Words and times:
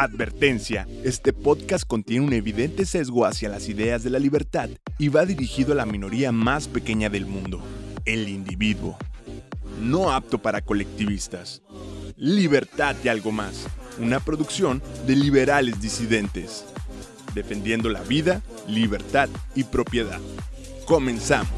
Advertencia, 0.00 0.86
este 1.02 1.32
podcast 1.32 1.84
contiene 1.84 2.24
un 2.24 2.32
evidente 2.32 2.86
sesgo 2.86 3.26
hacia 3.26 3.48
las 3.48 3.68
ideas 3.68 4.04
de 4.04 4.10
la 4.10 4.20
libertad 4.20 4.70
y 4.96 5.08
va 5.08 5.26
dirigido 5.26 5.72
a 5.72 5.74
la 5.74 5.86
minoría 5.86 6.30
más 6.30 6.68
pequeña 6.68 7.10
del 7.10 7.26
mundo, 7.26 7.60
el 8.04 8.28
individuo. 8.28 8.96
No 9.82 10.12
apto 10.12 10.38
para 10.38 10.60
colectivistas. 10.60 11.62
Libertad 12.16 12.94
y 13.02 13.08
algo 13.08 13.32
más, 13.32 13.66
una 13.98 14.20
producción 14.20 14.80
de 15.04 15.16
liberales 15.16 15.80
disidentes, 15.80 16.64
defendiendo 17.34 17.88
la 17.88 18.02
vida, 18.02 18.40
libertad 18.68 19.28
y 19.56 19.64
propiedad. 19.64 20.20
Comenzamos. 20.86 21.50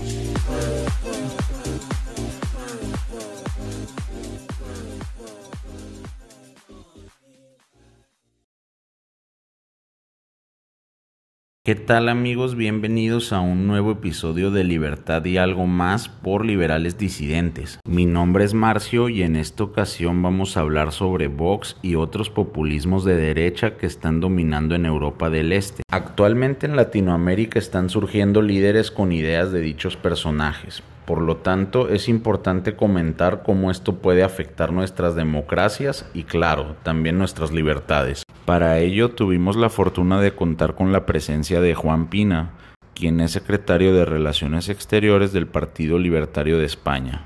¿Qué 11.62 11.74
tal 11.74 12.08
amigos? 12.08 12.56
Bienvenidos 12.56 13.34
a 13.34 13.40
un 13.40 13.66
nuevo 13.66 13.92
episodio 13.92 14.50
de 14.50 14.64
Libertad 14.64 15.22
y 15.26 15.36
algo 15.36 15.66
más 15.66 16.08
por 16.08 16.46
liberales 16.46 16.96
disidentes. 16.96 17.80
Mi 17.86 18.06
nombre 18.06 18.44
es 18.44 18.54
Marcio 18.54 19.10
y 19.10 19.22
en 19.22 19.36
esta 19.36 19.64
ocasión 19.64 20.22
vamos 20.22 20.56
a 20.56 20.60
hablar 20.60 20.90
sobre 20.90 21.28
Vox 21.28 21.76
y 21.82 21.96
otros 21.96 22.30
populismos 22.30 23.04
de 23.04 23.14
derecha 23.14 23.76
que 23.76 23.84
están 23.84 24.20
dominando 24.20 24.74
en 24.74 24.86
Europa 24.86 25.28
del 25.28 25.52
Este. 25.52 25.82
Actualmente 25.92 26.64
en 26.64 26.76
Latinoamérica 26.76 27.58
están 27.58 27.90
surgiendo 27.90 28.40
líderes 28.40 28.90
con 28.90 29.12
ideas 29.12 29.52
de 29.52 29.60
dichos 29.60 29.98
personajes. 29.98 30.82
Por 31.10 31.22
lo 31.22 31.38
tanto, 31.38 31.88
es 31.88 32.08
importante 32.08 32.76
comentar 32.76 33.42
cómo 33.42 33.72
esto 33.72 33.96
puede 33.96 34.22
afectar 34.22 34.72
nuestras 34.72 35.16
democracias 35.16 36.08
y, 36.14 36.22
claro, 36.22 36.76
también 36.84 37.18
nuestras 37.18 37.50
libertades. 37.50 38.22
Para 38.44 38.78
ello, 38.78 39.10
tuvimos 39.10 39.56
la 39.56 39.70
fortuna 39.70 40.20
de 40.20 40.36
contar 40.36 40.76
con 40.76 40.92
la 40.92 41.06
presencia 41.06 41.60
de 41.60 41.74
Juan 41.74 42.10
Pina, 42.10 42.52
quien 42.94 43.18
es 43.18 43.32
secretario 43.32 43.92
de 43.92 44.04
Relaciones 44.04 44.68
Exteriores 44.68 45.32
del 45.32 45.48
Partido 45.48 45.98
Libertario 45.98 46.60
de 46.60 46.66
España. 46.66 47.24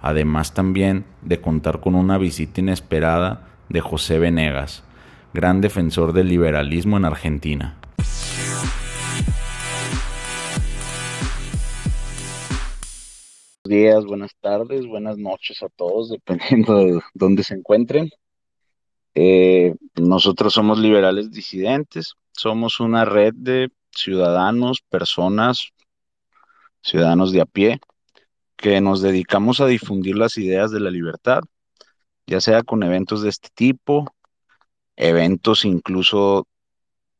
Además 0.00 0.54
también 0.54 1.04
de 1.20 1.38
contar 1.38 1.80
con 1.80 1.94
una 1.94 2.16
visita 2.16 2.62
inesperada 2.62 3.48
de 3.68 3.82
José 3.82 4.18
Venegas, 4.18 4.82
gran 5.34 5.60
defensor 5.60 6.14
del 6.14 6.30
liberalismo 6.30 6.96
en 6.96 7.04
Argentina. 7.04 7.76
Días, 13.68 14.04
buenas 14.04 14.36
tardes, 14.40 14.86
buenas 14.86 15.18
noches 15.18 15.62
a 15.62 15.68
todos, 15.68 16.10
dependiendo 16.10 16.76
de 16.78 17.00
dónde 17.14 17.42
se 17.42 17.54
encuentren. 17.54 18.10
Eh, 19.14 19.74
nosotros 19.94 20.52
somos 20.52 20.78
liberales 20.78 21.30
disidentes, 21.30 22.14
somos 22.32 22.80
una 22.80 23.04
red 23.04 23.32
de 23.34 23.70
ciudadanos, 23.90 24.82
personas, 24.88 25.68
ciudadanos 26.82 27.32
de 27.32 27.40
a 27.40 27.46
pie, 27.46 27.80
que 28.56 28.80
nos 28.80 29.02
dedicamos 29.02 29.60
a 29.60 29.66
difundir 29.66 30.16
las 30.16 30.36
ideas 30.38 30.70
de 30.70 30.80
la 30.80 30.90
libertad, 30.90 31.40
ya 32.26 32.40
sea 32.40 32.62
con 32.62 32.82
eventos 32.82 33.22
de 33.22 33.30
este 33.30 33.48
tipo, 33.54 34.14
eventos 34.96 35.64
incluso 35.64 36.46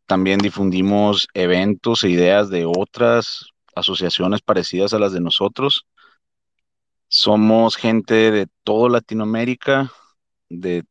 también 0.07 0.39
difundimos 0.39 1.29
eventos 1.35 2.05
e 2.05 2.11
ideas 2.11 2.51
de 2.51 2.65
otras 2.67 3.47
asociaciones 3.75 4.41
parecidas 4.41 4.95
a 4.95 4.99
las 4.99 5.13
de 5.13 5.21
nosotros 5.21 5.87
somos 7.09 7.77
gente 7.77 8.31
de 8.31 8.49
toda 8.65 8.91
Latinoamérica, 8.91 9.91
de 10.49 10.85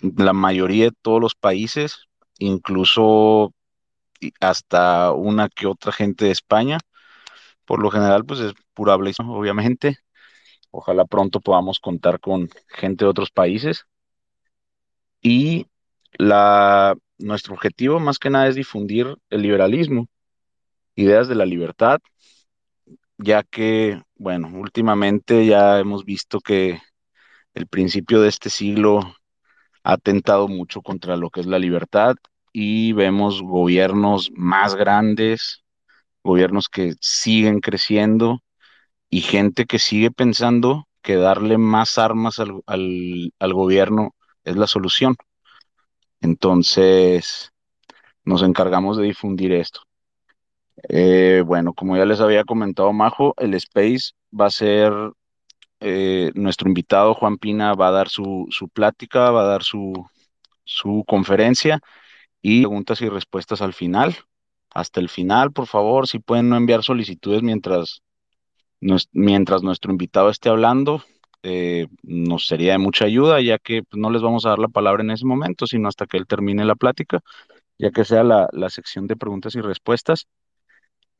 la 0.00 0.32
mayoría 0.32 0.86
de 0.86 0.96
todos 1.02 1.20
los 1.20 1.34
países, 1.34 2.08
incluso 2.38 3.54
hasta 4.40 5.12
una 5.12 5.48
que 5.48 5.66
otra 5.66 5.92
gente 5.92 6.26
de 6.26 6.30
España. 6.32 6.78
Por 7.64 7.80
lo 7.80 7.90
general, 7.90 8.24
pues 8.24 8.40
es 8.40 8.54
pura 8.74 8.94
habla, 8.94 9.10
obviamente. 9.26 9.98
Ojalá 10.70 11.04
pronto 11.04 11.40
podamos 11.40 11.80
contar 11.80 12.20
con 12.20 12.48
gente 12.68 13.04
de 13.04 13.10
otros 13.10 13.30
países. 13.30 13.86
Y 15.20 15.66
nuestro 17.18 17.54
objetivo 17.54 18.00
más 18.00 18.18
que 18.18 18.30
nada 18.30 18.48
es 18.48 18.54
difundir 18.54 19.16
el 19.30 19.42
liberalismo, 19.42 20.08
ideas 20.94 21.28
de 21.28 21.34
la 21.34 21.46
libertad, 21.46 22.00
ya 23.18 23.42
que, 23.42 24.02
bueno, 24.16 24.50
últimamente 24.54 25.46
ya 25.46 25.78
hemos 25.80 26.04
visto 26.04 26.40
que 26.40 26.80
el 27.54 27.66
principio 27.68 28.20
de 28.22 28.28
este 28.28 28.50
siglo 28.50 29.00
ha 29.84 29.94
atentado 29.94 30.48
mucho 30.48 30.82
contra 30.82 31.16
lo 31.16 31.30
que 31.30 31.40
es 31.40 31.46
la 31.46 31.58
libertad 31.58 32.16
y 32.52 32.92
vemos 32.92 33.42
gobiernos 33.42 34.30
más 34.34 34.74
grandes, 34.74 35.64
gobiernos 36.24 36.68
que 36.68 36.94
siguen 37.00 37.60
creciendo 37.60 38.40
y 39.10 39.22
gente 39.22 39.66
que 39.66 39.78
sigue 39.78 40.10
pensando 40.10 40.88
que 41.02 41.16
darle 41.16 41.58
más 41.58 41.98
armas 41.98 42.38
al, 42.40 42.62
al 42.66 43.54
gobierno 43.54 44.14
es 44.44 44.56
la 44.56 44.66
solución. 44.66 45.16
Entonces, 46.22 47.52
nos 48.24 48.42
encargamos 48.42 48.96
de 48.96 49.04
difundir 49.04 49.52
esto. 49.52 49.82
Eh, 50.88 51.42
bueno, 51.46 51.74
como 51.74 51.96
ya 51.96 52.04
les 52.04 52.20
había 52.20 52.44
comentado 52.44 52.92
Majo, 52.92 53.34
el 53.38 53.54
Space 53.54 54.12
va 54.38 54.46
a 54.46 54.50
ser, 54.50 54.92
eh, 55.80 56.30
nuestro 56.34 56.68
invitado 56.68 57.14
Juan 57.14 57.38
Pina 57.38 57.74
va 57.74 57.88
a 57.88 57.92
dar 57.92 58.08
su, 58.08 58.46
su 58.50 58.68
plática, 58.68 59.30
va 59.30 59.42
a 59.42 59.46
dar 59.46 59.62
su, 59.62 59.92
su 60.64 61.04
conferencia 61.06 61.80
y 62.42 62.62
preguntas 62.62 63.02
y 63.02 63.08
respuestas 63.08 63.62
al 63.62 63.74
final. 63.74 64.16
Hasta 64.74 65.00
el 65.00 65.08
final, 65.08 65.52
por 65.52 65.66
favor, 65.66 66.08
si 66.08 66.18
pueden 66.20 66.48
no 66.50 66.56
enviar 66.56 66.82
solicitudes 66.82 67.42
mientras, 67.42 68.02
mientras 69.12 69.62
nuestro 69.62 69.92
invitado 69.92 70.30
esté 70.30 70.48
hablando, 70.48 71.02
eh, 71.42 71.88
nos 72.02 72.46
sería 72.46 72.72
de 72.72 72.78
mucha 72.78 73.04
ayuda, 73.06 73.40
ya 73.40 73.58
que 73.58 73.82
pues, 73.82 74.00
no 74.00 74.10
les 74.10 74.22
vamos 74.22 74.46
a 74.46 74.50
dar 74.50 74.58
la 74.58 74.68
palabra 74.68 75.02
en 75.02 75.10
ese 75.10 75.26
momento, 75.26 75.66
sino 75.66 75.88
hasta 75.88 76.06
que 76.06 76.16
él 76.16 76.26
termine 76.26 76.64
la 76.64 76.76
plática, 76.76 77.20
ya 77.78 77.90
que 77.90 78.04
sea 78.04 78.24
la, 78.24 78.48
la 78.52 78.70
sección 78.70 79.06
de 79.06 79.16
preguntas 79.16 79.54
y 79.56 79.60
respuestas. 79.60 80.26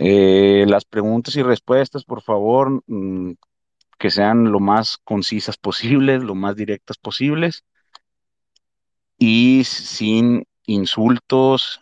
Eh, 0.05 0.65
las 0.67 0.85
preguntas 0.85 1.37
y 1.37 1.45
respuestas, 1.45 2.03
por 2.03 2.23
favor, 2.23 2.83
mm, 2.89 3.35
que 4.01 4.11
sean 4.11 4.51
lo 4.51 4.59
más 4.59 4.99
concisas 5.05 5.57
posibles, 5.57 6.25
lo 6.25 6.35
más 6.35 6.57
directas 6.57 6.99
posibles 6.99 7.63
y 9.17 9.63
sin 9.63 10.45
insultos 10.67 11.81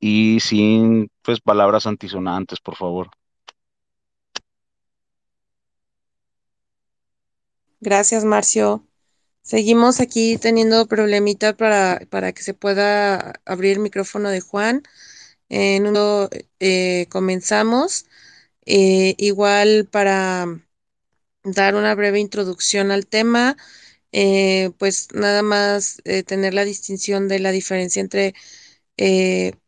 y 0.00 0.40
sin 0.40 1.10
pues 1.20 1.40
palabras 1.40 1.86
antisonantes, 1.86 2.60
por 2.60 2.76
favor. 2.76 3.10
Gracias, 7.80 8.24
Marcio. 8.24 8.86
Seguimos 9.42 10.00
aquí 10.00 10.38
teniendo 10.38 10.86
problemita 10.86 11.54
para, 11.54 12.00
para 12.08 12.32
que 12.32 12.42
se 12.42 12.54
pueda 12.54 13.34
abrir 13.44 13.72
el 13.72 13.80
micrófono 13.80 14.30
de 14.30 14.40
Juan. 14.40 14.82
En 15.48 15.86
uno 15.86 16.28
eh, 16.60 17.06
comenzamos. 17.10 18.06
Eh, 18.66 19.14
igual 19.18 19.88
para 19.90 20.46
dar 21.44 21.74
una 21.74 21.94
breve 21.94 22.20
introducción 22.20 22.90
al 22.90 23.06
tema, 23.06 23.56
eh, 24.12 24.70
pues 24.78 25.08
nada 25.14 25.42
más 25.42 26.02
tener 26.26 26.54
la 26.54 26.64
distinción 26.64 27.28
de 27.28 27.38
la 27.40 27.52
diferencia 27.52 28.00
entre 28.00 28.34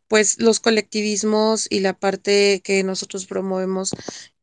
pues 0.08 0.40
los 0.40 0.60
colectivismos 0.60 1.66
y 1.70 1.80
la 1.80 1.94
parte 1.98 2.60
que 2.64 2.82
nosotros 2.82 3.26
promovemos 3.26 3.92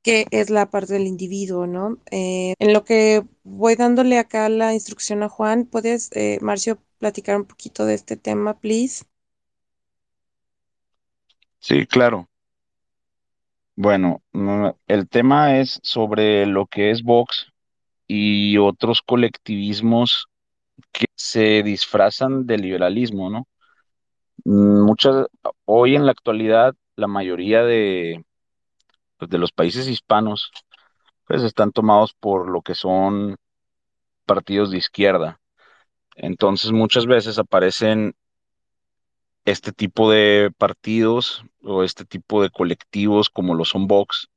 que 0.02 0.26
es 0.32 0.50
la 0.50 0.70
parte 0.70 0.94
del 0.94 1.08
individuo, 1.08 1.68
¿no? 1.68 2.00
en 2.12 2.74
lo 2.74 2.86
que 2.86 3.26
voy 3.44 3.76
dándole 3.76 4.18
acá 4.18 4.48
la 4.50 4.74
instrucción 4.74 5.24
a 5.24 5.30
Juan, 5.30 5.66
¿puedes, 5.66 6.10
Marcio, 6.42 6.82
platicar 6.98 7.36
un 7.36 7.46
poquito 7.46 7.86
de 7.86 7.96
este 7.96 8.16
tema, 8.16 8.60
please? 8.60 9.04
Sí, 11.68 11.86
claro. 11.86 12.30
Bueno, 13.76 14.22
el 14.88 15.10
tema 15.10 15.60
es 15.60 15.82
sobre 15.84 16.46
lo 16.46 16.66
que 16.66 16.92
es 16.92 17.04
Vox 17.04 17.52
y 18.08 18.58
otros 18.58 19.02
colectivismos 19.02 20.30
que 20.94 21.08
se 21.14 21.64
disfrazan 21.64 22.46
de 22.46 22.58
liberalismo, 22.58 23.30
¿no? 23.30 23.50
Muchas, 24.46 25.26
hoy 25.66 25.98
en 25.98 26.06
la 26.06 26.14
actualidad, 26.14 26.74
la 26.96 27.08
mayoría 27.08 27.64
de, 27.64 28.24
pues, 29.18 29.30
de 29.30 29.38
los 29.38 29.52
países 29.52 29.90
hispanos, 29.90 30.50
pues 31.26 31.44
están 31.44 31.74
tomados 31.74 32.14
por 32.14 32.48
lo 32.50 32.62
que 32.62 32.76
son 32.76 33.36
partidos 34.26 34.72
de 34.72 34.78
izquierda. 34.78 35.42
Entonces, 36.16 36.72
muchas 36.72 37.08
veces 37.08 37.38
aparecen 37.38 38.16
este 39.48 39.72
tipo 39.72 40.12
de 40.12 40.52
partidos 40.58 41.46
o 41.64 41.84
este 41.84 42.04
tipo 42.04 42.42
de 42.44 42.50
colectivos 42.50 43.30
como 43.30 43.56
lo 43.56 43.64
son 43.64 43.88
Vox 43.88 44.28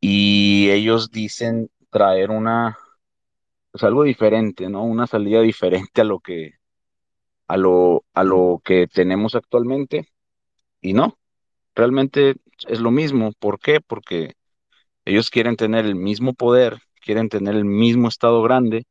y 0.00 0.70
ellos 0.70 1.10
dicen 1.10 1.68
traer 1.90 2.30
una 2.30 2.78
pues 3.72 3.82
algo 3.82 4.04
diferente, 4.04 4.68
¿no? 4.70 4.84
Una 4.84 5.08
salida 5.08 5.40
diferente 5.40 6.00
a 6.00 6.04
lo 6.04 6.20
que 6.20 6.52
a 7.48 7.56
lo, 7.56 8.04
a 8.14 8.22
lo 8.22 8.62
que 8.64 8.86
tenemos 8.86 9.34
actualmente. 9.34 10.08
Y 10.80 10.92
no, 10.92 11.18
realmente 11.74 12.36
es 12.68 12.80
lo 12.80 12.92
mismo. 12.92 13.32
¿Por 13.40 13.58
qué? 13.58 13.80
Porque 13.80 14.34
ellos 15.04 15.30
quieren 15.30 15.56
tener 15.56 15.86
el 15.86 15.96
mismo 15.96 16.34
poder, 16.34 16.78
quieren 17.00 17.28
tener 17.28 17.56
el 17.56 17.64
mismo 17.64 18.06
Estado 18.08 18.42
grande, 18.42 18.86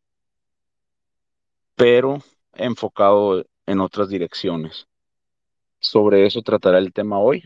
pero 1.75 2.19
enfocado 2.55 3.45
en 3.65 3.79
otras 3.79 4.09
direcciones. 4.09 4.87
Sobre 5.83 6.25
eso 6.25 6.41
tratará 6.41 6.79
el 6.79 6.93
tema 6.93 7.19
hoy. 7.19 7.43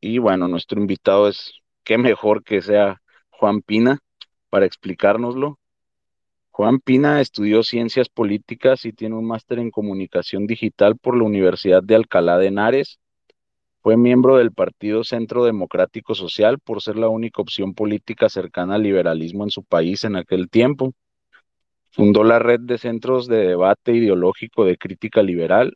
Y 0.00 0.16
bueno, 0.16 0.48
nuestro 0.48 0.80
invitado 0.80 1.28
es, 1.28 1.52
qué 1.84 1.98
mejor 1.98 2.42
que 2.42 2.62
sea 2.62 3.02
Juan 3.28 3.60
Pina 3.60 3.98
para 4.48 4.64
explicárnoslo. 4.64 5.58
Juan 6.50 6.80
Pina 6.80 7.20
estudió 7.20 7.62
ciencias 7.62 8.08
políticas 8.08 8.86
y 8.86 8.94
tiene 8.94 9.14
un 9.14 9.26
máster 9.26 9.58
en 9.58 9.70
comunicación 9.70 10.46
digital 10.46 10.96
por 10.96 11.16
la 11.16 11.24
Universidad 11.24 11.82
de 11.82 11.96
Alcalá 11.96 12.38
de 12.38 12.46
Henares. 12.46 12.98
Fue 13.82 13.98
miembro 13.98 14.38
del 14.38 14.52
Partido 14.52 15.04
Centro 15.04 15.44
Democrático 15.44 16.14
Social 16.14 16.58
por 16.60 16.80
ser 16.80 16.96
la 16.96 17.08
única 17.08 17.42
opción 17.42 17.74
política 17.74 18.30
cercana 18.30 18.76
al 18.76 18.82
liberalismo 18.84 19.44
en 19.44 19.50
su 19.50 19.64
país 19.64 20.04
en 20.04 20.16
aquel 20.16 20.48
tiempo. 20.48 20.94
Fundó 21.90 22.24
la 22.24 22.38
red 22.38 22.60
de 22.60 22.78
centros 22.78 23.26
de 23.26 23.48
debate 23.48 23.92
ideológico 23.92 24.64
de 24.64 24.78
crítica 24.78 25.22
liberal. 25.22 25.74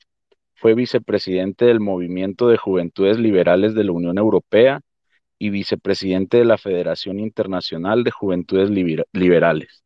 Fue 0.65 0.75
vicepresidente 0.75 1.67
del 1.67 1.79
Movimiento 1.79 2.49
de 2.49 2.57
Juventudes 2.57 3.19
Liberales 3.19 3.75
de 3.75 3.85
la 3.85 3.93
Unión 3.93 4.17
Europea 4.17 4.81
y 5.39 5.51
vicepresidente 5.51 6.39
de 6.39 6.47
la 6.47 6.57
Federación 6.57 7.21
Internacional 7.21 8.03
de 8.03 8.11
Juventudes 8.11 8.71
Liberales. 9.13 9.85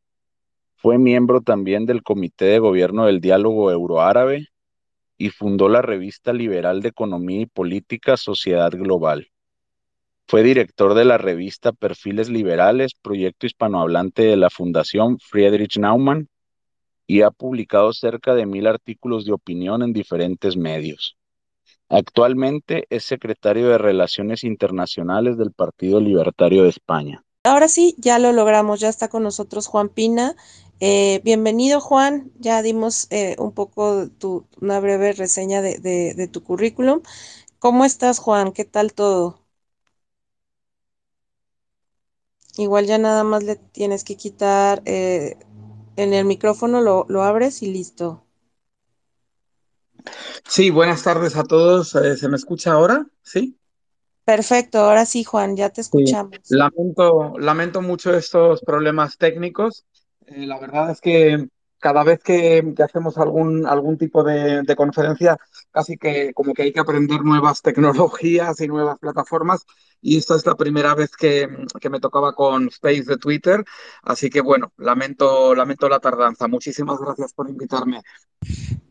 Fue 0.77 0.97
miembro 0.97 1.41
también 1.41 1.85
del 1.85 2.05
Comité 2.05 2.45
de 2.45 2.61
Gobierno 2.61 3.07
del 3.07 3.21
Diálogo 3.21 3.73
Euroárabe 3.73 4.51
y 5.17 5.31
fundó 5.31 5.69
la 5.69 5.83
revista 5.83 6.33
liberal 6.33 6.81
de 6.81 6.91
Economía 6.91 7.41
y 7.41 7.47
Política 7.47 8.17
Sociedad 8.17 8.71
Global. 8.71 9.33
Fue 10.29 10.45
director 10.45 10.95
de 10.95 11.07
la 11.07 11.19
revista 11.19 11.73
Perfiles 11.73 12.29
Liberales, 12.29 12.95
proyecto 12.95 13.47
hispanohablante 13.47 14.23
de 14.23 14.37
la 14.37 14.49
Fundación 14.49 15.19
Friedrich 15.19 15.77
Naumann, 15.77 16.29
y 17.09 17.23
ha 17.23 17.33
publicado 17.33 17.93
cerca 17.93 18.35
de 18.35 18.47
mil 18.47 18.67
artículos 18.69 19.25
de 19.25 19.33
opinión 19.33 19.83
en 19.83 19.93
diferentes 19.93 20.57
medios. 20.57 21.17
Actualmente 21.89 22.85
es 22.91 23.05
secretario 23.05 23.69
de 23.71 23.79
Relaciones 23.79 24.45
Internacionales 24.45 25.39
del 25.39 25.53
Partido 25.53 26.01
Libertario 26.01 26.65
de 26.65 26.69
España. 26.69 27.25
Ahora 27.45 27.69
sí, 27.69 27.95
ya 27.99 28.19
lo 28.19 28.33
logramos, 28.33 28.79
ya 28.79 28.91
está 28.91 29.09
con 29.09 29.23
nosotros 29.23 29.69
Juan 29.69 29.89
Pina. 29.89 30.37
Eh, 30.81 31.23
bienvenido 31.25 31.81
Juan, 31.81 32.31
ya 32.39 32.61
dimos 32.61 33.07
eh, 33.11 33.37
un 33.39 33.53
poco 33.53 34.11
tu, 34.11 34.47
una 34.61 34.79
breve 34.81 35.13
reseña 35.13 35.63
de, 35.63 36.29
tu 36.31 36.43
currículum. 36.45 37.01
¿Cómo 37.59 37.87
estás 37.87 38.19
Juan? 38.19 38.53
¿Qué 38.53 38.67
tal 38.67 38.93
todo? 38.93 39.41
Igual 42.59 42.87
ya 42.87 42.99
nada 42.99 43.25
más 43.25 43.45
le 43.45 43.57
tienes 43.57 44.05
que 44.05 44.17
quitar 44.17 44.83
eh, 44.85 45.37
en 45.99 46.15
el 46.15 46.25
micrófono, 46.25 46.81
lo, 46.81 47.07
lo 47.09 47.25
abres 47.25 47.63
y 47.63 47.73
listo. 47.73 48.23
Sí, 50.49 50.71
buenas 50.71 51.03
tardes 51.03 51.37
a 51.37 51.45
todos. 51.45 51.95
Eh, 51.97 52.17
¿Se 52.17 52.29
me 52.29 52.37
escucha 52.37 52.73
ahora? 52.73 53.07
¿Sí? 53.23 53.59
Perfecto, 54.25 54.79
ahora 54.79 55.07
sí, 55.07 55.25
Juan, 55.25 55.57
ya 55.57 55.71
te 55.71 55.81
escuchamos. 55.81 56.39
lamento, 56.51 57.39
lamento 57.39 57.83
mucho 57.83 58.15
estos 58.15 58.61
problemas 58.63 59.17
técnicos. 59.19 59.87
Eh, 60.27 60.47
la 60.47 60.61
verdad 60.61 60.91
es 60.91 61.01
que 61.01 61.49
cada 61.79 62.03
vez 62.05 62.21
que, 62.23 62.75
hacemos 62.83 63.19
algún, 63.19 63.67
algún 63.67 63.97
tipo 63.99 64.23
de, 64.25 64.65
conferencia, 64.77 65.39
casi 65.71 65.97
que 65.97 66.33
como 66.35 66.55
que 66.55 66.63
hay 66.63 66.73
que 66.73 66.81
aprender 66.81 67.23
nuevas 67.23 67.63
tecnologías 67.63 68.61
y 68.61 68.69
nuevas 68.69 68.99
plataformas. 68.99 69.65
Y 70.01 70.17
esta 70.17 70.37
es 70.37 70.47
la 70.47 70.55
primera 70.55 70.95
vez 70.95 71.11
que, 71.17 71.49
que, 71.81 71.91
me 71.91 72.01
tocaba 72.01 72.33
con 72.35 72.69
Space 72.69 73.03
de 73.03 73.17
Twitter. 73.17 73.65
Así 74.03 74.31
que 74.31 74.41
bueno, 74.41 74.73
lamento, 74.77 75.55
lamento 75.55 75.89
la 75.89 75.99
tardanza. 75.99 76.47
Muchísimas 76.47 77.01
gracias 77.01 77.33
por 77.33 77.49
invitarme. 77.49 78.03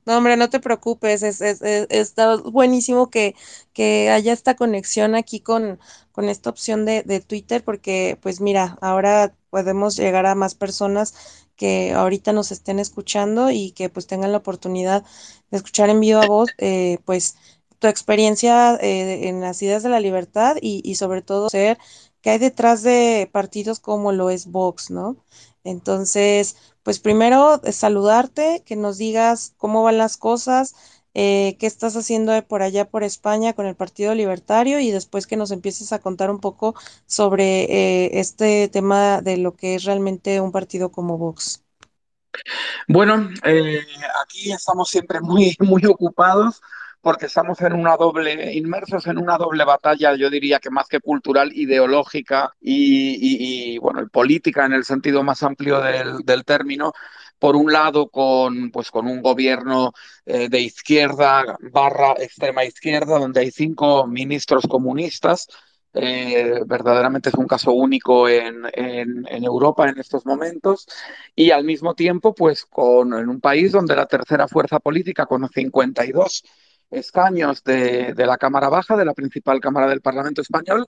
No, 0.05 0.17
hombre, 0.17 0.37
no 0.37 0.49
te 0.49 0.59
preocupes, 0.61 1.21
es, 1.21 1.41
es, 1.41 1.61
está 1.61 2.37
buenísimo 2.37 3.09
que, 3.09 3.35
que, 3.73 4.09
haya 4.09 4.31
esta 4.31 4.55
conexión 4.55 5.15
aquí 5.15 5.41
con, 5.41 5.79
con 6.13 6.29
esta 6.29 6.49
opción 6.49 6.85
de, 6.85 7.03
de, 7.03 7.19
Twitter, 7.19 7.61
porque 7.61 8.17
pues 8.21 8.39
mira, 8.39 8.77
ahora 8.81 9.33
podemos 9.49 9.97
llegar 9.97 10.25
a 10.25 10.35
más 10.35 10.55
personas 10.55 11.46
que 11.57 11.93
ahorita 11.93 12.33
nos 12.33 12.51
estén 12.51 12.79
escuchando 12.79 13.51
y 13.51 13.71
que 13.71 13.89
pues 13.89 14.07
tengan 14.07 14.31
la 14.31 14.39
oportunidad 14.39 15.03
de 15.51 15.57
escuchar 15.57 15.89
en 15.89 15.99
vivo 15.99 16.19
a 16.21 16.27
voz, 16.27 16.49
eh, 16.59 16.99
pues 17.05 17.35
tu 17.79 17.87
experiencia 17.87 18.75
eh, 18.81 19.27
en 19.27 19.41
las 19.41 19.61
ideas 19.61 19.83
de 19.83 19.89
la 19.89 19.99
libertad 19.99 20.57
y, 20.61 20.81
y 20.89 20.95
sobre 20.95 21.21
todo 21.21 21.49
ser 21.49 21.77
que 22.21 22.31
hay 22.31 22.39
detrás 22.39 22.83
de 22.83 23.29
partidos 23.31 23.79
como 23.79 24.11
lo 24.11 24.29
es 24.29 24.47
Vox, 24.47 24.89
¿no? 24.91 25.17
Entonces, 25.63 26.55
pues 26.83 26.99
primero 26.99 27.61
saludarte, 27.71 28.63
que 28.65 28.75
nos 28.75 28.97
digas 28.97 29.53
cómo 29.57 29.83
van 29.83 29.97
las 29.97 30.17
cosas, 30.17 30.75
eh, 31.13 31.57
qué 31.59 31.67
estás 31.67 31.95
haciendo 31.95 32.41
por 32.47 32.61
allá 32.61 32.89
por 32.89 33.03
España 33.03 33.53
con 33.53 33.65
el 33.65 33.75
Partido 33.75 34.13
Libertario 34.13 34.79
y 34.79 34.91
después 34.91 35.27
que 35.27 35.37
nos 35.37 35.51
empieces 35.51 35.93
a 35.93 35.99
contar 35.99 36.29
un 36.29 36.39
poco 36.39 36.75
sobre 37.05 37.63
eh, 37.63 38.19
este 38.19 38.67
tema 38.67 39.21
de 39.21 39.37
lo 39.37 39.55
que 39.55 39.75
es 39.75 39.83
realmente 39.83 40.41
un 40.41 40.51
partido 40.51 40.91
como 40.91 41.17
Vox. 41.17 41.63
Bueno, 42.87 43.29
eh, 43.43 43.85
aquí 44.23 44.51
estamos 44.51 44.89
siempre 44.89 45.19
muy, 45.21 45.55
muy 45.59 45.85
ocupados 45.85 46.61
porque 47.01 47.27
estamos 47.27 47.61
en 47.61 47.71
una 47.73 47.95
doble, 47.95 48.53
inmersos 48.53 49.07
en 49.07 49.17
una 49.17 49.37
doble 49.37 49.63
batalla, 49.63 50.15
yo 50.15 50.29
diría 50.29 50.59
que 50.59 50.69
más 50.69 50.87
que 50.87 50.99
cultural, 50.99 51.53
ideológica 51.53 52.53
y, 52.59 53.77
bueno, 53.79 54.07
política 54.09 54.65
en 54.65 54.73
el 54.73 54.83
sentido 54.83 55.23
más 55.23 55.41
amplio 55.41 55.79
del, 55.79 56.43
término. 56.43 56.91
Por 57.39 57.55
un 57.55 57.71
lado, 57.71 58.09
con, 58.09 58.71
pues, 58.71 58.91
con 58.91 59.07
un 59.07 59.21
gobierno 59.21 59.93
eh, 60.25 60.49
de 60.49 60.59
izquierda 60.61 61.57
barra 61.71 62.13
extrema 62.17 62.65
izquierda, 62.65 63.19
donde 63.19 63.41
hay 63.41 63.51
cinco 63.51 64.07
ministros 64.07 64.65
comunistas, 64.67 65.47
eh, 65.93 66.61
verdaderamente 66.65 67.29
es 67.29 67.35
un 67.35 67.47
caso 67.47 67.71
único 67.71 68.27
en, 68.29 68.63
en, 68.73 69.25
en, 69.27 69.43
Europa 69.43 69.89
en 69.89 69.97
estos 69.97 70.25
momentos 70.25 70.87
y 71.35 71.49
al 71.51 71.63
mismo 71.63 71.95
tiempo 71.95 72.35
pues 72.35 72.65
con 72.65 73.13
en 73.13 73.29
un 73.29 73.39
país 73.41 73.71
donde 73.71 73.95
la 73.95 74.05
tercera 74.05 74.47
fuerza 74.47 74.79
política 74.79 75.25
con 75.25 75.47
52 75.49 76.43
escaños 76.89 77.63
de, 77.63 78.13
la 78.17 78.37
Cámara 78.37 78.69
Baja, 78.69 78.95
de 78.95 79.05
la 79.05 79.13
principal 79.13 79.59
Cámara 79.59 79.87
del 79.87 80.01
Parlamento 80.01 80.41
Español, 80.41 80.85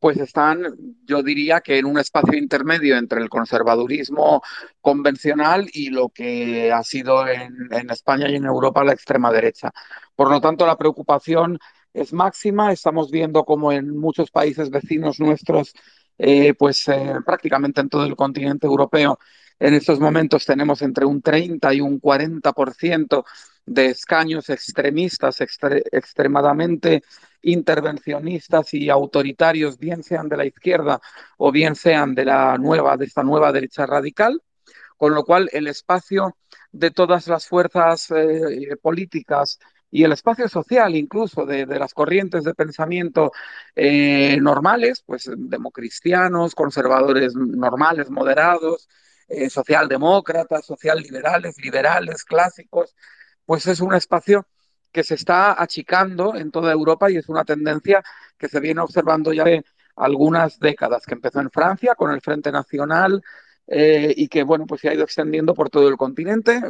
pues 0.00 0.16
están, 0.18 0.62
yo 1.04 1.22
diría 1.22 1.60
que 1.60 1.78
en 1.78 1.84
un 1.84 1.98
espacio 1.98 2.36
intermedio 2.38 2.96
entre 2.96 3.20
el 3.20 3.28
conservadurismo 3.28 4.42
convencional 4.80 5.68
y 5.72 5.90
lo 5.90 6.08
que 6.08 6.72
ha 6.72 6.82
sido 6.82 7.28
en, 7.28 7.90
España 7.90 8.28
y 8.28 8.36
en 8.36 8.46
Europa 8.46 8.82
la 8.82 8.94
extrema 8.94 9.30
derecha. 9.30 9.70
Por 10.16 10.30
lo 10.30 10.40
tanto, 10.40 10.66
la 10.66 10.78
preocupación 10.78 11.58
es 11.92 12.12
máxima. 12.12 12.72
Estamos 12.72 13.10
viendo 13.10 13.44
como 13.44 13.72
en 13.72 13.96
muchos 13.96 14.30
países 14.30 14.70
vecinos 14.70 15.20
nuestros, 15.20 15.74
eh, 16.18 16.54
pues 16.54 16.88
eh, 16.88 17.16
prácticamente 17.24 17.82
en 17.82 17.90
todo 17.90 18.04
el 18.04 18.16
continente 18.16 18.66
europeo, 18.66 19.18
en 19.60 19.74
estos 19.74 20.00
momentos 20.00 20.46
tenemos 20.46 20.80
entre 20.80 21.04
un 21.04 21.20
30 21.20 21.74
y 21.74 21.82
un 21.82 22.00
40% 22.00 23.24
de 23.66 23.86
escaños 23.86 24.50
extremistas, 24.50 25.40
extremadamente 25.40 27.02
intervencionistas 27.42 28.74
y 28.74 28.90
autoritarios, 28.90 29.78
bien 29.78 30.02
sean 30.02 30.28
de 30.28 30.36
la 30.36 30.44
izquierda 30.44 31.00
o 31.38 31.52
bien 31.52 31.74
sean 31.74 32.14
de 32.14 32.24
la 32.24 32.58
nueva, 32.58 32.96
de 32.96 33.06
esta 33.06 33.22
nueva 33.22 33.52
derecha 33.52 33.86
radical, 33.86 34.42
con 34.96 35.14
lo 35.14 35.24
cual 35.24 35.48
el 35.52 35.66
espacio 35.66 36.36
de 36.72 36.90
todas 36.90 37.26
las 37.28 37.46
fuerzas 37.46 38.10
eh, 38.10 38.76
políticas 38.82 39.58
y 39.90 40.04
el 40.04 40.12
espacio 40.12 40.48
social 40.48 40.94
incluso 40.94 41.44
de, 41.46 41.66
las 41.66 41.94
corrientes 41.94 42.44
de 42.44 42.54
pensamiento 42.54 43.32
eh, 43.74 44.38
normales, 44.40 45.02
pues 45.04 45.30
democristianos, 45.36 46.54
conservadores 46.54 47.34
normales, 47.34 48.10
moderados, 48.10 48.88
eh, 49.28 49.50
socialdemócratas, 49.50 50.66
socialliberales, 50.66 51.56
liberales, 51.58 52.24
clásicos, 52.24 52.94
pues 53.50 53.66
es 53.66 53.80
un 53.80 53.92
espacio 53.94 54.46
que 54.92 55.02
se 55.02 55.16
está 55.16 55.60
achicando 55.60 56.36
en 56.36 56.52
toda 56.52 56.70
Europa 56.70 57.10
y 57.10 57.16
es 57.16 57.28
una 57.28 57.44
tendencia 57.44 58.00
que 58.38 58.46
se 58.48 58.60
viene 58.60 58.80
observando 58.80 59.32
ya 59.32 59.42
de 59.42 59.64
algunas 59.96 60.60
décadas, 60.60 61.04
que 61.04 61.14
empezó 61.14 61.40
en 61.40 61.50
Francia 61.50 61.96
con 61.96 62.12
el 62.12 62.20
Frente 62.20 62.52
Nacional 62.52 63.20
eh, 63.66 64.14
y 64.16 64.28
que, 64.28 64.44
bueno, 64.44 64.66
pues 64.68 64.82
se 64.82 64.88
ha 64.88 64.94
ido 64.94 65.02
extendiendo 65.02 65.52
por 65.52 65.68
todo 65.68 65.88
el 65.88 65.96
continente, 65.96 66.62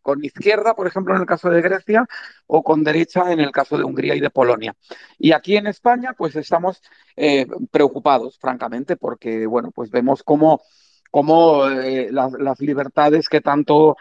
con 0.00 0.24
izquierda, 0.24 0.76
por 0.76 0.86
ejemplo, 0.86 1.12
en 1.12 1.22
el 1.22 1.26
caso 1.26 1.50
de 1.50 1.60
Grecia, 1.60 2.06
o 2.46 2.62
con 2.62 2.84
derecha 2.84 3.32
en 3.32 3.40
el 3.40 3.50
caso 3.50 3.76
de 3.76 3.82
Hungría 3.82 4.14
y 4.14 4.20
de 4.20 4.30
Polonia. 4.30 4.76
Y 5.18 5.32
aquí 5.32 5.56
en 5.56 5.66
España, 5.66 6.14
pues 6.16 6.36
estamos 6.36 6.80
eh, 7.16 7.48
preocupados, 7.72 8.38
francamente, 8.38 8.96
porque, 8.96 9.44
bueno, 9.44 9.72
pues 9.72 9.90
vemos 9.90 10.22
cómo, 10.22 10.62
cómo 11.10 11.66
eh, 11.68 12.10
las, 12.12 12.30
las, 12.34 12.60
libertades 12.60 13.28
que 13.28 13.40
tanto 13.40 13.96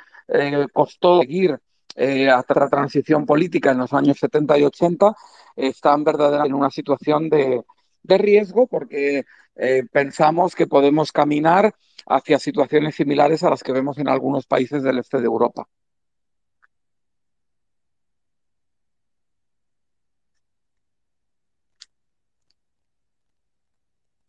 costó 0.72 1.22
seguir 1.22 1.58
eh, 1.98 2.30
hasta 2.30 2.60
la 2.60 2.70
transición 2.70 3.26
política 3.26 3.72
en 3.72 3.80
los 3.80 3.94
años 3.94 4.18
70 4.20 4.58
y 4.58 4.64
80, 4.64 5.16
están 5.56 6.04
verdaderamente 6.06 6.50
en 6.50 6.56
una 6.56 6.72
situación 6.72 7.30
de, 7.30 7.64
de 8.04 8.18
riesgo 8.20 8.68
porque 8.68 9.26
eh, 9.56 9.84
pensamos 9.92 10.56
que 10.56 10.68
podemos 10.68 11.12
caminar 11.12 11.74
hacia 12.08 12.40
situaciones 12.40 12.96
similares 12.96 13.44
a 13.44 13.50
las 13.50 13.64
que 13.64 13.74
vemos 13.74 13.98
en 13.98 14.08
algunos 14.10 14.46
países 14.48 14.84
del 14.84 15.00
este 15.00 15.20
de 15.20 15.26
Europa. 15.26 15.68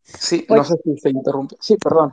Sí, 0.02 0.46
no 0.48 0.56
Pues, 0.56 0.68
sé 0.68 0.76
si 0.84 0.96
se 0.98 1.10
interrumpe. 1.10 1.56
Sí, 1.60 1.76
perdón. 1.76 2.12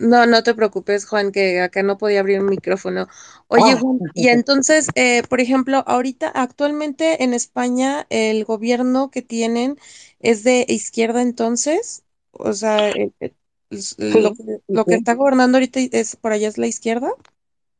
No, 0.00 0.26
no 0.26 0.42
te 0.42 0.54
preocupes, 0.54 1.06
Juan, 1.06 1.32
que 1.32 1.60
acá 1.60 1.82
no 1.82 1.98
podía 1.98 2.20
abrir 2.20 2.40
un 2.40 2.46
micrófono. 2.48 3.08
Oye, 3.48 3.74
Ah, 3.74 3.78
Juan, 3.78 4.00
y 4.14 4.28
entonces, 4.28 4.92
eh, 4.96 5.22
por 5.28 5.40
ejemplo, 5.40 5.84
ahorita, 5.86 6.28
actualmente 6.28 7.22
en 7.24 7.34
España, 7.34 8.06
el 8.10 8.44
gobierno 8.44 9.10
que 9.10 9.22
tienen 9.22 9.78
es 10.20 10.44
de 10.44 10.64
izquierda, 10.68 11.22
entonces, 11.22 12.04
o 12.32 12.52
sea, 12.54 12.90
eh, 12.90 13.12
eh, 13.20 13.34
es- 13.70 13.96
lo 13.98 14.32
que, 14.32 14.42
lo 14.72 14.84
está 14.88 15.14
gobernando 15.14 15.58
ahorita 15.58 15.80
es 15.92 16.16
por 16.16 16.32
allá 16.32 16.48
es 16.48 16.58
la 16.58 16.66
izquierda. 16.66 17.10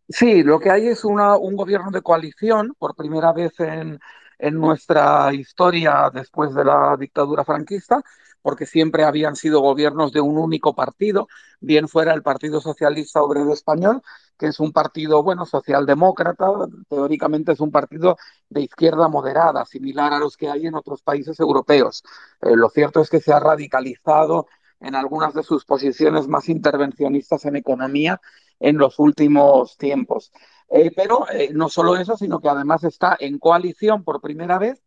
Sí, 0.08 0.42
lo 0.42 0.58
que 0.58 0.70
hay 0.70 0.88
es 0.88 1.04
una, 1.04 1.36
un 1.36 1.54
gobierno 1.56 1.90
de 1.92 2.02
coalición 2.02 2.74
por 2.78 2.96
primera 2.96 3.32
vez 3.32 3.58
en, 3.60 4.00
en 4.38 4.54
nuestra 4.54 5.32
historia 5.32 6.10
después 6.12 6.52
de 6.54 6.64
la 6.64 6.96
dictadura 6.98 7.44
franquista, 7.44 8.02
porque 8.42 8.66
siempre 8.66 9.04
habían 9.04 9.36
sido 9.36 9.60
gobiernos 9.60 10.12
de 10.12 10.20
un 10.20 10.38
único 10.38 10.74
partido, 10.74 11.28
bien 11.60 11.88
fuera 11.88 12.14
el 12.14 12.22
Partido 12.22 12.60
Socialista 12.60 13.22
Obrero 13.22 13.52
Español, 13.52 14.02
que 14.38 14.46
es 14.46 14.60
un 14.60 14.72
partido, 14.72 15.22
bueno, 15.22 15.44
socialdemócrata, 15.44 16.46
teóricamente 16.88 17.52
es 17.52 17.60
un 17.60 17.70
partido 17.70 18.16
de 18.48 18.62
izquierda 18.62 19.08
moderada, 19.08 19.64
similar 19.66 20.12
a 20.12 20.18
los 20.18 20.36
que 20.36 20.48
hay 20.48 20.66
en 20.66 20.74
otros 20.74 21.02
países 21.02 21.38
europeos. 21.40 22.02
Eh, 22.40 22.56
lo 22.56 22.70
cierto 22.70 23.00
es 23.00 23.10
que 23.10 23.20
se 23.20 23.32
ha 23.32 23.40
radicalizado 23.40 24.46
en 24.80 24.94
algunas 24.94 25.34
de 25.34 25.42
sus 25.42 25.64
posiciones 25.64 26.26
más 26.26 26.48
intervencionistas 26.48 27.44
en 27.44 27.56
economía 27.56 28.20
en 28.58 28.78
los 28.78 28.98
últimos 28.98 29.76
tiempos. 29.76 30.32
Eh, 30.70 30.90
pero 30.94 31.26
eh, 31.30 31.50
no 31.52 31.68
solo 31.68 31.96
eso, 31.96 32.16
sino 32.16 32.40
que 32.40 32.48
además 32.48 32.84
está 32.84 33.16
en 33.18 33.38
coalición 33.38 34.04
por 34.04 34.20
primera 34.20 34.58
vez 34.58 34.80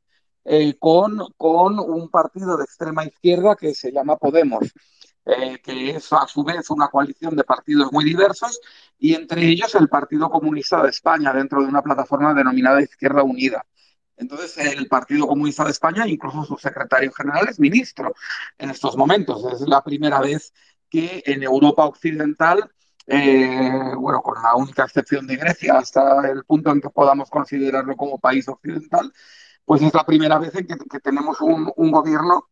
eh, 0.45 0.75
con, 0.79 1.19
con, 1.37 1.79
un 1.79 2.09
partido 2.09 2.57
de 2.57 2.63
extrema 2.63 3.05
izquierda 3.05 3.55
que 3.55 3.73
se 3.73 3.91
llama 3.91 4.17
Podemos, 4.17 4.73
eh, 5.25 5.59
que 5.63 5.91
es 5.91 6.11
a 6.11 6.27
su 6.27 6.43
vez 6.43 6.69
una 6.69 6.89
coalición 6.89 7.35
de 7.35 7.43
partidos 7.43 7.91
muy 7.91 8.03
diversos 8.03 8.59
y 8.99 9.13
entre 9.15 9.47
ellos 9.47 9.73
el 9.75 9.87
Partido 9.87 10.29
Comunista 10.29 10.83
de 10.83 10.89
España 10.89 11.33
dentro 11.33 11.61
de 11.61 11.67
una 11.67 11.81
plataforma 11.81 12.33
denominada 12.33 12.81
Izquierda 12.81 13.23
Unida. 13.23 13.65
Entonces, 14.17 14.57
el 14.57 14.87
Partido 14.87 15.27
Comunista 15.27 15.63
de 15.63 15.71
España, 15.71 16.07
incluso 16.07 16.43
su 16.43 16.57
secretario 16.57 17.11
general, 17.11 17.47
es 17.49 17.59
ministro 17.59 18.13
en 18.57 18.69
estos 18.69 18.95
momentos. 18.95 19.43
Es 19.53 19.67
la 19.67 19.81
primera 19.83 20.19
vez 20.19 20.53
que 20.89 21.23
en 21.25 21.41
Europa 21.41 21.85
Occidental 21.85 22.69
eh, 23.07 23.91
bueno, 23.97 24.21
con 24.21 24.41
la 24.41 24.55
única 24.55 24.85
excepción 24.85 25.27
de 25.27 25.35
Grecia, 25.35 25.77
hasta 25.77 26.29
el 26.29 26.45
punto 26.45 26.71
en 26.71 26.81
que 26.81 26.89
podamos 26.89 27.29
considerarlo 27.29 27.95
como 27.97 28.19
país 28.19 28.47
occidental, 28.47 29.11
pues 29.65 29.81
es 29.81 29.93
la 29.93 30.05
primera 30.05 30.37
vez 30.37 30.55
en 30.55 30.67
que, 30.67 30.99
tenemos 30.99 31.41
un, 31.41 31.91
gobierno 31.91 32.49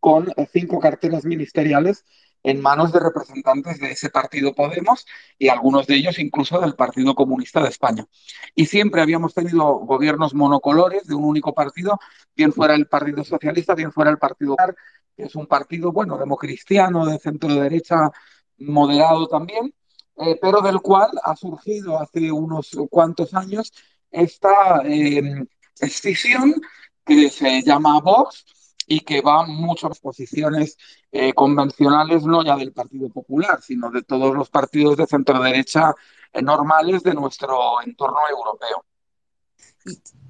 con 0.00 0.32
cinco 0.52 0.78
carteras 0.78 1.24
ministeriales 1.24 2.04
en 2.44 2.60
manos 2.60 2.92
de 2.92 3.00
representantes 3.00 3.80
de 3.80 3.90
ese 3.90 4.10
partido 4.10 4.54
Podemos 4.54 5.06
y 5.38 5.48
algunos 5.48 5.86
de 5.86 5.96
ellos 5.96 6.18
incluso 6.18 6.60
del 6.60 6.74
Partido 6.74 7.14
Comunista 7.14 7.60
de 7.60 7.68
España. 7.68 8.06
Y 8.54 8.66
siempre 8.66 9.02
habíamos 9.02 9.34
tenido 9.34 9.64
gobiernos 9.80 10.34
monocolores 10.34 11.06
de 11.06 11.14
un 11.14 11.24
único 11.24 11.52
partido, 11.52 11.98
bien 12.36 12.52
fuera 12.52 12.74
el 12.74 12.86
Partido 12.86 13.24
Socialista, 13.24 13.74
bien 13.74 13.92
fuera 13.92 14.10
el 14.10 14.18
Partido 14.18 14.56
que 15.16 15.24
es 15.24 15.34
un 15.34 15.48
partido, 15.48 15.90
bueno, 15.90 16.16
democristiano, 16.16 17.04
de 17.04 17.18
centro 17.18 17.52
derecha, 17.52 18.12
moderado 18.58 19.26
también, 19.26 19.74
eh, 20.16 20.38
pero 20.40 20.60
del 20.60 20.80
cual 20.80 21.10
ha 21.24 21.34
surgido 21.34 21.98
hace 22.00 22.30
unos 22.30 22.70
cuantos 22.88 23.34
años 23.34 23.72
esta 24.10 24.82
eh, 24.84 25.44
que 27.04 27.30
se 27.30 27.62
llama 27.62 28.00
Vox 28.00 28.44
y 28.86 29.00
que 29.00 29.20
va 29.20 29.46
muchas 29.46 29.98
posiciones 29.98 30.76
eh, 31.12 31.32
convencionales, 31.34 32.24
no 32.24 32.42
ya 32.42 32.56
del 32.56 32.72
Partido 32.72 33.10
Popular, 33.10 33.60
sino 33.62 33.90
de 33.90 34.02
todos 34.02 34.34
los 34.34 34.48
partidos 34.48 34.96
de 34.96 35.06
centro 35.06 35.42
derecha 35.42 35.94
eh, 36.32 36.42
normales 36.42 37.02
de 37.02 37.14
nuestro 37.14 37.82
entorno 37.82 38.18
europeo. 38.30 38.84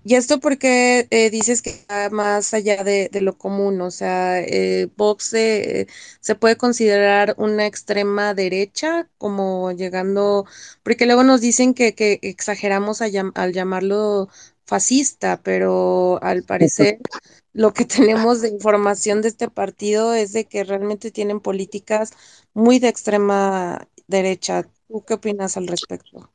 Y, 0.04 0.14
esto 0.14 0.40
porque 0.40 1.06
eh, 1.10 1.30
dices 1.30 1.60
que 1.60 1.84
va 1.90 2.08
más 2.10 2.54
allá 2.54 2.82
de, 2.84 3.10
lo 3.20 3.36
común, 3.36 3.80
o 3.80 3.90
sea, 3.90 4.40
eh, 4.40 4.88
Vox 4.96 5.24
se 5.26 6.34
puede 6.38 6.56
considerar 6.56 7.34
una 7.36 7.66
extrema 7.66 8.32
derecha, 8.34 9.08
como 9.18 9.72
llegando, 9.72 10.46
porque 10.82 11.06
luego 11.06 11.24
nos 11.24 11.40
dicen 11.40 11.74
que, 11.74 11.94
que 11.94 12.20
exageramos 12.22 13.00
llam, 13.00 13.32
al 13.34 13.52
llamarlo 13.52 14.28
fascista, 14.68 15.40
pero 15.42 16.18
al 16.22 16.42
parecer 16.42 16.98
lo 17.54 17.72
que 17.72 17.86
tenemos 17.86 18.42
de 18.42 18.50
información 18.50 19.22
de 19.22 19.28
este 19.28 19.48
partido 19.48 20.12
es 20.12 20.34
de 20.34 20.44
que 20.44 20.62
realmente 20.62 21.10
tienen 21.10 21.40
políticas 21.40 22.12
muy 22.52 22.78
de 22.78 22.88
extrema 22.88 23.88
derecha. 24.06 24.66
¿Tú 24.86 25.02
qué 25.06 25.14
opinas 25.14 25.56
al 25.56 25.68
respecto? 25.68 26.30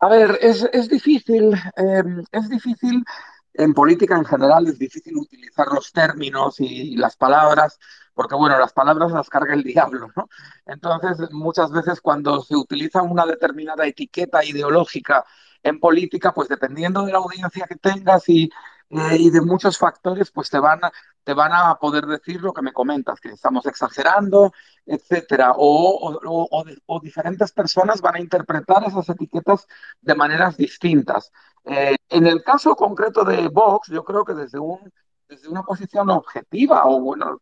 A 0.00 0.08
ver, 0.08 0.38
es, 0.40 0.66
es 0.72 0.88
difícil, 0.88 1.52
eh, 1.76 2.02
es 2.32 2.48
difícil 2.48 3.04
en 3.52 3.74
política 3.74 4.16
en 4.16 4.24
general, 4.24 4.66
es 4.66 4.78
difícil 4.78 5.14
utilizar 5.16 5.66
los 5.68 5.92
términos 5.92 6.58
y, 6.60 6.94
y, 6.94 6.96
las 6.96 7.16
palabras, 7.16 7.78
porque 8.14 8.34
bueno, 8.34 8.58
las 8.58 8.72
palabras 8.72 9.12
las 9.12 9.28
carga 9.28 9.52
el 9.52 9.62
diablo, 9.74 10.08
¿no? 10.16 10.28
Entonces, 10.64 11.30
muchas 11.30 11.70
veces 11.70 12.00
cuando 12.00 12.40
se 12.40 12.56
utiliza 12.56 13.02
una 13.02 13.26
determinada 13.26 13.86
etiqueta 13.86 14.42
ideológica 14.44 15.26
en 15.62 15.80
política, 15.80 16.32
pues 16.32 16.48
dependiendo 16.48 17.04
de 17.04 17.12
la 17.12 17.18
audiencia 17.18 17.66
que 17.66 17.76
tengas 17.76 18.28
y, 18.28 18.50
eh, 18.90 19.16
y 19.18 19.30
de 19.30 19.40
muchos 19.40 19.78
factores, 19.78 20.30
pues 20.30 20.48
te 20.48 20.58
van, 20.58 20.84
a, 20.84 20.92
te 21.24 21.34
van 21.34 21.52
a 21.52 21.76
poder 21.76 22.06
decir 22.06 22.40
lo 22.40 22.52
que 22.52 22.62
me 22.62 22.72
comentas, 22.72 23.20
que 23.20 23.30
estamos 23.30 23.66
exagerando, 23.66 24.52
etcétera, 24.84 25.52
o, 25.56 25.64
o, 25.64 26.48
o, 26.50 26.64
o, 26.86 27.00
diferentes 27.00 27.50
personas 27.52 28.00
van 28.00 28.16
a 28.16 28.20
interpretar 28.20 28.84
esas 28.84 29.08
etiquetas 29.08 29.66
de 30.00 30.14
maneras 30.14 30.56
distintas. 30.56 31.32
Eh, 31.64 31.96
en 32.10 32.26
el 32.26 32.44
caso 32.44 32.76
concreto 32.76 33.24
de 33.24 33.48
Vox, 33.48 33.88
yo 33.88 34.04
creo 34.04 34.24
que 34.24 34.34
desde, 34.34 34.60
un, 34.60 34.92
desde 35.28 35.48
una 35.48 35.64
posición 35.64 36.08
objetiva 36.10 36.86
o 36.86 37.00
bueno, 37.00 37.40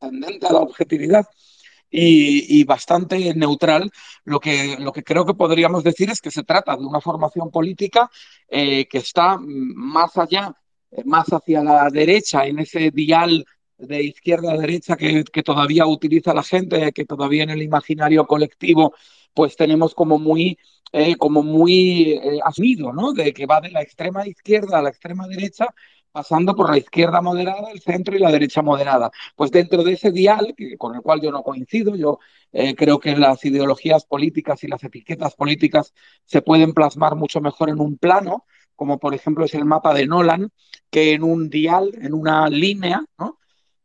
tendente 0.00 0.48
a 0.48 0.52
la 0.52 0.60
objetividad 0.60 1.26
y, 1.90 2.64
bastante 2.64 3.34
neutral, 3.34 3.90
lo 4.24 4.40
que, 4.40 4.76
lo 4.78 4.92
que 4.92 5.02
creo 5.02 5.26
que 5.26 5.34
podríamos 5.34 5.82
decir 5.84 6.10
es 6.10 6.20
que 6.20 6.30
se 6.30 6.44
trata 6.44 6.76
de 6.76 6.84
una 6.84 7.00
formación 7.00 7.50
política 7.50 8.10
eh, 8.48 8.86
que 8.86 8.98
está 8.98 9.38
más 9.40 10.16
allá, 10.16 10.54
más 11.04 11.32
hacia 11.32 11.62
la 11.62 11.90
derecha, 11.90 12.46
en 12.46 12.60
ese 12.60 12.90
dial 12.90 13.44
de 13.78 14.04
izquierda 14.04 14.52
a 14.52 14.58
derecha 14.58 14.96
que, 14.96 15.24
que, 15.24 15.42
todavía 15.42 15.86
utiliza 15.86 16.34
la 16.34 16.42
gente, 16.42 16.92
que 16.92 17.04
todavía 17.04 17.44
en 17.44 17.50
el 17.50 17.62
imaginario 17.62 18.26
colectivo 18.26 18.94
pues 19.34 19.56
tenemos 19.56 19.94
como 19.94 20.18
muy, 20.18 20.58
eh, 20.92 21.16
como 21.16 21.42
muy 21.42 22.12
eh, 22.12 22.40
¿no? 22.94 23.12
De 23.12 23.32
que 23.32 23.46
va 23.46 23.60
de 23.60 23.70
la 23.70 23.82
extrema 23.82 24.26
izquierda 24.26 24.78
a 24.78 24.82
la 24.82 24.90
extrema 24.90 25.26
derecha, 25.28 25.66
pasando 26.12 26.54
por 26.54 26.70
la 26.70 26.78
izquierda 26.78 27.20
moderada, 27.20 27.70
el 27.70 27.80
centro 27.80 28.16
y 28.16 28.18
la 28.18 28.30
derecha 28.32 28.62
moderada. 28.62 29.10
Pues 29.36 29.50
dentro 29.50 29.82
de 29.84 29.92
ese 29.92 30.10
dial, 30.10 30.54
con 30.78 30.94
el 30.94 31.02
cual 31.02 31.20
yo 31.20 31.30
no 31.30 31.42
coincido, 31.42 31.94
yo 31.96 32.18
eh, 32.52 32.74
creo 32.74 32.98
que 32.98 33.16
las 33.16 33.44
ideologías 33.44 34.04
políticas 34.04 34.62
y 34.64 34.68
las 34.68 34.82
etiquetas 34.84 35.34
políticas 35.34 35.94
se 36.24 36.42
pueden 36.42 36.74
plasmar 36.74 37.16
mucho 37.16 37.40
mejor 37.40 37.70
en 37.70 37.80
un 37.80 37.96
plano, 37.96 38.44
como 38.74 38.98
por 38.98 39.14
ejemplo 39.14 39.44
es 39.44 39.54
el 39.54 39.64
mapa 39.64 39.94
de 39.94 40.06
Nolan, 40.06 40.50
que 40.90 41.12
en 41.12 41.22
un 41.22 41.50
dial, 41.50 41.90
en 42.00 42.14
una 42.14 42.48
línea, 42.48 43.04
¿no? 43.18 43.38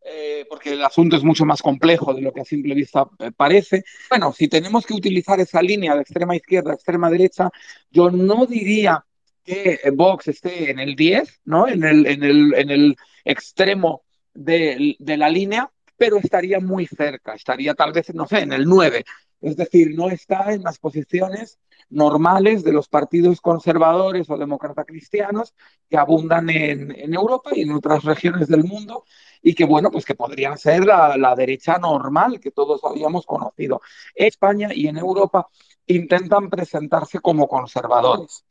Eh, 0.08 0.46
porque 0.48 0.74
el 0.74 0.84
asunto 0.84 1.16
es 1.16 1.24
mucho 1.24 1.46
más 1.46 1.64
complejo 1.64 2.14
de 2.14 2.22
lo 2.22 2.32
que 2.32 2.42
a 2.42 2.46
simple 2.46 2.76
vista 2.76 3.08
eh, 3.18 3.32
parece. 3.36 3.84
Bueno, 4.08 4.32
si 4.32 4.48
tenemos 4.48 4.86
que 4.86 4.94
utilizar 4.94 5.40
esa 5.40 5.64
línea 5.64 5.96
de 5.96 6.02
extrema 6.02 6.36
izquierda, 6.36 6.74
extrema 6.76 7.10
derecha, 7.10 7.50
yo 7.90 8.12
no 8.12 8.46
diría 8.46 9.04
que 9.46 9.80
Vox 9.94 10.28
esté 10.28 10.72
en 10.72 10.80
el 10.80 10.96
10, 10.96 11.42
¿no? 11.46 11.68
en, 11.68 11.84
el, 11.84 12.08
en, 12.08 12.24
el, 12.24 12.54
en 12.56 12.70
el 12.72 12.96
extremo 13.24 14.02
de, 14.34 14.96
de, 15.00 15.18
la 15.18 15.30
línea, 15.30 15.72
pero 15.96 16.18
estaría 16.18 16.60
muy 16.60 16.88
cerca, 16.88 17.36
estaría 17.36 17.74
tal 17.76 17.94
vez, 17.94 18.14
no 18.14 18.28
sé, 18.28 18.40
en 18.40 18.54
el 18.54 18.66
9. 18.66 19.06
Es 19.42 19.56
decir, 19.56 19.96
no 19.96 20.10
está 20.10 20.54
en 20.54 20.64
las 20.64 20.80
posiciones 20.80 21.60
normales 21.90 22.64
de 22.64 22.74
los 22.74 22.88
partidos 22.88 23.42
conservadores 23.42 24.30
o 24.30 24.38
demócrata 24.38 24.84
cristianos 24.84 25.54
que 25.88 25.98
abundan 25.98 26.50
en, 26.50 26.92
en, 26.92 27.14
Europa 27.14 27.52
y 27.54 27.62
en 27.62 27.72
otras 27.72 28.04
regiones 28.04 28.48
del 28.48 28.64
mundo 28.64 29.06
y 29.44 29.54
que, 29.54 29.66
bueno, 29.66 29.92
pues 29.92 30.04
que 30.04 30.16
podrían 30.16 30.58
ser 30.58 30.84
la, 30.86 31.16
la 31.16 31.36
derecha 31.36 31.78
normal 31.78 32.40
que 32.40 32.50
todos 32.50 32.84
habíamos 32.84 33.28
conocido. 33.28 33.82
España 34.16 34.70
y 34.74 34.88
en 34.88 34.98
Europa 34.98 35.48
intentan 35.86 36.50
presentarse 36.50 37.20
como 37.20 37.48
conservadores. 37.48 38.44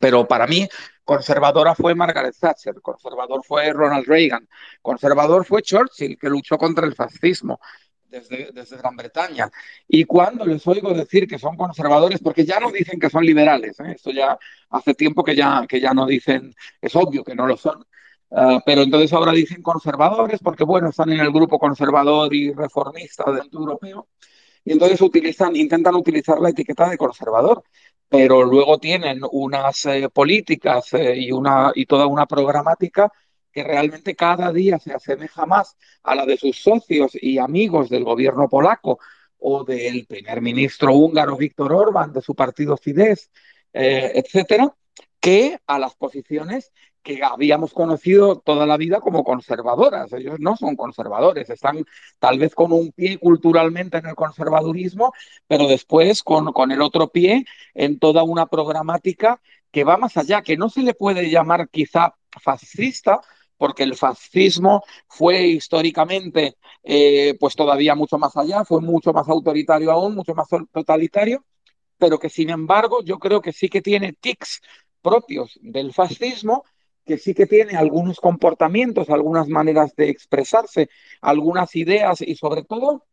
Pero 0.00 0.26
para 0.26 0.46
mí, 0.46 0.68
conservadora 1.04 1.74
fue 1.74 1.94
Margaret 1.94 2.34
Thatcher, 2.38 2.80
conservador 2.80 3.42
fue 3.44 3.72
Ronald 3.72 4.06
Reagan, 4.06 4.48
conservador 4.80 5.44
fue 5.44 5.62
Churchill, 5.62 6.16
que 6.18 6.28
luchó 6.28 6.56
contra 6.56 6.86
el 6.86 6.94
fascismo 6.94 7.60
desde, 8.12 8.52
desde, 8.52 8.76
Gran 8.76 8.96
Bretaña. 8.96 9.50
Y 9.88 10.04
cuando 10.04 10.44
les 10.44 10.64
oigo 10.66 10.92
decir 10.92 11.26
que 11.26 11.38
son 11.38 11.56
conservadores, 11.56 12.20
porque 12.20 12.44
ya 12.44 12.60
no 12.60 12.70
dicen 12.70 13.00
que 13.00 13.10
son 13.10 13.24
liberales, 13.24 13.80
¿eh? 13.80 13.92
esto 13.96 14.10
ya 14.10 14.38
hace 14.70 14.94
tiempo 14.94 15.24
que 15.24 15.34
ya, 15.34 15.66
que 15.68 15.80
ya 15.80 15.92
no 15.92 16.06
dicen, 16.06 16.54
es 16.80 16.94
obvio 16.94 17.24
que 17.24 17.34
no 17.34 17.46
lo 17.46 17.56
son. 17.56 17.84
Uh, 18.34 18.60
pero 18.64 18.80
entonces 18.80 19.12
ahora 19.12 19.32
dicen 19.32 19.60
conservadores 19.62 20.40
porque, 20.42 20.64
bueno, 20.64 20.88
están 20.88 21.12
en 21.12 21.20
el 21.20 21.30
grupo 21.30 21.58
conservador 21.58 22.34
y 22.34 22.50
reformista 22.52 23.30
del 23.30 23.50
europeo 23.52 24.08
y 24.64 24.72
entonces 24.72 25.00
utilizan, 25.00 25.56
intentan 25.56 25.94
utilizar 25.94 26.38
la 26.40 26.50
etiqueta 26.50 26.88
de 26.88 26.96
conservador, 26.96 27.64
pero 28.12 28.44
luego 28.44 28.76
tienen 28.76 29.22
unas 29.32 29.86
eh, 29.86 30.10
políticas 30.10 30.92
eh, 30.92 31.16
y, 31.16 31.32
una, 31.32 31.72
y 31.74 31.86
toda 31.86 32.06
una 32.06 32.26
programática 32.26 33.10
que 33.50 33.64
realmente 33.64 34.14
cada 34.14 34.52
día 34.52 34.78
se 34.78 34.92
asemeja 34.92 35.46
más 35.46 35.78
a 36.02 36.14
la 36.14 36.26
de 36.26 36.36
sus 36.36 36.60
socios 36.60 37.12
y 37.14 37.38
amigos 37.38 37.88
del 37.88 38.04
gobierno 38.04 38.50
polaco 38.50 38.98
o 39.38 39.64
del 39.64 40.04
primer 40.04 40.42
ministro 40.42 40.92
húngaro 40.92 41.38
Víctor 41.38 41.72
Orbán, 41.72 42.12
de 42.12 42.20
su 42.20 42.34
partido 42.34 42.76
Fidesz, 42.76 43.30
eh, 43.72 44.12
etcétera, 44.14 44.76
que 45.18 45.58
a 45.66 45.78
las 45.78 45.94
posiciones 45.94 46.70
que 47.02 47.22
habíamos 47.22 47.72
conocido 47.72 48.38
toda 48.38 48.66
la 48.66 48.76
vida 48.76 49.00
como 49.00 49.24
conservadoras. 49.24 50.12
Ellos 50.12 50.38
no 50.38 50.56
son 50.56 50.76
conservadores, 50.76 51.50
están 51.50 51.84
tal 52.18 52.38
vez 52.38 52.54
con 52.54 52.72
un 52.72 52.92
pie 52.92 53.18
culturalmente 53.18 53.98
en 53.98 54.06
el 54.06 54.14
conservadurismo, 54.14 55.12
pero 55.46 55.66
después 55.66 56.22
con, 56.22 56.52
con 56.52 56.70
el 56.72 56.80
otro 56.80 57.08
pie 57.08 57.44
en 57.74 57.98
toda 57.98 58.22
una 58.22 58.46
programática 58.46 59.40
que 59.70 59.84
va 59.84 59.96
más 59.96 60.16
allá, 60.16 60.42
que 60.42 60.56
no 60.56 60.68
se 60.68 60.82
le 60.82 60.94
puede 60.94 61.30
llamar 61.30 61.68
quizá 61.68 62.14
fascista, 62.40 63.20
porque 63.56 63.84
el 63.84 63.96
fascismo 63.96 64.82
fue 65.06 65.46
históricamente 65.46 66.56
eh, 66.82 67.36
pues 67.38 67.54
todavía 67.54 67.94
mucho 67.94 68.18
más 68.18 68.36
allá, 68.36 68.64
fue 68.64 68.80
mucho 68.80 69.12
más 69.12 69.28
autoritario 69.28 69.92
aún, 69.92 70.14
mucho 70.14 70.34
más 70.34 70.48
totalitario, 70.72 71.44
pero 71.96 72.18
que 72.18 72.28
sin 72.28 72.50
embargo 72.50 73.02
yo 73.04 73.18
creo 73.18 73.40
que 73.40 73.52
sí 73.52 73.68
que 73.68 73.80
tiene 73.80 74.14
tics 74.14 74.60
propios 75.00 75.58
del 75.62 75.92
fascismo 75.92 76.64
que 77.04 77.18
sí 77.18 77.34
que 77.34 77.46
tiene 77.46 77.76
algunos 77.76 78.20
comportamientos, 78.20 79.10
algunas 79.10 79.48
maneras 79.48 79.94
de 79.96 80.08
expresarse, 80.08 80.88
algunas 81.20 81.74
ideas 81.76 82.20
y 82.20 82.34
sobre 82.36 82.62
todo, 82.62 83.06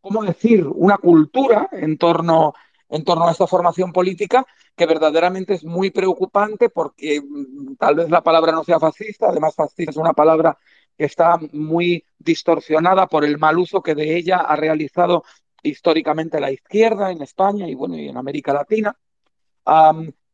¿cómo 0.00 0.22
decir?, 0.24 0.66
una 0.66 0.98
cultura 0.98 1.68
en 1.72 1.96
torno, 1.96 2.54
en 2.88 3.04
torno 3.04 3.26
a 3.26 3.32
esta 3.32 3.46
formación 3.46 3.92
política 3.92 4.46
que 4.76 4.86
verdaderamente 4.86 5.54
es 5.54 5.64
muy 5.64 5.90
preocupante 5.90 6.68
porque 6.68 7.20
mm, 7.20 7.76
tal 7.76 7.96
vez 7.96 8.10
la 8.10 8.22
palabra 8.22 8.52
no 8.52 8.64
sea 8.64 8.78
fascista, 8.78 9.28
además 9.28 9.54
fascista 9.54 9.90
es 9.90 9.96
una 9.96 10.12
palabra 10.12 10.56
que 10.96 11.04
está 11.06 11.38
muy 11.52 12.04
distorsionada 12.18 13.06
por 13.06 13.24
el 13.24 13.38
mal 13.38 13.58
uso 13.58 13.82
que 13.82 13.94
de 13.94 14.16
ella 14.16 14.38
ha 14.38 14.56
realizado 14.56 15.24
históricamente 15.62 16.40
la 16.40 16.50
izquierda 16.50 17.10
en 17.10 17.22
España 17.22 17.68
y 17.68 17.74
bueno, 17.74 17.96
y 17.96 18.08
en 18.08 18.16
América 18.16 18.52
Latina. 18.52 18.96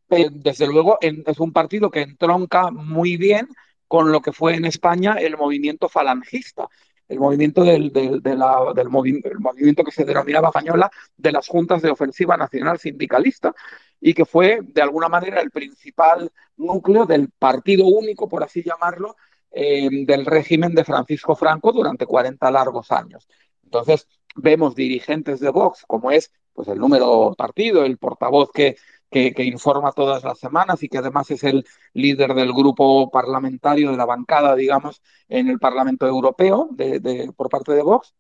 Desde 0.08 0.66
luego 0.66 0.98
es 1.00 1.40
un 1.40 1.52
partido 1.52 1.90
que 1.90 2.02
entronca 2.02 2.70
muy 2.70 3.16
bien 3.16 3.48
con 3.88 4.12
lo 4.12 4.20
que 4.20 4.32
fue 4.32 4.54
en 4.54 4.64
España 4.64 5.14
el 5.14 5.36
movimiento 5.36 5.88
falangista, 5.88 6.68
el 7.08 7.20
movimiento 7.20 7.64
del, 7.64 7.92
del, 7.92 8.88
movimiento 8.88 9.84
que 9.84 9.92
se 9.92 10.04
denominaba 10.04 10.48
española 10.48 10.90
de 11.16 11.32
las 11.32 11.46
juntas 11.46 11.82
de 11.82 11.90
ofensiva 11.90 12.36
nacional 12.36 12.78
sindicalista 12.78 13.54
y 14.00 14.12
que 14.14 14.24
fue 14.24 14.60
de 14.62 14.82
alguna 14.82 15.08
manera 15.08 15.40
el 15.40 15.50
principal 15.50 16.30
núcleo 16.56 17.06
del 17.06 17.30
partido 17.30 17.86
único, 17.86 18.28
por 18.28 18.42
así 18.42 18.62
llamarlo, 18.62 19.16
eh, 19.52 19.88
del 20.04 20.26
régimen 20.26 20.74
de 20.74 20.84
Francisco 20.84 21.34
Franco 21.36 21.72
durante 21.72 22.06
40 22.06 22.50
largos 22.50 22.90
años. 22.92 23.28
Entonces, 23.64 24.06
vemos 24.34 24.74
dirigentes 24.74 25.40
de 25.40 25.50
Vox, 25.50 25.84
como 25.86 26.10
es 26.10 26.32
pues 26.52 26.68
el 26.68 26.78
número 26.78 27.34
partido, 27.36 27.84
el 27.84 27.98
portavoz 27.98 28.50
que, 28.52 28.76
que, 29.10 29.32
que, 29.32 29.44
informa 29.44 29.92
todas 29.92 30.24
las 30.24 30.38
semanas 30.38 30.82
y 30.82 30.88
que 30.88 30.98
además 30.98 31.30
es 31.30 31.44
el 31.44 31.64
líder 31.94 32.34
del 32.34 32.52
grupo 32.52 33.10
parlamentario 33.10 33.90
de 33.90 33.96
la 33.96 34.04
bancada, 34.04 34.54
digamos, 34.54 35.02
en 35.28 35.48
el 35.48 35.58
Parlamento 35.58 36.06
Europeo 36.06 36.68
de, 36.72 37.00
de, 37.00 37.32
por 37.32 37.48
parte 37.48 37.72
de 37.72 37.82
Vox, 37.82 38.14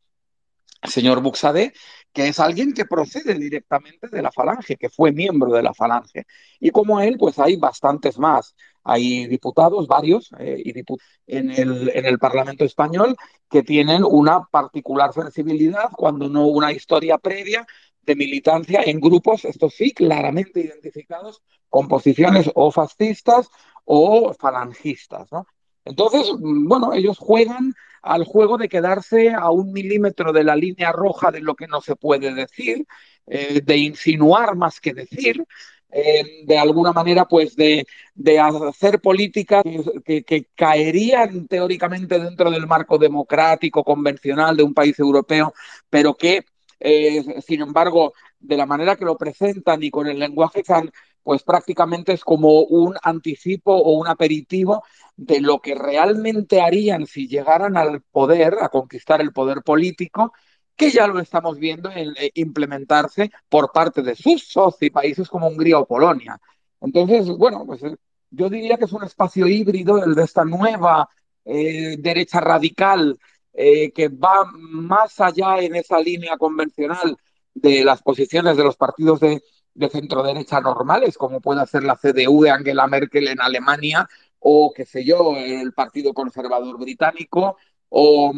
el 0.82 0.90
señor 0.90 1.20
Buxade, 1.20 1.72
que 2.12 2.28
es 2.28 2.38
alguien 2.40 2.72
que 2.72 2.84
procede 2.84 3.34
directamente 3.34 4.08
de 4.08 4.22
la 4.22 4.32
Falange, 4.32 4.76
que 4.76 4.88
fue 4.88 5.12
miembro 5.12 5.52
de 5.52 5.62
la 5.62 5.74
Falange. 5.74 6.24
Y 6.60 6.70
como 6.70 7.00
él, 7.00 7.16
pues 7.18 7.38
hay 7.38 7.56
bastantes 7.56 8.18
más. 8.18 8.54
Hay 8.84 9.26
diputados, 9.26 9.88
varios, 9.88 10.30
eh, 10.38 10.62
y 10.64 10.72
diput 10.72 11.00
en, 11.26 11.50
el, 11.50 11.90
en 11.92 12.06
el 12.06 12.18
Parlamento 12.18 12.64
español 12.64 13.16
que 13.50 13.62
tienen 13.62 14.04
una 14.04 14.44
particular 14.44 15.12
sensibilidad 15.12 15.90
cuando 15.92 16.28
no 16.28 16.46
una 16.46 16.72
historia 16.72 17.18
previa 17.18 17.66
de 18.06 18.16
militancia 18.16 18.82
en 18.84 19.00
grupos, 19.00 19.44
estos 19.44 19.74
sí, 19.74 19.90
claramente 19.90 20.60
identificados 20.60 21.42
con 21.68 21.88
posiciones 21.88 22.50
o 22.54 22.70
fascistas 22.70 23.50
o 23.84 24.32
falangistas. 24.32 25.30
¿no? 25.32 25.46
Entonces, 25.84 26.30
bueno, 26.40 26.92
ellos 26.92 27.18
juegan 27.18 27.74
al 28.02 28.24
juego 28.24 28.56
de 28.56 28.68
quedarse 28.68 29.32
a 29.32 29.50
un 29.50 29.72
milímetro 29.72 30.32
de 30.32 30.44
la 30.44 30.54
línea 30.54 30.92
roja 30.92 31.30
de 31.32 31.40
lo 31.40 31.56
que 31.56 31.66
no 31.66 31.80
se 31.80 31.96
puede 31.96 32.32
decir, 32.32 32.86
eh, 33.26 33.60
de 33.64 33.76
insinuar 33.76 34.54
más 34.54 34.80
que 34.80 34.94
decir, 34.94 35.44
eh, 35.90 36.44
de 36.44 36.58
alguna 36.58 36.92
manera, 36.92 37.26
pues 37.26 37.56
de, 37.56 37.86
de 38.14 38.38
hacer 38.38 39.00
políticas 39.00 39.64
que, 40.04 40.24
que, 40.24 40.48
caerían 40.54 41.46
teóricamente 41.48 42.18
dentro 42.18 42.50
del 42.50 42.66
marco 42.66 42.98
democrático, 42.98 43.82
convencional 43.82 44.56
de 44.56 44.62
un 44.62 44.74
país 44.74 44.98
europeo, 44.98 45.54
pero 45.88 46.14
que 46.14 46.44
eh, 46.80 47.40
sin 47.40 47.62
embargo, 47.62 48.12
de 48.38 48.56
la 48.56 48.66
manera 48.66 48.96
que 48.96 49.04
lo 49.04 49.16
presentan 49.16 49.82
y 49.82 49.90
con 49.90 50.06
el 50.06 50.18
lenguaje 50.18 50.62
tan, 50.62 50.90
pues 51.22 51.42
prácticamente 51.42 52.12
es 52.12 52.22
como 52.22 52.60
un 52.62 52.94
anticipo 53.02 53.74
o 53.74 53.92
un 53.98 54.08
aperitivo 54.08 54.84
de 55.16 55.40
lo 55.40 55.60
que 55.60 55.74
realmente 55.74 56.60
harían 56.60 57.06
si 57.06 57.26
llegaran 57.26 57.76
al 57.76 58.02
poder, 58.02 58.58
a 58.60 58.68
conquistar 58.68 59.20
el 59.20 59.32
poder 59.32 59.62
político, 59.62 60.32
que 60.76 60.90
ya 60.90 61.06
lo 61.06 61.20
estamos 61.20 61.58
viendo 61.58 61.90
en, 61.90 62.10
eh, 62.18 62.30
implementarse 62.34 63.30
por 63.48 63.72
parte 63.72 64.02
de 64.02 64.14
sus 64.14 64.46
socios, 64.46 64.90
países 64.92 65.28
como 65.28 65.48
Hungría 65.48 65.78
o 65.78 65.86
Polonia. 65.86 66.38
Entonces, 66.80 67.28
bueno, 67.28 67.64
pues 67.66 67.82
eh, 67.82 67.96
yo 68.30 68.50
diría 68.50 68.76
que 68.76 68.84
es 68.84 68.92
un 68.92 69.04
espacio 69.04 69.46
híbrido 69.46 70.04
el 70.04 70.14
de 70.14 70.24
esta 70.24 70.44
nueva 70.44 71.08
derecha 71.48 72.40
radical 72.40 73.16
eh, 73.56 73.90
que 73.90 74.08
va 74.08 74.44
más 74.54 75.18
allá 75.18 75.58
en 75.60 75.76
esa 75.76 75.98
línea 75.98 76.36
convencional 76.36 77.16
de 77.54 77.84
las 77.84 78.02
posiciones 78.02 78.56
de 78.56 78.64
los 78.64 78.76
partidos 78.76 79.18
de, 79.20 79.42
de 79.72 79.88
centro 79.88 80.22
derecha 80.22 80.60
normales, 80.60 81.16
como 81.16 81.40
puede 81.40 81.66
ser 81.66 81.82
la 81.82 81.96
CDU 81.96 82.42
de 82.42 82.50
Angela 82.50 82.86
Merkel 82.86 83.28
en 83.28 83.40
Alemania, 83.40 84.06
o 84.40 84.72
qué 84.76 84.84
sé 84.84 85.04
yo, 85.04 85.34
el 85.36 85.72
Partido 85.72 86.12
Conservador 86.12 86.78
Británico, 86.78 87.56
o, 87.88 88.34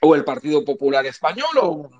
o 0.00 0.14
el 0.14 0.24
Partido 0.24 0.64
Popular 0.64 1.04
Español, 1.04 1.50
o 1.60 1.90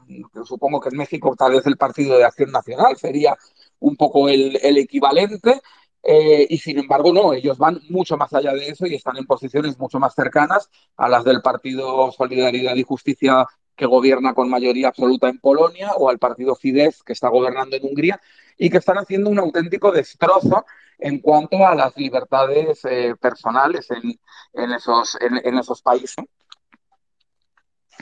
supongo 0.44 0.80
que 0.80 0.88
en 0.88 0.96
México 0.96 1.34
tal 1.36 1.52
vez 1.52 1.66
el 1.66 1.76
Partido 1.76 2.16
de 2.16 2.24
Acción 2.24 2.50
Nacional 2.50 2.96
sería 2.96 3.36
un 3.78 3.96
poco 3.96 4.28
el, 4.30 4.58
el 4.62 4.78
equivalente, 4.78 5.60
eh, 6.02 6.46
y 6.50 6.58
sin 6.58 6.78
embargo, 6.78 7.12
no, 7.12 7.32
ellos 7.32 7.58
van 7.58 7.80
mucho 7.88 8.16
más 8.16 8.32
allá 8.32 8.52
de 8.52 8.68
eso 8.68 8.86
y 8.86 8.94
están 8.94 9.16
en 9.16 9.26
posiciones 9.26 9.78
mucho 9.78 10.00
más 10.00 10.14
cercanas 10.14 10.68
a 10.96 11.08
las 11.08 11.24
del 11.24 11.42
Partido 11.42 12.10
Solidaridad 12.10 12.74
y 12.74 12.82
Justicia 12.82 13.46
que 13.76 13.86
gobierna 13.86 14.34
con 14.34 14.50
mayoría 14.50 14.88
absoluta 14.88 15.28
en 15.28 15.38
Polonia 15.38 15.92
o 15.96 16.08
al 16.08 16.18
partido 16.18 16.54
Fidesz 16.54 17.02
que 17.02 17.12
está 17.12 17.28
gobernando 17.28 17.76
en 17.76 17.84
Hungría 17.84 18.20
y 18.58 18.68
que 18.68 18.78
están 18.78 18.98
haciendo 18.98 19.30
un 19.30 19.38
auténtico 19.38 19.92
destrozo 19.92 20.66
en 20.98 21.20
cuanto 21.20 21.66
a 21.66 21.74
las 21.74 21.96
libertades 21.96 22.84
eh, 22.84 23.14
personales 23.20 23.88
en, 23.90 24.18
en, 24.52 24.72
esos, 24.72 25.16
en, 25.20 25.58
esos 25.58 25.82
países. 25.82 26.16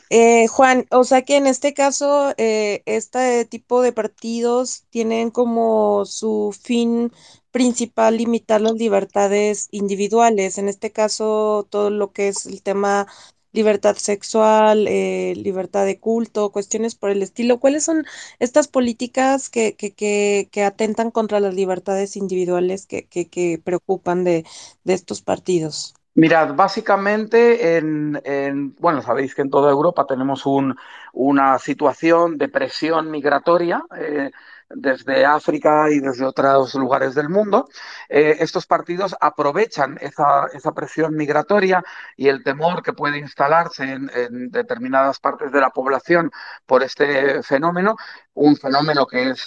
Eh, 0.08 0.48
Juan, 0.48 0.86
o 0.90 1.04
sea 1.04 1.22
que 1.22 1.36
en 1.36 1.46
este 1.46 1.72
caso, 1.72 2.34
este 2.36 3.44
tipo 3.44 3.80
de 3.80 3.92
partidos 3.92 4.84
tienen 4.90 5.30
como 5.30 6.04
su 6.04 6.54
fin 6.60 7.12
principal 7.50 8.16
limitar 8.16 8.60
las 8.60 8.74
libertades 8.74 9.68
individuales. 9.70 10.58
En 10.58 10.68
este 10.68 10.92
caso, 10.92 11.66
todo 11.70 11.90
lo 11.90 12.12
que 12.12 12.28
es 12.28 12.46
el 12.46 12.62
tema 12.62 13.06
libertad 13.52 13.96
sexual, 13.96 14.86
eh, 14.88 15.34
libertad 15.36 15.84
de 15.84 15.98
culto, 15.98 16.52
cuestiones 16.52 16.94
por 16.94 17.10
el 17.10 17.22
estilo. 17.22 17.58
¿Cuáles 17.58 17.84
son 17.84 18.04
estas 18.38 18.68
políticas 18.68 19.50
que, 19.50 19.74
que, 19.74 19.92
que, 19.92 20.48
que 20.52 20.62
atentan 20.64 21.10
contra 21.10 21.40
las 21.40 21.54
libertades 21.54 22.16
individuales 22.16 22.86
que, 22.86 23.06
que 23.06 23.60
preocupan 23.62 24.22
de, 24.24 24.44
de 24.84 24.94
estos 24.94 25.20
partidos? 25.20 25.94
Mirad, 26.14 26.54
básicamente, 26.54 27.76
en, 27.76 28.20
en, 28.24 28.74
bueno, 28.76 29.00
sabéis 29.00 29.34
que 29.34 29.42
en 29.42 29.50
toda 29.50 29.70
Europa 29.70 30.06
tenemos 30.06 30.44
un, 30.44 30.76
una 31.12 31.58
situación 31.58 32.36
de 32.36 32.48
presión 32.48 33.10
migratoria. 33.10 33.82
Eh, 33.96 34.30
desde 34.70 35.26
África 35.26 35.90
y 35.90 36.00
desde 36.00 36.24
otros 36.24 36.74
lugares 36.74 37.14
del 37.14 37.28
mundo, 37.28 37.68
eh, 38.08 38.36
estos 38.40 38.66
partidos 38.66 39.16
aprovechan 39.20 39.98
esa, 40.00 40.48
presión 40.74 41.14
migratoria 41.16 41.82
y 42.16 42.28
el 42.28 42.42
temor 42.44 42.82
que 42.82 42.92
puede 42.92 43.18
instalarse 43.18 43.84
en, 43.84 44.50
determinadas 44.50 45.18
partes 45.18 45.52
de 45.52 45.60
la 45.60 45.70
población 45.70 46.30
por 46.66 46.82
este 46.82 47.42
fenómeno, 47.42 47.96
un 48.34 48.56
fenómeno 48.56 49.06
que 49.06 49.30
es, 49.30 49.46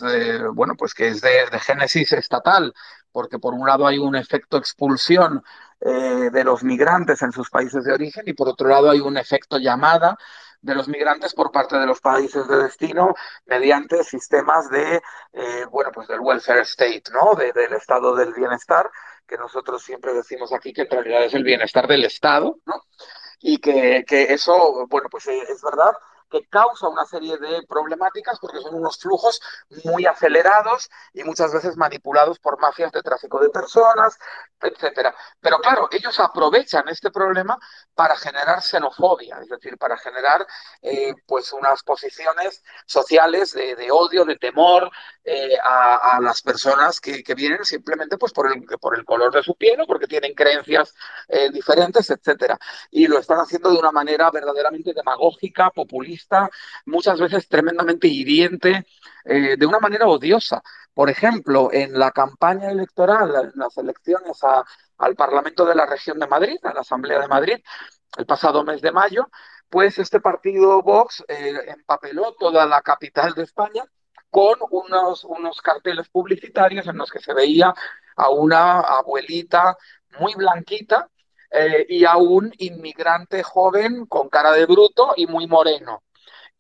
bueno, 0.54 0.76
pues 0.76 0.94
que 0.94 1.08
es 1.08 1.22
de, 1.22 1.48
de 1.52 1.60
génesis 1.60 2.12
estatal, 2.12 2.74
porque 3.12 3.40
por 3.40 3.54
un 3.54 3.66
lado 3.66 3.88
hay 3.88 4.00
un 4.00 4.16
efecto 4.16 4.58
expulsión 4.58 5.44
eh, 5.86 6.30
de 6.32 6.44
los 6.46 6.64
migrantes 6.64 7.22
en 7.24 7.34
sus 7.34 7.50
países 7.50 7.84
de 7.84 7.92
origen 7.92 8.24
y 8.26 8.34
por 8.34 8.48
otro 8.48 8.70
lado 8.70 8.90
hay 8.90 9.02
un 9.02 9.18
efecto 9.18 9.58
llamada 9.58 10.18
de 10.64 10.76
los 10.76 10.88
migrantes 10.88 11.34
por 11.34 11.52
parte 11.52 11.78
de 11.78 11.86
los 11.86 12.00
países 12.00 12.48
de 12.48 12.64
destino 12.64 13.14
mediante 13.46 14.04
sistemas 14.04 14.70
de, 14.70 15.02
eh, 15.34 15.66
bueno, 15.70 15.92
pues 15.94 16.08
del 16.08 16.22
welfare 16.22 16.62
state, 16.62 17.04
¿no? 17.12 17.36
De, 17.36 17.52
del 17.52 17.74
estado 17.74 18.16
del 18.16 18.34
bienestar, 18.34 18.90
que 19.28 19.38
nosotros 19.38 19.84
siempre 19.84 20.14
decimos 20.14 20.54
aquí 20.54 20.74
que 20.74 20.84
en 20.84 20.90
realidad 20.90 21.26
es 21.26 21.34
el 21.34 21.44
bienestar 21.44 21.86
del 21.88 22.06
Estado, 22.06 22.58
¿no? 22.66 22.82
Y 23.40 23.60
que, 23.60 24.06
que 24.08 24.34
eso, 24.34 24.88
bueno, 24.88 25.10
pues 25.12 25.28
eh, 25.28 25.44
es 25.50 25.62
verdad 25.62 25.92
que 26.34 26.48
causa 26.48 26.88
una 26.88 27.06
serie 27.06 27.38
de 27.38 27.62
problemáticas 27.68 28.40
porque 28.40 28.60
son 28.60 28.74
unos 28.74 28.98
flujos 28.98 29.40
muy 29.84 30.08
acelerados 30.08 30.90
y 31.14 31.24
muchas 31.24 31.54
veces 31.54 31.78
manipulados 31.78 32.40
por 32.40 32.60
mafias 32.60 32.92
de 32.92 33.04
tráfico 33.04 33.40
de 33.40 33.50
personas, 33.50 34.18
etcétera. 34.60 35.14
Pero 35.40 35.60
claro, 35.60 35.90
ellos 35.92 36.20
aprovechan 36.20 36.90
este 36.90 37.12
problema 37.12 37.60
para 37.94 38.16
generar 38.16 38.64
xenofobia, 38.64 39.38
es 39.44 39.50
decir, 39.50 39.78
para 39.78 39.96
generar 39.98 40.48
eh, 40.82 41.14
pues 41.28 41.54
unas 41.54 41.84
posiciones 41.84 42.64
sociales 42.88 43.54
de, 43.54 43.92
odio, 43.92 44.26
de 44.26 44.38
temor 44.38 44.90
eh, 45.24 45.56
a, 45.64 46.20
las 46.20 46.42
personas 46.42 47.00
que, 47.00 47.24
que, 47.24 47.36
vienen 47.36 47.64
simplemente 47.64 48.18
pues 48.18 48.32
por 48.34 48.52
el, 48.52 48.64
por 48.80 48.98
el 48.98 49.06
color 49.06 49.32
de 49.34 49.44
su 49.44 49.56
piel 49.56 49.82
o 49.82 49.86
porque 49.86 50.08
tienen 50.08 50.34
creencias 50.34 50.96
eh, 51.28 51.52
diferentes, 51.52 52.10
etcétera. 52.10 52.58
Y 52.90 53.08
lo 53.08 53.20
están 53.20 53.40
haciendo 53.40 53.70
de 53.72 53.78
una 53.78 53.92
manera 53.92 54.32
verdaderamente 54.32 54.94
demagógica, 54.94 55.70
populista 55.70 56.23
muchas 56.86 57.20
veces 57.20 57.48
tremendamente 57.48 58.08
hiriente, 58.08 58.86
eh, 59.26 59.56
de 59.58 59.66
una 59.66 59.80
manera 59.80 60.08
odiosa. 60.08 60.62
Por 60.94 61.10
ejemplo, 61.10 61.70
en 61.72 61.98
la 61.98 62.12
campaña 62.12 62.70
electoral, 62.70 63.52
en 63.54 63.60
las 63.60 63.78
elecciones 63.78 64.40
al 64.98 65.16
Parlamento 65.16 65.66
de 65.66 65.76
la 65.76 65.86
Región 65.86 66.20
de 66.20 66.28
Madrid, 66.28 66.58
a 66.64 66.74
la 66.74 66.82
Asamblea 66.82 67.20
de 67.20 67.28
Madrid, 67.28 67.58
el 68.18 68.26
pasado 68.26 68.64
mes 68.64 68.82
de 68.82 68.92
mayo, 68.92 69.30
pues 69.70 69.98
este 69.98 70.20
partido 70.20 70.82
Vox 70.84 71.24
eh, 71.28 71.54
empapeló 71.68 72.34
toda 72.34 72.66
la 72.68 72.82
capital 72.82 73.34
de 73.34 73.44
España 73.44 73.84
con 74.30 74.56
unos, 74.70 75.24
unos 75.24 75.62
carteles 75.62 76.10
publicitarios 76.10 76.88
en 76.88 76.98
los 76.98 77.10
que 77.10 77.20
se 77.20 77.34
veía 77.34 77.74
a 78.16 78.30
una 78.30 78.82
abuelita 78.82 79.78
muy 80.20 80.36
blanquita 80.36 81.10
eh, 81.50 81.86
y 81.90 82.06
a 82.06 82.18
un 82.18 82.52
inmigrante 82.58 83.42
joven 83.44 84.06
con 84.06 84.30
cara 84.30 84.52
de 84.52 84.66
bruto 84.66 85.14
y 85.16 85.28
muy 85.28 85.48
moreno 85.48 86.04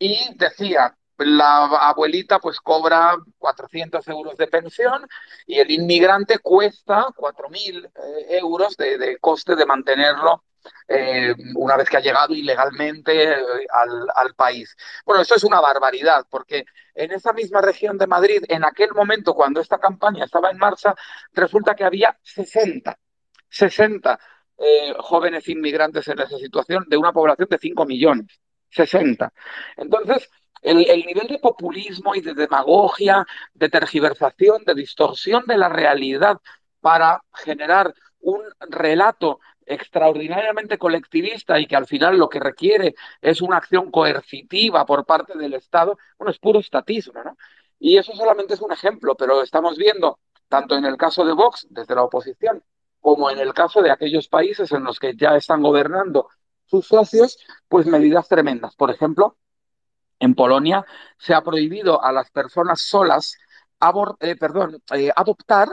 y 0.04 0.36
decía, 0.36 0.94
la 1.18 1.66
abuelita 1.88 2.40
pues 2.40 2.60
cobra 2.60 3.16
400 3.38 4.06
euros 4.10 4.36
de 4.36 4.48
pensión 4.48 5.08
y 5.46 5.60
el 5.60 5.72
inmigrante 5.72 6.40
cuesta 6.40 7.08
4.000 7.16 7.86
eh, 7.86 8.38
euros 8.40 8.76
de, 8.76 9.18
coste 9.22 9.56
de 9.56 9.66
mantenerlo 9.66 10.44
eh, 10.90 11.34
una 11.56 11.78
vez 11.78 11.90
que 11.90 11.98
ha 11.98 12.02
llegado 12.02 12.34
ilegalmente 12.34 13.32
eh, 13.32 13.38
al, 14.14 14.34
país. 14.36 14.76
Bueno, 15.06 15.22
eso 15.22 15.36
es 15.36 15.46
una 15.46 15.62
barbaridad 15.62 16.26
porque 16.30 16.66
en 16.96 17.12
esa 17.14 17.32
misma 17.32 17.62
región 17.62 17.98
de 17.98 18.08
Madrid, 18.08 18.44
en 18.50 18.66
aquel 18.66 18.92
momento 18.94 19.34
cuando 19.34 19.62
esta 19.62 19.78
campaña 19.78 20.26
estaba 20.26 20.52
en 20.52 20.58
marcha, 20.58 20.96
resulta 21.32 21.76
que 21.76 21.86
había 21.86 22.18
60, 22.24 22.98
60 23.50 24.20
eh, 24.58 24.94
jóvenes 25.00 25.48
inmigrantes 25.48 26.08
en 26.10 26.20
esa 26.20 26.38
situación 26.38 26.86
de 26.90 26.98
una 26.98 27.14
población 27.14 27.48
de 27.50 27.58
5 27.58 27.86
millones. 27.86 28.42
60. 28.74 29.32
Entonces, 29.78 30.30
el, 30.62 30.90
el, 30.90 31.06
nivel 31.06 31.28
de 31.28 31.40
populismo 31.40 32.16
y 32.16 32.22
de 32.22 32.34
demagogia, 32.34 33.26
de 33.54 33.70
tergiversación, 33.70 34.64
de 34.66 34.76
distorsión 34.76 35.44
de 35.46 35.58
la 35.58 35.70
realidad 35.70 36.40
para 36.80 37.22
generar 37.34 37.94
un 38.20 38.42
relato 38.70 39.40
extraordinariamente 39.66 40.78
colectivista 40.78 41.60
y 41.60 41.68
que 41.68 41.76
al 41.76 41.88
final 41.88 42.18
lo 42.18 42.30
que 42.30 42.40
requiere 42.40 42.96
es 43.22 43.42
una 43.42 43.58
acción 43.58 43.92
coercitiva 43.92 44.86
por 44.86 45.06
parte 45.06 45.38
del 45.38 45.54
Estado, 45.54 45.98
bueno, 46.18 46.32
es 46.32 46.40
puro 46.40 46.60
estatismo, 46.60 47.24
¿no? 47.24 47.38
Y 47.80 47.98
eso 47.98 48.14
solamente 48.14 48.54
es 48.54 48.62
un 48.62 48.72
ejemplo, 48.72 49.16
pero 49.16 49.42
estamos 49.42 49.78
viendo, 49.78 50.20
tanto 50.48 50.76
en 50.76 50.86
el 50.86 50.96
caso 50.96 51.26
de 51.26 51.34
Vox, 51.34 51.68
desde 51.70 51.96
la 51.96 52.04
oposición, 52.04 52.64
como 53.02 53.30
en 53.30 53.40
el 53.40 53.54
caso 53.54 53.82
de 53.82 53.92
aquellos 53.92 54.30
países 54.30 54.72
en 54.72 54.84
los 54.84 55.00
que 55.00 55.16
ya 55.16 55.36
están 55.36 55.62
gobernando 55.62 56.30
sus 56.74 56.88
socios, 56.88 57.38
pues 57.68 57.86
medidas 57.86 58.28
tremendas. 58.28 58.76
Por 58.76 58.90
ejemplo, 58.90 59.38
en 60.20 60.34
Polonia 60.34 60.86
se 61.20 61.36
ha 61.36 61.44
prohibido 61.44 62.04
a 62.04 62.12
las 62.12 62.32
personas 62.32 62.82
solas 62.82 63.38
eh, 64.22 64.36
perdón, 64.38 64.82
eh, 64.96 65.12
adoptar 65.16 65.68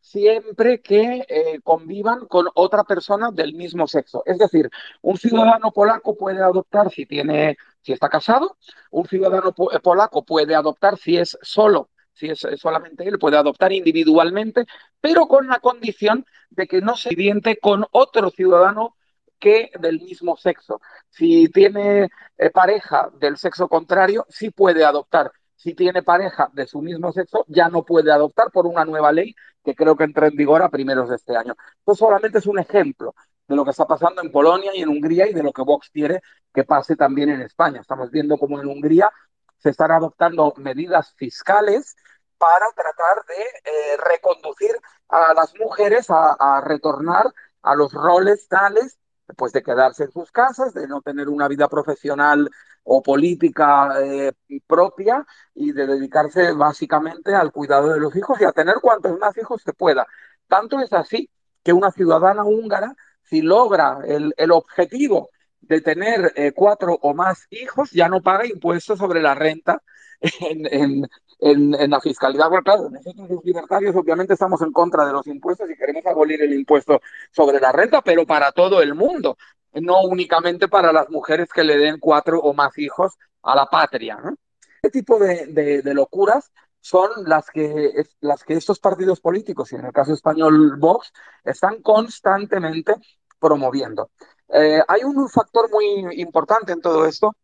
siempre 0.00 0.80
que 0.82 1.24
eh, 1.28 1.60
convivan 1.62 2.26
con 2.26 2.48
otra 2.54 2.82
persona 2.82 3.30
del 3.30 3.54
mismo 3.54 3.86
sexo. 3.86 4.24
Es 4.26 4.36
decir, 4.36 4.68
un 5.00 5.16
ciudadano 5.16 5.70
polaco 5.70 6.16
puede 6.16 6.42
adoptar 6.42 6.90
si 6.90 7.06
tiene, 7.06 7.56
si 7.80 7.92
está 7.92 8.08
casado, 8.08 8.56
un 8.90 9.06
ciudadano 9.06 9.52
po 9.52 9.70
polaco 9.80 10.24
puede 10.24 10.56
adoptar 10.56 10.98
si 10.98 11.18
es 11.18 11.38
solo, 11.40 11.88
si 12.12 12.30
es 12.30 12.44
solamente 12.56 13.06
él, 13.06 13.18
puede 13.18 13.36
adoptar 13.36 13.72
individualmente, 13.72 14.66
pero 15.00 15.28
con 15.28 15.46
la 15.46 15.60
condición 15.60 16.26
de 16.50 16.66
que 16.66 16.80
no 16.80 16.96
se 16.96 17.10
diviente 17.10 17.58
con 17.58 17.86
otro 17.92 18.30
ciudadano 18.30 18.96
que 19.42 19.72
del 19.80 20.00
mismo 20.00 20.36
sexo. 20.36 20.80
Si 21.10 21.48
tiene 21.48 22.08
eh, 22.38 22.50
pareja 22.50 23.10
del 23.18 23.36
sexo 23.36 23.68
contrario, 23.68 24.24
sí 24.28 24.50
puede 24.50 24.84
adoptar. 24.84 25.32
Si 25.56 25.74
tiene 25.74 26.04
pareja 26.04 26.48
de 26.52 26.64
su 26.66 26.80
mismo 26.80 27.12
sexo, 27.12 27.44
ya 27.48 27.68
no 27.68 27.84
puede 27.84 28.12
adoptar 28.12 28.52
por 28.52 28.66
una 28.66 28.84
nueva 28.84 29.10
ley 29.10 29.34
que 29.64 29.74
creo 29.74 29.96
que 29.96 30.04
entra 30.04 30.28
en 30.28 30.36
vigor 30.36 30.62
a 30.62 30.68
primeros 30.68 31.08
de 31.08 31.16
este 31.16 31.36
año. 31.36 31.56
Esto 31.80 31.96
solamente 31.96 32.38
es 32.38 32.46
un 32.46 32.60
ejemplo 32.60 33.16
de 33.48 33.56
lo 33.56 33.64
que 33.64 33.72
está 33.72 33.84
pasando 33.84 34.22
en 34.22 34.30
Polonia 34.30 34.70
y 34.74 34.82
en 34.82 34.88
Hungría 34.88 35.26
y 35.26 35.34
de 35.34 35.42
lo 35.42 35.52
que 35.52 35.62
Vox 35.62 35.90
quiere 35.90 36.22
que 36.54 36.62
pase 36.62 36.94
también 36.94 37.30
en 37.30 37.42
España. 37.42 37.80
Estamos 37.80 38.12
viendo 38.12 38.38
cómo 38.38 38.60
en 38.60 38.68
Hungría 38.68 39.10
se 39.58 39.70
están 39.70 39.90
adoptando 39.90 40.54
medidas 40.56 41.14
fiscales 41.14 41.96
para 42.38 42.66
tratar 42.76 43.24
de 43.26 43.42
eh, 43.42 43.96
reconducir 44.08 44.70
a 45.08 45.34
las 45.34 45.52
mujeres 45.58 46.10
a, 46.10 46.36
a 46.38 46.60
retornar 46.60 47.26
a 47.62 47.74
los 47.74 47.92
roles 47.92 48.46
tales 48.46 48.98
pues 49.36 49.52
de 49.52 49.62
quedarse 49.62 50.04
en 50.04 50.12
sus 50.12 50.30
casas, 50.30 50.74
de 50.74 50.86
no 50.88 51.00
tener 51.02 51.28
una 51.28 51.48
vida 51.48 51.68
profesional 51.68 52.50
o 52.84 53.02
política 53.02 53.94
eh, 54.02 54.32
propia 54.66 55.24
y 55.54 55.72
de 55.72 55.86
dedicarse 55.86 56.52
básicamente 56.52 57.34
al 57.34 57.52
cuidado 57.52 57.92
de 57.92 58.00
los 58.00 58.14
hijos 58.16 58.40
y 58.40 58.44
a 58.44 58.52
tener 58.52 58.76
cuantos 58.80 59.18
más 59.18 59.36
hijos 59.38 59.62
se 59.62 59.72
pueda. 59.72 60.06
Tanto 60.48 60.80
es 60.80 60.92
así 60.92 61.30
que 61.62 61.72
una 61.72 61.90
ciudadana 61.92 62.44
húngara, 62.44 62.94
si 63.22 63.40
logra 63.40 63.98
el, 64.04 64.34
el 64.36 64.50
objetivo 64.50 65.30
de 65.60 65.80
tener 65.80 66.32
eh, 66.36 66.52
cuatro 66.52 66.98
o 67.00 67.14
más 67.14 67.46
hijos, 67.50 67.90
ya 67.92 68.08
no 68.08 68.20
paga 68.20 68.46
impuestos 68.46 68.98
sobre 68.98 69.22
la 69.22 69.34
renta 69.34 69.82
en, 70.40 70.66
en, 70.66 71.08
en, 71.38 71.90
la 71.90 72.00
fiscalidad. 72.00 72.48
Bueno, 72.48 72.62
claro, 72.62 72.90
nosotros 72.90 73.30
los 73.30 73.44
libertarios 73.44 73.94
obviamente 73.96 74.34
estamos 74.34 74.60
en 74.62 74.72
contra 74.72 75.06
de 75.06 75.12
los 75.12 75.26
impuestos 75.26 75.68
y 75.70 75.76
queremos 75.76 76.04
abolir 76.06 76.42
el 76.42 76.52
impuesto 76.52 77.00
sobre 77.30 77.60
la 77.60 77.72
renta, 77.72 78.02
pero 78.02 78.26
para 78.26 78.52
todo 78.52 78.80
el 78.80 78.94
mundo, 78.94 79.36
no 79.74 80.02
únicamente 80.02 80.68
para 80.68 80.92
las 80.92 81.08
mujeres 81.10 81.48
que 81.52 81.64
le 81.64 81.76
den 81.76 81.98
cuatro 81.98 82.40
o 82.40 82.52
más 82.54 82.76
hijos 82.78 83.14
a 83.42 83.56
la 83.56 83.66
patria. 83.66 84.18
¿no? 84.22 84.36
Este 84.82 85.00
tipo 85.00 85.18
de 85.18 85.94
locuras 85.94 86.50
son 86.82 87.10
las 87.26 87.48
que, 87.48 88.04
las 88.20 88.42
que 88.42 88.54
estos 88.54 88.80
partidos 88.80 89.20
políticos, 89.20 89.72
y 89.72 89.76
en 89.76 89.86
el 89.86 89.92
caso 89.92 90.12
español 90.12 90.76
Vox, 90.78 91.12
están 91.44 91.80
constantemente 91.80 92.94
promoviendo. 93.38 94.10
Eh, 94.48 94.82
hay 94.86 95.04
un 95.04 95.28
factor 95.28 95.70
muy 95.70 96.20
importante 96.20 96.72
en 96.72 96.80
todo 96.80 97.06
esto, 97.06 97.34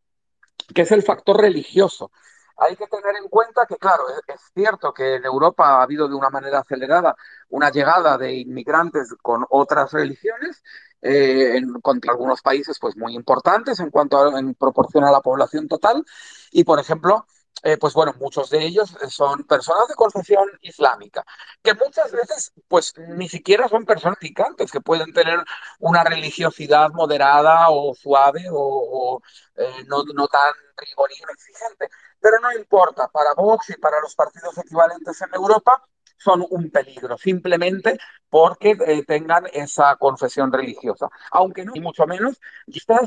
que 0.74 0.82
es 0.82 0.92
el 0.92 1.02
factor 1.04 1.40
religioso. 1.40 2.10
Hay 2.58 2.76
que 2.76 2.86
tener 2.86 3.16
en 3.22 3.28
cuenta 3.28 3.66
que, 3.66 3.76
claro, 3.76 4.04
es, 4.08 4.34
es, 4.34 4.40
cierto 4.54 4.92
que 4.92 5.14
en 5.16 5.24
Europa 5.24 5.78
ha 5.78 5.82
habido 5.82 6.08
de 6.08 6.14
una 6.14 6.30
manera 6.30 6.60
acelerada 6.60 7.14
una 7.50 7.70
llegada 7.70 8.18
de 8.18 8.34
inmigrantes 8.34 9.14
con 9.22 9.46
otras 9.50 9.92
religiones, 9.92 10.62
eh, 11.02 11.60
contra 11.82 12.12
algunos 12.12 12.42
países 12.42 12.78
pues 12.80 12.96
muy 12.96 13.14
importantes 13.14 13.78
en 13.80 13.90
cuanto 13.90 14.18
a 14.18 14.38
en 14.38 14.56
la 14.58 15.20
población 15.20 15.68
total, 15.68 16.04
y 16.50 16.64
por 16.64 16.80
ejemplo, 16.80 17.26
eh, 17.62 17.76
pues 17.76 17.94
bueno, 17.94 18.14
muchos 18.20 18.50
de 18.50 18.64
ellos 18.64 18.96
son 19.08 19.44
personas 19.44 19.88
de 19.88 19.94
confesión 19.94 20.48
islámica, 20.62 21.24
que 21.62 21.74
muchas 21.74 22.12
veces 22.12 22.52
pues 22.68 22.94
ni 22.98 23.28
siquiera 23.28 23.68
son 23.68 23.84
personas 23.84 24.18
picantes, 24.18 24.70
que 24.70 24.80
pueden 24.80 25.12
tener 25.12 25.42
una 25.80 26.04
religiosidad 26.04 26.90
moderada 26.90 27.66
o 27.70 27.94
suave 27.94 28.44
o, 28.50 29.20
eh, 29.56 29.84
no, 29.88 30.04
tan 30.28 30.52
rigorista 30.76 31.32
exigente, 31.32 31.88
pero 32.20 32.38
no 32.40 32.52
importa, 32.52 33.08
para 33.08 33.34
Vox 33.34 33.70
y 33.70 33.76
para 33.76 34.00
los 34.00 34.14
partidos 34.14 34.56
equivalentes 34.58 35.20
en 35.22 35.34
Europa 35.34 35.82
son 36.18 36.44
un 36.50 36.70
peligro, 36.70 37.16
simplemente 37.16 37.98
porque 38.28 38.76
eh, 38.86 39.04
tengan 39.04 39.44
esa 39.52 39.96
confesión 39.96 40.52
religiosa. 40.52 41.08
Aunque 41.30 41.64
no, 41.64 41.72
ni 41.72 41.80
mucho 41.80 42.06
menos, 42.06 42.40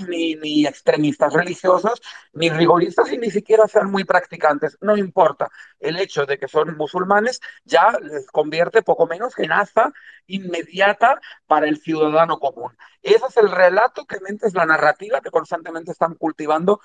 ni, 0.08 0.36
ni 0.36 0.66
extremistas 0.66 1.34
religiosos, 1.34 2.02
ni 2.34 2.50
rigoristas 2.50 3.12
y 3.12 3.18
ni 3.18 3.30
siquiera 3.30 3.68
sean 3.68 3.92
muy 3.92 4.04
practicantes. 4.04 4.78
No 4.82 4.98
importa. 4.98 5.50
El 5.80 5.98
hecho 5.98 6.26
de 6.26 6.40
que 6.40 6.48
son 6.48 6.76
musulmanes 6.78 7.40
ya 7.66 7.92
les 8.02 8.26
convierte 8.28 8.82
poco 8.82 9.06
menos 9.06 9.38
en 9.38 9.52
asa 9.52 9.92
inmediata 10.26 11.20
para 11.46 11.68
el 11.68 11.80
ciudadano 11.80 12.40
común. 12.40 12.76
Ese 13.02 13.26
es 13.28 13.38
el 13.38 13.52
relato 13.52 14.06
que 14.06 14.20
mente 14.22 14.48
es 14.48 14.54
la 14.54 14.66
narrativa 14.66 15.22
que 15.22 15.32
constantemente 15.32 15.92
están 15.92 16.16
cultivando 16.16 16.80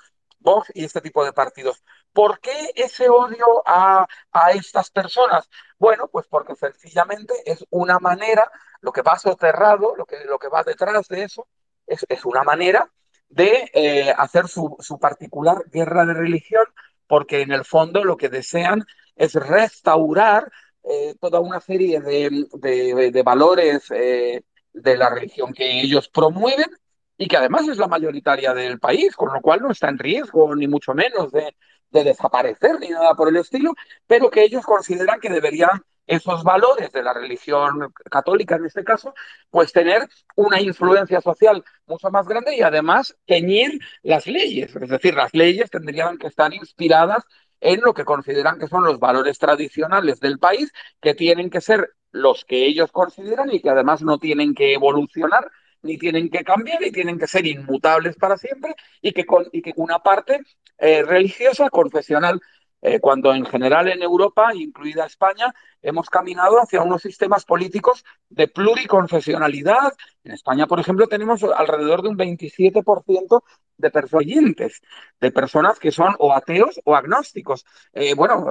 Y 0.73 0.85
este 0.85 1.01
tipo 1.01 1.23
de 1.25 1.33
partidos. 1.33 1.83
¿Por 2.13 2.39
qué 2.39 2.71
ese 2.75 3.09
odio 3.09 3.63
a, 3.65 4.07
a, 4.31 4.51
estas 4.51 4.89
personas? 4.91 5.49
Bueno, 5.77 6.07
pues 6.07 6.25
porque 6.27 6.55
sencillamente 6.55 7.33
es 7.45 7.65
una 7.69 7.99
manera, 7.99 8.49
lo 8.81 8.91
que 8.91 9.01
va 9.01 9.17
soterrado, 9.17 9.95
lo 9.95 10.05
que, 10.05 10.23
lo 10.25 10.39
que 10.39 10.47
va 10.47 10.63
detrás 10.63 11.07
de 11.07 11.23
eso, 11.23 11.47
es, 11.85 12.05
es 12.09 12.25
una 12.25 12.43
manera 12.43 12.89
de 13.29 13.69
eh, 13.73 14.13
hacer 14.17 14.47
su, 14.47 14.75
su, 14.79 14.99
particular 14.99 15.63
guerra 15.69 16.05
de 16.05 16.13
religión, 16.13 16.63
porque 17.07 17.41
en 17.41 17.51
el 17.51 17.65
fondo 17.65 18.03
lo 18.03 18.15
que 18.15 18.29
desean 18.29 18.85
es 19.15 19.33
restaurar 19.33 20.49
eh, 20.83 21.15
toda 21.19 21.39
una 21.39 21.59
serie 21.59 21.99
de, 21.99 22.45
de, 22.53 23.11
de 23.11 23.23
valores 23.23 23.91
eh, 23.91 24.43
de 24.71 24.97
la 24.97 25.09
religión 25.09 25.53
que 25.53 25.81
ellos 25.81 26.07
promueven 26.07 26.69
y 27.17 27.27
que 27.27 27.37
además 27.37 27.67
es 27.67 27.77
la 27.77 27.87
mayoritaria 27.87 28.53
del 28.53 28.79
país, 28.79 29.15
con 29.15 29.33
lo 29.33 29.41
cual 29.41 29.61
no 29.61 29.71
está 29.71 29.89
en 29.89 29.97
riesgo, 29.97 30.55
ni 30.55 30.67
mucho 30.67 30.93
menos 30.93 31.31
de, 31.31 31.55
de 31.91 32.03
desaparecer, 32.03 32.79
ni 32.79 32.89
nada 32.89 33.15
por 33.15 33.29
el 33.29 33.37
estilo, 33.37 33.73
pero 34.05 34.29
que 34.29 34.43
ellos 34.43 34.65
consideran 34.65 35.19
que 35.19 35.29
deberían 35.29 35.83
esos 36.05 36.43
valores 36.43 36.91
de 36.93 37.03
la 37.03 37.13
religión 37.13 37.93
católica 38.09 38.55
en 38.55 38.65
este 38.65 38.83
caso, 38.83 39.13
pues 39.49 39.73
tener 39.73 40.07
una 40.35 40.61
influencia 40.61 41.19
social 41.19 41.63
mucho 41.85 42.09
más 42.09 42.27
grande 42.27 42.55
y 42.55 42.61
además 42.61 43.15
teñir 43.25 43.79
las 44.03 44.25
leyes. 44.25 44.73
Es 44.75 44.89
decir, 44.89 45.15
las 45.15 45.33
leyes 45.33 45.69
tendrían 45.69 46.17
que 46.17 46.27
estar 46.27 46.53
inspiradas 46.53 47.25
en 47.59 47.81
lo 47.81 47.93
que 47.93 48.05
consideran 48.05 48.57
que 48.57 48.67
son 48.67 48.85
los 48.85 48.99
valores 48.99 49.37
tradicionales 49.37 50.19
del 50.21 50.39
país, 50.39 50.71
que 51.01 51.13
tienen 51.13 51.49
que 51.49 51.59
ser 51.59 51.89
los 52.11 52.45
que 52.45 52.65
ellos 52.65 52.91
consideran 52.91 53.53
y 53.53 53.61
que 53.61 53.69
además 53.69 54.01
no 54.01 54.17
tienen 54.17 54.55
que 54.55 54.73
evolucionar 54.73 55.51
ni 55.81 55.97
tienen 55.97 56.29
que 56.29 56.43
cambiar 56.43 56.83
y 56.83 56.91
tienen 56.91 57.17
que 57.17 57.27
ser 57.27 57.45
inmutables 57.45 58.15
para 58.15 58.37
siempre 58.37 58.75
y 59.01 59.11
que, 59.11 59.25
con, 59.25 59.47
y 59.51 59.61
que 59.61 59.73
una 59.75 59.99
parte 59.99 60.41
eh, 60.77 61.03
religiosa, 61.03 61.69
confesional, 61.69 62.39
eh, 62.81 62.99
cuando 62.99 63.33
en 63.33 63.45
general 63.45 63.87
en 63.87 64.03
Europa, 64.03 64.53
incluida 64.53 65.05
España, 65.05 65.53
hemos 65.81 66.09
caminado 66.09 66.61
hacia 66.61 66.83
unos 66.83 67.01
sistemas 67.01 67.43
políticos 67.43 68.03
de 68.29 68.47
pluriconfesionalidad. 68.47 69.93
En 70.23 70.33
España, 70.33 70.67
por 70.67 70.79
ejemplo, 70.79 71.07
tenemos 71.07 71.43
alrededor 71.43 72.03
de 72.03 72.09
un 72.09 72.17
27% 72.17 73.43
de 73.77 73.91
personas 73.91 74.81
de 75.19 75.31
personas 75.31 75.79
que 75.79 75.91
son 75.91 76.15
o 76.19 76.33
ateos 76.33 76.79
o 76.83 76.95
agnósticos. 76.95 77.65
Eh, 77.93 78.13
bueno, 78.13 78.45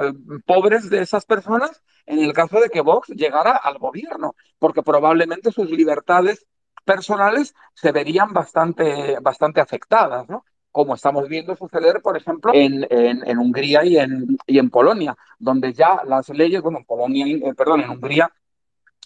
pobres 0.45 0.91
de 0.91 1.03
esas 1.03 1.25
personas 1.25 1.83
en 2.07 2.21
el 2.21 2.33
caso 2.33 2.61
de 2.61 2.69
que 2.69 2.81
Vox 2.81 3.09
llegara 3.09 3.57
al 3.57 3.79
gobierno, 3.79 4.37
porque 4.59 4.83
probablemente 4.83 5.53
sus 5.53 5.71
libertades 5.71 6.47
personales 6.87 7.55
se 7.75 7.92
verían 7.92 8.33
bastante, 8.33 9.18
bastante 9.20 9.61
afectadas, 9.61 10.27
¿no? 10.29 10.44
como 10.77 10.94
estamos 10.94 11.27
viendo 11.27 11.57
suceder, 11.57 12.03
por 12.03 12.18
ejemplo, 12.18 12.53
en, 12.55 12.87
en, 12.90 13.38
Hungría 13.38 13.83
y 13.83 13.96
en, 13.96 14.37
y 14.46 14.59
en, 14.59 14.68
Polonia, 14.68 15.16
donde 15.38 15.72
ya 15.72 16.03
las 16.05 16.29
leyes, 16.29 16.61
bueno, 16.61 16.77
en 16.77 16.85
Polonia, 16.85 17.27
eh, 17.27 17.55
perdón, 17.55 17.81
en 17.81 17.88
Hungría, 17.88 18.31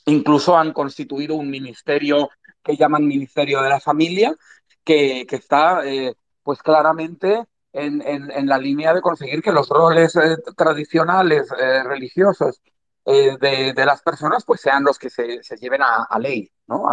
incluso 0.07 0.59
han 0.59 0.73
constituido 0.73 1.37
un 1.37 1.49
ministerio 1.49 2.29
que 2.61 2.77
llaman 2.77 3.07
Ministerio 3.07 3.63
de 3.63 3.69
la 3.69 3.79
Familia, 3.79 4.35
que, 4.83 5.25
que 5.29 5.37
está 5.37 5.87
eh, 5.87 6.17
pues 6.43 6.61
claramente 6.61 7.45
en, 7.73 8.03
en, 8.03 8.47
la 8.49 8.59
línea 8.59 8.93
de 8.93 9.01
conseguir 9.01 9.41
que 9.41 9.53
los 9.53 9.69
roles 9.69 10.17
eh, 10.17 10.39
tradicionales 10.57 11.51
religiosos 11.85 12.61
de, 13.05 13.73
de, 13.77 13.87
las 13.87 14.03
personas 14.03 14.45
pues 14.45 14.61
sean 14.61 14.83
los 14.83 14.99
que 14.99 15.09
se, 15.09 15.41
se 15.45 15.57
lleven 15.57 15.83
a, 15.83 16.03
a 16.11 16.19
ley, 16.19 16.51
¿no? 16.67 16.85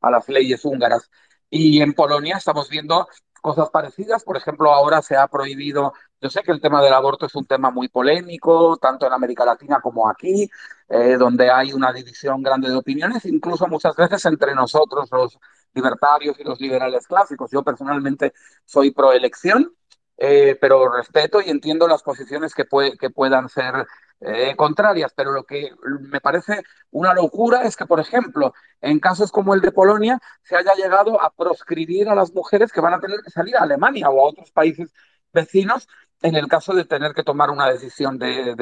A, 0.00 0.10
las 0.10 0.28
leyes 0.28 0.64
húngaras. 0.64 1.10
Y 1.50 1.80
en 1.80 1.94
Polonia 1.94 2.36
estamos 2.36 2.68
viendo 2.68 3.08
cosas 3.40 3.70
parecidas. 3.70 4.24
Por 4.24 4.36
ejemplo, 4.36 4.72
ahora 4.72 5.02
se 5.02 5.16
ha 5.16 5.28
prohibido, 5.28 5.92
yo 6.20 6.30
sé 6.30 6.42
que 6.42 6.52
el 6.52 6.60
tema 6.60 6.82
del 6.82 6.94
aborto 6.94 7.26
es 7.26 7.34
un 7.34 7.46
tema 7.46 7.70
muy 7.70 7.88
polémico, 7.88 8.76
tanto 8.78 9.06
en 9.06 9.12
América 9.12 9.44
Latina 9.44 9.80
como 9.80 10.08
aquí, 10.08 10.48
eh, 10.88 11.16
donde 11.18 11.50
hay 11.50 11.72
una 11.72 11.92
división 11.92 12.42
grande 12.42 12.68
de 12.70 12.76
opiniones, 12.76 13.24
incluso 13.26 13.66
muchas 13.68 13.94
veces 13.96 14.24
entre 14.26 14.54
nosotros, 14.54 15.08
los 15.12 15.38
libertarios 15.74 16.38
y 16.40 16.44
los 16.44 16.60
liberales 16.60 17.06
clásicos. 17.06 17.50
Yo 17.50 17.62
personalmente 17.62 18.32
soy 18.64 18.90
pro 18.90 19.12
elección, 19.12 19.72
eh, 20.16 20.56
pero 20.60 20.90
respeto 20.90 21.40
y 21.40 21.50
entiendo 21.50 21.86
las 21.86 22.02
posiciones 22.02 22.54
que, 22.54 22.64
puede, 22.64 22.96
que 22.96 23.10
puedan 23.10 23.48
ser 23.48 23.86
eh, 24.20 24.54
contrarias, 24.56 25.12
pero 25.14 25.32
lo 25.32 25.44
que 25.44 25.72
me 26.00 26.20
parece 26.20 26.62
una 26.90 27.12
locura 27.12 27.64
es 27.64 27.76
que, 27.76 27.86
por 27.86 28.00
ejemplo, 28.00 28.54
en 28.80 28.98
casos 28.98 29.30
como 29.30 29.54
el 29.54 29.60
de 29.60 29.72
Polonia, 29.72 30.18
se 30.42 30.56
haya 30.56 30.74
llegado 30.74 31.20
a 31.20 31.30
proscribir 31.30 32.08
a 32.08 32.14
las 32.14 32.32
mujeres 32.32 32.72
que 32.72 32.80
van 32.80 32.94
a 32.94 33.00
tener 33.00 33.20
que 33.22 33.30
salir 33.30 33.56
a 33.56 33.62
Alemania 33.62 34.08
o 34.08 34.20
a 34.20 34.28
otros 34.28 34.50
países 34.52 34.92
vecinos 35.32 35.86
en 36.22 36.34
el 36.34 36.48
caso 36.48 36.72
de 36.74 36.84
tener 36.84 37.12
que 37.12 37.24
tomar 37.24 37.50
una 37.50 37.70
decisión 37.70 38.18
de, 38.18 38.54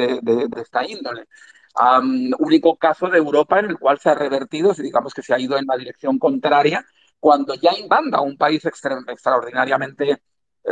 esta 0.56 0.84
índole. 0.86 1.26
Único 2.38 2.76
caso 2.76 3.08
de 3.08 3.18
Europa 3.18 3.60
en 3.60 3.66
el 3.66 3.78
cual 3.78 3.98
se 3.98 4.10
ha 4.10 4.14
revertido, 4.14 4.72
digamos 4.74 5.14
que 5.14 5.22
se 5.22 5.34
ha 5.34 5.38
ido 5.38 5.56
en 5.56 5.66
la 5.66 5.76
dirección 5.76 6.18
contraria, 6.18 6.84
cuando 7.20 7.54
ya 7.54 7.72
invanda 7.78 8.20
un 8.20 8.36
país 8.36 8.64
extra, 8.64 8.98
extraordinariamente 9.08 10.20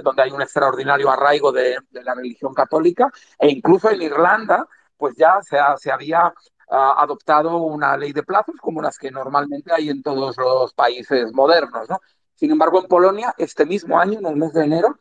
donde 0.03 0.23
hay 0.23 0.31
un 0.31 0.43
extraordinario 0.43 1.11
arraigo 1.11 1.53
de, 1.53 1.77
la 1.91 2.15
religión 2.15 2.55
católica, 2.55 3.11
e 3.39 3.49
incluso 3.51 3.91
en 3.91 4.03
Irlanda, 4.03 4.67
pues 4.97 5.15
ya 5.17 5.41
se, 5.43 5.59
se 5.79 5.91
había 5.91 6.29
uh, 6.29 6.75
adoptado 6.75 7.59
una 7.59 7.97
ley 7.97 8.13
de 8.13 8.23
plazos 8.23 8.57
como 8.61 8.81
las 8.81 8.99
que 8.99 9.11
normalmente 9.11 9.73
hay 9.73 9.91
en 9.91 10.03
todos 10.03 10.37
los 10.37 10.73
países 10.75 11.33
modernos, 11.33 11.89
¿no? 11.89 12.01
Sin 12.35 12.51
embargo, 12.51 12.81
en 12.81 12.89
Polonia, 12.89 13.35
este 13.39 13.67
mismo 13.67 13.99
año, 13.99 14.19
en 14.19 14.27
el 14.27 14.37
mes 14.37 14.53
de 14.53 14.65
enero, 14.65 14.97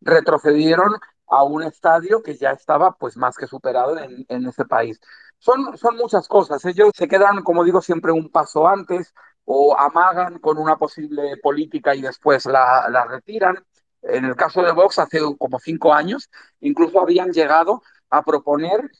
retrocedieron 0.00 0.96
a 1.28 1.44
un 1.44 1.62
estadio 1.62 2.22
que 2.22 2.36
ya 2.36 2.50
estaba 2.50 2.92
pues 2.92 3.16
más 3.16 3.36
que 3.36 3.46
superado 3.46 3.98
en, 3.98 4.26
en 4.28 4.46
ese 4.46 4.64
país. 4.64 5.00
Son, 5.38 5.76
son 5.78 5.96
muchas 5.96 6.28
cosas, 6.28 6.64
ellos 6.66 6.90
se 6.94 7.08
quedan, 7.08 7.42
como 7.42 7.64
digo, 7.64 7.80
siempre 7.80 8.12
un 8.12 8.30
paso 8.30 8.68
antes 8.68 9.14
o 9.44 9.76
amagan 9.76 10.38
con 10.38 10.58
una 10.58 10.76
posible 10.76 11.36
política 11.42 11.94
y 11.94 12.02
después 12.02 12.46
la, 12.46 12.88
la 12.90 13.04
retiran. 13.06 13.56
En 14.02 14.24
el 14.24 14.36
caso 14.36 14.62
de 14.62 14.72
Vox, 14.72 14.98
hace 14.98 15.20
como 15.38 15.58
cinco 15.58 15.94
años, 15.94 16.30
incluso 16.60 17.00
habían 17.00 17.30
llegado 17.30 17.82
a 18.10 18.22
proponer 18.22 18.90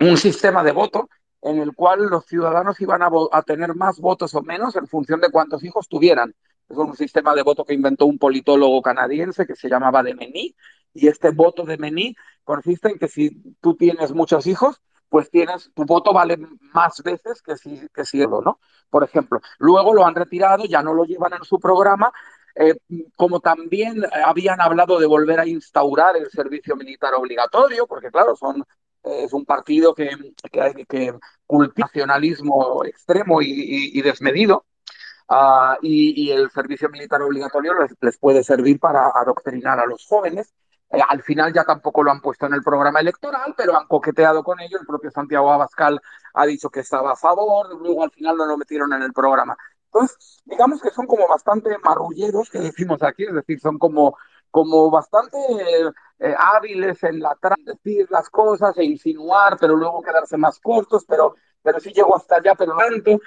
un 0.00 0.16
sistema 0.16 0.62
de 0.64 0.72
voto 0.72 1.08
en 1.42 1.58
el 1.58 1.74
cual 1.74 2.06
los 2.06 2.24
ciudadanos 2.26 2.80
iban 2.80 3.02
a, 3.02 3.42
tener 3.42 3.74
más 3.74 3.98
votos 3.98 4.34
o 4.34 4.42
menos 4.42 4.76
en 4.76 4.86
función 4.86 5.20
de 5.20 5.30
cuántos 5.30 5.64
hijos 5.64 5.88
tuvieran. 5.88 6.34
Es 6.68 6.76
un 6.76 6.96
sistema 6.96 7.34
de 7.34 7.42
voto 7.42 7.64
que 7.64 7.74
inventó 7.74 8.06
un 8.06 8.18
politólogo 8.18 8.80
canadiense 8.80 9.46
que 9.46 9.56
se 9.56 9.68
llamaba 9.68 10.02
de 10.02 10.14
Mení, 10.14 10.54
y 10.94 11.08
este 11.08 11.30
voto 11.30 11.64
de 11.64 11.78
Mení 11.78 12.14
consiste 12.44 12.90
en 12.90 12.98
que 12.98 13.08
si 13.08 13.56
tú 13.60 13.74
tienes 13.76 14.12
muchos 14.12 14.46
hijos, 14.46 14.80
pues 15.08 15.30
tienes, 15.30 15.70
tu 15.74 15.84
voto 15.84 16.12
vale 16.12 16.38
más 16.72 17.02
veces 17.02 17.42
que 17.42 17.56
si, 17.56 17.86
que 17.92 18.04
si 18.04 18.18
¿no? 18.18 18.60
Por 18.88 19.04
ejemplo, 19.04 19.40
luego 19.58 19.92
lo 19.92 20.06
han 20.06 20.14
retirado, 20.14 20.64
ya 20.64 20.82
no 20.82 20.94
lo 20.94 21.04
llevan 21.04 21.34
en 21.34 21.44
su 21.44 21.58
programa, 21.58 22.12
eh, 22.54 22.74
como 23.16 23.40
también 23.40 24.02
habían 24.24 24.60
hablado 24.60 24.98
de 24.98 25.06
volver 25.06 25.40
a 25.40 25.46
instaurar 25.46 26.16
el 26.16 26.30
servicio 26.30 26.76
militar 26.76 27.14
obligatorio, 27.14 27.86
porque 27.86 28.10
claro, 28.10 28.36
son, 28.36 28.64
eh, 29.04 29.24
es 29.24 29.32
un 29.32 29.44
partido 29.44 29.94
que, 29.94 30.10
que, 30.50 30.84
que 30.86 31.14
cultiva 31.46 31.86
nacionalismo 31.86 32.84
extremo 32.84 33.42
y, 33.42 33.50
y, 33.50 33.98
y 33.98 34.02
desmedido, 34.02 34.66
uh, 35.28 35.76
y, 35.82 36.28
y, 36.28 36.30
el 36.32 36.50
servicio 36.50 36.88
militar 36.88 37.22
obligatorio 37.22 37.74
les, 37.80 37.94
les, 38.00 38.18
puede 38.18 38.42
servir 38.44 38.78
para 38.78 39.08
adoctrinar 39.08 39.80
a 39.80 39.86
los 39.86 40.06
jóvenes. 40.06 40.52
Eh, 40.90 41.00
al 41.08 41.22
final 41.22 41.52
ya 41.54 41.64
tampoco 41.64 42.02
lo 42.02 42.10
han 42.10 42.20
puesto 42.20 42.46
en 42.46 42.54
el 42.54 42.62
programa 42.62 43.00
electoral, 43.00 43.54
pero 43.56 43.76
han 43.76 43.86
coqueteado 43.86 44.44
con 44.44 44.60
ello. 44.60 44.78
El 44.78 44.86
propio 44.86 45.10
Santiago 45.10 45.50
Abascal 45.50 46.00
ha 46.34 46.46
dicho 46.46 46.68
que 46.70 46.80
estaba 46.80 47.12
a 47.12 47.16
favor, 47.16 47.74
luego 47.80 48.04
al 48.04 48.10
final 48.10 48.36
no 48.36 48.46
lo 48.46 48.58
metieron 48.58 48.92
en 48.92 49.02
el 49.02 49.12
programa. 49.12 49.56
Entonces, 49.92 50.42
digamos 50.44 50.80
que 50.80 50.90
son 50.90 51.06
como 51.06 51.28
bastante 51.28 51.76
marrulleros, 51.78 52.48
que 52.50 52.58
decimos 52.58 53.02
aquí, 53.02 53.24
es 53.24 53.34
decir, 53.34 53.60
son 53.60 53.78
como, 53.78 54.16
como 54.50 54.90
bastante 54.90 55.36
eh, 56.18 56.34
hábiles 56.38 57.02
en 57.04 57.20
la 57.20 57.36
decir 57.64 58.06
las 58.10 58.30
cosas 58.30 58.76
e 58.78 58.84
insinuar, 58.84 59.56
pero 59.60 59.76
luego 59.76 60.02
quedarse 60.02 60.36
más 60.36 60.58
cortos, 60.60 61.04
pero, 61.06 61.34
pero 61.62 61.78
sí 61.80 61.92
llego 61.92 62.16
hasta 62.16 62.36
allá, 62.36 62.54
pero 62.54 62.74
tanto. 62.76 63.20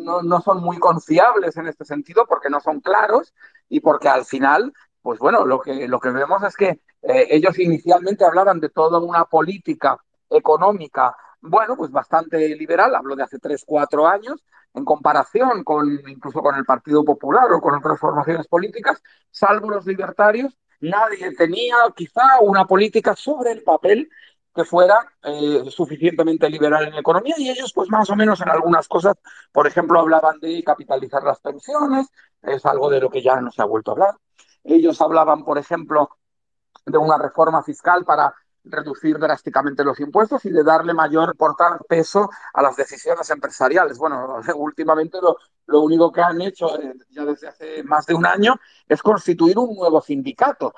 No, 0.00 0.22
no, 0.22 0.40
son 0.40 0.62
muy 0.62 0.78
confiables 0.78 1.56
en 1.56 1.68
este 1.68 1.84
sentido 1.84 2.26
porque 2.26 2.50
no 2.50 2.60
son 2.60 2.80
claros 2.80 3.32
y 3.68 3.78
porque 3.78 4.08
al 4.08 4.24
final 4.24 4.72
pues 5.02 5.18
bueno, 5.18 5.46
lo 5.46 5.60
que, 5.60 5.88
lo 5.88 6.00
que 6.00 6.10
vemos 6.10 6.42
es 6.42 6.56
que 6.56 6.80
eh, 7.02 7.26
ellos 7.30 7.58
inicialmente 7.58 8.24
hablaban 8.24 8.60
de 8.60 8.68
toda 8.68 8.98
una 8.98 9.24
política 9.24 9.98
económica, 10.28 11.16
bueno, 11.40 11.76
pues 11.76 11.90
bastante 11.90 12.54
liberal, 12.56 12.94
hablo 12.94 13.16
de 13.16 13.22
hace 13.22 13.38
tres, 13.38 13.64
cuatro 13.66 14.06
años, 14.06 14.44
en 14.74 14.84
comparación 14.84 15.64
con 15.64 15.88
incluso 16.08 16.40
con 16.40 16.54
el 16.56 16.64
Partido 16.64 17.04
Popular 17.04 17.52
o 17.52 17.60
con 17.60 17.74
otras 17.74 17.98
formaciones 17.98 18.46
políticas, 18.46 19.02
salvo 19.30 19.70
los 19.70 19.86
libertarios, 19.86 20.56
nadie 20.80 21.34
tenía 21.36 21.76
quizá 21.94 22.40
una 22.40 22.66
política 22.66 23.14
sobre 23.16 23.52
el 23.52 23.62
papel 23.62 24.08
que 24.54 24.64
fuera 24.64 25.06
eh, 25.22 25.64
suficientemente 25.70 26.50
liberal 26.50 26.86
en 26.86 26.94
la 26.94 27.00
economía 27.00 27.34
y 27.38 27.50
ellos 27.50 27.72
pues 27.72 27.88
más 27.88 28.10
o 28.10 28.16
menos 28.16 28.40
en 28.40 28.48
algunas 28.48 28.88
cosas, 28.88 29.16
por 29.52 29.66
ejemplo, 29.66 30.00
hablaban 30.00 30.40
de 30.40 30.62
capitalizar 30.64 31.22
las 31.22 31.40
pensiones, 31.40 32.08
es 32.42 32.66
algo 32.66 32.90
de 32.90 33.00
lo 33.00 33.10
que 33.10 33.22
ya 33.22 33.40
no 33.40 33.50
se 33.52 33.62
ha 33.62 33.66
vuelto 33.66 33.90
a 33.90 33.94
hablar. 33.94 34.14
Ellos 34.64 35.00
hablaban, 35.00 35.44
por 35.44 35.58
ejemplo, 35.58 36.10
de 36.84 36.98
una 36.98 37.18
reforma 37.18 37.62
fiscal 37.62 38.04
para 38.04 38.34
reducir 38.64 39.18
drásticamente 39.18 39.84
los 39.84 39.98
impuestos 40.00 40.44
y 40.44 40.50
de 40.50 40.62
darle 40.62 40.94
mayor 40.94 41.36
portar 41.36 41.80
peso 41.88 42.30
a 42.52 42.62
las 42.62 42.76
decisiones 42.76 43.28
empresariales. 43.30 43.98
Bueno, 43.98 44.40
últimamente 44.56 45.18
lo, 45.20 45.36
lo 45.66 45.80
único 45.80 46.12
que 46.12 46.20
han 46.20 46.40
hecho 46.42 46.80
eh, 46.80 46.94
ya 47.10 47.24
desde 47.24 47.48
hace 47.48 47.82
más 47.82 48.06
de 48.06 48.14
un 48.14 48.26
año 48.26 48.56
es 48.88 49.02
constituir 49.02 49.58
un 49.58 49.74
nuevo 49.76 50.00
sindicato 50.00 50.74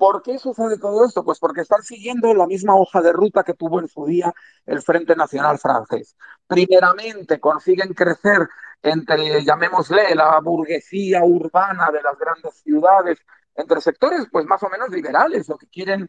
¿Por 0.00 0.22
qué 0.22 0.38
sucede 0.38 0.78
todo 0.78 1.04
esto? 1.04 1.22
Pues 1.22 1.38
porque 1.38 1.60
están 1.60 1.82
siguiendo 1.82 2.32
la 2.32 2.46
misma 2.46 2.74
hoja 2.74 3.02
de 3.02 3.12
ruta 3.12 3.44
que 3.44 3.52
tuvo 3.52 3.80
en 3.80 3.86
su 3.86 4.06
día 4.06 4.32
el 4.64 4.80
Frente 4.80 5.14
Nacional 5.14 5.58
francés. 5.58 6.16
Primeramente, 6.46 7.38
consiguen 7.38 7.92
crecer 7.92 8.48
entre, 8.80 9.44
llamémosle, 9.44 10.14
la 10.14 10.40
burguesía 10.40 11.22
urbana 11.22 11.90
de 11.90 12.00
las 12.00 12.18
grandes 12.18 12.54
ciudades, 12.62 13.18
entre 13.54 13.82
sectores 13.82 14.26
pues 14.32 14.46
más 14.46 14.62
o 14.62 14.70
menos 14.70 14.88
liberales 14.88 15.50
o 15.50 15.58
que 15.58 15.66
quieren 15.66 16.08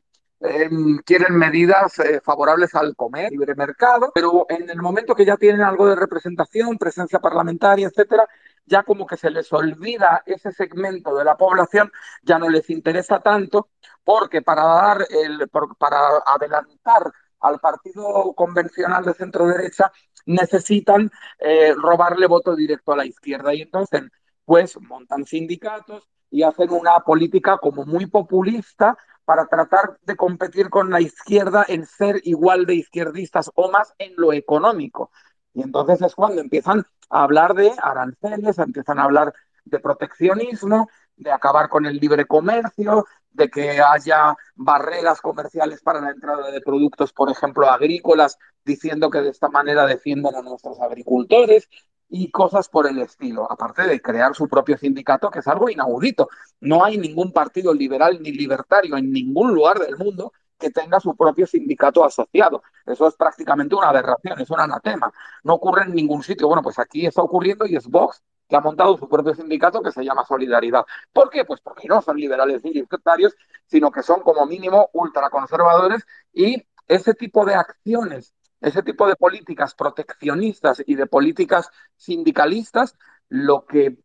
quieren 1.06 1.36
medidas 1.38 2.00
eh, 2.00 2.20
favorables 2.24 2.74
al 2.74 2.96
comer, 2.96 3.32
libre 3.32 3.54
mercado, 3.56 4.12
pero 4.14 4.46
en 4.50 4.70
el 4.70 4.82
momento 4.82 5.14
que 5.14 5.26
ya 5.26 5.38
tienen 5.38 5.62
algo 5.62 5.88
de 5.88 5.96
representación, 5.96 6.78
presencia 6.78 7.20
parlamentaria, 7.20 7.88
etcétera, 7.88 8.28
ya 8.66 8.84
como 8.84 9.06
que 9.06 9.18
se 9.18 9.30
les 9.30 9.52
olvida 9.54 10.24
ese 10.26 10.52
segmento 10.52 11.16
de 11.16 11.26
la 11.26 11.38
población, 11.38 11.92
ya 12.24 12.40
no 12.40 12.50
les 12.50 12.70
interesa 12.70 13.20
tanto, 13.20 13.70
porque 14.04 14.42
para 14.42 14.64
dar 14.64 15.06
el, 15.10 15.48
para 15.78 16.00
adelantar 16.26 17.12
al 17.42 17.60
partido 17.60 18.34
convencional 18.34 19.04
de 19.06 19.14
centro 19.14 19.48
derecha 19.48 19.92
necesitan 20.26 21.12
eh, 21.40 21.74
robarle 21.76 22.28
voto 22.28 22.56
directo 22.56 22.94
a 22.94 22.98
la 22.98 23.06
izquierda. 23.06 23.54
Y 23.54 23.62
entonces 23.64 24.04
pues 24.46 24.80
montan 24.82 25.26
sindicatos 25.26 26.08
y 26.30 26.44
hacen 26.44 26.72
una 26.72 27.00
política 27.02 27.58
como 27.58 27.86
muy 27.86 28.06
populista 28.06 28.98
para 29.26 29.48
tratar 29.48 29.98
de 30.04 30.16
competir 30.16 30.70
con 30.70 30.90
la 30.90 31.02
izquierda 31.02 31.66
en 31.68 31.86
ser 31.86 32.22
igual 32.24 32.66
de 32.66 32.76
izquierdistas 32.76 33.52
o 33.56 33.72
más 33.72 33.94
en 33.98 34.14
lo 34.18 34.34
económico. 34.34 35.12
Y 35.54 35.62
entonces 35.62 36.02
es 36.02 36.16
cuando 36.16 36.42
empiezan 36.42 36.86
a 37.10 37.24
hablar 37.24 37.54
de 37.54 37.72
aranceles, 37.82 38.58
empiezan 38.58 39.00
a 39.00 39.04
hablar 39.04 39.34
de 39.66 39.80
proteccionismo, 39.80 40.90
de 41.16 41.32
acabar 41.32 41.70
con 41.70 41.86
el 41.86 41.98
libre 41.98 42.26
comercio, 42.26 43.06
de 43.30 43.50
que 43.50 43.80
haya 43.80 44.36
barreras 44.56 45.22
comerciales 45.22 45.82
para 45.82 46.02
la 46.02 46.12
entrada 46.12 46.52
de 46.52 46.62
productos, 46.62 47.14
por 47.14 47.30
ejemplo, 47.30 47.70
agrícolas, 47.70 48.38
diciendo 48.66 49.10
que 49.10 49.22
de 49.22 49.30
esta 49.30 49.50
manera 49.50 49.86
defienden 49.86 50.36
a 50.36 50.42
nuestros 50.42 50.80
agricultores 50.80 51.70
y 52.12 52.30
cosas 52.30 52.68
por 52.68 52.88
el 52.88 53.00
estilo, 53.00 53.50
aparte 53.50 53.84
de 53.84 54.02
crear 54.02 54.36
su 54.36 54.50
propio 54.50 54.78
sindicato, 54.78 55.32
que 55.32 55.40
es 55.40 55.48
algo 55.48 55.70
inaudito. 55.70 56.28
No 56.60 56.84
hay 56.84 56.98
ningún 56.98 57.32
partido 57.32 57.74
liberal 57.74 58.22
ni 58.22 58.34
libertario 58.34 58.98
en 58.98 59.12
ningún 59.12 59.54
lugar 59.54 59.80
del 59.80 59.98
mundo 59.98 60.34
que 60.60 60.70
tenga 60.70 61.00
su 61.00 61.16
propio 61.16 61.48
sindicato 61.48 62.04
asociado. 62.04 62.64
Eso 62.86 63.08
es 63.08 63.16
prácticamente 63.16 63.76
una 63.76 63.90
aberración, 63.90 64.40
es 64.42 64.50
un 64.52 64.60
anatema. 64.60 65.12
No 65.44 65.54
ocurre 65.54 65.84
en 65.84 65.96
ningún 65.96 66.22
sitio. 66.22 66.48
Bueno, 66.48 66.62
pues 66.62 66.78
aquí 66.80 67.06
está 67.06 67.22
ocurriendo 67.22 67.66
y 67.66 67.78
es 67.78 67.88
Vox 67.88 68.22
que 68.48 68.58
ha 68.58 68.62
montado 68.62 68.98
su 68.98 69.08
propio 69.08 69.34
sindicato 69.34 69.82
que 69.82 69.94
se 69.94 70.04
llama 70.04 70.26
Solidaridad. 70.26 70.84
¿Por 71.14 71.30
qué? 71.30 71.46
Pues 71.46 71.62
porque 71.62 71.88
no 71.88 72.02
son 72.02 72.18
liberales 72.18 72.62
ni 72.66 72.74
libertarios, 72.74 73.34
sino 73.66 73.90
que 73.90 74.04
son 74.04 74.20
como 74.22 74.46
mínimo 74.46 74.90
ultraconservadores 74.92 76.06
y 76.34 76.62
ese 76.90 77.14
tipo 77.14 77.46
de 77.46 77.56
acciones, 77.56 78.34
ese 78.62 78.84
tipo 78.84 79.08
de 79.08 79.16
políticas 79.16 79.74
proteccionistas 79.74 80.84
y 80.86 80.96
de 80.96 81.08
políticas 81.08 81.70
sindicalistas, 81.98 82.96
lo 83.28 83.66
que 83.66 83.98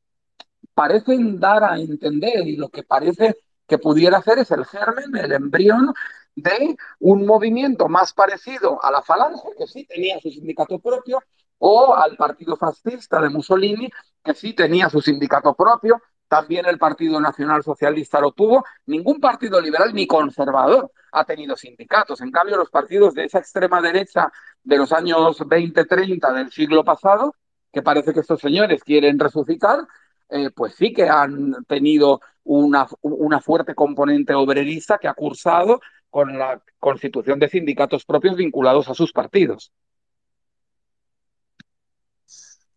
parecen 0.74 1.38
dar 1.38 1.64
a 1.64 1.78
entender 1.78 2.46
y 2.46 2.56
lo 2.56 2.68
que 2.68 2.82
parece 2.82 3.36
que 3.66 3.78
pudiera 3.78 4.18
hacer 4.18 4.38
es 4.38 4.50
el 4.50 4.64
germen, 4.64 5.14
el 5.16 5.32
embrión 5.32 5.92
de 6.34 6.76
un 7.00 7.26
movimiento 7.26 7.88
más 7.88 8.12
parecido 8.12 8.82
a 8.82 8.90
la 8.90 9.02
Falange, 9.02 9.48
que 9.58 9.66
sí 9.66 9.84
tenía 9.84 10.20
su 10.20 10.30
sindicato 10.30 10.78
propio, 10.78 11.22
o 11.58 11.94
al 11.94 12.16
partido 12.16 12.56
fascista 12.56 13.20
de 13.20 13.30
Mussolini, 13.30 13.88
que 14.22 14.34
sí 14.34 14.52
tenía 14.52 14.90
su 14.90 15.00
sindicato 15.00 15.54
propio, 15.54 16.00
también 16.28 16.66
el 16.66 16.78
Partido 16.78 17.20
Nacional 17.20 17.62
Socialista 17.62 18.20
lo 18.20 18.32
tuvo, 18.32 18.64
ningún 18.86 19.20
partido 19.20 19.60
liberal 19.60 19.94
ni 19.94 20.06
conservador 20.06 20.90
ha 21.12 21.24
tenido 21.24 21.56
sindicatos. 21.56 22.20
En 22.20 22.30
cambio, 22.30 22.56
los 22.56 22.70
partidos 22.70 23.14
de 23.14 23.24
esa 23.24 23.38
extrema 23.38 23.80
derecha 23.80 24.32
de 24.62 24.76
los 24.76 24.92
años 24.92 25.38
20-30 25.40 26.32
del 26.32 26.50
siglo 26.50 26.84
pasado, 26.84 27.34
que 27.72 27.82
parece 27.82 28.12
que 28.12 28.20
estos 28.20 28.40
señores 28.40 28.82
quieren 28.82 29.18
resucitar, 29.18 29.80
eh, 30.28 30.50
pues 30.50 30.74
sí 30.74 30.92
que 30.92 31.08
han 31.08 31.64
tenido 31.66 32.20
una, 32.44 32.86
una 33.02 33.40
fuerte 33.40 33.74
componente 33.74 34.34
obrerista 34.34 34.98
que 34.98 35.08
ha 35.08 35.14
cursado 35.14 35.80
con 36.10 36.38
la 36.38 36.62
constitución 36.78 37.38
de 37.38 37.48
sindicatos 37.48 38.04
propios 38.04 38.36
vinculados 38.36 38.88
a 38.88 38.94
sus 38.94 39.12
partidos. 39.12 39.72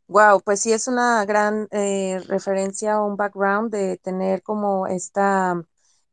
Wow, 0.08 0.42
pues 0.44 0.62
sí 0.62 0.74
es 0.74 0.88
una 0.88 1.24
gran 1.26 1.68
eh, 1.70 2.20
referencia 2.28 3.00
o 3.00 3.06
un 3.06 3.15
background 3.15 3.72
de 3.72 3.98
tener 3.98 4.42
como 4.42 4.88
esta 4.88 5.63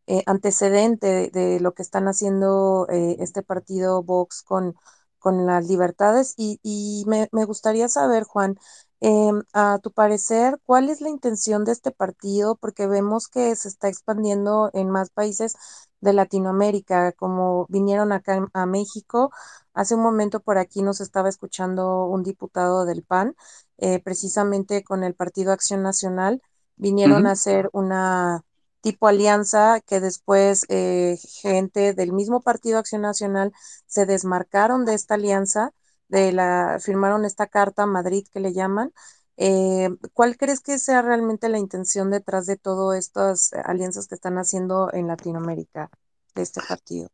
eh, 0.07 0.23
antecedente 0.27 1.31
de, 1.31 1.61
lo 1.61 1.75
que 1.75 1.83
están 1.83 2.09
haciendo 2.09 2.87
eh, 2.91 3.17
este 3.21 3.43
partido 3.43 4.03
Vox 4.03 4.43
con, 4.43 4.75
con 5.19 5.47
las 5.47 5.67
libertades. 5.67 6.35
Y, 6.37 6.61
y 6.63 7.05
me, 7.07 7.29
me, 7.33 7.45
gustaría 7.45 7.89
saber, 7.89 8.25
Juan, 8.25 8.57
em, 9.01 9.43
a 9.53 9.79
tu 9.83 9.93
parecer, 9.93 10.61
¿cuál 10.65 10.89
es 10.91 11.01
la 11.01 11.09
intención 11.11 11.65
de 11.65 11.73
este 11.73 11.91
partido? 11.93 12.57
Porque 12.57 12.87
vemos 12.87 13.29
que 13.29 13.55
se 13.57 13.69
está 13.69 13.89
expandiendo 13.89 14.71
en 14.75 14.91
más 14.91 15.11
países 15.11 15.57
de 16.01 16.13
Latinoamérica, 16.13 17.13
como 17.13 17.67
vinieron 17.69 18.13
acá 18.13 18.49
a 18.53 18.67
México. 18.67 19.31
Hace 19.75 19.95
un 19.95 20.03
momento 20.03 20.41
por 20.41 20.59
aquí 20.59 20.83
nos 20.83 21.01
estaba 21.01 21.29
escuchando 21.29 22.07
un 22.07 22.23
diputado 22.23 22.85
del 22.87 23.03
PAN, 23.03 23.35
eh, 23.79 24.01
precisamente 24.03 24.85
con 24.85 25.05
el 25.05 25.15
Partido 25.15 25.53
Acción 25.53 25.83
Nacional, 25.83 26.41
vinieron 26.77 27.27
a 27.27 27.33
hacer 27.33 27.69
una 27.73 28.43
tipo 28.87 29.09
alianza 29.09 29.81
que 29.81 29.99
después 29.99 30.65
eh, 30.69 31.19
gente 31.43 31.93
del 31.93 32.13
mismo 32.13 32.41
Partido 32.41 32.79
Acción 32.79 33.03
Nacional 33.03 33.53
se 33.89 34.07
desmarcaron 34.07 34.85
de 34.85 34.95
esta 34.95 35.15
alianza, 35.15 35.73
de 36.07 36.31
la, 36.31 36.79
firmaron 36.81 37.25
esta 37.25 37.49
carta 37.49 37.85
Madrid 37.85 38.29
que 38.33 38.39
le 38.39 38.53
llaman, 38.53 38.93
eh, 39.39 39.91
¿Cuál 40.15 40.37
crees 40.37 40.61
que 40.61 40.79
sea 40.79 41.03
realmente 41.03 41.49
la 41.49 41.59
intención 41.59 42.13
detrás 42.13 42.47
de 42.47 42.57
todas 42.57 42.97
estas 42.97 43.53
alianzas 43.65 44.07
que 44.07 44.15
están 44.15 44.39
haciendo 44.39 44.89
en 44.93 45.09
Latinoamérica 45.09 45.91
de 46.37 46.43
este 46.43 46.61
partido? 46.63 47.09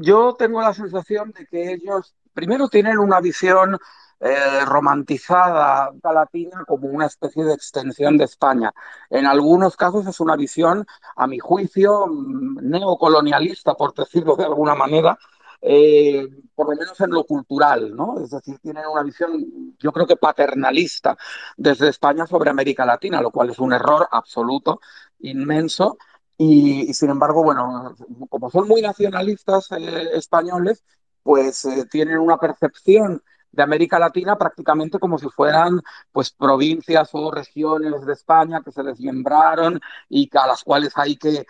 yo 0.00 0.34
tengo 0.34 0.60
la 0.60 0.74
sensación 0.74 1.32
de 1.32 1.46
que 1.46 1.72
ellos 1.72 2.14
primero 2.32 2.68
tienen 2.68 2.98
una 2.98 3.20
visión 3.20 3.78
eh, 4.24 4.64
romantizada 4.66 5.90
latina 6.14 6.64
como 6.64 6.86
una 6.86 7.06
especie 7.06 7.42
de 7.44 7.54
extensión 7.54 8.16
de 8.16 8.24
España. 8.24 8.72
En 9.10 9.26
algunos 9.26 9.76
casos 9.76 10.06
es 10.06 10.20
una 10.20 10.36
visión, 10.36 10.86
a 11.16 11.26
mi 11.26 11.40
juicio, 11.40 12.06
mm, 12.06 12.58
neocolonialista, 12.70 13.74
por 13.74 13.92
decirlo 13.94 14.36
de 14.36 14.44
alguna 14.44 14.76
manera, 14.76 15.18
eh, 15.60 16.28
por 16.54 16.70
lo 16.70 16.76
menos 16.76 17.00
en 17.00 17.10
lo 17.10 17.24
cultural, 17.24 17.96
¿no? 17.96 18.20
Es 18.20 18.30
decir, 18.30 18.58
tienen 18.60 18.84
una 18.86 19.02
visión, 19.02 19.74
yo 19.80 19.90
creo 19.90 20.06
que 20.06 20.16
paternalista 20.16 21.16
desde 21.56 21.88
España 21.88 22.24
sobre 22.24 22.50
América 22.50 22.86
Latina, 22.86 23.20
lo 23.20 23.32
cual 23.32 23.50
es 23.50 23.58
un 23.58 23.72
error 23.72 24.06
absoluto, 24.08 24.80
inmenso. 25.18 25.98
Y, 26.38 26.94
sin 26.94 27.10
embargo, 27.10 27.42
bueno, 27.42 27.96
como 28.28 28.50
son 28.50 28.68
muy 28.68 28.82
nacionalistas 28.82 29.68
eh, 29.72 30.10
españoles, 30.14 30.84
pues 31.24 31.66
tienen 31.90 32.18
una 32.18 32.38
percepción 32.38 33.22
de 33.52 33.62
América 33.62 33.98
Latina 33.98 34.36
prácticamente 34.36 34.98
como 34.98 35.18
si 35.18 35.28
fueran 35.28 35.80
pues 36.10 36.30
provincias 36.30 37.10
o 37.12 37.30
regiones 37.30 38.04
de 38.04 38.12
España 38.14 38.62
que 38.64 38.72
se 38.72 38.82
desmembraron 38.82 39.80
y 40.08 40.28
a 40.36 40.46
las 40.46 40.64
cuales 40.64 40.92
hay 40.96 41.16
que 41.16 41.46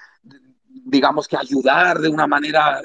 digamos 0.84 1.28
que 1.28 1.36
ayudar 1.36 2.00
de 2.00 2.08
una 2.08 2.26
manera 2.26 2.80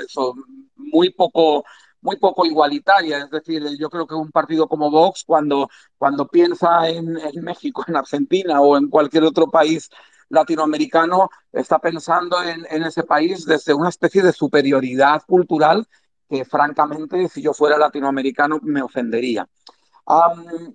muy 0.76 1.09
poco 1.09 1.65
muy 2.01 2.18
poco 2.18 2.45
igualitaria. 2.45 3.18
Es 3.18 3.30
decir, 3.32 3.63
yo 3.78 3.89
creo 3.89 4.07
que 4.07 4.15
un 4.15 4.32
partido 4.32 4.68
como 4.68 4.89
Vox, 4.91 5.24
cuando, 5.26 5.70
cuando 5.97 6.28
piensa 6.28 6.88
en, 6.88 7.18
en, 7.18 7.43
México, 7.43 7.84
en 7.88 7.95
Argentina 7.97 8.61
o 8.61 8.78
en 8.78 8.88
cualquier 8.88 9.24
otro 9.24 9.47
país 9.47 9.89
latinoamericano 10.30 11.30
está 11.51 11.80
pensando 11.80 12.41
en, 12.43 12.65
en 12.70 12.84
ese 12.84 13.03
país 13.03 13.45
desde 13.45 13.74
una 13.74 13.89
especie 13.89 14.22
de 14.22 14.32
superioridad 14.32 15.24
cultural 15.26 15.88
que 16.30 16.45
francamente 16.45 17.28
si 17.30 17.41
yo 17.41 17.53
fuera 17.53 17.78
latinoamericano 17.78 18.59
me 18.63 18.82
ofendería. 18.82 19.47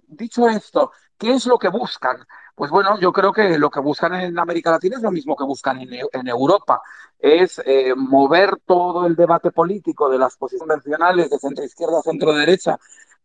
Dicho 0.07 0.49
esto, 0.49 0.93
¿qué 1.17 1.33
es 1.35 1.47
lo 1.47 1.59
que 1.59 1.69
buscan? 1.69 2.19
Pues 2.55 2.71
bueno, 2.71 2.99
yo 3.01 3.13
creo 3.13 3.33
que 3.33 3.59
lo 3.59 3.71
que 3.71 3.81
buscan 3.81 4.15
en 4.15 4.39
América 4.39 4.71
Latina 4.71 4.97
es 4.97 5.03
lo 5.03 5.11
mismo 5.11 5.37
que 5.37 5.45
buscan 5.45 5.81
en, 5.81 6.29
Europa, 6.29 6.83
es 7.19 7.61
eh, 7.65 7.95
mover 7.97 8.59
todo 8.67 9.07
el 9.07 9.17
debate 9.17 9.51
político 9.51 10.11
de 10.11 10.19
las 10.19 10.37
posiciones 10.37 10.69
convencionales 10.69 11.31
de 11.31 11.39
centro 11.39 11.65
izquierda, 11.65 12.03
centro 12.03 12.35
derecha 12.35 12.79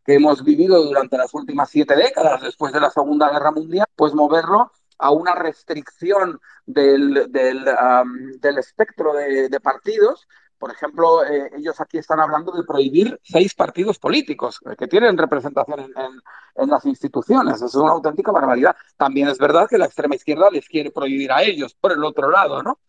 que 0.06 0.16
hemos 0.16 0.44
vivido 0.44 0.82
durante 0.82 1.18
las 1.18 1.34
últimas 1.34 1.70
siete 1.70 1.96
décadas 1.98 2.42
después 2.42 2.72
de 2.72 2.80
la 2.80 2.90
Segunda 2.90 3.30
Guerra 3.30 3.52
Mundial, 3.52 3.88
pues 3.94 4.14
moverlo 4.14 4.72
a 4.98 5.12
una 5.12 5.36
restricción 5.36 6.40
del, 6.66 7.30
del, 7.30 8.58
espectro 8.58 9.14
de 9.14 9.60
partidos 9.62 10.28
por 10.58 10.72
ejemplo, 10.72 11.24
eh, 11.24 11.52
ellos 11.56 11.80
aquí 11.80 11.98
están 11.98 12.20
hablando 12.20 12.52
de 12.52 12.64
prohibir 12.64 13.20
seis 13.24 13.54
partidos 13.54 14.00
políticos 14.00 14.60
eh, 14.66 14.76
que 14.76 14.88
tienen 14.88 15.18
representación 15.18 15.80
en, 15.80 16.70
las 16.70 16.86
instituciones. 16.86 17.62
Es 17.62 17.76
una 17.76 17.92
auténtica 17.92 18.32
barbaridad. 18.32 18.76
También 18.98 19.28
es 19.28 19.38
verdad 19.38 19.68
que 19.70 19.78
la 19.78 19.86
extrema 19.86 20.16
izquierda 20.16 20.50
les 20.50 20.68
quiere 20.68 20.92
prohibir 20.92 21.32
a 21.32 21.44
ellos, 21.44 21.76
por 21.76 21.92
el 21.92 22.04
otro 22.04 22.32
lado, 22.32 22.64
¿no? 22.64 22.80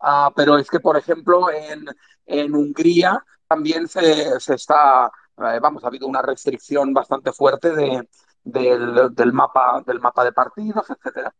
Uh, 0.00 0.30
pero 0.34 0.56
es 0.58 0.70
que, 0.70 0.78
por 0.78 0.96
ejemplo, 0.96 1.48
en, 1.50 2.54
Hungría 2.54 3.24
también 3.48 3.88
se, 3.88 4.36
está, 4.36 5.10
eh, 5.38 5.58
vamos, 5.60 5.82
ha 5.84 5.88
habido 5.88 6.06
una 6.06 6.22
restricción 6.22 6.92
bastante 6.92 7.32
fuerte 7.32 7.74
de, 7.74 8.08
del, 8.44 9.32
mapa, 9.32 9.82
del 9.84 10.00
mapa 10.00 10.24
de 10.24 10.32
partidos, 10.32 10.88
etcétera. 10.90 11.34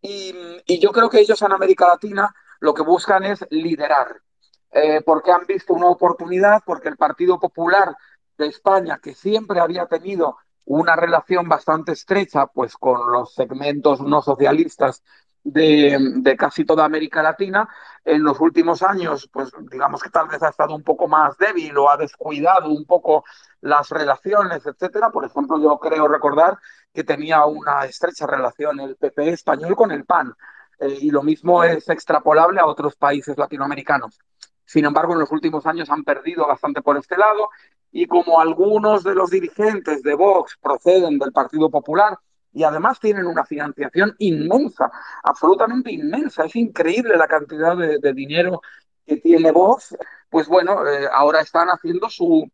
Y 0.00 0.78
yo 0.78 0.92
creo 0.92 1.10
que 1.10 1.20
ellos 1.20 1.42
en 1.42 1.52
América 1.52 1.88
Latina 1.88 2.34
lo 2.60 2.72
que 2.72 2.82
buscan 2.82 3.24
es 3.24 3.44
liderar 3.50 4.22
eh, 4.70 5.00
porque 5.04 5.32
han 5.32 5.46
visto 5.46 5.72
una 5.74 5.86
oportunidad, 5.86 6.62
porque 6.64 6.88
el 6.88 6.96
Partido 6.96 7.38
Popular 7.38 7.96
de 8.36 8.46
España, 8.46 8.98
que 9.02 9.14
siempre 9.14 9.60
había 9.60 9.86
tenido 9.86 10.36
una 10.64 10.96
relación 10.96 11.48
bastante 11.48 11.92
estrecha 11.92 12.46
pues, 12.46 12.76
con 12.76 13.10
los 13.10 13.34
segmentos 13.34 14.00
no 14.00 14.20
socialistas 14.20 15.02
de, 15.44 15.96
de, 16.16 16.36
casi 16.36 16.64
toda 16.64 16.84
América 16.84 17.22
Latina, 17.22 17.68
en 18.04 18.24
los 18.24 18.40
últimos 18.40 18.82
años, 18.82 19.30
pues 19.32 19.52
digamos 19.70 20.02
que 20.02 20.10
tal 20.10 20.26
vez 20.26 20.42
ha 20.42 20.48
estado 20.48 20.74
un 20.74 20.82
poco 20.82 21.06
más 21.06 21.38
débil 21.38 21.76
o 21.78 21.88
ha 21.88 21.96
descuidado 21.96 22.68
un 22.68 22.84
poco 22.84 23.24
las 23.60 23.88
relaciones, 23.90 24.66
etcétera. 24.66 25.10
Por 25.10 25.24
ejemplo, 25.24 25.60
yo 25.60 25.78
creo 25.78 26.08
recordar 26.08 26.58
que 26.92 27.04
tenía 27.04 27.44
una 27.46 27.84
estrecha 27.84 28.26
relación 28.26 28.80
el 28.80 28.96
PP 28.96 29.30
español 29.30 29.76
con 29.76 29.92
el 29.92 30.04
PAN, 30.04 30.34
eh, 30.78 30.98
y 31.00 31.10
lo 31.10 31.22
mismo 31.22 31.62
es 31.64 31.88
extrapolable 31.88 32.60
a 32.60 32.66
otros 32.66 32.96
países 32.96 33.38
latinoamericanos. 33.38 34.18
Sin 34.66 34.84
embargo, 34.84 35.14
en 35.14 35.20
los 35.20 35.32
últimos 35.32 35.64
años 35.66 35.88
han 35.90 36.04
perdido 36.04 36.46
bastante 36.46 36.82
por 36.82 36.98
este 36.98 37.16
lado 37.16 37.48
y 37.92 38.06
como 38.06 38.40
algunos 38.40 39.04
de 39.04 39.14
los 39.14 39.30
dirigentes 39.30 40.02
de 40.02 40.14
Vox 40.14 40.58
proceden 40.60 41.18
del 41.18 41.32
Partido 41.32 41.70
Popular 41.70 42.18
y 42.52 42.64
además 42.64 42.98
tienen 42.98 43.26
una 43.26 43.44
financiación 43.44 44.14
inmensa, 44.18 44.90
absolutamente 45.22 45.92
inmensa, 45.92 46.44
es 46.44 46.56
increíble 46.56 47.16
la 47.16 47.28
cantidad 47.28 47.76
de, 47.76 48.12
dinero 48.12 48.60
que 49.06 49.18
tiene 49.18 49.52
Vox, 49.52 49.96
pues 50.28 50.48
bueno, 50.48 50.86
eh, 50.86 51.06
ahora 51.12 51.40
están 51.40 51.68
haciendo 51.68 52.10
su, 52.10 52.50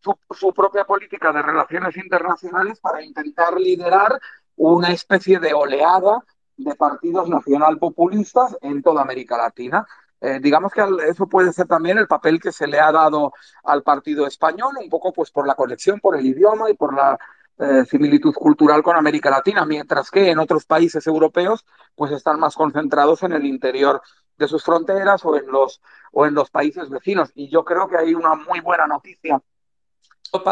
su, 0.00 0.18
su 0.30 0.52
propia 0.52 0.84
política 0.84 1.32
de 1.32 1.42
relaciones 1.42 1.96
internacionales 1.96 2.78
para 2.80 3.02
intentar 3.02 3.58
liderar 3.58 4.20
una 4.56 4.90
especie 4.90 5.38
de 5.38 5.54
oleada 5.54 6.22
de 6.56 6.74
partidos 6.74 7.28
nacional 7.28 7.78
populistas 7.78 8.56
en 8.60 8.82
toda 8.82 9.02
América 9.02 9.36
Latina. 9.36 9.86
Eh, 10.20 10.38
digamos 10.40 10.72
que 10.72 10.82
eso 11.08 11.26
puede 11.26 11.52
ser 11.52 11.66
también 11.66 11.98
el 11.98 12.06
papel 12.06 12.40
que 12.40 12.52
se 12.52 12.66
le 12.66 12.80
ha 12.80 12.90
dado 12.90 13.32
al 13.64 13.82
partido 13.82 14.26
español, 14.26 14.74
un 14.80 14.88
poco 14.88 15.12
pues 15.12 15.30
por 15.30 15.46
la 15.46 15.54
conexión, 15.54 16.00
por 16.00 16.16
el 16.16 16.24
idioma 16.24 16.70
y 16.70 16.74
por 16.74 16.94
la 16.94 17.18
eh, 17.58 17.84
similitud 17.84 18.34
cultural 18.34 18.82
con 18.82 18.96
América 18.96 19.30
Latina, 19.30 19.64
mientras 19.66 20.10
que 20.10 20.30
en 20.30 20.38
otros 20.38 20.64
países 20.64 21.06
europeos 21.06 21.64
pues 21.94 22.12
están 22.12 22.40
más 22.40 22.54
concentrados 22.54 23.22
en 23.22 23.32
el 23.32 23.44
interior 23.44 24.00
de 24.36 24.48
sus 24.48 24.64
fronteras 24.64 25.24
o 25.24 25.36
en 25.36 25.46
los, 25.46 25.80
o 26.12 26.26
en 26.26 26.34
los 26.34 26.50
países 26.50 26.88
vecinos. 26.88 27.30
Y 27.34 27.48
yo 27.50 27.64
creo 27.64 27.88
que 27.88 27.96
hay 27.96 28.14
una 28.14 28.34
muy 28.34 28.60
buena 28.60 28.86
noticia 28.86 29.40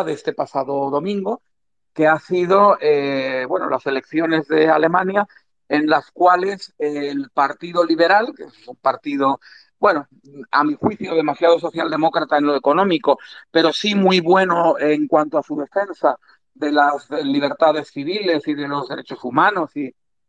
de 0.04 0.12
este 0.12 0.32
pasado 0.32 0.90
domingo, 0.90 1.42
que 1.92 2.06
ha 2.06 2.18
sido, 2.20 2.78
eh, 2.80 3.44
bueno, 3.48 3.68
las 3.68 3.84
elecciones 3.86 4.46
de 4.46 4.70
Alemania 4.70 5.26
en 5.72 5.86
las 5.86 6.10
cuales 6.10 6.74
el 6.78 7.30
Partido 7.30 7.82
Liberal, 7.82 8.34
que 8.36 8.44
es 8.44 8.68
un 8.68 8.76
partido, 8.76 9.40
bueno, 9.78 10.06
a 10.50 10.64
mi 10.64 10.74
juicio 10.74 11.14
demasiado 11.14 11.58
socialdemócrata 11.58 12.36
en 12.36 12.44
lo 12.44 12.54
económico, 12.54 13.18
pero 13.50 13.72
sí 13.72 13.94
muy 13.94 14.20
bueno 14.20 14.78
en 14.78 15.08
cuanto 15.08 15.38
a 15.38 15.42
su 15.42 15.56
defensa 15.56 16.18
de 16.52 16.72
las 16.72 17.08
libertades 17.24 17.88
civiles 17.90 18.46
y 18.46 18.52
de 18.52 18.68
los 18.68 18.86
derechos 18.86 19.24
humanos 19.24 19.74
y, 19.74 19.86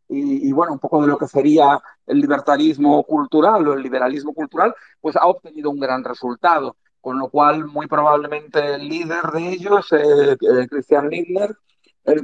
y, 0.08 0.48
y, 0.48 0.52
bueno, 0.52 0.72
un 0.72 0.78
poco 0.78 1.02
de 1.02 1.08
lo 1.08 1.18
que 1.18 1.28
sería 1.28 1.78
el 2.06 2.20
libertarismo 2.20 3.02
cultural 3.04 3.68
o 3.68 3.74
el 3.74 3.82
liberalismo 3.82 4.32
cultural, 4.32 4.74
pues 4.98 5.14
ha 5.14 5.26
obtenido 5.26 5.68
un 5.68 5.78
gran 5.78 6.02
resultado, 6.04 6.78
con 7.02 7.18
lo 7.18 7.28
cual 7.28 7.66
muy 7.66 7.86
probablemente 7.86 8.76
el 8.76 8.88
líder 8.88 9.24
de 9.34 9.48
ellos, 9.50 9.92
eh, 9.92 10.38
eh, 10.40 10.66
Christian 10.70 11.10
Lindner, 11.10 11.54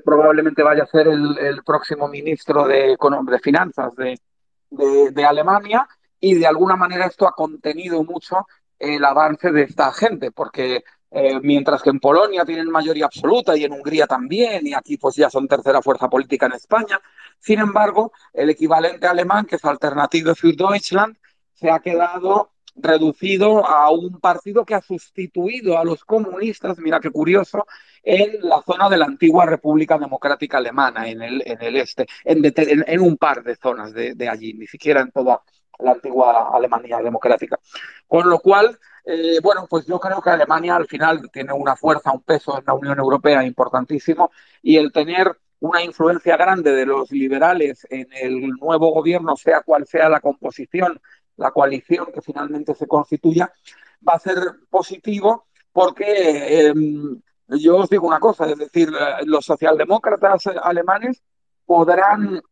probablemente 0.05 0.62
vaya 0.62 0.85
a 0.85 0.87
ser 0.87 1.09
el, 1.09 1.62
próximo 1.64 2.09
ministro 2.09 2.66
de, 2.66 2.97
de 2.97 3.39
Finanzas 3.39 3.93
de, 3.97 5.24
Alemania 5.24 5.89
y 6.20 6.35
de 6.35 6.47
alguna 6.47 6.76
manera 6.76 7.07
esto 7.07 7.26
ha 7.26 7.33
contenido 7.33 8.05
mucho 8.05 8.47
el 8.78 9.05
avance 9.05 9.51
de 9.51 9.62
esta 9.62 9.93
gente, 9.93 10.31
porque 10.31 10.85
eh, 11.11 11.41
mientras 11.43 11.83
que 11.83 11.91
en 11.91 11.99
Polonia 11.99 12.45
tienen 12.45 12.70
mayoría 12.70 13.07
absoluta 13.07 13.57
y 13.57 13.64
en 13.64 13.72
Hungría 13.72 14.07
también, 14.07 14.66
y 14.66 14.74
aquí 14.74 14.97
pues 14.97 15.16
ya 15.16 15.28
son 15.28 15.49
tercera 15.49 15.83
fuerza 15.83 16.09
política 16.09 16.47
en 16.47 16.53
España, 16.53 17.01
sin 17.39 17.59
embargo, 17.59 18.12
el 18.33 18.51
equivalente 18.51 19.07
alemán, 19.07 19.47
que 19.47 19.57
es 19.57 19.64
Alternative 19.64 20.35
für 20.35 20.53
Deutschland, 20.53 21.16
se 21.55 21.70
ha 21.70 21.81
quedado 21.81 22.51
reducido 22.83 23.66
a 23.66 23.91
un 23.91 24.20
partido 24.20 24.64
que 24.64 24.74
ha 24.74 24.81
sustituido 24.81 25.78
a 25.78 25.85
los 25.85 26.05
comunistas, 26.05 26.78
mira 26.78 27.01
qué 27.01 27.11
curioso, 27.11 27.66
en 28.03 28.39
la 28.41 28.62
zona 28.62 28.89
de 28.89 28.97
la 28.97 29.07
antigua 29.07 29.47
República 29.47 29.99
Democrática 29.99 30.59
Alemana, 30.59 31.09
en 31.09 31.22
el, 31.22 31.43
en 31.45 31.62
el 31.62 31.76
este, 31.76 32.07
en, 32.24 32.45
en, 32.45 32.85
en 32.87 33.01
un 33.01 33.16
par 33.16 33.43
de 33.43 33.57
zonas 33.57 33.93
de, 33.93 34.14
de, 34.14 34.28
allí, 34.28 34.55
ni 34.55 34.66
siquiera 34.66 35.01
en 35.01 35.11
toda 35.11 35.43
la 35.78 35.93
antigua 35.93 36.51
Alemania 36.55 36.99
democrática. 36.99 37.59
Con 38.07 38.28
lo 38.28 38.39
cual, 38.39 38.78
eh, 39.05 39.39
bueno, 39.43 39.66
pues 39.68 39.87
yo 39.87 39.99
creo 39.99 40.20
que 40.20 40.31
Alemania 40.31 40.76
al 40.76 40.87
final 40.87 41.31
tiene 41.33 41.53
una 41.53 41.76
fuerza, 41.76 42.12
un 42.12 42.22
peso 42.22 42.59
en 42.59 42.64
la 42.66 42.74
Unión 42.74 42.99
Europea 42.99 43.45
importantísimo 43.45 44.31
y 44.62 44.76
el 44.76 44.93
tener 44.93 45.37
una 45.61 45.83
influencia 45.83 46.37
grande 46.37 46.72
de 46.72 46.87
los 46.87 47.11
liberales 47.12 47.87
en 47.91 48.09
el 48.12 48.49
nuevo 48.59 48.93
gobierno, 48.93 49.37
sea 49.37 49.61
cual 49.61 49.87
sea 49.87 50.09
la 50.09 50.20
composición, 50.20 51.01
la 51.41 51.51
coalición 51.51 52.12
que 52.12 52.20
finalmente 52.20 52.74
se 52.74 52.86
constituya, 52.86 53.53
va 54.07 54.12
a 54.12 54.20
ser 54.20 54.38
positivo 54.68 55.47
porque 55.72 56.68
eh, 56.68 56.74
yo 57.49 57.78
os 57.78 57.88
digo 57.88 58.07
una 58.07 58.20
cosa, 58.20 58.49
es 58.49 58.59
decir, 58.59 58.93
los 59.24 59.45
socialdemócratas 59.45 60.47
alemanes 60.62 61.22
podrán 61.64 62.43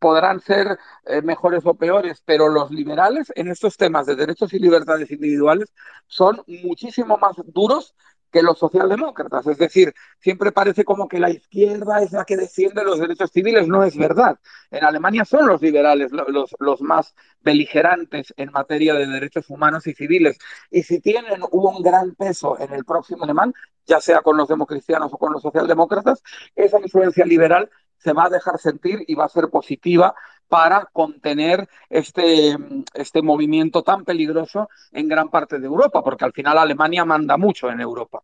podrán 0.00 0.40
ser 0.40 0.78
eh, 1.04 1.22
mejores 1.22 1.64
o 1.66 1.74
peores, 1.74 2.20
pero 2.24 2.48
los 2.48 2.70
liberales 2.70 3.32
en 3.36 3.48
estos 3.48 3.76
temas 3.76 4.06
de 4.06 4.16
derechos 4.16 4.52
y 4.52 4.58
libertades 4.58 5.10
individuales 5.10 5.72
son 6.06 6.42
muchísimo 6.64 7.16
más 7.16 7.36
duros 7.46 7.94
que 8.34 8.42
los 8.42 8.58
socialdemócratas. 8.58 9.46
Es 9.46 9.58
decir, 9.58 9.94
siempre 10.18 10.50
parece 10.50 10.84
como 10.84 11.06
que 11.06 11.20
la 11.20 11.30
izquierda 11.30 12.02
es 12.02 12.10
la 12.10 12.24
que 12.24 12.36
defiende 12.36 12.82
los 12.82 12.98
derechos 12.98 13.30
civiles. 13.30 13.68
No 13.68 13.84
es 13.84 13.96
verdad. 13.96 14.40
En 14.72 14.82
Alemania 14.82 15.24
son 15.24 15.46
los 15.46 15.62
liberales 15.62 16.10
los, 16.10 16.80
más 16.80 17.14
beligerantes 17.42 18.34
en 18.36 18.50
materia 18.50 18.94
de 18.94 19.06
derechos 19.06 19.48
humanos 19.50 19.86
y 19.86 19.94
civiles. 19.94 20.36
Y 20.68 20.82
si 20.82 20.98
tienen 20.98 21.42
un 21.52 21.80
gran 21.80 22.16
peso 22.16 22.58
en 22.58 22.72
el 22.74 22.84
próximo 22.84 23.22
alemán, 23.22 23.54
ya 23.86 24.00
sea 24.00 24.20
con 24.20 24.36
los 24.36 24.48
democristianos 24.48 25.12
o 25.12 25.16
con 25.16 25.32
los 25.32 25.40
socialdemócratas, 25.40 26.20
esa 26.56 26.80
influencia 26.80 27.24
liberal 27.24 27.70
se 27.98 28.12
va 28.12 28.24
a 28.24 28.30
dejar 28.30 28.58
sentir 28.58 29.04
y 29.06 29.14
va 29.14 29.26
a 29.26 29.28
ser 29.28 29.48
positiva 29.48 30.12
para 30.48 30.86
contener 30.92 31.68
este, 31.88 32.56
este 32.94 33.22
movimiento 33.22 33.82
tan 33.82 34.04
peligroso 34.04 34.68
en 34.92 35.08
gran 35.08 35.28
parte 35.28 35.58
de 35.58 35.66
Europa, 35.66 36.02
porque 36.02 36.24
al 36.24 36.32
final 36.32 36.58
Alemania 36.58 37.04
manda 37.04 37.36
mucho 37.36 37.70
en 37.70 37.80
Europa. 37.80 38.22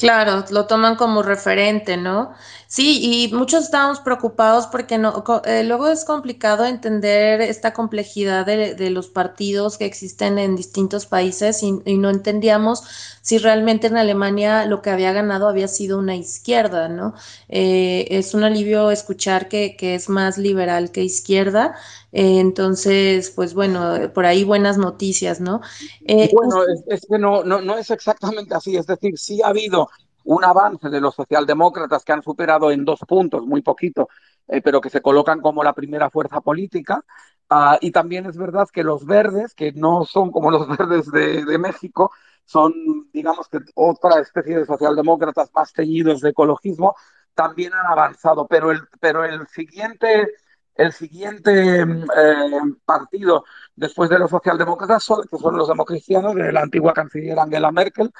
Claro, 0.00 0.46
lo 0.50 0.66
toman 0.66 0.96
como 0.96 1.22
referente, 1.22 1.98
¿no? 1.98 2.32
Sí, 2.66 3.00
y 3.28 3.34
muchos 3.34 3.64
estamos 3.64 4.00
preocupados 4.00 4.66
porque 4.66 4.96
no, 4.96 5.22
eh, 5.44 5.62
luego 5.62 5.88
es 5.88 6.06
complicado 6.06 6.64
entender 6.64 7.42
esta 7.42 7.74
complejidad 7.74 8.46
de, 8.46 8.74
de 8.74 8.88
los 8.88 9.08
partidos 9.08 9.76
que 9.76 9.84
existen 9.84 10.38
en 10.38 10.56
distintos 10.56 11.04
países 11.04 11.62
y, 11.62 11.82
y 11.84 11.98
no 11.98 12.08
entendíamos 12.08 12.82
si 13.20 13.36
realmente 13.36 13.88
en 13.88 13.98
Alemania 13.98 14.64
lo 14.64 14.80
que 14.80 14.88
había 14.88 15.12
ganado 15.12 15.48
había 15.48 15.68
sido 15.68 15.98
una 15.98 16.16
izquierda, 16.16 16.88
¿no? 16.88 17.12
Eh, 17.50 18.06
es 18.10 18.32
un 18.32 18.44
alivio 18.44 18.90
escuchar 18.90 19.48
que, 19.48 19.76
que 19.76 19.94
es 19.94 20.08
más 20.08 20.38
liberal 20.38 20.92
que 20.92 21.02
izquierda, 21.04 21.74
eh, 22.12 22.40
entonces, 22.40 23.30
pues 23.30 23.52
bueno, 23.52 24.10
por 24.14 24.24
ahí 24.24 24.44
buenas 24.44 24.78
noticias, 24.78 25.40
¿no? 25.42 25.60
Eh, 26.06 26.30
Bueno, 26.32 26.62
es, 26.64 26.82
es 26.86 27.06
que 27.08 27.18
no, 27.18 27.44
no, 27.44 27.60
no 27.60 27.76
es 27.78 27.90
exactamente 27.90 28.54
así. 28.54 28.76
Es 28.76 28.86
decir, 28.86 29.18
sí 29.18 29.42
ha 29.42 29.48
habido 29.48 29.89
un 30.24 30.44
avance 30.44 30.88
de 30.88 31.00
los 31.00 31.14
socialdemócratas 31.14 32.04
que 32.04 32.12
han 32.12 32.22
superado 32.22 32.70
en 32.70 32.84
dos 32.84 33.00
puntos, 33.00 33.46
muy 33.46 33.62
poquito, 33.62 34.08
eh, 34.48 34.60
pero 34.62 34.80
que 34.80 34.90
se 34.90 35.00
colocan 35.00 35.40
como 35.40 35.62
la 35.64 35.72
primera 35.72 36.10
fuerza 36.10 36.40
política. 36.40 37.04
Ah, 37.48 37.78
y 37.80 37.90
también 37.90 38.26
es 38.26 38.36
verdad 38.36 38.68
que 38.72 38.84
los 38.84 39.04
verdes, 39.06 39.54
que 39.54 39.72
no 39.72 40.04
son 40.04 40.30
como 40.30 40.50
los 40.50 40.68
verdes 40.78 41.10
de, 41.10 41.58
México, 41.58 42.12
son, 42.44 42.72
digamos 43.12 43.48
que 43.48 43.58
otra 43.74 44.20
especie 44.20 44.58
de 44.58 44.66
socialdemócratas 44.66 45.50
más 45.54 45.72
teñidos 45.72 46.20
de 46.20 46.30
ecologismo, 46.30 46.94
también 47.34 47.72
han 47.74 47.86
avanzado. 47.86 48.46
Pero 48.46 48.70
el, 48.70 48.80
pero 49.00 49.24
el 49.24 49.46
siguiente, 49.48 50.28
el 50.74 50.92
siguiente 50.92 51.80
eh, 51.82 52.60
partido 52.84 53.44
después 53.74 54.10
de 54.10 54.18
los 54.18 54.30
socialdemócratas, 54.30 55.02
son, 55.02 55.22
que 55.28 55.38
son 55.38 55.56
los 55.56 55.68
democristianos 55.68 56.34
de 56.34 56.52
la 56.52 56.62
antigua 56.62 56.92
canciller 56.92 57.38
Angela 57.38 57.72
Merkel, 57.72 58.12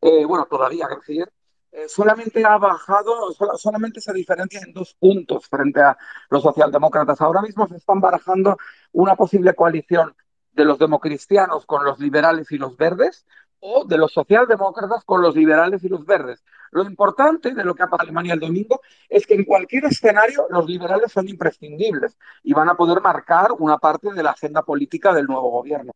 eh, 0.00 0.24
bueno, 0.24 0.46
todavía 0.46 0.86
canciller, 0.88 1.32
eh, 1.76 1.90
solamente 1.90 2.42
ha 2.42 2.56
bajado, 2.56 3.32
sol, 3.32 3.50
solamente 3.58 4.00
se 4.00 4.10
diferencia 4.14 4.60
en 4.60 4.72
dos 4.72 4.94
puntos 4.94 5.46
frente 5.46 5.82
a 5.82 5.94
los 6.30 6.42
socialdemócratas. 6.42 7.20
Ahora 7.20 7.42
mismo 7.42 7.68
se 7.68 7.76
están 7.76 8.00
barajando 8.00 8.56
una 8.92 9.14
posible 9.14 9.54
coalición 9.54 10.16
de 10.52 10.64
los 10.64 10.78
democristianos 10.78 11.66
con 11.66 11.84
los 11.84 11.98
liberales 11.98 12.50
y 12.50 12.56
los 12.56 12.78
verdes 12.78 13.26
o 13.60 13.84
de 13.84 13.98
los 13.98 14.10
socialdemócratas 14.10 15.04
con 15.04 15.20
los 15.20 15.36
liberales 15.36 15.84
y 15.84 15.90
los 15.90 16.06
verdes. 16.06 16.42
Lo 16.70 16.82
importante 16.82 17.52
de 17.52 17.62
lo 17.62 17.74
que 17.74 17.82
ha 17.82 17.88
pasado 17.88 18.08
en 18.08 18.16
Alemania 18.16 18.32
el 18.32 18.40
domingo 18.40 18.80
es 19.10 19.26
que 19.26 19.34
en 19.34 19.44
cualquier 19.44 19.84
escenario 19.84 20.46
los 20.48 20.64
liberales 20.66 21.12
son 21.12 21.28
imprescindibles 21.28 22.16
y 22.42 22.54
van 22.54 22.70
a 22.70 22.74
poder 22.74 23.02
marcar 23.02 23.52
una 23.58 23.76
parte 23.76 24.14
de 24.14 24.22
la 24.22 24.30
agenda 24.30 24.62
política 24.62 25.12
del 25.12 25.26
nuevo 25.26 25.50
gobierno. 25.50 25.92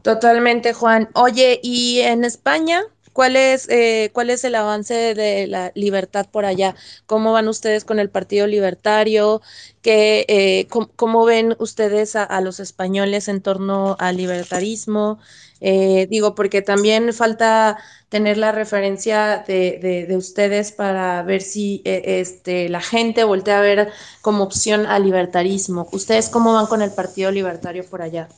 Totalmente, 0.00 0.74
Juan. 0.74 1.08
Oye, 1.14 1.58
¿y 1.60 2.02
en 2.02 2.22
España? 2.22 2.84
¿Cuál 3.12 3.36
es, 3.36 3.68
eh, 3.68 4.10
cuál 4.12 4.30
es 4.30 4.44
el 4.44 4.54
avance 4.54 5.14
de 5.14 5.46
la 5.46 5.72
libertad 5.74 6.26
por 6.30 6.44
allá? 6.44 6.74
¿Cómo 7.06 7.32
van 7.32 7.48
ustedes 7.48 7.84
con 7.84 7.98
el 7.98 8.10
Partido 8.10 8.46
Libertario? 8.46 9.42
¿Qué, 9.82 10.24
eh, 10.28 10.68
cómo, 10.96 11.24
ven 11.24 11.56
ustedes 11.58 12.16
a, 12.16 12.40
los 12.40 12.60
españoles 12.60 13.28
en 13.28 13.42
torno 13.42 13.96
al 13.98 14.16
libertarismo? 14.16 15.18
Eh, 15.60 16.06
digo, 16.10 16.34
porque 16.34 16.62
también 16.62 17.12
falta 17.12 17.78
tener 18.08 18.38
la 18.38 18.52
referencia 18.52 19.44
de, 19.46 19.78
de, 19.82 20.06
de 20.06 20.16
ustedes 20.16 20.72
para 20.72 21.22
ver 21.22 21.42
si 21.42 21.82
este, 21.84 22.68
la 22.68 22.80
gente 22.80 23.24
voltea 23.24 23.58
a 23.58 23.62
ver 23.62 23.92
como 24.22 24.44
opción 24.44 24.86
al 24.86 25.04
libertarismo. 25.04 25.88
¿Ustedes 25.92 26.28
cómo 26.28 26.54
van 26.54 26.66
con 26.66 26.82
el 26.82 26.92
Partido 26.92 27.30
Libertario 27.30 27.84
por 27.84 28.02
allá? 28.02 28.28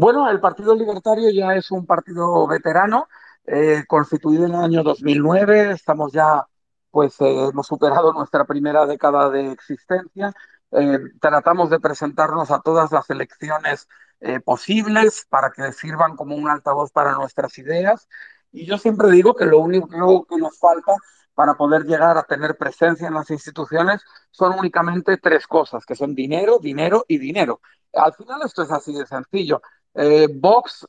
Bueno, 0.00 0.30
el 0.30 0.40
Partido 0.40 0.74
Libertario 0.74 1.30
ya 1.30 1.54
es 1.54 1.70
un 1.70 1.84
partido 1.84 2.46
veterano, 2.46 3.06
eh, 3.50 3.84
constituido 3.88 4.46
en 4.46 4.54
el 4.54 4.60
año 4.60 4.82
2009. 4.82 5.72
Estamos 5.72 6.12
ya, 6.12 6.46
pues, 6.90 7.20
eh, 7.20 7.48
hemos 7.50 7.66
superado 7.66 8.12
nuestra 8.12 8.44
primera 8.44 8.86
década 8.86 9.30
de 9.30 9.52
existencia. 9.52 10.32
Eh, 10.72 10.98
tratamos 11.20 11.68
de 11.70 11.80
presentarnos 11.80 12.50
a 12.50 12.60
todas 12.60 12.92
las 12.92 13.10
elecciones 13.10 13.88
eh, 14.20 14.38
posibles 14.40 15.26
para 15.28 15.50
que 15.50 15.72
sirvan 15.72 16.14
como 16.16 16.36
un 16.36 16.48
altavoz 16.48 16.92
para 16.92 17.14
nuestras 17.14 17.58
ideas. 17.58 18.08
Y 18.52 18.66
yo 18.66 18.78
siempre 18.78 19.10
digo 19.10 19.34
que 19.34 19.46
lo 19.46 19.58
único 19.58 20.26
que 20.26 20.36
nos 20.36 20.58
falta 20.58 20.94
para 21.34 21.54
poder 21.54 21.84
llegar 21.84 22.18
a 22.18 22.24
tener 22.24 22.56
presencia 22.56 23.08
en 23.08 23.14
las 23.14 23.30
instituciones 23.30 24.02
son 24.30 24.58
únicamente 24.58 25.16
tres 25.16 25.46
cosas, 25.46 25.84
que 25.86 25.94
son 25.96 26.14
dinero, 26.14 26.58
dinero 26.60 27.04
y 27.08 27.18
dinero. 27.18 27.60
Al 27.94 28.12
final 28.14 28.40
esto 28.44 28.62
es 28.62 28.70
así 28.70 28.92
de 28.92 29.06
sencillo 29.06 29.62
eh, 29.94 30.28
Vox 30.32 30.86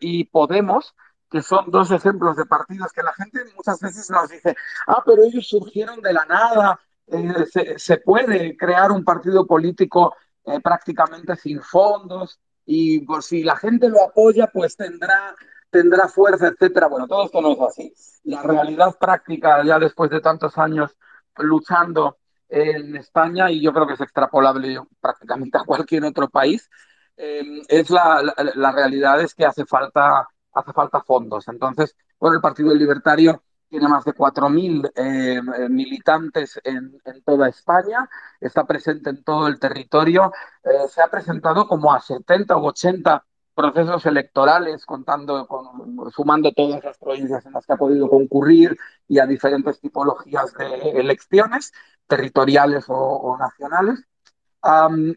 y 0.00 0.24
Podemos, 0.24 0.94
que 1.32 1.42
son 1.42 1.70
dos 1.70 1.90
ejemplos 1.90 2.36
de 2.36 2.44
partidos 2.44 2.92
que 2.92 3.02
la 3.02 3.14
gente 3.14 3.40
muchas 3.56 3.80
veces 3.80 4.10
nos 4.10 4.28
dice, 4.28 4.54
ah, 4.86 5.02
pero 5.04 5.22
ellos 5.22 5.48
surgieron 5.48 6.00
de 6.02 6.12
la 6.12 6.24
nada, 6.26 6.78
eh, 7.06 7.46
se, 7.50 7.78
se, 7.78 7.96
puede 7.96 8.56
crear 8.56 8.92
un 8.92 9.02
partido 9.02 9.46
político 9.46 10.14
eh, 10.44 10.60
prácticamente 10.60 11.34
sin 11.36 11.60
fondos 11.62 12.38
y 12.66 13.00
por 13.00 13.22
si 13.22 13.42
la 13.42 13.56
gente 13.56 13.88
lo 13.88 14.02
apoya, 14.02 14.48
pues 14.52 14.76
tendrá, 14.76 15.34
tendrá 15.70 16.08
fuerza, 16.08 16.48
etcétera. 16.48 16.88
Bueno, 16.88 17.08
todo 17.08 17.24
esto 17.24 17.40
no 17.40 17.52
es 17.52 17.60
así. 17.60 17.94
La 18.24 18.42
realidad 18.42 18.96
práctica, 18.98 19.64
ya 19.64 19.78
después 19.78 20.10
de 20.10 20.20
tantos 20.20 20.58
años 20.58 20.96
luchando 21.38 22.18
en 22.48 22.96
España, 22.96 23.50
y 23.50 23.62
yo 23.62 23.72
creo 23.72 23.86
que 23.86 23.94
es 23.94 24.00
extrapolable 24.00 24.78
prácticamente 25.00 25.58
a 25.58 25.64
cualquier 25.64 26.04
otro 26.04 26.28
país, 26.28 26.68
eh, 27.16 27.62
es 27.68 27.90
la, 27.90 28.22
la, 28.22 28.52
la, 28.54 28.72
realidad 28.72 29.20
es 29.20 29.34
que 29.34 29.46
hace 29.46 29.64
falta, 29.64 30.28
hace 30.52 30.72
falta 30.72 31.00
fondos. 31.02 31.48
Entonces, 31.48 31.96
bueno, 32.18 32.36
el 32.36 32.42
Partido 32.42 32.74
Libertario 32.74 33.42
tiene 33.68 33.88
más 33.88 34.04
de 34.04 34.12
4.000 34.12 34.92
eh, 34.94 35.68
militantes 35.70 36.60
en, 36.62 37.00
toda 37.24 37.48
España, 37.48 38.08
está 38.38 38.66
presente 38.66 39.08
en 39.08 39.24
todo 39.24 39.48
el 39.48 39.58
territorio, 39.58 40.30
eh, 40.62 40.88
se 40.88 41.00
ha 41.00 41.08
presentado 41.08 41.66
como 41.66 41.92
a 41.92 42.00
70 42.00 42.58
u 42.58 42.66
80 42.66 43.24
procesos 43.54 44.04
electorales, 44.04 44.84
contando 44.84 45.46
con, 45.46 46.10
sumando 46.10 46.52
todas 46.52 46.84
las 46.84 46.98
provincias 46.98 47.46
en 47.46 47.52
las 47.52 47.64
que 47.64 47.72
ha 47.72 47.76
podido 47.78 48.10
concurrir 48.10 48.76
y 49.08 49.18
a 49.18 49.26
diferentes 49.26 49.80
tipologías 49.80 50.52
de 50.54 50.90
elecciones, 51.00 51.72
territoriales 52.06 52.84
o, 52.88 53.36
nacionales. 53.38 54.04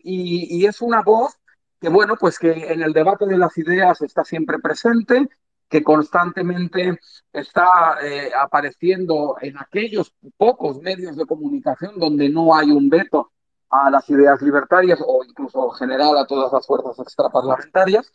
Y 0.04 0.66
es 0.66 0.82
una 0.82 1.02
voz 1.02 1.38
que 1.80 1.90
bueno, 1.90 2.16
pues 2.20 2.40
que 2.40 2.52
en 2.52 2.82
el 2.82 2.94
debate 2.94 3.26
de 3.26 3.38
las 3.38 3.58
ideas 3.58 4.02
está 4.02 4.24
siempre 4.24 4.60
presente, 4.60 5.30
que 5.70 5.84
constantemente 5.84 7.00
está 7.34 7.98
eh, 8.02 8.32
apareciendo 8.38 9.36
en 9.42 9.58
aquellos 9.58 10.14
pocos 10.38 10.82
medios 10.82 11.18
de 11.18 11.26
comunicación 11.26 12.00
donde 12.00 12.30
no 12.30 12.56
hay 12.56 12.72
un 12.72 12.90
veto 12.90 13.32
a 13.70 13.90
las 13.90 14.10
ideas 14.10 14.42
libertarias 14.42 15.00
o 15.06 15.24
incluso 15.24 15.70
general 15.72 16.18
a 16.18 16.28
todas 16.28 16.52
las 16.54 16.66
fuerzas 16.66 16.98
extraparlamentarias. 17.00 18.12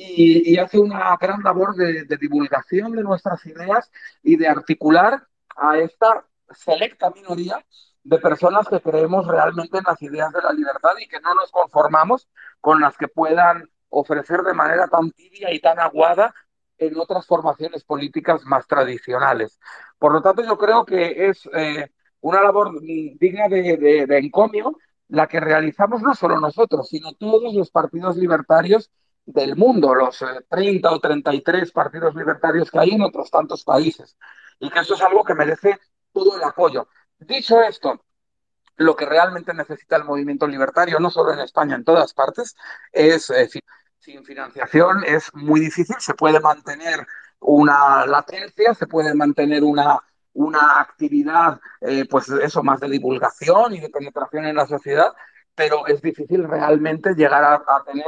Y, 0.00 0.56
hace 0.58 0.78
una 0.78 1.16
gran 1.20 1.42
labor 1.42 1.74
de 1.74 2.16
divulgación 2.18 2.92
de 2.92 3.02
nuestras 3.02 3.44
ideas 3.46 3.90
y 4.22 4.36
de 4.36 4.46
articular 4.46 5.26
a 5.56 5.78
esta 5.78 6.24
selecta 6.50 7.10
minoría 7.10 7.64
de 8.04 8.18
personas 8.18 8.66
que 8.68 8.80
creemos 8.80 9.26
realmente 9.26 9.78
en 9.78 9.84
las 9.86 10.00
ideas 10.02 10.32
de 10.32 10.42
la 10.42 10.52
libertad 10.52 10.92
y 11.00 11.08
que 11.08 11.20
no 11.20 11.34
nos 11.34 11.50
conformamos 11.50 12.28
con 12.60 12.80
las 12.80 12.96
que 12.96 13.08
puedan 13.08 13.68
ofrecer 13.90 14.42
de 14.42 14.54
manera 14.54 14.88
tan 14.88 15.10
tibia 15.12 15.52
y 15.52 15.60
tan 15.60 15.78
aguada 15.78 16.34
en 16.78 16.98
otras 16.98 17.26
formaciones 17.26 17.84
políticas 17.84 18.44
más 18.44 18.66
tradicionales. 18.66 19.58
Por 19.98 20.12
lo 20.12 20.22
tanto, 20.22 20.42
yo 20.44 20.56
creo 20.56 20.84
que 20.84 21.28
es 21.28 21.48
eh, 21.52 21.90
una 22.20 22.42
labor 22.42 22.80
digna 22.80 23.48
de, 23.48 23.76
de, 23.76 24.06
de, 24.06 24.18
encomio 24.18 24.76
la 25.08 25.26
que 25.26 25.40
realizamos 25.40 26.02
no 26.02 26.14
solo 26.14 26.38
nosotros, 26.38 26.88
sino 26.88 27.14
todos 27.14 27.54
los 27.54 27.70
partidos 27.70 28.16
libertarios 28.16 28.90
del 29.24 29.56
mundo, 29.56 29.94
los 29.94 30.22
eh, 30.22 30.26
30 30.48 30.90
o 30.90 31.00
33 31.00 31.72
partidos 31.72 32.14
libertarios 32.14 32.70
que 32.70 32.78
hay 32.78 32.90
en 32.90 33.02
otros 33.02 33.30
tantos 33.30 33.64
países. 33.64 34.16
Y 34.58 34.70
que 34.70 34.80
eso 34.80 34.94
es 34.94 35.02
algo 35.02 35.24
que 35.24 35.34
merece 35.34 35.78
todo 36.12 36.36
el 36.36 36.42
apoyo. 36.42 36.88
Dicho 37.18 37.62
esto, 37.62 38.04
lo 38.76 38.96
que 38.96 39.06
realmente 39.06 39.52
necesita 39.54 39.96
el 39.96 40.04
movimiento 40.04 40.46
libertario, 40.46 41.00
no 41.00 41.10
solo 41.10 41.32
en 41.32 41.40
España, 41.40 41.74
en 41.74 41.84
todas 41.84 42.14
partes, 42.14 42.56
es 42.92 43.30
eh, 43.30 43.48
sin 43.98 44.24
financiación 44.24 45.04
es 45.04 45.34
muy 45.34 45.60
difícil, 45.60 45.96
se 45.98 46.14
puede 46.14 46.40
mantener 46.40 47.06
una 47.40 48.06
latencia, 48.06 48.74
se 48.74 48.86
puede 48.86 49.14
mantener 49.14 49.64
una, 49.64 49.98
una 50.32 50.80
actividad, 50.80 51.60
eh, 51.80 52.06
pues 52.08 52.28
eso, 52.28 52.62
más 52.62 52.80
de 52.80 52.88
divulgación 52.88 53.74
y 53.74 53.80
de 53.80 53.90
penetración 53.90 54.46
en 54.46 54.56
la 54.56 54.66
sociedad, 54.66 55.12
pero 55.54 55.86
es 55.86 56.00
difícil 56.00 56.44
realmente 56.48 57.14
llegar 57.14 57.44
a, 57.44 57.84
tener 57.84 58.06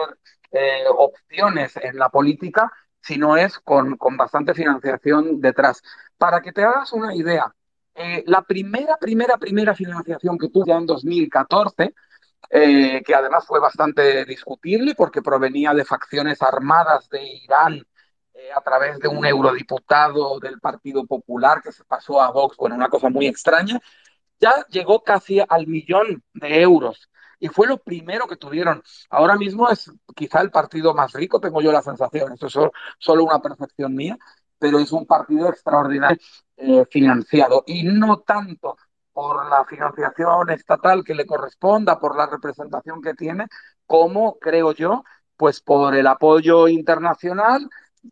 eh, 0.53 0.85
opciones 0.89 1.77
en 1.77 1.99
la 1.99 2.09
política 2.09 2.73
si 3.03 3.19
no 3.19 3.37
es 3.37 3.59
con, 3.59 3.97
con 3.97 4.17
bastante 4.17 4.55
financiación 4.55 5.41
detrás. 5.41 5.83
Para 6.19 6.41
que 6.43 6.53
te 6.53 6.63
hagas 6.63 6.93
una 6.93 7.15
idea, 7.15 7.53
eh, 8.03 8.25
la 8.27 8.43
primera, 8.43 8.97
primera, 8.97 9.37
primera 9.37 9.75
financiación 9.75 10.39
que 10.39 10.49
tuve 10.49 10.73
en 10.73 10.87
2014, 10.87 11.95
eh, 12.49 13.03
que 13.05 13.15
además 13.15 13.45
fue 13.47 13.61
bastante 13.61 14.25
discutible 14.25 14.95
porque 14.95 15.21
provenía 15.21 15.75
de 15.75 15.85
facciones 15.85 16.41
armadas 16.41 17.11
de 17.11 17.23
Irán 17.23 17.87
eh, 18.33 18.49
a 18.57 18.63
través 18.63 18.99
de 19.01 19.09
un 19.09 19.27
eurodiputado 19.27 20.41
del 20.41 20.59
Partido 20.61 21.05
Popular 21.05 21.61
que 21.63 21.73
se 21.73 21.85
pasó 21.85 22.23
a 22.23 22.31
Vox, 22.31 22.57
bueno, 22.57 22.75
una 22.75 22.89
cosa 22.89 23.11
muy 23.11 23.27
extraña, 23.27 23.79
ya 24.41 24.65
llegó 24.71 25.03
casi 25.03 25.41
al 25.47 25.67
millón 25.67 26.23
de 26.33 26.63
euros 26.63 27.11
y 27.39 27.49
fue 27.49 27.67
lo 27.67 27.79
primero 27.79 28.27
que 28.27 28.37
tuvieron. 28.37 28.83
Ahora 29.09 29.37
mismo 29.37 29.69
es 29.69 29.91
quizá 30.15 30.41
el 30.41 30.51
partido 30.51 30.95
más 30.95 31.13
rico, 31.13 31.41
tengo 31.41 31.61
yo 31.61 31.73
la 31.73 31.83
sensación, 31.83 32.33
esto 32.33 32.47
es 32.47 32.57
solo, 32.99 33.25
una 33.25 33.41
percepción 33.41 33.95
mía, 33.95 34.17
pero 34.61 34.79
es 34.79 34.93
un 34.93 35.07
partido 35.07 35.49
extraordinario 35.49 36.19
eh, 36.57 36.85
financiado 36.91 37.65
y 37.67 37.83
no 37.85 38.21
tanto 38.21 38.77
por 39.13 39.49
la 39.49 39.65
financiación 39.65 40.51
estatal 40.51 41.03
que 41.03 41.15
le 41.15 41.27
corresponda, 41.27 41.99
por 41.99 42.17
la 42.17 42.27
representación 42.27 43.03
que 43.03 43.15
tiene, 43.15 43.47
como 43.87 44.39
creo 44.39 44.73
yo, 44.73 45.03
pues 45.37 45.61
por 45.61 45.97
el 45.97 46.07
apoyo 46.07 46.69
internacional 46.69 47.69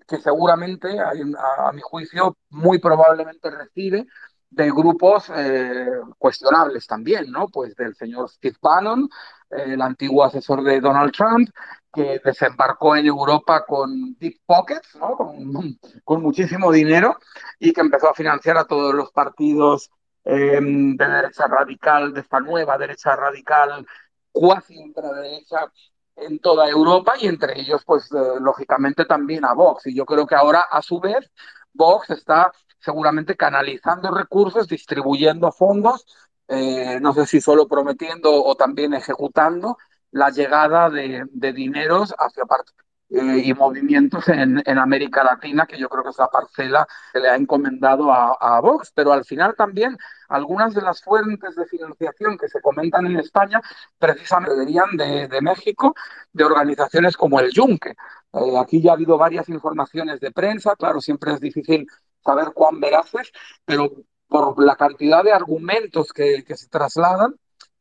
que 0.06 0.18
seguramente, 0.18 0.98
a, 0.98 1.72
mi 1.72 1.80
juicio, 1.82 2.36
muy 2.50 2.78
probablemente 2.78 3.50
recibe 3.50 4.06
de 4.50 4.70
grupos 4.70 5.30
eh, 5.34 5.86
cuestionables 6.18 6.86
también, 6.86 7.30
¿no? 7.30 7.48
Pues 7.48 7.74
del 7.74 7.94
señor 7.94 8.28
Steve 8.30 8.56
Bannon, 8.60 9.08
el 9.50 9.80
antiguo 9.80 10.24
asesor 10.24 10.62
de 10.62 10.80
Donald 10.80 11.12
Trump, 11.12 11.48
que 11.98 12.20
desembarcó 12.24 12.94
en 12.94 13.06
Europa 13.06 13.64
con 13.66 14.16
deep 14.18 14.40
pockets, 14.46 14.94
¿no? 14.96 15.16
Con, 16.04 16.22
muchísimo 16.22 16.70
dinero 16.70 17.16
y 17.58 17.72
que 17.72 17.80
empezó 17.80 18.10
a 18.10 18.14
financiar 18.14 18.56
a 18.56 18.64
todos 18.64 18.94
los 18.94 19.10
partidos 19.10 19.90
eh, 20.24 20.60
de 20.60 21.08
derecha 21.08 21.46
radical, 21.48 22.14
de 22.14 22.20
esta 22.20 22.38
nueva 22.40 22.78
derecha 22.78 23.16
radical, 23.16 23.84
cuasi 24.30 24.78
ultraderecha 24.78 25.72
en 26.16 26.38
toda 26.38 26.68
Europa 26.68 27.14
y 27.20 27.26
entre 27.26 27.60
ellos, 27.60 27.82
pues 27.84 28.10
eh, 28.12 28.40
lógicamente 28.40 29.04
también 29.04 29.44
a 29.44 29.54
Vox. 29.54 29.86
Y 29.86 29.94
yo 29.96 30.04
creo 30.04 30.26
que 30.26 30.36
ahora, 30.36 30.66
a 30.70 30.82
su 30.82 31.00
vez, 31.00 31.30
Vox 31.72 32.10
está 32.10 32.52
seguramente 32.78 33.36
canalizando 33.36 34.12
recursos, 34.12 34.68
distribuyendo 34.68 35.50
fondos, 35.50 36.06
eh, 36.46 36.98
no 37.00 37.12
sé 37.12 37.26
si 37.26 37.40
solo 37.40 37.66
prometiendo 37.66 38.32
o 38.44 38.54
también 38.54 38.94
ejecutando 38.94 39.76
la 40.10 40.30
llegada 40.30 40.90
de, 40.90 41.26
dineros 41.32 42.14
hacia 42.18 42.44
parte 42.44 42.72
eh, 43.10 43.42
y 43.44 43.54
movimientos 43.54 44.28
en, 44.28 44.62
América 44.78 45.24
Latina, 45.24 45.66
que 45.66 45.78
yo 45.78 45.88
creo 45.88 46.04
que 46.04 46.10
es 46.10 46.18
la 46.18 46.28
parcela 46.28 46.86
que 47.12 47.20
le 47.20 47.28
ha 47.28 47.36
encomendado 47.36 48.12
a, 48.12 48.60
Vox, 48.60 48.92
pero 48.94 49.12
al 49.12 49.24
final 49.24 49.54
también 49.56 49.96
algunas 50.28 50.74
de 50.74 50.82
las 50.82 51.02
fuentes 51.02 51.56
de 51.56 51.66
financiación 51.66 52.36
que 52.36 52.48
se 52.48 52.60
comentan 52.60 53.06
en 53.06 53.18
España 53.18 53.60
precisamente 53.98 54.56
venían 54.56 54.96
de, 54.96 55.40
México, 55.40 55.94
de 56.32 56.44
organizaciones 56.44 57.16
como 57.16 57.40
el 57.40 57.50
Yunque. 57.50 57.90
Eh, 57.90 58.58
aquí 58.60 58.82
ya 58.82 58.90
ha 58.90 58.94
habido 58.94 59.16
varias 59.16 59.48
informaciones 59.48 60.20
de 60.20 60.30
prensa, 60.30 60.76
claro, 60.76 61.00
siempre 61.00 61.32
es 61.32 61.40
difícil 61.40 61.86
saber 62.22 62.52
cuán 62.54 62.78
veraces, 62.80 63.32
pero 63.64 63.90
por 64.26 64.62
la 64.62 64.76
cantidad 64.76 65.24
de 65.24 65.32
argumentos 65.32 66.12
que, 66.12 66.44
que 66.44 66.56
se 66.56 66.68
trasladan, 66.68 67.34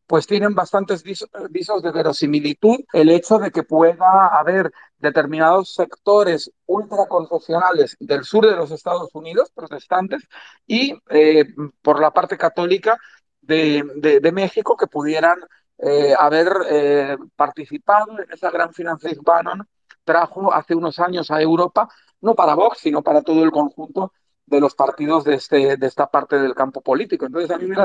pues 0.07 0.25
tienen 0.25 0.55
bastantes 0.55 1.03
visos 1.03 1.83
de 1.83 1.91
verosimilitud 1.91 2.77
el 2.93 3.09
hecho 3.09 3.37
de 3.39 3.51
que 3.51 3.63
pueda 3.63 4.27
haber 4.27 4.71
determinados 4.97 5.73
sectores 5.73 6.51
ultraconfesionales 6.65 7.97
del 7.99 8.23
sur 8.23 8.45
de 8.45 8.55
los 8.55 8.71
Estados 8.71 9.13
Unidos, 9.13 9.51
protestantes, 9.53 10.27
y 10.65 10.97
eh, 11.09 11.45
por 11.81 11.99
la 11.99 12.11
parte 12.11 12.37
católica 12.37 12.97
de, 13.41 13.83
de, 14.21 14.31
México 14.31 14.75
que 14.75 14.87
pudieran 14.87 15.39
eh, 15.77 16.13
haber 16.17 16.47
eh, 16.69 17.17
participado 17.35 18.19
en 18.19 18.31
esa 18.31 18.49
gran 18.49 18.73
financiación 18.73 19.23
Bannon 19.23 19.67
trajo 20.03 20.53
hace 20.53 20.73
unos 20.73 20.99
años 20.99 21.29
a 21.31 21.41
Europa, 21.41 21.89
no 22.21 22.33
para 22.33 22.55
Vox, 22.55 22.79
sino 22.79 23.03
para 23.03 23.21
todo 23.21 23.43
el 23.43 23.51
conjunto 23.51 24.13
de 24.45 24.61
los 24.61 24.73
partidos 24.73 25.25
de, 25.25 25.35
este, 25.35 25.75
de 25.75 25.87
esta 25.87 26.09
parte 26.09 26.39
del 26.39 26.55
campo 26.55 26.81
político. 26.81 27.25
Entonces, 27.25 27.51
a 27.51 27.57
mí 27.57 27.67
me 27.67 27.75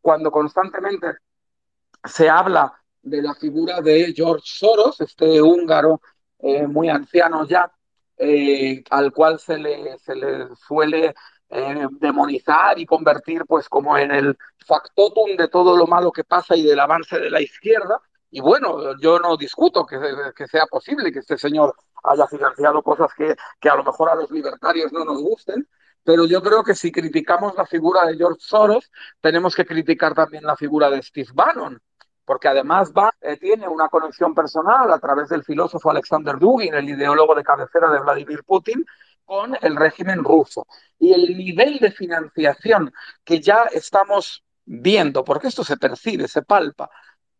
cuando 0.00 0.30
constantemente 0.30 1.18
se 2.04 2.28
habla 2.28 2.72
de 3.02 3.22
la 3.22 3.34
figura 3.34 3.80
de 3.80 4.12
George 4.14 4.44
Soros, 4.46 5.00
este 5.00 5.40
húngaro 5.42 6.00
eh, 6.38 6.66
muy 6.66 6.88
anciano 6.88 7.46
ya, 7.46 7.72
eh, 8.16 8.82
al 8.90 9.12
cual 9.12 9.38
se 9.38 9.58
le, 9.58 9.98
se 9.98 10.14
le 10.14 10.48
suele 10.56 11.14
eh, 11.48 11.86
demonizar 11.92 12.78
y 12.78 12.86
convertir 12.86 13.44
pues 13.46 13.68
como 13.68 13.96
en 13.98 14.10
el 14.12 14.36
factotum 14.66 15.36
de 15.36 15.48
todo 15.48 15.76
lo 15.76 15.86
malo 15.86 16.12
que 16.12 16.24
pasa 16.24 16.56
y 16.56 16.62
del 16.62 16.80
avance 16.80 17.18
de 17.18 17.30
la 17.30 17.40
izquierda. 17.40 18.00
Y 18.30 18.40
bueno, 18.40 18.98
yo 18.98 19.18
no 19.18 19.36
discuto 19.36 19.84
que, 19.84 19.98
que 20.34 20.46
sea 20.46 20.66
posible 20.66 21.12
que 21.12 21.18
este 21.18 21.36
señor 21.36 21.74
haya 22.04 22.26
financiado 22.26 22.82
cosas 22.82 23.12
que, 23.14 23.36
que 23.60 23.68
a 23.68 23.76
lo 23.76 23.84
mejor 23.84 24.08
a 24.08 24.14
los 24.14 24.30
libertarios 24.30 24.92
no 24.92 25.04
nos 25.04 25.20
gusten, 25.20 25.68
pero 26.04 26.26
yo 26.26 26.42
creo 26.42 26.64
que 26.64 26.74
si 26.74 26.90
criticamos 26.90 27.54
la 27.56 27.66
figura 27.66 28.04
de 28.06 28.16
George 28.16 28.40
Soros, 28.40 28.90
tenemos 29.20 29.54
que 29.54 29.64
criticar 29.64 30.14
también 30.14 30.44
la 30.44 30.56
figura 30.56 30.90
de 30.90 31.02
Steve 31.02 31.30
Bannon, 31.34 31.80
porque 32.24 32.48
además 32.48 32.92
va, 32.92 33.12
eh, 33.20 33.36
tiene 33.36 33.68
una 33.68 33.88
conexión 33.88 34.34
personal 34.34 34.92
a 34.92 34.98
través 34.98 35.28
del 35.28 35.44
filósofo 35.44 35.90
Alexander 35.90 36.38
Dugin, 36.38 36.74
el 36.74 36.88
ideólogo 36.88 37.34
de 37.34 37.44
cabecera 37.44 37.90
de 37.90 38.00
Vladimir 38.00 38.44
Putin, 38.44 38.84
con 39.24 39.56
el 39.60 39.76
régimen 39.76 40.22
ruso. 40.24 40.66
Y 40.98 41.12
el 41.12 41.36
nivel 41.36 41.78
de 41.78 41.90
financiación 41.90 42.92
que 43.24 43.40
ya 43.40 43.64
estamos 43.72 44.44
viendo, 44.64 45.24
porque 45.24 45.48
esto 45.48 45.64
se 45.64 45.76
percibe, 45.76 46.28
se 46.28 46.42
palpa, 46.42 46.90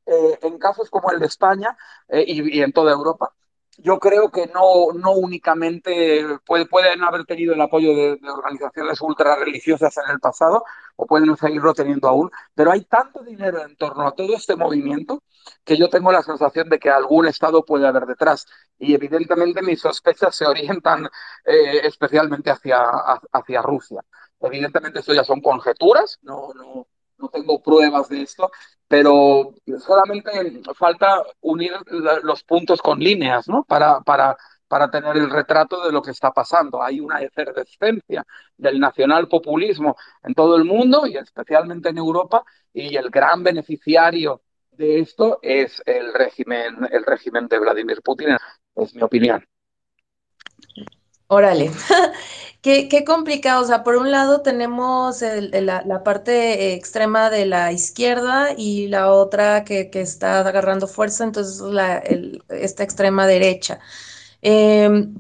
eh, 0.07 0.39
en 0.43 0.59
casos 0.59 0.91
como 0.91 1.11
el 1.13 1.21
de 1.21 1.27
España 1.27 1.77
eh, 2.09 2.25
y, 2.27 2.61
en 2.61 2.73
toda 2.73 2.93
Europa, 2.93 3.33
yo 3.79 3.99
creo 3.99 4.31
que 4.31 4.47
no, 4.49 4.93
no 4.95 5.13
únicamente 5.13 6.25
pueden 6.45 7.03
haber 7.03 7.25
tenido 7.25 7.55
el 7.55 7.61
apoyo 7.61 7.95
de, 7.95 8.19
organizaciones 8.31 9.01
ultra 9.01 9.37
religiosas 9.37 9.97
en 9.99 10.11
el 10.13 10.21
pasado, 10.21 10.65
o 10.97 11.07
pueden 11.07 11.37
seguirlo 11.37 11.73
teniendo 11.75 12.09
aún, 12.09 12.31
pero 12.55 12.71
hay 12.71 12.85
tanto 12.85 13.23
dinero 13.23 13.65
en 13.65 13.77
torno 13.77 14.07
a 14.07 14.15
todo 14.15 14.35
este 14.35 14.57
movimiento 14.57 15.23
que 15.65 15.77
yo 15.77 15.89
tengo 15.89 16.13
la 16.13 16.23
sensación 16.23 16.69
de 16.69 16.79
que 16.79 16.91
algún 16.91 17.27
Estado 17.27 17.65
puede 17.65 17.87
haber 17.87 18.07
detrás. 18.07 18.47
Y 18.79 18.95
evidentemente 18.95 19.63
mis 19.63 19.81
sospechas 19.81 20.37
se 20.37 20.47
orientan 20.47 21.07
eh, 21.45 21.81
especialmente 21.85 22.51
hacia, 22.51 22.81
hacia 23.33 23.63
Rusia. 23.63 24.03
Evidentemente 24.41 25.01
esto 25.01 25.15
ya 25.15 25.25
son 25.25 25.41
conjeturas, 25.41 26.19
no, 26.23 26.53
no, 26.55 26.89
no 27.23 27.29
tengo 27.29 27.63
pruebas 27.63 28.09
de 28.09 28.23
esto, 28.23 28.51
pero 28.89 29.55
solamente 29.79 30.31
falta 30.75 31.23
unir 31.41 31.73
los 32.23 32.43
puntos 32.45 32.83
con 32.83 32.99
líneas, 32.99 33.49
¿no? 33.49 33.65
Para, 33.65 34.01
para, 34.01 34.37
para 34.69 34.91
tener 34.91 35.17
el 35.17 35.31
retrato 35.31 35.85
de 35.85 35.93
lo 35.93 36.03
que 36.03 36.11
está 36.11 36.33
pasando. 36.33 36.83
Hay 36.83 37.01
una 37.01 37.23
efervescencia 37.23 38.25
del 38.57 38.81
nacionalpopulismo 38.81 39.97
en 40.23 40.35
todo 40.35 40.57
el 40.57 40.65
mundo 40.65 41.07
y 41.07 41.17
especialmente 41.17 41.91
en 41.91 41.99
Europa, 41.99 42.45
y 42.73 42.97
el 42.97 43.09
gran 43.11 43.43
beneficiario 43.43 44.43
de 44.73 45.01
esto 45.01 45.39
es 45.43 45.83
el 45.87 46.13
régimen, 46.13 46.89
el 46.91 47.05
régimen 47.05 47.47
de 47.47 47.59
Vladimir 47.59 48.03
Putin, 48.03 48.37
es 48.75 48.95
mi 48.95 49.03
opinión. 49.03 49.45
Órale, 51.33 51.71
qué, 52.61 52.89
qué, 52.91 53.05
complicado. 53.05 53.63
O 53.63 53.67
sea, 53.67 53.83
por 53.83 53.97
un 53.97 54.11
lado 54.11 54.43
tenemos 54.43 55.23
la, 55.23 56.03
parte 56.05 56.75
extrema 56.75 57.31
de 57.31 57.47
la 57.47 57.73
izquierda 57.73 58.51
y 58.55 58.89
la 58.89 59.11
otra 59.11 59.65
que, 59.65 59.89
que 59.89 60.03
está 60.03 60.41
agarrando 60.41 60.87
fuerza, 60.87 61.25
entonces 61.25 61.59
la, 61.63 62.03
esta 62.51 62.83
extrema 62.83 63.27
derecha. 63.27 63.81
Em, 64.43 65.15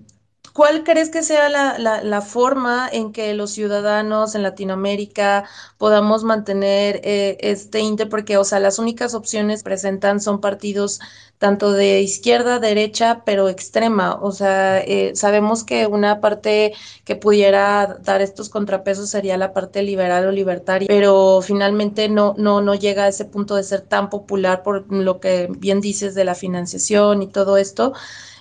¿Cuál 0.53 0.85
crees 0.85 1.09
que 1.09 1.23
sea 1.23 1.49
la, 1.49 1.79
la, 1.79 2.21
forma 2.21 2.87
en 2.93 3.13
que 3.13 3.33
los 3.33 3.53
ciudadanos 3.53 4.35
en 4.35 4.43
Latinoamérica 4.43 5.45
podamos 5.79 6.25
mantener 6.25 7.01
eh, 7.05 7.39
este 7.41 7.81
inter? 7.81 8.11
Porque, 8.11 8.37
o 8.37 8.45
sea, 8.45 8.61
las 8.61 8.79
únicas 8.79 9.15
opciones 9.15 9.63
presentan 9.63 10.21
son 10.21 10.43
partidos 10.43 11.01
tanto 11.39 11.73
de 11.73 12.03
izquierda, 12.03 12.59
derecha, 12.59 13.23
pero 13.25 13.49
extrema. 13.49 14.15
O 14.21 14.31
sea, 14.31 14.79
eh, 14.81 15.13
sabemos 15.17 15.65
que 15.65 15.87
una 15.87 16.21
parte 16.21 16.75
que 17.05 17.17
pudiera 17.17 17.99
dar 18.03 18.21
estos 18.21 18.49
contrapesos 18.51 19.09
sería 19.11 19.39
la 19.39 19.55
parte 19.55 19.83
liberal 19.83 20.27
o 20.27 20.33
libertaria, 20.33 20.87
pero 20.87 21.41
finalmente 21.43 22.09
no, 22.09 22.35
no, 22.37 22.61
no 22.61 22.75
llega 22.75 23.05
a 23.05 23.09
ese 23.09 23.25
punto 23.25 23.57
de 23.57 23.65
ser 23.65 23.81
tan 23.81 24.11
popular 24.11 24.63
por 24.63 24.93
lo 24.93 25.19
que 25.19 25.49
bien 25.51 25.81
dices 25.81 26.15
de 26.15 26.25
la 26.25 26.35
financiación 26.35 27.23
y 27.23 27.27
todo 27.27 27.57
esto. 27.57 27.95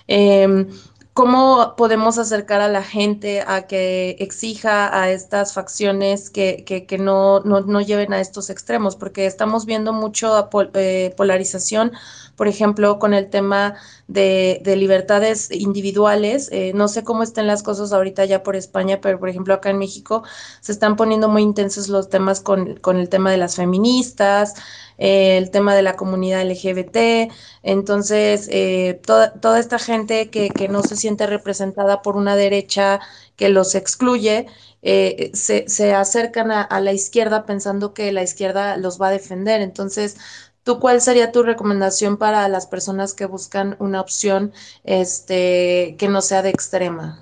Eh, 0.08 0.66
¿Cómo 1.14 1.74
podemos 1.76 2.16
acercar 2.16 2.62
a 2.62 2.68
la 2.68 2.82
gente 2.82 3.42
a 3.46 3.66
que 3.66 4.16
exija 4.18 4.98
a 4.98 5.10
estas 5.10 5.52
facciones 5.52 6.30
que, 6.30 6.64
que, 6.64 6.98
no, 6.98 7.40
no, 7.40 7.80
lleven 7.82 8.14
a 8.14 8.20
estos 8.20 8.48
extremos? 8.48 8.96
Porque 8.96 9.26
estamos 9.26 9.66
viendo 9.66 9.92
mucho 9.92 10.48
eh, 10.72 11.12
polarización, 11.14 11.92
por 12.34 12.48
ejemplo, 12.48 12.98
con 12.98 13.12
el 13.12 13.28
tema 13.28 13.74
de, 14.08 14.62
libertades 14.64 15.50
individuales. 15.50 16.48
Eh, 16.50 16.72
no 16.74 16.88
sé 16.88 17.04
cómo 17.04 17.22
estén 17.22 17.46
las 17.46 17.62
cosas 17.62 17.92
ahorita 17.92 18.24
ya 18.24 18.42
por 18.42 18.56
España, 18.56 19.00
pero 19.02 19.18
por 19.18 19.28
ejemplo 19.28 19.52
acá 19.52 19.68
en 19.68 19.76
México 19.76 20.22
se 20.60 20.72
están 20.72 20.96
poniendo 20.96 21.28
muy 21.28 21.42
intensos 21.42 21.88
los 21.88 22.08
temas 22.08 22.40
con, 22.40 22.76
con 22.76 22.96
el 22.96 23.10
tema 23.10 23.30
de 23.30 23.36
las 23.36 23.56
feministas, 23.56 24.54
eh, 25.02 25.36
el 25.36 25.50
tema 25.50 25.74
de 25.74 25.82
la 25.82 25.96
comunidad 25.96 26.48
LGBT, 26.48 27.32
entonces 27.64 28.46
eh, 28.52 29.00
toda, 29.04 29.32
toda 29.32 29.58
esta 29.58 29.80
gente 29.80 30.30
que, 30.30 30.50
que 30.50 30.68
no 30.68 30.84
se 30.84 30.94
siente 30.94 31.26
representada 31.26 32.02
por 32.02 32.16
una 32.16 32.36
derecha 32.36 33.00
que 33.34 33.48
los 33.48 33.74
excluye, 33.74 34.46
eh, 34.82 35.32
se, 35.34 35.68
se, 35.68 35.92
acercan 35.92 36.52
a, 36.52 36.62
a, 36.62 36.80
la 36.80 36.92
izquierda 36.92 37.46
pensando 37.46 37.94
que 37.94 38.12
la 38.12 38.22
izquierda 38.22 38.76
los 38.76 39.02
va 39.02 39.08
a 39.08 39.10
defender. 39.10 39.60
Entonces, 39.60 40.18
¿tú 40.62 40.78
cuál 40.78 41.00
sería 41.00 41.32
tu 41.32 41.42
recomendación 41.42 42.16
para 42.16 42.46
las 42.48 42.68
personas 42.68 43.12
que 43.12 43.26
buscan 43.26 43.74
una 43.80 44.00
opción 44.00 44.52
este, 44.84 45.96
que 45.98 46.08
no 46.08 46.22
sea 46.22 46.42
de 46.42 46.50
extrema? 46.50 47.18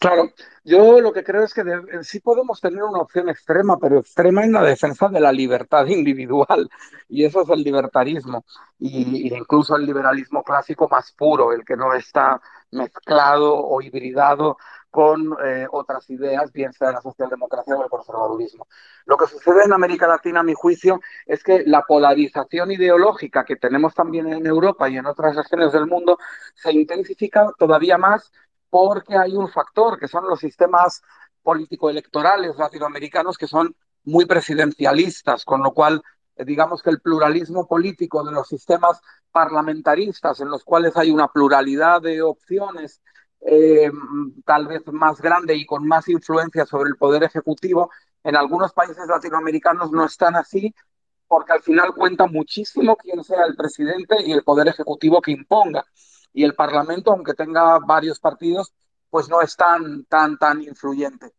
Claro, 0.00 0.32
yo 0.68 1.00
lo 1.00 1.12
que 1.12 1.24
creo 1.24 1.42
es 1.42 1.54
que 1.54 1.64
de, 1.64 2.04
sí 2.04 2.20
podemos 2.20 2.60
tener 2.60 2.82
una 2.82 3.00
opción 3.00 3.28
extrema, 3.28 3.78
pero 3.78 3.98
extrema 3.98 4.44
en 4.44 4.52
la 4.52 4.62
defensa 4.62 5.08
de 5.08 5.20
la 5.20 5.32
libertad 5.32 5.86
individual, 5.98 6.68
y 7.08 7.24
eso 7.24 7.42
es 7.42 7.48
el 7.48 7.62
libertarismo, 7.62 8.44
y, 8.78 9.28
y 9.28 9.34
incluso 9.34 9.76
el 9.76 9.86
liberalismo 9.86 10.42
clásico 10.42 10.88
más 10.88 11.12
puro, 11.12 11.52
el 11.52 11.64
que 11.64 11.76
no 11.76 11.94
está 11.94 12.40
mezclado 12.70 13.56
o 13.56 13.80
hibridado 13.80 14.58
con 14.90 15.36
eh, 15.44 15.66
otras 15.70 16.08
ideas, 16.10 16.52
bien 16.52 16.72
sea 16.72 16.92
la 16.92 17.00
socialdemocracia 17.00 17.76
o 17.76 17.84
el 17.84 17.90
conservadurismo. 17.90 18.66
Lo 19.04 19.16
que 19.16 19.26
sucede 19.26 19.64
en 19.64 19.72
América 19.72 20.06
Latina, 20.06 20.40
a 20.40 20.42
mi 20.42 20.54
juicio, 20.54 21.00
es 21.26 21.42
que 21.42 21.62
la 21.66 21.82
polarización 21.82 22.72
ideológica 22.72 23.44
que 23.44 23.56
tenemos 23.56 23.94
también 23.94 24.32
en 24.32 24.46
Europa 24.46 24.88
y 24.88 24.96
en 24.96 25.06
otras 25.06 25.36
regiones 25.36 25.72
del 25.72 25.86
mundo 25.86 26.18
se 26.54 26.72
intensifica 26.72 27.52
todavía 27.58 27.98
más 27.98 28.32
porque 28.70 29.16
hay 29.16 29.34
un 29.34 29.48
factor 29.48 29.98
que 29.98 30.08
son 30.08 30.28
los 30.28 30.40
sistemas 30.40 31.02
político-electorales 31.42 32.56
latinoamericanos 32.56 33.38
que 33.38 33.46
son 33.46 33.74
muy 34.04 34.26
presidencialistas, 34.26 35.44
con 35.44 35.62
lo 35.62 35.72
cual 35.72 36.02
digamos 36.36 36.82
que 36.82 36.90
el 36.90 37.00
pluralismo 37.00 37.66
político 37.66 38.22
de 38.22 38.32
los 38.32 38.48
sistemas 38.48 39.00
parlamentaristas 39.32 40.40
en 40.40 40.50
los 40.50 40.64
cuales 40.64 40.96
hay 40.96 41.10
una 41.10 41.28
pluralidad 41.28 42.00
de 42.00 42.22
opciones 42.22 43.00
eh, 43.40 43.90
tal 44.44 44.66
vez 44.66 44.82
más 44.86 45.20
grande 45.20 45.54
y 45.54 45.64
con 45.64 45.86
más 45.86 46.08
influencia 46.08 46.66
sobre 46.66 46.90
el 46.90 46.96
poder 46.96 47.22
ejecutivo, 47.22 47.90
en 48.24 48.36
algunos 48.36 48.72
países 48.72 49.06
latinoamericanos 49.06 49.92
no 49.92 50.04
están 50.04 50.36
así, 50.36 50.74
porque 51.26 51.52
al 51.52 51.62
final 51.62 51.94
cuenta 51.94 52.26
muchísimo 52.26 52.96
quién 52.96 53.22
sea 53.22 53.44
el 53.46 53.54
presidente 53.54 54.16
y 54.24 54.32
el 54.32 54.42
poder 54.42 54.68
ejecutivo 54.68 55.20
que 55.20 55.32
imponga. 55.32 55.84
Y 56.32 56.44
el 56.44 56.54
Parlamento, 56.54 57.12
aunque 57.12 57.34
tenga 57.34 57.78
varios 57.78 58.20
partidos, 58.20 58.72
pues 59.10 59.28
no 59.28 59.40
es 59.40 59.56
tan, 59.56 60.04
tan, 60.04 60.38
tan 60.38 60.62
influyente. 60.62 61.32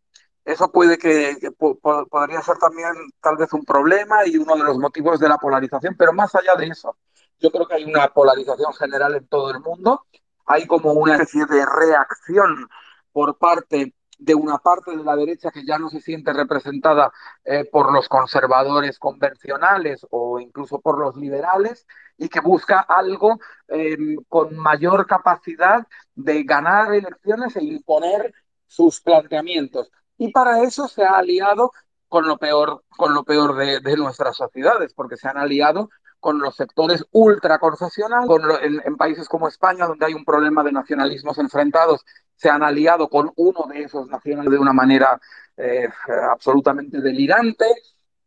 Eso 0.43 0.71
puede 0.71 0.97
que, 0.97 1.37
podría 1.57 2.41
ser 2.41 2.57
también 2.57 2.91
tal 3.21 3.37
vez 3.37 3.53
un 3.53 3.63
problema 3.63 4.25
y 4.25 4.37
uno 4.37 4.55
de 4.55 4.63
los 4.63 4.77
motivos 4.77 5.19
de 5.19 5.29
la 5.29 5.37
polarización, 5.37 5.95
pero 5.97 6.11
más 6.11 6.33
allá 6.33 6.55
de 6.55 6.67
eso, 6.67 6.97
yo 7.39 7.51
creo 7.51 7.67
que 7.67 7.75
hay 7.75 7.83
una 7.85 8.07
polarización 8.07 8.73
general 8.73 9.15
en 9.15 9.27
todo 9.27 9.51
el 9.51 9.59
mundo 9.59 10.05
hay 10.49 10.65
como 10.65 10.93
una 10.93 11.13
especie 11.13 11.45
de 11.45 11.63
reacción 11.63 12.67
por 13.11 13.37
parte 13.37 13.93
de 14.19 14.35
una 14.35 14.57
parte 14.57 14.95
de 14.95 15.03
la 15.03 15.15
derecha 15.15 15.49
que 15.49 15.65
ya 15.65 15.79
no 15.79 15.89
se 15.89 16.01
siente 16.01 16.33
representada 16.33 17.11
eh, 17.45 17.63
por 17.65 17.91
los 17.91 18.09
conservadores 18.09 18.99
convencionales 18.99 20.05
o 20.11 20.39
incluso 20.39 20.81
por 20.81 20.99
los 20.99 21.15
liberales 21.15 21.87
y 22.17 22.27
que 22.27 22.41
busca 22.41 22.81
algo 22.81 23.39
eh, 23.69 23.97
con 24.27 24.57
mayor 24.57 25.07
capacidad 25.07 25.87
de 26.13 26.43
ganar 26.43 26.93
elecciones 26.93 27.55
e 27.55 27.63
imponer 27.63 28.33
sus 28.67 28.99
planteamientos. 28.99 29.89
Y 30.17 30.31
para 30.31 30.63
eso 30.63 30.87
se 30.89 31.03
ha 31.03 31.17
aliado 31.17 31.71
con 32.09 32.27
lo 32.27 32.37
peor, 32.37 32.83
con 32.89 33.13
lo 33.13 33.23
peor 33.23 33.55
de 33.55 33.97
nuestras 33.97 34.35
sociedades, 34.35 34.93
porque 34.93 35.15
se 35.15 35.29
han 35.29 35.37
aliado 35.37 35.89
con 36.19 36.39
los 36.39 36.55
sectores 36.55 37.05
ultraconcesionales, 37.11 38.27
con 38.27 38.41
en, 38.61 38.97
países 38.97 39.27
como 39.27 39.47
España, 39.47 39.85
donde 39.85 40.05
hay 40.05 40.13
un 40.13 40.25
problema 40.25 40.63
de 40.63 40.71
nacionalismos 40.71 41.37
enfrentados, 41.37 42.05
se 42.35 42.49
han 42.49 42.63
aliado 42.63 43.09
con 43.09 43.31
uno 43.35 43.65
de 43.69 43.83
esos 43.83 44.07
nacionales 44.07 44.51
de 44.51 44.57
una 44.57 44.73
manera 44.73 45.19
eh, 45.57 45.89
absolutamente 46.31 47.01
delirante 47.01 47.65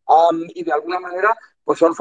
um, 0.07 0.43
y 0.49 0.65
de 0.65 0.73
alguna 0.73 1.01
manera 1.01 1.37
pues 1.65 1.79
son 1.79 1.95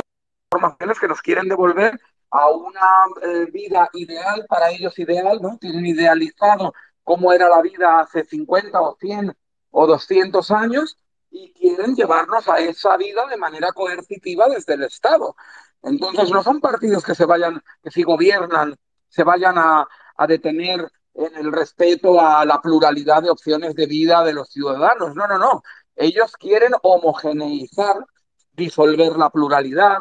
formaciones 0.49 0.99
que 0.99 1.07
nos 1.07 1.21
quieren 1.21 1.47
devolver 1.47 1.99
a 2.31 2.49
una 2.49 3.05
eh, 3.21 3.45
vida 3.51 3.89
ideal, 3.93 4.45
para 4.47 4.71
ellos 4.71 4.97
ideal. 4.99 5.39
Tienen 5.59 5.85
idealizado 5.85 6.73
cómo 7.03 7.31
era 7.33 7.49
la 7.49 7.61
vida 7.61 7.99
hace 7.99 8.23
50 8.23 8.81
o 8.81 8.97
100 8.99 9.35
o 9.71 9.87
200 9.87 10.51
años 10.51 10.97
y 11.29 11.53
quieren 11.53 11.95
llevarnos 11.95 12.47
a 12.49 12.59
esa 12.59 12.97
vida 12.97 13.25
de 13.27 13.37
manera 13.37 13.71
coercitiva 13.71 14.47
desde 14.49 14.73
el 14.73 14.83
Estado. 14.83 15.35
Entonces 15.83 16.29
no 16.29 16.43
son 16.43 16.59
partidos 16.59 17.03
que 17.03 17.15
se 17.15 17.25
vayan, 17.25 17.61
que 17.81 17.91
si 17.91 18.03
gobiernan, 18.03 18.75
se 19.07 19.23
vayan 19.23 19.57
a, 19.57 19.87
detener 20.27 20.87
en 21.15 21.35
el 21.35 21.51
respeto 21.51 22.21
a 22.21 22.45
la 22.45 22.61
pluralidad 22.61 23.23
de 23.23 23.31
opciones 23.31 23.73
de 23.73 23.87
vida 23.87 24.23
de 24.23 24.33
los 24.33 24.49
ciudadanos. 24.49 25.15
No, 25.15 25.25
no, 25.25 25.39
no. 25.39 25.63
Ellos 25.95 26.37
quieren 26.37 26.73
homogeneizar, 26.83 28.05
disolver 28.51 29.17
la 29.17 29.31
pluralidad, 29.31 29.97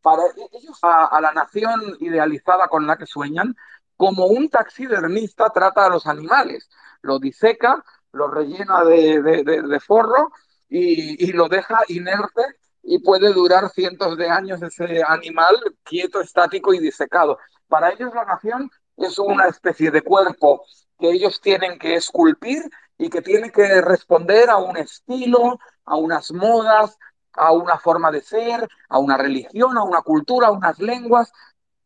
para 0.00 0.22
ellos 0.52 0.78
a, 0.82 1.20
la 1.20 1.32
nación 1.32 1.96
idealizada 1.98 2.68
con 2.68 2.86
la 2.86 2.96
que 2.96 3.06
sueñan, 3.06 3.56
como 3.96 4.26
un 4.26 4.48
taxidermista 4.48 5.50
trata 5.50 5.86
a 5.86 5.90
los 5.90 6.06
animales. 6.06 6.70
Lo 7.02 7.18
diseca, 7.18 7.84
lo 8.12 8.28
rellena 8.28 8.84
de 8.84 9.80
forro 9.84 10.30
y, 10.68 11.24
y, 11.24 11.32
lo 11.32 11.48
deja 11.48 11.80
inerte 11.88 12.42
y 12.84 12.98
puede 12.98 13.32
durar 13.32 13.70
cientos 13.70 14.16
de 14.16 14.28
años 14.28 14.62
ese 14.62 15.02
animal 15.06 15.56
quieto, 15.82 16.20
estático 16.20 16.74
y 16.74 16.78
disecado. 16.78 17.38
Para 17.66 17.90
ellos 17.90 18.14
la 18.14 18.24
nación 18.24 18.70
es 18.96 19.18
una 19.18 19.46
especie 19.48 19.90
de 19.90 20.02
cuerpo 20.02 20.64
que 20.98 21.10
ellos 21.10 21.40
tienen 21.40 21.78
que 21.78 21.94
esculpir 21.94 22.62
y 22.98 23.08
que 23.08 23.22
tiene 23.22 23.50
que 23.50 23.80
responder 23.80 24.50
a 24.50 24.58
un 24.58 24.76
estilo, 24.76 25.58
a 25.84 25.96
unas 25.96 26.30
modas, 26.32 26.96
a 27.32 27.52
una 27.52 27.78
forma 27.78 28.10
de 28.12 28.20
ser, 28.20 28.68
a 28.88 28.98
una 28.98 29.16
religión, 29.16 29.76
a 29.76 29.82
una 29.82 30.02
cultura, 30.02 30.48
a 30.48 30.52
unas 30.52 30.78
lenguas 30.78 31.32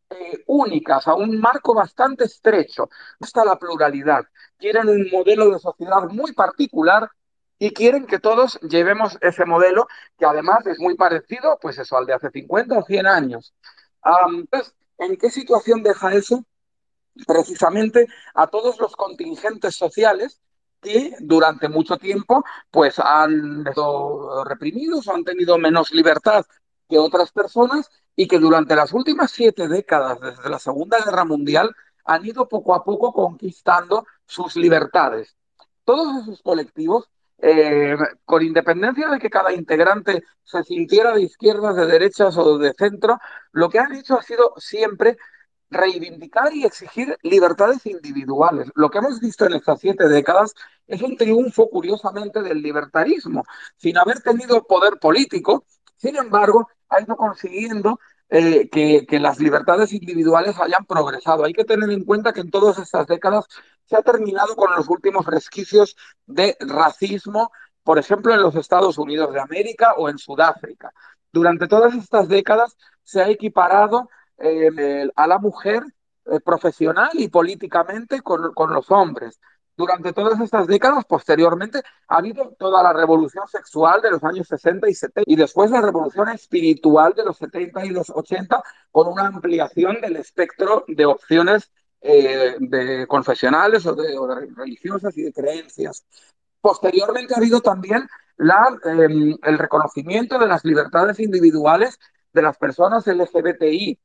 eh, 0.09 0.43
únicas, 0.47 1.07
a 1.07 1.15
un 1.15 1.39
marco 1.39 1.73
bastante 1.73 2.25
estrecho. 2.25 2.89
Está 3.19 3.45
la 3.45 3.57
pluralidad. 3.57 4.25
Quieren 4.57 4.89
un 4.89 5.09
modelo 5.11 5.49
de 5.51 5.59
sociedad 5.59 6.03
muy 6.09 6.33
particular 6.33 7.09
y 7.59 7.71
quieren 7.71 8.07
que 8.07 8.19
todos 8.19 8.57
llevemos 8.61 9.17
ese 9.21 9.45
modelo 9.45 9.87
que 10.17 10.25
además 10.25 10.65
es 10.65 10.79
muy 10.79 10.95
parecido, 10.95 11.59
pues 11.61 11.77
eso, 11.77 11.97
al 11.97 12.05
de 12.05 12.13
hace 12.13 12.31
50 12.31 12.79
o 12.79 12.83
100 12.83 13.05
años. 13.05 13.53
Um, 14.03 14.39
entonces, 14.39 14.73
¿en 14.97 15.17
qué 15.17 15.29
situación 15.29 15.83
deja 15.83 16.13
eso? 16.13 16.45
Precisamente 17.27 18.07
a 18.33 18.47
todos 18.47 18.79
los 18.79 18.95
contingentes 18.95 19.75
sociales 19.75 20.39
que 20.81 21.13
durante 21.19 21.67
mucho 21.67 21.97
tiempo 21.97 22.45
pues 22.71 22.97
han 22.99 23.65
sido 23.65 24.45
reprimidos 24.45 25.05
o 25.07 25.13
han 25.13 25.25
tenido 25.25 25.57
menos 25.57 25.91
libertad 25.91 26.45
que 26.87 26.97
otras 26.97 27.31
personas 27.33 27.89
y 28.15 28.27
que 28.27 28.39
durante 28.39 28.75
las 28.75 28.93
últimas 28.93 29.31
siete 29.31 29.67
décadas, 29.67 30.19
desde 30.21 30.49
la 30.49 30.59
Segunda 30.59 30.97
Guerra 31.03 31.25
Mundial, 31.25 31.75
han 32.05 32.25
ido 32.25 32.47
poco 32.47 32.73
a 32.73 32.83
poco 32.85 33.11
conquistando 33.11 34.05
sus 34.25 34.55
libertades. 34.55 35.35
Todos 35.83 36.23
esos 36.23 36.41
colectivos 36.41 37.09
eh, 37.41 37.95
con 38.25 38.43
independencia 38.43 39.09
de 39.09 39.19
que 39.19 39.29
cada 39.29 39.53
integrante 39.53 40.23
se 40.43 40.63
sintiera 40.63 41.13
de 41.13 41.23
izquierdas, 41.23 41.75
de 41.75 41.85
derechas 41.85 42.37
o 42.37 42.57
de 42.57 42.73
centro, 42.73 43.17
lo 43.51 43.69
que 43.69 43.79
han 43.79 43.93
hecho 43.95 44.17
ha 44.17 44.23
sido 44.23 44.53
siempre 44.57 45.17
reivindicar 45.69 46.53
y 46.53 46.65
exigir 46.65 47.17
libertades 47.21 47.85
individuales. 47.85 48.71
Lo 48.75 48.89
que 48.89 48.97
hemos 48.97 49.19
visto 49.19 49.45
en 49.45 49.53
estas 49.53 49.79
siete 49.79 50.07
décadas 50.07 50.53
es 50.87 51.01
un 51.01 51.15
triunfo, 51.15 51.69
curiosamente, 51.69 52.41
del 52.41 52.61
libertarismo, 52.61 53.43
sin 53.77 53.97
haber 53.97 54.21
tenido 54.21 54.63
poder 54.65 54.99
político, 54.99 55.65
sin 55.95 56.15
embargo, 56.15 56.67
ha 56.89 57.01
ido 57.01 57.15
consiguiendo 57.15 57.99
eh, 58.31 58.69
que, 58.69 59.19
las 59.19 59.39
libertades 59.39 59.91
individuales 59.91 60.59
hayan 60.59 60.85
progresado. 60.85 61.45
Hay 61.45 61.53
que 61.53 61.65
tener 61.65 61.89
en 61.89 62.03
cuenta 62.03 62.31
que 62.31 62.41
en 62.41 62.51
todas 62.51 62.77
estas 62.77 63.07
décadas 63.07 63.45
se 63.85 63.95
ha 63.95 64.03
terminado 64.03 64.55
con 64.55 64.75
los 64.75 64.87
últimos 64.87 65.25
resquicios 65.25 65.95
de 66.27 66.55
racismo, 66.59 67.51
por 67.83 67.97
ejemplo, 67.97 68.33
en 68.33 68.43
los 68.43 68.55
Estados 68.55 68.99
Unidos 68.99 69.33
de 69.33 69.39
América 69.39 69.93
o 69.97 70.09
en 70.09 70.19
Sudáfrica. 70.19 70.93
Durante 71.31 71.67
todas 71.67 71.95
estas 71.95 72.27
décadas 72.27 72.77
se 73.03 73.21
ha 73.21 73.29
equiparado 73.29 74.09
eh, 74.37 75.09
a 75.15 75.27
la 75.27 75.39
mujer 75.39 75.83
eh, 76.25 76.39
profesional 76.39 77.09
y 77.13 77.29
políticamente 77.29 78.21
con, 78.21 78.53
con 78.53 78.73
los 78.73 78.91
hombres 78.91 79.39
durante 79.79 80.11
todas 80.11 80.37
estas 80.41 80.67
décadas, 80.67 81.05
posteriormente, 81.05 81.81
ha 82.09 82.17
habido 82.17 82.53
toda 82.59 82.83
la 82.83 82.91
revolución 82.91 83.47
sexual 83.47 84.01
de 84.01 84.11
los 84.11 84.21
años 84.25 84.45
60 84.49 84.89
y 84.89 84.93
70 84.93 85.21
y 85.25 85.37
después 85.37 85.71
la 85.71 85.79
revolución 85.79 86.27
espiritual 86.27 87.13
de 87.13 87.23
los 87.23 87.37
70 87.37 87.85
y 87.85 87.89
los 87.91 88.09
80 88.09 88.61
con 88.91 89.07
una 89.07 89.27
ampliación 89.27 90.01
del 90.01 90.17
espectro 90.17 90.83
de 90.85 91.05
opciones 91.05 91.71
eh, 92.01 92.57
de 92.59 93.07
confesionales 93.07 93.85
o 93.85 93.95
de, 93.95 94.17
religiosas 94.53 95.17
y 95.17 95.21
de 95.21 95.31
creencias. 95.31 96.05
Posteriormente 96.59 97.33
ha 97.33 97.37
habido 97.37 97.61
también 97.61 98.01
eh, 98.37 99.37
el 99.43 99.57
reconocimiento 99.57 100.37
de 100.39 100.47
las 100.47 100.65
libertades 100.65 101.21
individuales 101.21 101.97
de 102.33 102.41
las 102.41 102.57
personas 102.57 103.07
LGBTI. 103.07 103.97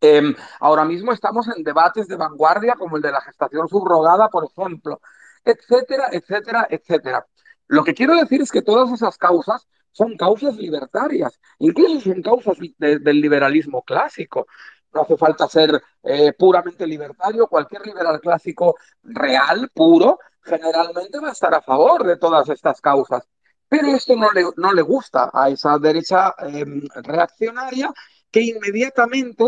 Em, 0.00 0.34
ahora 0.60 0.84
mismo 0.84 1.12
estamos 1.12 1.48
en 1.48 1.62
debates 1.62 2.06
de 2.08 2.16
vanguardia 2.16 2.74
como 2.74 2.96
el 2.96 3.02
de 3.02 3.12
la 3.12 3.20
gestación 3.22 3.68
subrogada, 3.68 4.28
por 4.28 4.44
ejemplo, 4.44 5.00
etcétera, 5.44 6.08
etcétera, 6.12 6.66
etcétera. 6.70 7.26
Lo 7.68 7.84
que 7.84 7.94
quiero 7.94 8.14
decir 8.14 8.42
es 8.42 8.50
que 8.50 8.62
todas 8.62 8.90
esas 8.92 9.16
causas 9.16 9.66
son 9.92 10.16
causas 10.16 10.56
libertarias, 10.56 11.40
incluso 11.58 12.00
son 12.00 12.20
causas 12.20 12.58
del 12.78 13.20
liberalismo 13.20 13.82
clásico. 13.82 14.46
No 14.92 15.02
hace 15.02 15.16
falta 15.16 15.48
ser 15.48 15.82
eh, 16.02 16.32
puramente 16.38 16.86
libertario, 16.86 17.46
cualquier 17.46 17.86
liberal 17.86 18.20
clásico 18.20 18.76
real, 19.02 19.70
puro, 19.72 20.18
generalmente 20.42 21.18
va 21.18 21.28
a 21.28 21.32
estar 21.32 21.54
a 21.54 21.62
favor 21.62 22.04
de 22.04 22.16
todas 22.16 22.48
estas 22.48 22.80
causas. 22.80 23.26
Pero 23.68 23.88
esto 23.88 24.14
no 24.14 24.30
le, 24.32 24.44
no 24.56 24.72
le 24.72 24.82
gusta 24.82 25.30
a 25.32 25.48
esa 25.48 25.78
derecha 25.78 26.34
em, 26.38 26.82
reaccionaria 26.94 27.92
que 28.30 28.40
inmediatamente 28.42 29.44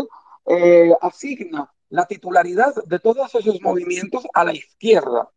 eh, 0.47 0.93
asigna 1.01 1.71
la 1.89 2.05
titularidad 2.05 2.73
de 2.85 2.99
todos 2.99 3.33
esos 3.35 3.61
movimientos 3.61 4.25
a 4.33 4.43
la 4.43 4.53
izquierda. 4.53 5.29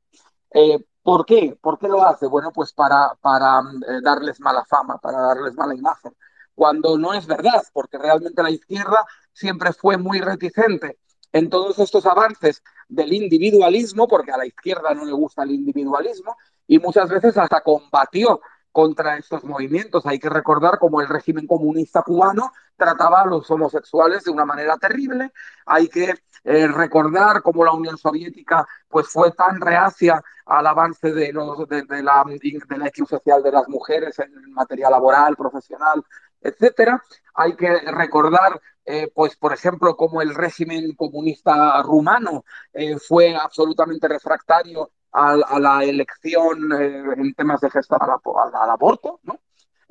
Eh, 0.52 0.78
¿Por 1.02 1.24
qué? 1.24 1.56
¿Por 1.60 1.78
qué 1.78 1.88
lo 1.88 2.02
hace? 2.04 2.26
Bueno, 2.26 2.52
pues 2.52 2.72
para, 2.72 3.14
para 3.20 3.60
eh, 3.60 4.00
darles 4.02 4.40
mala 4.40 4.64
fama, 4.66 4.98
para 4.98 5.18
darles 5.18 5.54
mala 5.54 5.74
imagen, 5.74 6.14
cuando 6.54 6.98
no 6.98 7.14
es 7.14 7.26
verdad, 7.26 7.62
porque 7.72 7.98
realmente 7.98 8.42
la 8.42 8.50
izquierda 8.50 9.04
siempre 9.32 9.72
fue 9.72 9.96
muy 9.96 10.20
reticente 10.20 10.98
en 11.32 11.48
todos 11.48 11.78
estos 11.78 12.06
avances 12.06 12.62
del 12.88 13.12
individualismo, 13.12 14.08
porque 14.08 14.32
a 14.32 14.36
la 14.36 14.46
izquierda 14.46 14.92
no 14.94 15.04
le 15.04 15.12
gusta 15.12 15.44
el 15.44 15.52
individualismo, 15.52 16.36
y 16.66 16.78
muchas 16.78 17.08
veces 17.08 17.36
hasta 17.36 17.60
combatió 17.62 18.40
contra 18.72 19.16
estos 19.16 19.44
movimientos. 19.44 20.06
Hay 20.06 20.18
que 20.18 20.28
recordar 20.28 20.78
cómo 20.78 21.00
el 21.00 21.08
régimen 21.08 21.46
comunista 21.46 22.02
cubano 22.02 22.52
trataba 22.76 23.22
a 23.22 23.26
los 23.26 23.50
homosexuales 23.50 24.24
de 24.24 24.30
una 24.30 24.44
manera 24.44 24.76
terrible. 24.78 25.32
Hay 25.66 25.88
que 25.88 26.14
eh, 26.44 26.68
recordar 26.68 27.42
cómo 27.42 27.64
la 27.64 27.72
Unión 27.72 27.98
Soviética 27.98 28.66
pues, 28.88 29.08
fue 29.08 29.32
tan 29.32 29.60
reacia 29.60 30.22
al 30.46 30.66
avance 30.66 31.12
de, 31.12 31.32
los, 31.32 31.68
de, 31.68 31.84
la, 32.02 32.24
de 32.24 32.78
la 32.78 32.90
social 33.06 33.42
de 33.42 33.52
las 33.52 33.68
mujeres 33.68 34.18
en 34.18 34.52
materia 34.52 34.88
laboral, 34.90 35.36
profesional, 35.36 36.04
etcétera. 36.40 37.02
Hay 37.34 37.54
que 37.54 37.78
recordar, 37.92 38.60
eh, 38.84 39.10
pues, 39.14 39.36
por 39.36 39.52
ejemplo, 39.52 39.96
cómo 39.96 40.22
el 40.22 40.34
régimen 40.34 40.94
comunista 40.94 41.82
rumano 41.82 42.44
eh, 42.72 42.98
fue 42.98 43.36
absolutamente 43.36 44.08
refractario 44.08 44.90
a, 45.12 45.58
la 45.58 45.84
elección 45.84 46.72
eh, 46.72 47.04
en 47.16 47.34
temas 47.34 47.60
de 47.60 47.70
gestión 47.70 48.00
al, 48.02 48.70
aborto. 48.70 49.20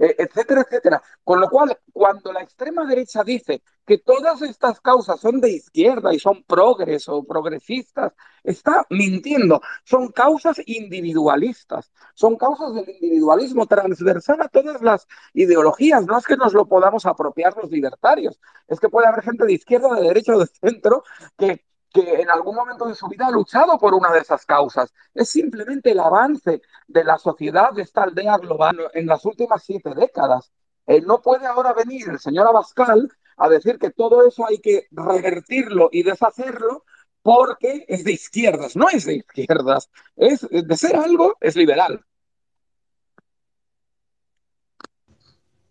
Eh, 0.01 0.15
etcétera, 0.17 0.61
etcétera. 0.61 1.01
Con 1.25 1.41
lo 1.41 1.49
cual, 1.49 1.77
cuando 1.91 2.31
la 2.31 2.41
extrema 2.41 2.85
derecha 2.85 3.21
dice 3.21 3.61
que 3.85 3.97
todas 3.97 4.41
estas 4.41 4.79
causas 4.79 5.19
son 5.19 5.41
de 5.41 5.49
izquierda 5.49 6.13
y 6.13 6.19
son 6.19 6.43
progres 6.43 7.09
o 7.09 7.23
progresistas, 7.23 8.13
está 8.41 8.85
mintiendo. 8.89 9.61
Son 9.83 10.07
causas 10.09 10.61
individualistas, 10.65 11.91
son 12.13 12.37
causas 12.37 12.75
del 12.75 12.89
individualismo 12.89 13.65
transversal 13.65 14.41
a 14.41 14.47
todas 14.47 14.81
las 14.81 15.05
ideologías. 15.33 16.05
No 16.05 16.17
es 16.17 16.25
que 16.25 16.37
nos 16.37 16.53
lo 16.53 16.65
podamos 16.65 17.05
apropiar 17.05 17.57
los 17.57 17.69
libertarios, 17.69 18.39
es 18.69 18.79
que 18.79 18.87
puede 18.87 19.07
haber 19.07 19.23
gente 19.23 19.45
de 19.45 19.53
izquierda, 19.53 19.95
de 19.95 20.07
derecha 20.07 20.33
o 20.33 20.39
de 20.39 20.47
centro 20.47 21.03
que 21.37 21.65
que 21.91 22.21
en 22.21 22.29
algún 22.29 22.55
momento 22.55 22.85
de 22.85 22.95
su 22.95 23.07
vida 23.07 23.27
ha 23.27 23.31
luchado 23.31 23.77
por 23.77 23.93
una 23.93 24.11
de 24.11 24.19
esas 24.19 24.45
causas. 24.45 24.93
Es 25.13 25.29
simplemente 25.29 25.91
el 25.91 25.99
avance 25.99 26.61
de 26.87 27.03
la 27.03 27.17
sociedad 27.17 27.71
de 27.73 27.81
esta 27.81 28.03
aldea 28.03 28.37
global 28.37 28.77
en 28.93 29.07
las 29.07 29.25
últimas 29.25 29.63
siete 29.63 29.93
décadas. 29.95 30.51
Eh, 30.85 31.01
no 31.01 31.21
puede 31.21 31.45
ahora 31.45 31.73
venir 31.73 32.09
el 32.09 32.19
señor 32.19 32.47
Abascal 32.47 33.11
a 33.37 33.49
decir 33.49 33.79
que 33.79 33.91
todo 33.91 34.27
eso 34.27 34.45
hay 34.45 34.59
que 34.59 34.87
revertirlo 34.91 35.89
y 35.91 36.03
deshacerlo 36.03 36.83
porque 37.21 37.85
es 37.87 38.03
de 38.03 38.13
izquierdas. 38.13 38.75
No 38.75 38.89
es 38.89 39.05
de 39.05 39.15
izquierdas, 39.15 39.89
es 40.15 40.47
de 40.49 40.77
ser 40.77 40.95
algo, 40.95 41.37
es 41.39 41.55
liberal. 41.55 42.03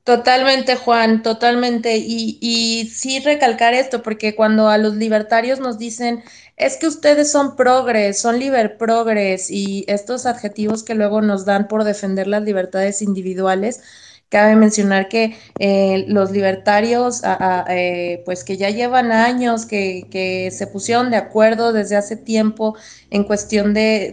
Totalmente, 0.09 0.74
Juan, 0.74 1.22
totalmente. 1.22 1.98
Y, 1.98 2.38
y 2.40 2.88
sí 2.88 3.18
recalcar 3.20 3.74
esto, 3.74 4.02
porque 4.02 4.34
cuando 4.34 4.68
a 4.70 4.78
los 4.78 4.94
libertarios 4.94 5.61
nos 5.61 5.76
dicen, 5.78 6.24
es 6.56 6.78
que 6.78 6.86
ustedes 6.86 7.30
son 7.30 7.56
progres, 7.56 8.18
son 8.18 8.38
liber 8.38 8.78
progres, 8.78 9.50
y 9.50 9.84
estos 9.86 10.24
adjetivos 10.24 10.82
que 10.82 10.94
luego 10.94 11.20
nos 11.20 11.44
dan 11.44 11.68
por 11.68 11.84
defender 11.84 12.26
las 12.26 12.42
libertades 12.42 13.02
individuales, 13.02 13.82
Cabe 14.31 14.57
mencionar 14.57 15.09
que 15.09 15.37
eh, 15.59 16.05
los 16.07 16.31
libertarios, 16.33 17.22
eh, 17.70 18.22
pues 18.26 18.45
que 18.45 18.59
ya 18.59 18.68
llevan 18.68 19.11
años, 19.11 19.64
que, 19.64 20.51
se 20.53 20.66
pusieron 20.66 21.11
de 21.11 21.16
acuerdo 21.16 21.72
desde 21.72 21.97
hace 21.97 22.14
tiempo 22.16 22.76
en 23.09 23.24
cuestión 23.24 23.72
de, 23.72 24.12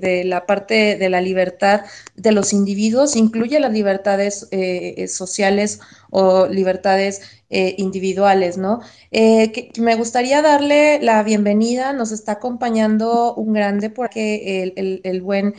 de, 0.00 0.24
la 0.24 0.46
parte 0.46 0.96
de 0.96 1.10
la 1.10 1.20
libertad 1.20 1.82
de 2.16 2.32
los 2.32 2.54
individuos, 2.54 3.16
incluye 3.16 3.60
las 3.60 3.72
libertades 3.72 4.48
eh, 4.50 5.06
sociales 5.08 5.80
o 6.10 6.46
libertades 6.46 7.20
individuales, 7.50 8.56
¿no? 8.56 8.80
Que, 9.10 9.72
me 9.76 9.96
gustaría 9.96 10.40
darle 10.40 11.00
la 11.02 11.22
bienvenida, 11.24 11.92
nos 11.92 12.12
está 12.12 12.32
acompañando 12.32 13.34
un 13.34 13.52
grande 13.52 13.90
porque 13.90 14.72
el, 14.76 15.00
el, 15.02 15.20
buen 15.20 15.54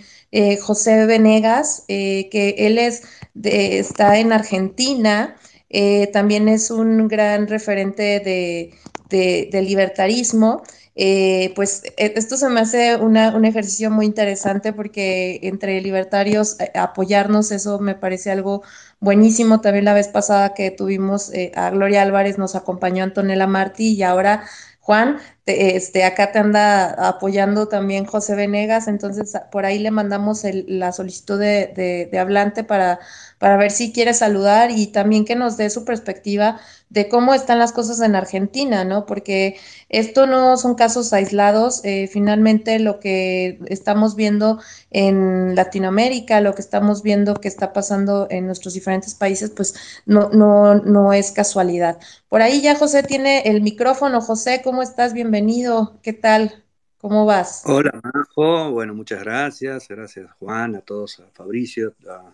José 0.62 1.06
Venegas, 1.06 1.84
que 1.88 2.56
él 2.58 2.78
es 2.78 3.04
está 3.36 4.18
en 4.20 4.34
Argentina, 4.34 5.36
eh, 5.70 6.08
también 6.08 6.50
es 6.50 6.70
un 6.70 7.08
gran 7.08 7.48
referente 7.48 8.20
de, 8.20 8.74
de, 9.10 9.62
libertarismo. 9.62 10.64
Eh, 10.96 11.54
pues 11.56 11.84
e, 11.98 12.14
esto 12.18 12.36
se 12.36 12.50
me 12.50 12.60
hace 12.60 12.98
una, 12.98 13.34
un 13.36 13.46
ejercicio 13.46 13.90
muy 13.90 14.06
interesante 14.06 14.74
porque 14.74 15.40
entre 15.44 15.80
libertarios 15.82 16.60
eh, 16.60 16.72
apoyarnos, 16.76 17.52
eso 17.52 17.80
me 17.80 17.96
parece 17.96 18.32
algo 18.32 18.64
buenísimo. 19.00 19.62
También 19.62 19.86
la 19.86 19.94
vez 19.94 20.10
pasada 20.10 20.54
que 20.54 20.72
tuvimos 20.72 21.32
a 21.56 21.70
Gloria 21.70 22.02
Álvarez 22.02 22.38
nos 22.38 22.56
acompañó 22.56 23.04
Antonella 23.04 23.48
Martí 23.48 23.94
y 23.94 24.04
ahora 24.04 24.44
Juan, 24.82 25.20
te, 25.46 25.76
este, 25.78 26.04
acá 26.04 26.32
te 26.32 26.40
anda 26.40 27.08
apoyando 27.08 27.68
también 27.68 28.06
José 28.06 28.36
Venegas, 28.36 28.88
entonces 28.88 29.34
por 29.52 29.66
ahí 29.66 29.80
le 29.80 29.92
mandamos 29.92 30.44
el, 30.44 30.66
la 30.80 30.92
solicitud 30.92 31.40
de, 31.40 31.68
de, 31.76 32.10
de 32.12 32.20
hablante 32.20 32.64
para, 32.64 33.00
para 33.42 33.58
ver 33.58 33.72
si 33.72 33.92
quiere 33.92 34.14
saludar 34.14 34.70
y 34.70 34.86
también 34.86 35.26
que 35.26 35.36
nos 35.36 35.58
dé 35.58 35.72
su 35.72 35.84
perspectiva 35.84 36.60
de 36.90 37.10
cómo 37.10 37.34
están 37.34 37.58
las 37.58 37.72
cosas 37.72 38.00
en 38.02 38.16
Argentina, 38.16 38.86
¿no? 38.86 39.08
Porque 39.08 39.58
esto 39.90 40.28
no 40.28 40.58
son 40.58 40.76
casos 40.76 41.12
aislados, 41.12 41.84
eh, 41.84 42.08
finalmente 42.08 42.78
lo 42.78 43.00
que 43.00 43.58
estamos 43.66 44.16
viendo 44.16 44.60
en 44.92 45.56
Latinoamérica, 45.56 46.40
lo 46.40 46.54
que 46.54 46.62
estamos 46.62 47.02
viendo 47.02 47.34
que 47.34 47.48
está 47.48 47.74
pasando 47.74 48.28
en 48.30 48.46
nuestros 48.46 48.76
diferentes 48.76 49.16
países, 49.16 49.50
pues 49.50 49.74
no, 50.06 50.30
no, 50.30 50.76
no 50.76 51.12
es 51.12 51.32
casualidad. 51.32 51.98
Por 52.30 52.44
ahí 52.44 52.62
ya 52.62 52.76
José 52.76 53.02
tiene 53.02 53.42
el 53.46 53.64
micrófono. 53.64 54.22
José, 54.22 54.62
¿cómo 54.64 54.84
estás? 54.84 55.14
Bienvenido. 55.14 55.98
¿Qué 56.04 56.14
tal? 56.14 56.64
¿Cómo 57.00 57.26
vas? 57.26 57.64
Hola, 57.66 58.00
Majo. 58.04 58.70
Bueno, 58.70 58.94
muchas 58.94 59.24
gracias. 59.24 59.88
Gracias, 59.88 60.30
Juan, 60.38 60.76
a 60.76 60.82
todos, 60.82 61.20
a 61.20 61.24
Fabricio, 61.34 61.96
a, 62.08 62.32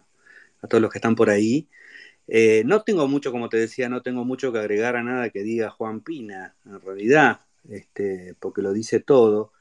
todos 0.67 0.81
los 0.81 0.91
que 0.91 0.99
están 0.99 1.15
por 1.15 1.29
ahí. 1.29 1.69
Eh, 2.27 2.63
no 2.65 2.83
tengo 2.83 3.07
mucho, 3.07 3.31
como 3.31 3.49
te 3.49 3.57
decía, 3.57 3.89
no 3.89 4.01
tengo 4.01 4.25
mucho 4.25 4.51
que 4.51 4.59
agregar 4.59 4.95
a 4.95 5.03
nada 5.03 5.29
que 5.29 5.43
diga 5.43 5.69
Juan 5.69 6.01
Pina, 6.01 6.55
en 6.65 6.81
realidad, 6.81 7.41
este, 7.69 8.35
porque 8.39 8.61
lo 8.61 8.73
dice 8.73 8.99
todo. 8.99 9.53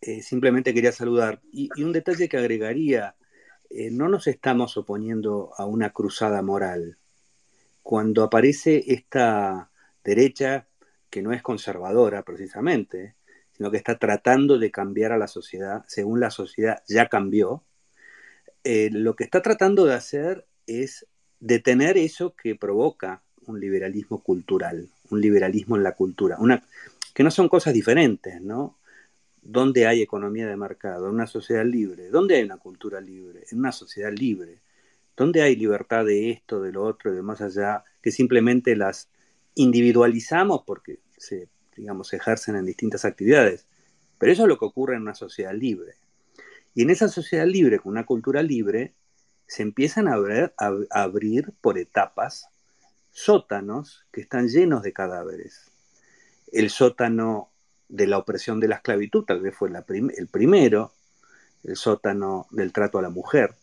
Eh, 0.00 0.22
simplemente 0.22 0.74
quería 0.74 0.92
saludar. 0.92 1.40
Y, 1.52 1.68
y, 1.76 1.84
un 1.84 1.92
detalle 1.92 2.28
que 2.28 2.38
agregaría, 2.38 3.16
eh, 3.70 3.90
no 3.90 4.08
nos 4.08 4.26
estamos 4.26 4.76
oponiendo 4.76 5.52
a 5.56 5.66
una 5.66 5.90
cruzada 5.90 6.42
moral. 6.42 6.98
Cuando 7.82 8.24
aparece 8.24 8.84
esta 8.92 9.70
derecha, 10.04 10.66
que 11.10 11.22
no 11.22 11.32
es 11.32 11.42
conservadora 11.42 12.22
precisamente, 12.24 13.16
sino 13.52 13.70
que 13.70 13.76
está 13.76 13.98
tratando 13.98 14.58
de 14.58 14.70
cambiar 14.70 15.12
a 15.12 15.18
la 15.18 15.26
sociedad, 15.26 15.84
según 15.86 16.20
la 16.20 16.30
sociedad 16.30 16.82
ya 16.88 17.08
cambió, 17.08 17.64
eh, 18.64 18.90
lo 18.92 19.16
que 19.16 19.24
está 19.24 19.42
tratando 19.42 19.86
de 19.86 19.94
hacer 19.94 20.46
es 20.66 21.06
detener 21.40 21.96
eso 21.96 22.34
que 22.34 22.54
provoca 22.54 23.22
un 23.46 23.58
liberalismo 23.58 24.22
cultural, 24.22 24.88
un 25.10 25.20
liberalismo 25.20 25.76
en 25.76 25.82
la 25.82 25.92
cultura, 25.92 26.36
una, 26.38 26.62
que 27.14 27.22
no 27.22 27.30
son 27.30 27.48
cosas 27.48 27.74
diferentes, 27.74 28.40
¿no? 28.40 28.76
¿Dónde 29.42 29.86
hay 29.86 30.02
economía 30.02 30.46
de 30.46 30.56
mercado? 30.56 31.08
En 31.08 31.14
una 31.14 31.26
sociedad 31.26 31.64
libre. 31.64 32.10
¿Dónde 32.10 32.36
hay 32.36 32.42
una 32.42 32.58
cultura 32.58 33.00
libre? 33.00 33.44
En 33.50 33.58
una 33.58 33.72
sociedad 33.72 34.12
libre. 34.12 34.58
¿Dónde 35.16 35.42
hay 35.42 35.56
libertad 35.56 36.04
de 36.04 36.30
esto, 36.30 36.60
de 36.60 36.72
lo 36.72 36.84
otro, 36.84 37.12
de 37.12 37.22
más 37.22 37.40
allá, 37.40 37.84
que 38.02 38.10
simplemente 38.10 38.76
las 38.76 39.08
individualizamos 39.54 40.62
porque 40.66 41.00
se, 41.16 41.48
digamos, 41.74 42.12
ejercen 42.12 42.56
en 42.56 42.66
distintas 42.66 43.06
actividades? 43.06 43.66
Pero 44.18 44.32
eso 44.32 44.42
es 44.42 44.48
lo 44.48 44.58
que 44.58 44.66
ocurre 44.66 44.96
en 44.96 45.02
una 45.02 45.14
sociedad 45.14 45.54
libre. 45.54 45.94
Y 46.74 46.82
en 46.82 46.90
esa 46.90 47.08
sociedad 47.08 47.46
libre, 47.46 47.78
con 47.78 47.92
una 47.92 48.06
cultura 48.06 48.42
libre, 48.42 48.94
se 49.46 49.62
empiezan 49.62 50.06
a, 50.06 50.16
abrir 50.90 51.52
por 51.60 51.78
etapas 51.78 52.48
sótanos 53.10 54.06
que 54.12 54.20
están 54.20 54.48
llenos 54.48 54.82
de 54.82 54.92
cadáveres. 54.92 55.72
El 56.52 56.70
sótano 56.70 57.50
de 57.88 58.06
la 58.06 58.18
opresión 58.18 58.60
de 58.60 58.68
la 58.68 58.76
esclavitud 58.76 59.24
tal 59.24 59.40
vez 59.40 59.54
fue 59.54 59.68
el 59.68 60.28
primero, 60.28 60.92
el 61.64 61.76
sótano 61.76 62.46
del 62.50 62.72
trato 62.72 62.98
a 62.98 63.02
la 63.02 63.10
mujer, 63.10 63.56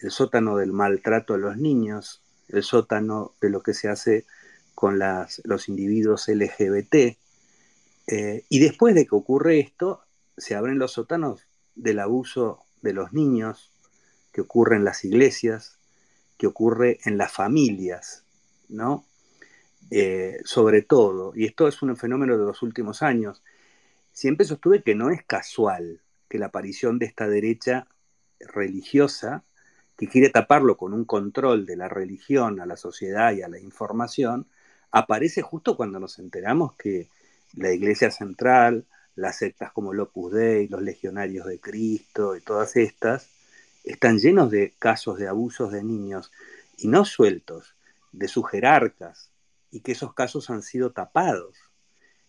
el 0.00 0.10
sótano 0.10 0.56
del 0.56 0.72
maltrato 0.72 1.34
a 1.34 1.38
los 1.38 1.58
niños, 1.58 2.22
el 2.48 2.62
sótano 2.62 3.34
de 3.40 3.50
lo 3.50 3.62
que 3.62 3.74
se 3.74 3.88
hace 3.88 4.24
con 4.74 4.98
los 4.98 5.68
individuos 5.68 6.26
LGBT. 6.28 7.16
Eh, 8.06 8.44
y 8.48 8.58
después 8.58 8.94
de 8.94 9.06
que 9.06 9.14
ocurre 9.14 9.60
esto, 9.60 10.02
se 10.36 10.54
abren 10.54 10.78
los 10.78 10.92
sótanos 10.92 11.46
del 11.74 11.98
abuso 11.98 12.64
de 12.82 12.92
los 12.92 13.12
niños, 13.12 13.70
que 14.32 14.40
ocurre 14.40 14.76
en 14.76 14.84
las 14.84 15.04
iglesias, 15.04 15.78
que 16.38 16.46
ocurre 16.46 16.98
en 17.04 17.18
las 17.18 17.32
familias, 17.32 18.24
¿no? 18.68 19.04
Eh, 19.90 20.38
sobre 20.44 20.82
todo, 20.82 21.32
y 21.34 21.44
esto 21.44 21.68
es 21.68 21.82
un 21.82 21.96
fenómeno 21.96 22.38
de 22.38 22.44
los 22.44 22.62
últimos 22.62 23.02
años, 23.02 23.42
siempre 24.12 24.46
sostuve 24.46 24.82
que 24.82 24.94
no 24.94 25.10
es 25.10 25.24
casual 25.24 26.00
que 26.28 26.38
la 26.38 26.46
aparición 26.46 26.98
de 26.98 27.06
esta 27.06 27.28
derecha 27.28 27.86
religiosa, 28.40 29.44
que 29.98 30.08
quiere 30.08 30.30
taparlo 30.30 30.76
con 30.76 30.94
un 30.94 31.04
control 31.04 31.66
de 31.66 31.76
la 31.76 31.88
religión 31.88 32.60
a 32.60 32.66
la 32.66 32.76
sociedad 32.76 33.32
y 33.32 33.42
a 33.42 33.48
la 33.48 33.58
información, 33.58 34.46
aparece 34.90 35.42
justo 35.42 35.76
cuando 35.76 36.00
nos 36.00 36.18
enteramos 36.18 36.74
que 36.76 37.08
la 37.54 37.72
Iglesia 37.72 38.10
Central, 38.10 38.86
las 39.14 39.38
sectas 39.38 39.72
como 39.72 39.92
el 39.92 40.00
Opus 40.00 40.32
Dei, 40.32 40.68
los 40.68 40.82
Legionarios 40.82 41.46
de 41.46 41.60
Cristo 41.60 42.36
y 42.36 42.40
todas 42.40 42.76
estas, 42.76 43.28
están 43.84 44.18
llenos 44.18 44.50
de 44.50 44.74
casos 44.78 45.18
de 45.18 45.28
abusos 45.28 45.72
de 45.72 45.82
niños 45.82 46.30
y 46.76 46.88
no 46.88 47.04
sueltos, 47.04 47.76
de 48.12 48.28
sus 48.28 48.48
jerarcas, 48.48 49.30
y 49.70 49.80
que 49.80 49.92
esos 49.92 50.14
casos 50.14 50.50
han 50.50 50.62
sido 50.62 50.92
tapados. 50.92 51.56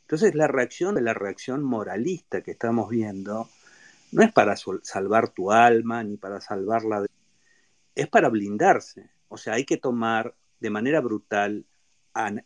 Entonces 0.02 0.36
la 0.36 0.48
reacción 0.48 0.96
de 0.96 1.02
la 1.02 1.14
reacción 1.14 1.64
moralista 1.64 2.42
que 2.42 2.52
estamos 2.52 2.90
viendo 2.90 3.50
no 4.12 4.24
es 4.24 4.32
para 4.32 4.56
salvar 4.56 5.30
tu 5.30 5.52
alma 5.52 6.04
ni 6.04 6.18
para 6.18 6.40
salvarla, 6.40 7.02
de... 7.02 7.08
es 7.96 8.08
para 8.08 8.30
blindarse. 8.30 9.10
O 9.28 9.38
sea, 9.38 9.54
hay 9.54 9.66
que 9.66 9.78
tomar 9.78 10.36
de 10.60 10.70
manera 10.70 11.02
brutal 11.02 11.66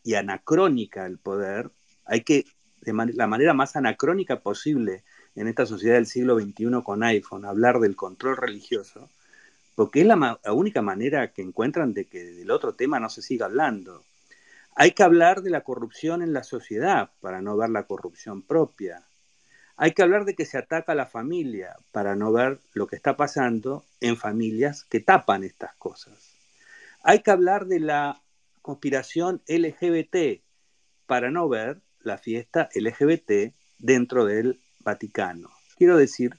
y 0.04 0.14
anacrónica 0.14 1.06
el 1.06 1.20
poder, 1.20 1.72
hay 2.06 2.22
que, 2.22 2.46
de 2.82 2.94
la 3.14 3.28
manera 3.28 3.54
más 3.54 3.76
anacrónica 3.76 4.40
posible 4.40 5.04
en 5.36 5.48
esta 5.48 5.66
sociedad 5.66 5.96
del 5.96 6.08
siglo 6.08 6.40
XXI 6.40 6.82
con 6.84 7.04
iPhone, 7.04 7.46
hablar 7.46 7.80
del 7.80 7.96
control 7.96 8.38
religioso, 8.38 9.10
porque 9.76 10.02
es 10.02 10.08
la, 10.08 10.40
la 10.44 10.54
única 10.54 10.82
manera 10.82 11.32
que 11.32 11.42
encuentran 11.42 11.94
de 11.94 12.06
que 12.06 12.24
del 12.24 12.52
otro 12.52 12.74
tema 12.74 13.00
no 13.00 13.10
se 13.10 13.22
siga 13.22 13.46
hablando. 13.46 14.04
Hay 14.76 14.92
que 14.92 15.04
hablar 15.04 15.42
de 15.42 15.50
la 15.50 15.62
corrupción 15.62 16.22
en 16.22 16.34
la 16.34 16.44
sociedad 16.44 17.10
para 17.22 17.42
no 17.42 17.58
ver 17.58 17.70
la 17.70 17.84
corrupción 17.84 18.42
propia. 18.42 19.04
Hay 19.76 19.92
que 19.92 20.02
hablar 20.02 20.26
de 20.26 20.34
que 20.34 20.46
se 20.46 20.58
ataca 20.58 20.94
a 20.94 20.96
la 20.96 21.06
familia 21.06 21.76
para 21.92 22.16
no 22.16 22.32
ver 22.32 22.60
lo 22.74 22.88
que 22.88 22.96
está 22.96 23.16
pasando 23.16 23.86
en 24.02 24.18
familias 24.18 24.84
que 24.84 25.00
tapan 25.00 25.44
estas 25.44 25.76
cosas. 25.76 26.34
Hay 27.04 27.22
que 27.22 27.32
hablar 27.32 27.68
de 27.68 27.80
la 27.80 28.22
conspiración 28.64 29.42
LGBT 29.48 30.42
para 31.06 31.32
no 31.32 31.48
ver 31.48 31.80
la 32.08 32.18
fiesta 32.18 32.70
LGBT 32.74 33.54
dentro 33.78 34.26
del 34.26 34.60
Vaticano. 34.80 35.52
Quiero 35.78 35.98
decir 35.98 36.38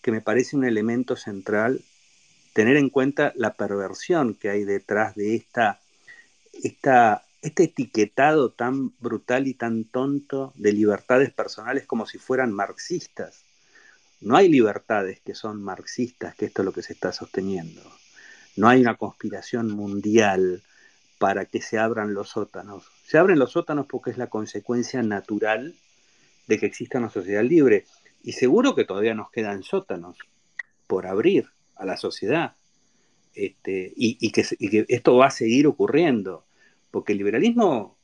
que 0.00 0.12
me 0.12 0.22
parece 0.22 0.56
un 0.56 0.64
elemento 0.64 1.16
central 1.16 1.82
tener 2.54 2.76
en 2.76 2.88
cuenta 2.88 3.32
la 3.36 3.54
perversión 3.54 4.34
que 4.34 4.48
hay 4.48 4.64
detrás 4.64 5.14
de 5.14 5.34
esta, 5.36 5.80
esta 6.52 7.24
este 7.42 7.64
etiquetado 7.64 8.50
tan 8.50 8.92
brutal 8.98 9.46
y 9.46 9.54
tan 9.54 9.84
tonto 9.84 10.52
de 10.56 10.72
libertades 10.72 11.32
personales 11.32 11.86
como 11.86 12.06
si 12.06 12.18
fueran 12.18 12.52
marxistas. 12.52 13.44
No 14.20 14.36
hay 14.36 14.48
libertades 14.48 15.20
que 15.20 15.34
son 15.34 15.62
marxistas, 15.62 16.34
que 16.34 16.46
esto 16.46 16.62
es 16.62 16.66
lo 16.66 16.72
que 16.72 16.82
se 16.82 16.92
está 16.92 17.12
sosteniendo. 17.12 17.80
No 18.56 18.68
hay 18.68 18.80
una 18.80 18.96
conspiración 18.96 19.70
mundial 19.70 20.62
para 21.18 21.44
que 21.44 21.62
se 21.62 21.78
abran 21.78 22.14
los 22.14 22.30
sótanos. 22.30 22.84
Se 23.08 23.16
abren 23.16 23.38
los 23.38 23.52
sótanos 23.52 23.86
porque 23.86 24.10
es 24.10 24.18
la 24.18 24.26
consecuencia 24.26 25.02
natural 25.02 25.74
de 26.46 26.58
que 26.58 26.66
exista 26.66 26.98
una 26.98 27.08
sociedad 27.08 27.42
libre. 27.42 27.86
Y 28.22 28.32
seguro 28.32 28.74
que 28.74 28.84
todavía 28.84 29.14
nos 29.14 29.30
quedan 29.30 29.62
sótanos 29.62 30.18
por 30.86 31.06
abrir 31.06 31.46
a 31.76 31.86
la 31.86 31.96
sociedad. 31.96 32.56
Este, 33.32 33.94
y, 33.96 34.30
que, 34.30 34.44
esto 34.88 35.16
va 35.16 35.28
a 35.28 35.30
seguir 35.30 35.66
ocurriendo 35.66 36.44
porque 36.90 37.12
el 37.12 37.18
liberalismo 37.18 37.96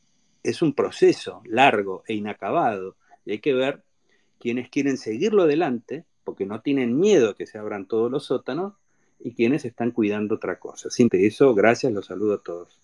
es 0.42 0.62
un 0.62 0.72
proceso 0.72 1.42
largo 1.44 2.02
e 2.08 2.14
inacabado 2.14 2.96
y 3.26 3.32
hay 3.32 3.40
que 3.40 3.52
ver 3.52 3.82
quienes 4.38 4.70
quieren 4.70 4.96
seguirlo 4.96 5.42
adelante, 5.42 6.06
porque 6.24 6.46
no 6.46 6.62
tienen 6.62 6.98
miedo 6.98 7.34
que 7.34 7.44
se 7.44 7.58
abran 7.58 7.84
todos 7.84 8.10
los 8.10 8.24
sótanos, 8.24 8.72
y 9.20 9.34
quienes 9.34 9.66
están 9.66 9.90
cuidando 9.90 10.36
otra 10.36 10.58
cosa. 10.58 10.88
Sin 10.88 11.10
eso, 11.12 11.54
gracias, 11.54 11.92
los 11.92 12.06
saludo 12.06 12.36
a 12.36 12.42
todos. 12.42 12.78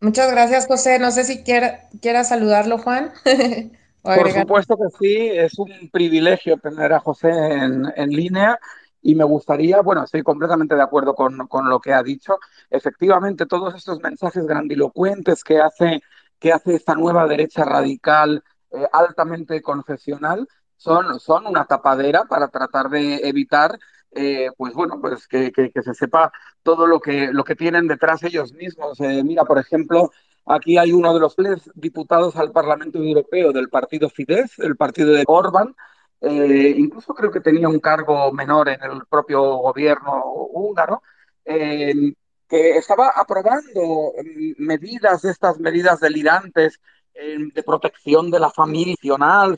Muchas 0.00 0.30
gracias, 0.30 0.66
José. 0.66 0.98
No 0.98 1.10
sé 1.10 1.24
si 1.24 1.42
quiera, 1.42 1.88
quiera 2.00 2.24
saludarlo, 2.24 2.78
Juan. 2.78 3.12
Por 4.02 4.32
supuesto 4.32 4.76
que 4.76 4.98
sí, 4.98 5.28
es 5.28 5.58
un 5.58 5.90
privilegio 5.92 6.56
tener 6.56 6.92
a 6.92 7.00
José 7.00 7.28
en, 7.28 7.84
en 7.94 8.10
línea 8.10 8.58
y 9.02 9.14
me 9.14 9.24
gustaría, 9.24 9.80
bueno, 9.80 10.04
estoy 10.04 10.22
completamente 10.22 10.74
de 10.74 10.82
acuerdo 10.82 11.14
con, 11.14 11.68
lo 11.68 11.80
que 11.80 11.92
ha 11.92 12.02
dicho. 12.02 12.38
Efectivamente, 12.68 13.46
todos 13.46 13.74
estos 13.74 14.00
mensajes 14.00 14.46
grandilocuentes 14.46 15.42
que 15.42 15.58
hace, 15.58 16.02
que 16.38 16.52
hace 16.52 16.74
esta 16.74 16.94
nueva 16.94 17.26
derecha 17.26 17.64
radical 17.64 18.42
eh, 18.70 18.86
altamente 18.92 19.62
confesional 19.62 20.46
son, 20.76 21.18
son 21.20 21.46
una 21.46 21.64
tapadera 21.64 22.24
para 22.24 22.48
tratar 22.48 22.88
de 22.90 23.28
evitar 23.28 23.78
eh, 24.12 24.48
pues 24.56 24.74
bueno, 24.74 25.00
pues 25.00 25.26
que, 25.28 25.52
se 25.52 25.94
sepa 25.94 26.32
todo 26.62 26.86
lo 26.86 27.00
que, 27.00 27.32
lo 27.32 27.44
que 27.44 27.56
tienen 27.56 27.86
detrás 27.88 28.22
ellos 28.22 28.52
mismos. 28.52 29.00
Eh, 29.00 29.22
mira, 29.24 29.44
por 29.44 29.58
ejemplo, 29.58 30.10
aquí 30.46 30.78
hay 30.78 30.92
uno 30.92 31.14
de 31.14 31.20
los 31.20 31.36
tres 31.36 31.70
diputados 31.74 32.36
al 32.36 32.52
Parlamento 32.52 32.98
Europeo 32.98 33.52
del 33.52 33.68
partido 33.68 34.08
Fidesz, 34.10 34.58
el 34.58 34.76
partido 34.76 35.12
de 35.12 35.24
Orbán, 35.26 35.74
eh, 36.20 36.74
incluso 36.76 37.14
creo 37.14 37.30
que 37.30 37.40
tenía 37.40 37.68
un 37.68 37.80
cargo 37.80 38.30
menor 38.32 38.68
en 38.68 38.82
el 38.82 39.06
propio 39.08 39.42
gobierno 39.56 40.22
húngaro, 40.52 41.02
eh, 41.44 41.94
que 42.48 42.76
estaba 42.76 43.10
aprobando 43.16 44.12
mm, 44.22 44.52
medidas, 44.58 45.24
estas 45.24 45.58
medidas 45.58 46.00
delirantes 46.00 46.80
eh, 47.14 47.38
de 47.54 47.62
protección 47.62 48.30
de 48.30 48.40
la 48.40 48.50
familia 48.50 48.96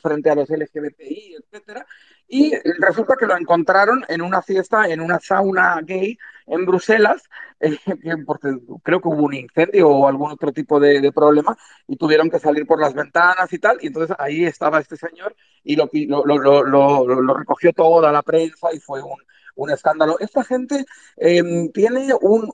frente 0.00 0.30
a 0.30 0.34
los 0.34 0.48
LGBTI, 0.50 1.36
etcétera, 1.40 1.86
y 2.34 2.54
resulta 2.78 3.14
que 3.14 3.26
lo 3.26 3.36
encontraron 3.36 4.06
en 4.08 4.22
una 4.22 4.40
fiesta, 4.40 4.86
en 4.86 5.02
una 5.02 5.20
sauna 5.20 5.78
gay 5.82 6.16
en 6.46 6.64
Bruselas, 6.64 7.28
eh, 7.60 7.76
porque 8.24 8.48
creo 8.82 9.02
que 9.02 9.08
hubo 9.08 9.24
un 9.24 9.34
incendio 9.34 9.90
o 9.90 10.08
algún 10.08 10.32
otro 10.32 10.50
tipo 10.50 10.80
de, 10.80 11.12
problema 11.12 11.54
y 11.86 11.96
tuvieron 11.96 12.30
que 12.30 12.38
salir 12.38 12.66
por 12.66 12.80
las 12.80 12.94
ventanas 12.94 13.52
y 13.52 13.58
tal, 13.58 13.76
y 13.82 13.88
entonces 13.88 14.16
ahí 14.18 14.46
estaba 14.46 14.80
este 14.80 14.96
señor 14.96 15.36
y 15.62 15.76
lo, 15.76 15.90
lo, 16.24 17.34
recogió 17.34 17.70
toda 17.74 18.10
la 18.10 18.22
prensa 18.22 18.68
y 18.72 18.80
fue 18.80 19.02
un, 19.02 19.18
un 19.56 19.70
escándalo. 19.70 20.18
Esta 20.18 20.42
gente 20.42 20.86
em, 21.18 21.70
tiene 21.70 22.14
un, 22.22 22.50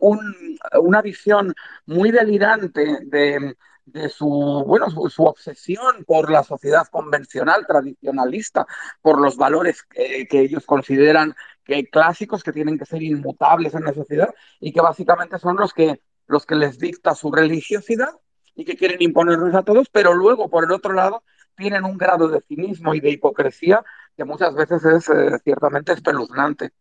una 0.82 1.02
visión 1.02 1.54
muy 1.86 2.10
delirante 2.10 2.98
de, 3.04 3.56
de 3.92 4.08
su, 4.08 4.28
bueno, 4.66 4.90
su, 4.90 5.24
obsesión 5.24 6.04
por 6.06 6.30
la 6.30 6.42
sociedad 6.42 6.86
convencional, 6.88 7.66
tradicionalista, 7.66 8.66
por 9.00 9.20
los 9.20 9.36
valores 9.36 9.82
que, 9.82 10.26
ellos 10.30 10.66
consideran 10.66 11.34
que 11.64 11.88
clásicos, 11.88 12.42
que 12.42 12.52
tienen 12.52 12.78
que 12.78 12.86
ser 12.86 13.02
inmutables 13.02 13.74
en 13.74 13.84
la 13.84 13.94
sociedad 13.94 14.34
y 14.60 14.72
que 14.72 14.80
básicamente 14.80 15.38
son 15.38 15.56
los 15.56 15.72
que, 15.72 16.00
los 16.26 16.44
que 16.46 16.54
les 16.54 16.78
dicta 16.78 17.14
su 17.14 17.30
religiosidad 17.30 18.12
y 18.54 18.64
que 18.64 18.76
quieren 18.76 19.00
imponernos 19.00 19.54
a 19.54 19.62
todos, 19.62 19.88
pero 19.90 20.14
luego, 20.14 20.50
por 20.50 20.64
el 20.64 20.72
otro 20.72 20.92
lado, 20.92 21.22
tienen 21.56 21.84
un 21.84 21.96
grado 21.96 22.28
de 22.28 22.40
cinismo 22.42 22.94
y 22.94 23.00
de 23.00 23.10
hipocresía 23.10 23.84
que 24.18 24.24
muchas 24.24 24.52
veces 24.52 24.84
es 24.84 25.08
eh, 25.10 25.38
ciertamente 25.44 25.92
espeluznante. 25.92 26.72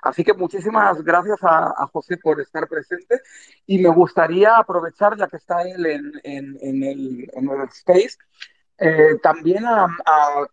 Así 0.00 0.24
que 0.24 0.32
muchísimas 0.32 1.02
gracias 1.04 1.38
a, 1.42 1.86
José 1.92 2.16
por 2.16 2.40
estar 2.40 2.66
presente 2.68 3.20
y 3.66 3.78
me 3.78 3.90
gustaría 3.90 4.56
aprovechar, 4.56 5.14
ya 5.14 5.28
que 5.28 5.36
está 5.36 5.60
él 5.62 5.84
en, 5.84 6.12
en, 6.24 6.82
el, 6.82 7.30
en 7.34 7.50
el, 7.50 7.68
Space, 7.68 8.16
eh, 8.78 9.18
también 9.22 9.66
a, 9.66 9.88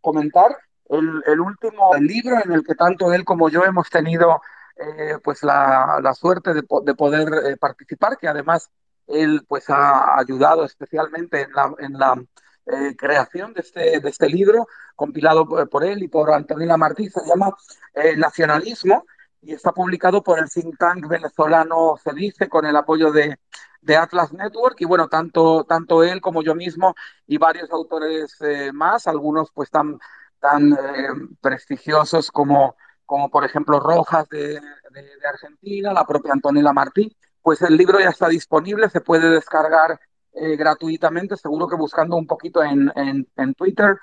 comentar 0.02 0.58
el, 0.90 1.40
último 1.40 1.94
libro 1.96 2.36
en 2.44 2.52
el 2.52 2.64
que 2.66 2.76
tanto 2.76 3.14
él 3.14 3.24
como 3.24 3.48
yo 3.48 3.64
hemos 3.64 3.90
tenido 3.90 4.42
eh, 4.76 5.20
pues 5.24 5.44
la, 5.44 6.00
la, 6.04 6.14
suerte 6.14 6.54
de, 6.54 6.64
de 6.84 6.94
poder 6.94 7.58
participar, 7.58 8.18
que 8.18 8.28
además 8.28 8.70
él 9.08 9.46
pues 9.48 9.70
ha 9.70 10.20
ayudado 10.20 10.66
especialmente 10.66 11.44
en 11.44 11.54
la, 11.54 11.74
en 11.80 11.94
la 11.94 12.22
eh, 12.66 12.96
creación 12.96 13.54
de 13.54 13.62
este, 13.62 14.00
de 14.00 14.10
este 14.10 14.30
libro, 14.30 14.68
compilado 14.96 15.48
por, 15.48 15.84
él 15.84 16.04
y 16.04 16.08
por 16.08 16.32
Antonina 16.32 16.78
Martí, 16.78 17.10
se 17.10 17.26
llama 17.26 17.56
eh, 17.94 18.16
Nacionalismo 18.16 19.06
y 19.42 19.54
está 19.54 19.72
publicado 19.72 20.24
por 20.24 20.40
el 20.40 20.50
think 20.50 20.78
tank 20.78 21.08
venezolano 21.08 21.96
Se 22.02 22.14
Dice 22.14 22.48
con 22.48 22.66
el 22.66 22.76
apoyo 22.76 23.12
de, 23.12 23.38
de 23.82 23.98
Atlas 23.98 24.34
Network 24.34 24.80
y 24.80 24.86
bueno, 24.86 25.08
tanto, 25.10 25.66
tanto 25.66 26.04
él 26.04 26.22
como 26.22 26.42
yo 26.42 26.56
mismo 26.56 26.96
y 27.28 27.38
varios 27.38 27.72
autores 27.72 28.36
eh, 28.42 28.72
más, 28.74 29.08
algunos 29.08 29.52
pues 29.52 29.70
tan, 29.70 30.00
tan 30.40 30.74
eh, 30.74 31.10
prestigiosos 31.42 32.32
como, 32.32 32.76
como 33.06 33.30
por 33.30 33.44
ejemplo 33.44 33.80
Rojas 33.80 34.30
de, 34.30 34.60
de, 34.60 35.28
Argentina, 35.28 35.94
la 35.94 36.06
propia 36.06 36.34
Antonella 36.34 36.74
Martí, 36.74 37.16
pues 37.42 37.62
el 37.62 37.76
libro 37.76 38.00
ya 38.00 38.10
está 38.10 38.30
disponible, 38.30 38.90
se 38.90 39.02
puede 39.02 39.30
descargar 39.30 40.00
eh, 40.36 40.56
gratuitamente, 40.56 41.38
seguro 41.38 41.68
que 41.68 41.76
buscando 41.76 42.16
un 42.16 42.28
poquito 42.28 42.64
en, 42.64 42.92
en, 42.96 43.28
en 43.38 43.54
Twitter, 43.54 43.98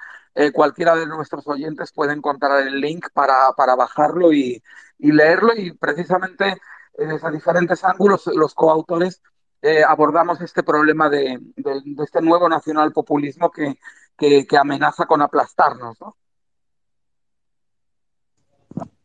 cualquiera 0.55 0.95
de 0.95 1.07
nuestros 1.07 1.47
oyentes 1.49 1.93
puede 1.93 2.13
encontrar 2.13 2.65
el 2.65 2.81
link 2.81 3.09
para, 3.13 3.35
para 3.57 3.75
bajarlo 3.75 4.33
y, 4.33 4.63
y 4.97 5.11
leerlo 5.11 5.53
y 5.55 5.73
precisamente 5.73 6.57
desde 6.97 7.31
diferentes 7.33 7.83
ángulos 7.85 8.27
los 8.29 8.55
coautores 8.55 9.21
eh, 9.63 9.83
abordamos 9.87 10.41
este 10.41 10.63
problema 10.63 11.11
de, 11.11 11.39
de, 11.57 11.83
este 12.03 12.23
nuevo 12.23 12.49
nacionalpopulismo 12.49 13.51
que, 13.51 13.79
que, 14.17 14.47
que 14.47 14.57
amenaza 14.57 15.05
con 15.05 15.21
aplastarnos. 15.21 16.01
¿no? 16.01 16.17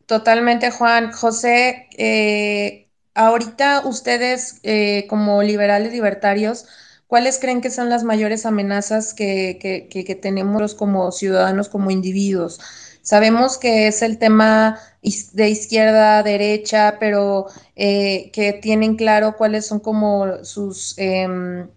Totalmente, 0.06 0.72
Juan. 0.72 1.12
José, 1.12 1.90
eh, 1.98 2.90
ahorita 3.16 3.82
ustedes 3.86 4.62
eh, 4.64 5.08
como 5.10 5.44
liberales 5.44 5.92
libertarios, 5.92 6.68
¿cuáles 7.08 7.40
creen 7.40 7.62
que 7.62 7.70
son 7.70 7.90
las 7.90 8.04
mayores 8.04 8.46
amenazas 8.46 9.14
que, 9.14 9.58
que, 9.62 9.88
que 10.06 10.16
tenemos 10.16 10.76
como 10.76 11.12
ciudadanos, 11.12 11.70
como 11.70 11.92
individuos? 11.92 12.60
Sabemos 13.02 13.58
que 13.60 13.88
es 13.88 14.02
el 14.02 14.18
tema 14.18 14.80
de 15.34 15.50
izquierda 15.50 16.24
derecha, 16.24 16.98
pero 17.00 17.46
eh, 17.76 18.32
que 18.34 18.54
tienen 18.54 18.96
claro 18.96 19.36
cuáles 19.38 19.68
son 19.68 19.80
como 19.80 20.44
sus, 20.44 20.96
eh, 20.98 21.68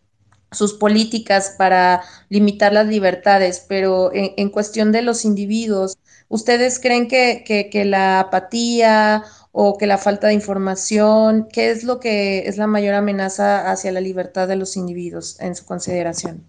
sus 0.50 0.74
políticas 0.74 1.54
para 1.58 2.02
limitar 2.30 2.72
las 2.72 2.86
libertades, 2.86 3.64
pero 3.68 4.12
en, 4.14 4.32
en 4.36 4.48
cuestión 4.48 4.92
de 4.92 5.02
los 5.02 5.24
individuos, 5.24 5.98
¿ustedes 6.28 6.80
creen 6.80 7.08
que, 7.08 7.44
que, 7.46 7.68
que, 7.68 7.84
la 7.84 8.20
apatía 8.20 9.24
o 9.60 9.76
que 9.76 9.88
la 9.88 9.98
falta 9.98 10.28
de 10.28 10.34
información, 10.34 11.48
qué 11.52 11.72
es 11.72 11.82
lo 11.82 11.98
que 11.98 12.46
es 12.46 12.58
la 12.58 12.68
mayor 12.68 12.94
amenaza 12.94 13.68
hacia 13.72 13.90
la 13.90 14.00
libertad 14.00 14.46
de 14.46 14.54
los 14.54 14.76
individuos 14.76 15.40
en 15.40 15.56
su 15.56 15.66
consideración? 15.66 16.46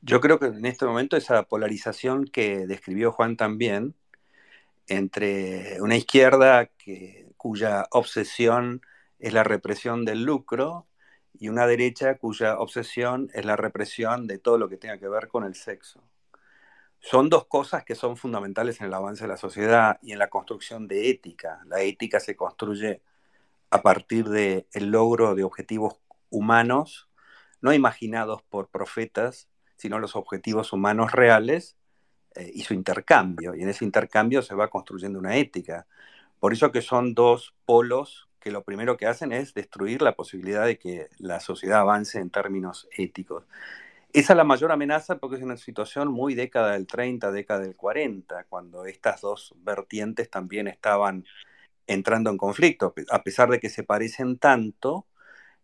Yo 0.00 0.22
creo 0.22 0.38
que 0.38 0.46
en 0.46 0.64
este 0.64 0.86
momento 0.86 1.14
esa 1.14 1.42
polarización 1.42 2.24
que 2.24 2.66
describió 2.66 3.12
Juan 3.12 3.36
también, 3.36 3.94
entre 4.88 5.76
una 5.82 5.94
izquierda 5.94 6.70
cuya 7.36 7.86
obsesión 7.90 8.80
es 9.18 9.34
la 9.34 9.44
represión 9.44 10.06
del 10.06 10.24
lucro 10.24 10.86
y 11.38 11.50
una 11.50 11.66
derecha 11.66 12.16
cuya 12.16 12.58
obsesión 12.60 13.28
es 13.34 13.44
la 13.44 13.56
represión 13.56 14.26
de 14.26 14.38
todo 14.38 14.56
lo 14.56 14.70
que 14.70 14.78
tenga 14.78 14.96
que 14.96 15.06
ver 15.06 15.28
con 15.28 15.44
el 15.44 15.54
sexo. 15.54 16.02
Son 17.04 17.28
dos 17.28 17.46
cosas 17.46 17.84
que 17.84 17.96
son 17.96 18.16
fundamentales 18.16 18.80
en 18.80 18.86
el 18.86 18.94
avance 18.94 19.24
de 19.24 19.28
la 19.28 19.36
sociedad 19.36 19.98
y 20.02 20.12
en 20.12 20.20
la 20.20 20.30
construcción 20.30 20.86
de 20.86 21.10
ética. 21.10 21.60
La 21.66 21.80
ética 21.82 22.20
se 22.20 22.36
construye 22.36 23.02
a 23.70 23.82
partir 23.82 24.28
del 24.28 24.66
el 24.72 24.90
logro 24.90 25.34
de 25.34 25.42
objetivos 25.42 26.00
humanos, 26.30 27.08
no 27.60 27.72
imaginados 27.72 28.42
por 28.42 28.68
profetas, 28.68 29.48
sino 29.76 29.98
los 29.98 30.14
objetivos 30.14 30.72
humanos 30.72 31.10
reales 31.10 31.76
eh, 32.36 32.52
y 32.54 32.62
su 32.62 32.72
intercambio. 32.72 33.56
Y 33.56 33.62
en 33.62 33.68
ese 33.68 33.84
intercambio 33.84 34.40
se 34.40 34.54
va 34.54 34.70
construyendo 34.70 35.18
una 35.18 35.36
ética. 35.36 35.88
Por 36.38 36.52
eso 36.52 36.70
que 36.70 36.82
son 36.82 37.14
dos 37.14 37.52
polos 37.64 38.28
que 38.38 38.52
lo 38.52 38.62
primero 38.62 38.96
que 38.96 39.06
hacen 39.06 39.32
es 39.32 39.54
destruir 39.54 40.02
la 40.02 40.14
posibilidad 40.14 40.64
de 40.66 40.78
que 40.78 41.08
la 41.18 41.40
sociedad 41.40 41.80
avance 41.80 42.20
en 42.20 42.30
términos 42.30 42.88
éticos. 42.96 43.44
Esa 44.12 44.34
es 44.34 44.36
la 44.36 44.44
mayor 44.44 44.72
amenaza 44.72 45.16
porque 45.16 45.36
es 45.36 45.42
una 45.42 45.56
situación 45.56 46.12
muy 46.12 46.34
década 46.34 46.72
del 46.72 46.86
30, 46.86 47.32
década 47.32 47.60
del 47.60 47.76
40, 47.76 48.44
cuando 48.44 48.84
estas 48.84 49.22
dos 49.22 49.54
vertientes 49.56 50.28
también 50.28 50.68
estaban 50.68 51.24
entrando 51.86 52.28
en 52.28 52.36
conflicto. 52.36 52.92
A 53.10 53.22
pesar 53.22 53.48
de 53.48 53.58
que 53.58 53.70
se 53.70 53.84
parecen 53.84 54.36
tanto, 54.36 55.06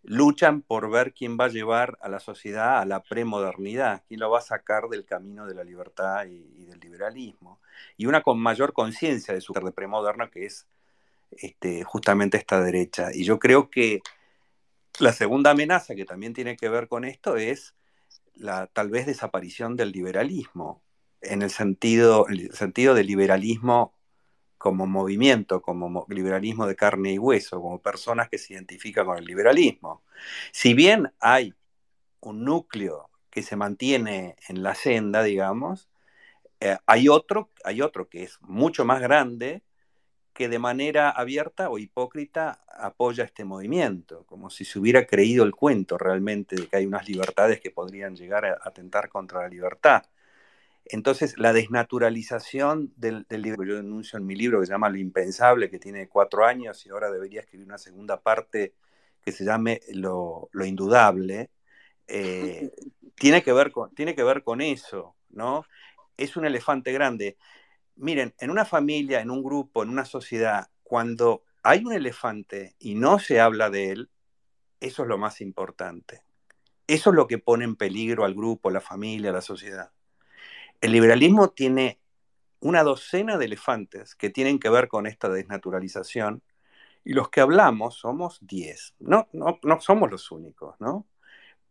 luchan 0.03 0.63
por 0.63 0.91
ver 0.91 1.13
quién 1.13 1.37
va 1.39 1.47
a 1.47 1.49
llevar 1.49 1.99
a 2.01 2.09
la 2.09 2.21
sociedad 2.21 2.79
a 2.81 2.87
la 2.87 3.03
premodernidad, 3.03 4.05
quién 4.09 4.21
lo 4.21 4.31
va 4.31 4.39
a 4.39 4.43
sacar 4.43 4.89
del 4.89 5.05
camino 5.05 5.47
de 5.47 5.55
la 5.55 5.63
libertad 5.65 6.25
y, 6.27 6.65
del 6.65 6.81
liberalismo. 6.81 7.61
Y 7.99 8.07
una 8.07 8.23
con 8.23 8.39
mayor 8.39 8.73
conciencia 8.73 9.35
de 9.35 9.43
su 9.43 9.53
de 9.53 9.73
premoderno 9.73 10.31
que 10.31 10.47
es 10.47 10.67
este, 11.33 11.85
justamente 11.85 12.39
esta 12.39 12.63
derecha. 12.63 13.11
Y 13.13 13.25
yo 13.25 13.39
creo 13.39 13.69
que 13.69 14.01
la 15.01 15.13
segunda 15.13 15.51
amenaza 15.51 15.95
que 15.95 16.07
también 16.07 16.33
tiene 16.33 16.57
que 16.57 16.71
ver 16.71 16.89
con 16.89 17.05
esto 17.05 17.37
es 17.37 17.75
la 18.39 18.67
tal 18.69 18.91
vez 18.91 19.07
desaparición 19.07 19.77
del 19.77 19.93
liberalismo, 19.93 20.83
en 21.21 21.43
el 21.43 21.51
sentido, 21.51 22.27
sentido 22.53 22.95
del 22.95 23.07
liberalismo 23.07 23.95
como 24.57 24.87
movimiento, 24.87 25.63
como 25.63 26.07
liberalismo 26.09 26.67
de 26.67 26.77
carne 26.77 27.13
y 27.13 27.19
hueso, 27.19 27.61
como 27.61 27.81
personas 27.81 28.29
que 28.29 28.39
se 28.39 28.55
identifican 28.55 29.07
con 29.07 29.19
el 29.19 29.25
liberalismo. 29.25 30.03
Si 30.53 30.75
bien 30.75 31.13
hay 31.21 31.55
un 32.21 32.45
núcleo 32.45 33.11
que 33.31 33.43
se 33.43 33.57
mantiene 33.57 34.37
en 34.49 34.63
la 34.63 34.75
senda, 34.75 35.23
digamos, 35.23 35.89
eh, 36.61 36.77
hay, 36.87 37.09
otro, 37.09 37.51
hay 37.65 37.83
otro 37.83 38.09
que 38.09 38.25
es 38.25 38.39
mucho 38.43 38.85
más 38.85 39.01
grande 39.01 39.63
que 40.39 40.49
de 40.49 40.61
manera 40.61 41.11
abierta 41.11 41.69
o 41.69 41.79
hipócrita 41.79 42.61
apoya 42.69 43.25
este 43.25 43.45
movimiento, 43.45 44.25
como 44.27 44.51
si 44.51 44.65
se 44.65 44.79
hubiera 44.79 45.05
creído 45.05 45.43
el 45.43 45.51
cuento 45.51 45.99
realmente 45.99 46.55
de 46.55 46.69
que 46.69 46.77
hay 46.77 46.87
unas 46.87 47.09
libertades 47.09 47.61
que 47.61 47.73
podrían 47.73 48.15
llegar 48.15 48.47
a 48.47 48.57
atentar 48.63 49.09
contra 49.09 49.41
la 49.43 49.49
libertad. 49.49 50.05
Entonces, 50.85 51.37
la 51.39 51.53
desnaturalización 51.53 52.93
del, 52.95 53.27
del, 53.29 53.43
libro, 53.43 53.65
yo 53.65 53.75
denuncio 53.75 54.17
en 54.17 54.27
mi 54.27 54.37
libro 54.37 54.61
que 54.61 54.67
se 54.67 54.73
llama 54.73 54.89
Lo 54.89 54.99
Impensable, 54.99 55.71
que 55.71 55.81
tiene 55.81 56.09
cuatro 56.09 56.45
años 56.47 56.87
y 56.87 56.91
ahora 56.91 57.11
debería 57.11 57.41
escribir 57.41 57.67
una 57.67 57.79
segunda 57.79 58.21
parte 58.21 58.75
que 59.21 59.33
se 59.33 59.45
llame 59.45 59.81
Lo, 59.89 60.51
lo 60.53 60.65
Indudable, 60.65 61.51
eh, 62.07 62.71
tiene, 63.17 63.43
que 63.43 63.53
ver 63.53 63.73
con, 63.73 63.93
tiene 63.93 64.15
que 64.15 64.23
ver 64.23 64.45
con 64.45 64.61
eso, 64.61 65.17
¿no? 65.31 65.67
Es 66.17 66.37
un 66.37 66.45
elefante 66.45 66.93
grande. 66.93 67.37
Miren, 67.99 68.35
en 68.39 68.51
una 68.51 68.65
familia, 68.65 69.21
en 69.21 69.31
un 69.31 69.43
grupo, 69.43 69.83
en 69.83 69.89
una 69.89 70.05
sociedad, 70.05 70.71
cuando 70.85 71.43
hay 71.63 71.85
un 71.85 71.93
elefante 71.93 72.77
y 72.79 72.95
no 72.95 73.19
se 73.19 73.41
habla 73.41 73.71
de 73.71 73.91
él, 73.91 74.11
eso 74.81 75.03
es 75.03 75.09
lo 75.09 75.19
más 75.19 75.41
importante. 75.41 76.23
Eso 76.87 77.11
es 77.11 77.17
lo 77.17 77.27
que 77.27 77.39
pone 77.39 77.65
en 77.65 77.77
peligro 77.77 78.25
al 78.25 78.35
grupo, 78.35 78.71
la 78.71 78.81
familia, 78.81 79.33
la 79.33 79.43
sociedad. 79.43 79.91
El 80.81 80.93
liberalismo 80.93 81.51
tiene 81.51 82.01
una 82.61 82.85
docena 82.85 83.37
de 83.37 83.47
elefantes 83.47 84.15
que 84.15 84.31
tienen 84.31 84.59
que 84.61 84.71
ver 84.71 84.89
con 84.89 85.07
esta 85.07 85.29
desnaturalización 85.29 86.43
y 87.05 87.15
los 87.15 87.31
que 87.31 87.41
hablamos 87.41 87.97
somos 87.97 88.39
10. 88.43 88.95
No, 89.01 89.29
no, 89.33 89.59
no 89.63 89.81
somos 89.81 90.11
los 90.11 90.31
únicos, 90.31 90.77
¿no? 90.79 91.07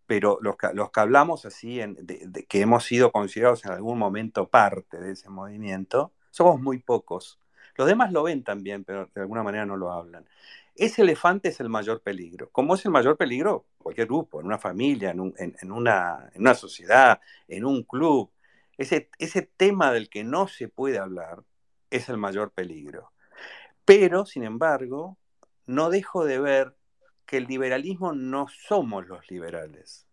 Pero 0.05 0.39
los 0.41 0.57
que, 0.57 0.73
los 0.73 0.91
que 0.91 0.99
hablamos 0.99 1.45
así, 1.45 1.80
en, 1.80 1.95
de, 1.95 2.28
de, 2.28 2.45
que 2.45 2.61
hemos 2.61 2.84
sido 2.84 3.11
considerados 3.11 3.65
en 3.65 3.71
algún 3.71 3.97
momento 3.97 4.49
parte 4.49 4.99
de 4.99 5.13
ese 5.13 5.30
movimiento, 5.30 6.13
somos 6.38 6.61
muy 6.61 6.77
pocos. 6.77 7.39
Los 7.75 7.88
demás 7.88 8.11
lo 8.11 8.23
ven 8.23 8.43
también, 8.43 8.83
pero 8.83 9.09
de 9.13 9.21
alguna 9.21 9.43
manera 9.43 9.65
no 9.65 9.75
lo 9.75 9.91
hablan. 9.91 10.25
Ese 10.75 11.01
elefante 11.01 11.49
es 11.49 11.59
el 11.59 11.69
mayor 11.69 12.01
peligro. 12.01 12.49
¿Cómo 12.51 12.75
es 12.75 12.85
el 12.85 12.91
mayor 12.91 13.17
peligro? 13.17 13.65
Cualquier 13.80 14.05
grupo, 14.05 14.39
en 14.39 14.45
una 14.45 14.59
familia, 14.59 15.09
en, 15.09 15.19
un, 15.19 15.34
en, 15.39 15.55
en, 15.59 15.72
una, 15.72 16.31
una 16.35 16.53
sociedad, 16.53 17.19
en 17.47 17.65
un 17.65 17.84
club, 17.84 18.31
ese, 18.77 19.09
ese 19.18 19.41
tema 19.41 19.91
del 19.91 20.09
que 20.09 20.23
no 20.23 20.47
se 20.47 20.68
puede 20.68 20.99
hablar 20.99 21.43
es 21.89 22.09
el 22.09 22.18
mayor 22.18 22.51
peligro. 22.51 23.11
Pero, 23.85 24.26
sin 24.27 24.43
embargo, 24.43 25.18
no 25.65 25.89
dejo 25.89 26.23
de 26.23 26.39
ver 26.39 26.76
que 27.26 27.38
el 27.38 27.45
liberalismo 27.45 28.14
no 28.14 28.47
somos 28.47 29.07
los 29.07 29.30
liberales. 29.31 30.06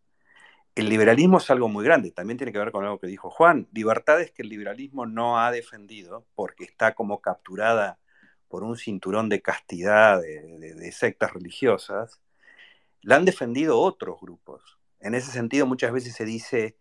El 0.75 0.89
liberalismo 0.89 1.39
es 1.39 1.49
algo 1.51 1.69
muy 1.69 1.85
grande, 1.85 2.11
también 2.11 2.37
tiene 2.37 2.53
que 2.53 2.59
ver 2.59 2.73
con 2.73 2.85
algo 2.85 2.99
que 2.99 3.07
dijo 3.07 3.31
Juan, 3.31 3.69
libertades 3.73 4.33
que 4.33 4.43
el 4.43 4.49
liberalismo 4.49 5.07
no 5.07 5.39
ha 5.39 5.53
defendido 5.53 6.27
porque 6.35 6.65
está 6.65 6.97
como 6.97 7.21
capturada 7.21 8.01
por 8.49 8.65
un 8.65 8.77
cinturón 8.77 9.29
de 9.29 9.41
castidad 9.41 10.21
de, 10.21 10.91
sectas 10.93 11.33
religiosas, 11.33 12.21
la 13.03 13.15
han 13.17 13.25
defendido 13.25 13.79
otros 13.81 14.21
grupos. 14.21 14.79
En 14.99 15.15
ese 15.15 15.31
sentido 15.31 15.65
muchas 15.67 15.93
veces 15.93 16.15
se 16.15 16.25
dice, 16.25 16.77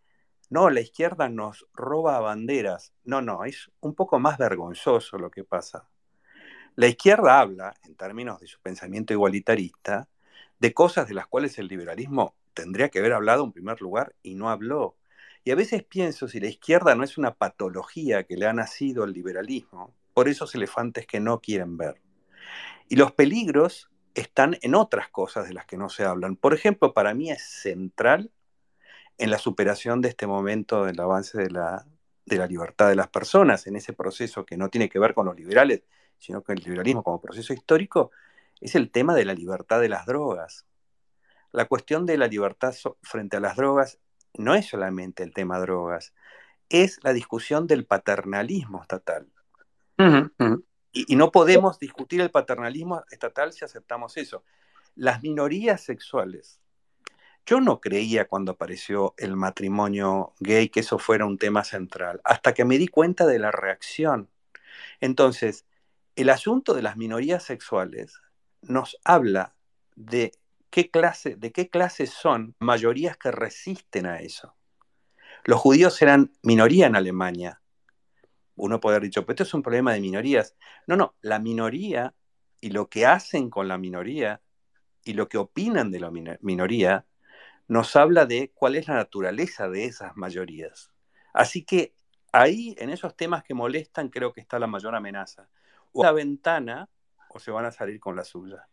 no, 0.50 0.72
la 0.72 0.82
izquierda 0.82 1.30
nos 1.30 1.68
roba 1.74 2.20
banderas. 2.20 2.94
No, 3.04 3.22
no, 3.22 3.46
es 3.46 3.72
un 3.80 3.94
poco 3.94 4.18
más 4.20 4.40
vergonzoso 4.40 5.20
lo 5.20 5.30
que 5.30 5.44
pasa. 5.44 5.88
La 6.76 6.88
izquierda 6.88 7.40
habla, 7.40 7.76
en 7.84 7.96
términos 7.96 8.40
de 8.40 8.48
su 8.48 8.60
pensamiento 8.60 9.14
igualitarista, 9.14 10.10
de 10.58 10.74
cosas 10.74 11.08
de 11.08 11.14
las 11.14 11.28
cuales 11.28 11.60
el 11.60 11.68
liberalismo 11.68 12.36
tendría 12.54 12.90
que 12.90 13.00
haber 13.00 13.14
hablado 13.14 13.44
en 13.44 13.52
primer 13.52 13.82
lugar 13.82 14.16
y 14.24 14.36
no 14.36 14.50
habló. 14.50 14.98
Y 15.44 15.52
a 15.52 15.56
veces 15.56 15.84
pienso 15.84 16.28
si 16.28 16.40
la 16.40 16.48
izquierda 16.48 16.96
no 16.96 17.04
es 17.04 17.18
una 17.18 17.36
patología 17.36 18.24
que 18.24 18.38
le 18.38 18.48
ha 18.48 18.54
nacido 18.54 19.04
al 19.04 19.14
liberalismo, 19.14 19.94
por 20.14 20.28
esos 20.28 20.56
elefantes 20.56 21.06
que 21.06 21.20
no 21.20 21.42
quieren 21.42 21.78
ver. 21.78 22.02
Y 22.88 22.96
los 22.96 23.12
peligros 23.12 23.90
están 24.14 24.58
en 24.62 24.76
otras 24.76 25.10
cosas 25.10 25.48
de 25.48 25.54
las 25.54 25.66
que 25.66 25.78
no 25.78 25.90
se 25.90 26.06
hablan. 26.06 26.36
Por 26.36 26.54
ejemplo, 26.54 26.94
para 26.94 27.14
mí 27.14 27.32
es 27.32 27.44
central 27.44 28.32
en 29.18 29.32
la 29.32 29.38
superación 29.38 30.02
de 30.02 30.10
este 30.10 30.28
momento 30.28 30.86
del 30.86 31.00
avance 31.00 31.38
de 31.38 31.50
la, 31.50 31.86
de 32.26 32.38
la 32.38 32.48
libertad 32.48 32.90
de 32.90 32.96
las 32.96 33.10
personas, 33.10 33.68
en 33.68 33.76
ese 33.76 33.94
proceso 33.94 34.46
que 34.46 34.58
no 34.58 34.70
tiene 34.70 34.90
que 34.90 35.00
ver 35.00 35.14
con 35.14 35.26
los 35.26 35.36
liberales, 35.36 35.84
sino 36.18 36.44
con 36.44 36.58
el 36.58 36.64
liberalismo 36.64 37.04
como 37.04 37.22
proceso 37.22 37.54
histórico, 37.54 38.12
es 38.62 38.76
el 38.76 38.92
tema 38.92 39.14
de 39.14 39.26
la 39.26 39.34
libertad 39.34 39.82
de 39.82 39.90
las 39.90 40.06
drogas. 40.06 40.66
La 41.54 41.66
cuestión 41.66 42.08
de 42.08 42.18
la 42.18 42.28
libertad 42.28 42.74
frente 43.04 43.38
a 43.38 43.40
las 43.40 43.56
drogas 43.56 44.00
no 44.34 44.56
es 44.56 44.66
solamente 44.66 45.22
el 45.22 45.34
tema 45.34 45.60
drogas, 45.60 46.14
es 46.68 47.00
la 47.04 47.14
discusión 47.14 47.68
del 47.68 47.86
paternalismo 47.86 48.82
estatal. 48.82 49.32
Y, 50.92 51.16
no 51.16 51.32
podemos 51.32 51.78
discutir 51.78 52.22
el 52.22 52.32
paternalismo 52.32 53.04
estatal 53.12 53.54
si 53.54 53.64
aceptamos 53.64 54.18
eso. 54.18 54.44
Las 54.96 55.22
minorías 55.22 55.82
sexuales. 55.82 56.60
Yo 57.46 57.62
no 57.62 57.80
creía 57.80 58.28
cuando 58.28 58.54
apareció 58.54 59.14
el 59.18 59.36
matrimonio 59.36 60.34
gay 60.40 60.70
que 60.70 60.80
eso 60.80 60.98
fuera 60.98 61.26
un 61.26 61.38
tema 61.38 61.64
central, 61.64 62.20
hasta 62.24 62.54
que 62.54 62.66
me 62.66 62.80
di 62.80 62.88
cuenta 62.88 63.28
de 63.28 63.38
la 63.38 63.52
reacción. 63.52 64.30
Entonces, 65.02 65.66
el 66.16 66.30
asunto 66.30 66.74
de 66.74 66.82
las 66.82 66.98
minorías 66.98 67.44
sexuales 67.44 68.22
nos 68.62 68.98
habla 69.04 69.56
de 69.96 70.32
de 70.74 71.52
qué 71.52 71.70
clase 71.70 72.08
son 72.08 72.56
mayorías 72.60 73.18
que 73.18 73.32
resisten 73.32 74.06
a 74.06 74.20
eso. 74.20 74.56
Los 75.46 75.60
judíos 75.60 76.02
eran 76.02 76.32
minoría 76.42 76.88
en 76.88 76.96
Alemania. 76.96 77.62
Uno 78.56 78.80
puede 78.80 78.98
haber 78.98 79.10
dicho, 79.10 79.26
pero 79.26 79.34
esto 79.34 79.44
es 79.44 79.54
un 79.54 79.62
problema 79.62 79.94
de 79.94 80.00
minorías. 80.00 80.56
No, 80.88 80.96
no, 80.96 81.16
la 81.22 81.40
minoría 81.40 82.14
y 82.62 82.70
lo 82.70 82.90
que 82.90 83.06
hacen 83.06 83.50
con 83.50 83.68
la 83.68 83.78
minoría 83.78 84.42
y 85.04 85.14
lo 85.14 85.28
que 85.28 85.38
opinan 85.38 85.92
de 85.92 86.00
la 86.00 86.12
minoría 86.12 87.06
nos 87.68 87.96
habla 87.96 88.26
de 88.26 88.52
cuál 88.54 88.76
es 88.76 88.88
la 88.88 88.96
naturaleza 88.96 89.70
de 89.70 89.86
esas 89.86 90.16
mayorías. 90.16 90.92
Así 91.34 91.64
que 91.64 91.94
ahí, 92.32 92.76
en 92.78 92.90
esos 92.90 93.16
temas 93.16 93.44
que 93.44 93.54
molestan, 93.54 94.10
creo 94.10 94.34
que 94.34 94.42
está 94.42 94.60
la 94.60 94.68
mayor 94.68 94.96
amenaza. 94.96 95.50
O 95.92 96.04
la 96.04 96.12
ventana 96.12 96.90
o 97.30 97.40
se 97.40 97.52
van 97.52 97.66
a 97.66 97.72
salir 97.72 98.00
con 98.00 98.16
la 98.16 98.24
suya. 98.24 98.68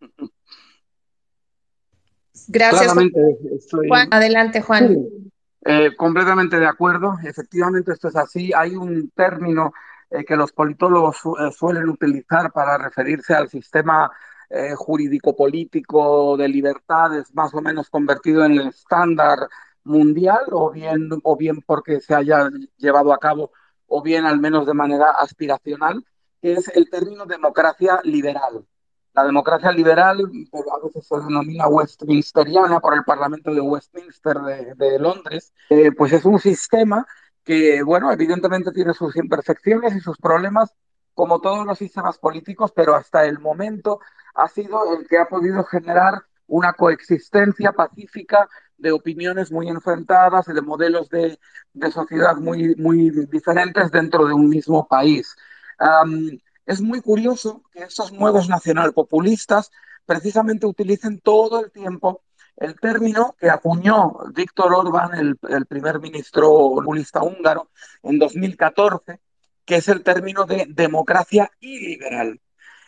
Gracias. 2.48 2.94
Juan, 3.88 4.08
adelante, 4.10 4.60
Juan. 4.62 4.96
Eh, 5.64 5.90
completamente 5.96 6.58
de 6.58 6.66
acuerdo. 6.66 7.16
Efectivamente, 7.22 7.92
esto 7.92 8.08
es 8.08 8.16
así. 8.16 8.52
Hay 8.54 8.76
un 8.76 9.10
término 9.10 9.72
eh, 10.10 10.24
que 10.24 10.36
los 10.36 10.52
politólogos 10.52 11.18
eh, 11.38 11.50
suelen 11.56 11.88
utilizar 11.88 12.52
para 12.52 12.78
referirse 12.78 13.34
al 13.34 13.48
sistema 13.48 14.10
jurídico-político 14.74 16.36
de 16.36 16.48
libertades, 16.48 17.32
más 17.36 17.54
o 17.54 17.60
menos 17.60 17.88
convertido 17.88 18.44
en 18.44 18.58
el 18.58 18.66
estándar 18.66 19.38
mundial, 19.84 20.40
o 20.50 20.72
bien, 20.72 21.08
o 21.22 21.36
bien 21.36 21.62
porque 21.64 22.00
se 22.00 22.16
haya 22.16 22.50
llevado 22.76 23.12
a 23.12 23.18
cabo, 23.18 23.52
o 23.86 24.02
bien 24.02 24.24
al 24.24 24.40
menos 24.40 24.66
de 24.66 24.74
manera 24.74 25.12
aspiracional, 25.12 26.04
que 26.42 26.54
es 26.54 26.66
el 26.74 26.90
término 26.90 27.26
democracia 27.26 28.00
liberal. 28.02 28.64
La 29.12 29.24
democracia 29.24 29.72
liberal, 29.72 30.20
a 30.20 30.84
veces 30.84 31.06
se 31.06 31.16
denomina 31.16 31.66
westminsteriana 31.66 32.78
por 32.80 32.94
el 32.94 33.04
Parlamento 33.04 33.52
de 33.52 33.60
Westminster 33.60 34.38
de, 34.76 34.98
Londres, 34.98 35.52
eh, 35.68 35.90
pues 35.92 36.12
es 36.12 36.24
un 36.24 36.38
sistema 36.38 37.04
que, 37.44 37.82
bueno, 37.82 38.12
evidentemente 38.12 38.70
tiene 38.70 38.94
sus 38.94 39.16
imperfecciones 39.16 39.96
y 39.96 40.00
sus 40.00 40.16
problemas, 40.18 40.74
como 41.14 41.40
todos 41.40 41.66
los 41.66 41.78
sistemas 41.78 42.18
políticos, 42.18 42.72
pero 42.74 42.94
hasta 42.94 43.24
el 43.24 43.40
momento 43.40 44.00
ha 44.34 44.46
sido 44.46 44.96
el 44.96 45.08
que 45.08 45.18
ha 45.18 45.26
podido 45.26 45.64
generar 45.64 46.22
una 46.46 46.72
coexistencia 46.74 47.72
pacífica 47.72 48.48
de 48.76 48.92
opiniones 48.92 49.50
muy 49.50 49.68
enfrentadas 49.68 50.48
y 50.48 50.52
de 50.52 50.62
modelos 50.62 51.08
de, 51.08 51.38
de 51.72 51.90
sociedad 51.90 52.36
muy, 52.36 52.74
muy 52.76 53.10
diferentes 53.26 53.90
dentro 53.90 54.26
de 54.26 54.34
un 54.34 54.48
mismo 54.48 54.86
país 54.86 55.36
es 56.70 56.80
muy 56.80 57.00
curioso 57.00 57.64
que 57.72 57.82
estos 57.82 58.12
nuevos 58.12 58.48
nacionalpopulistas 58.48 59.72
precisamente 60.06 60.66
utilicen 60.66 61.18
todo 61.20 61.64
el 61.64 61.72
tiempo 61.72 62.22
el 62.56 62.78
término 62.78 63.34
que 63.40 63.50
acuñó 63.50 64.18
Víctor 64.32 64.72
Orbán, 64.74 65.36
el, 65.48 65.66
primer 65.66 65.98
ministro 65.98 66.48
populista 66.48 67.24
húngaro, 67.24 67.70
en 68.04 68.20
2014, 68.20 69.18
que 69.64 69.76
es 69.76 69.88
el 69.88 70.04
término 70.04 70.44
de 70.44 70.66
democracia 70.68 71.50
iliberal. 71.58 72.40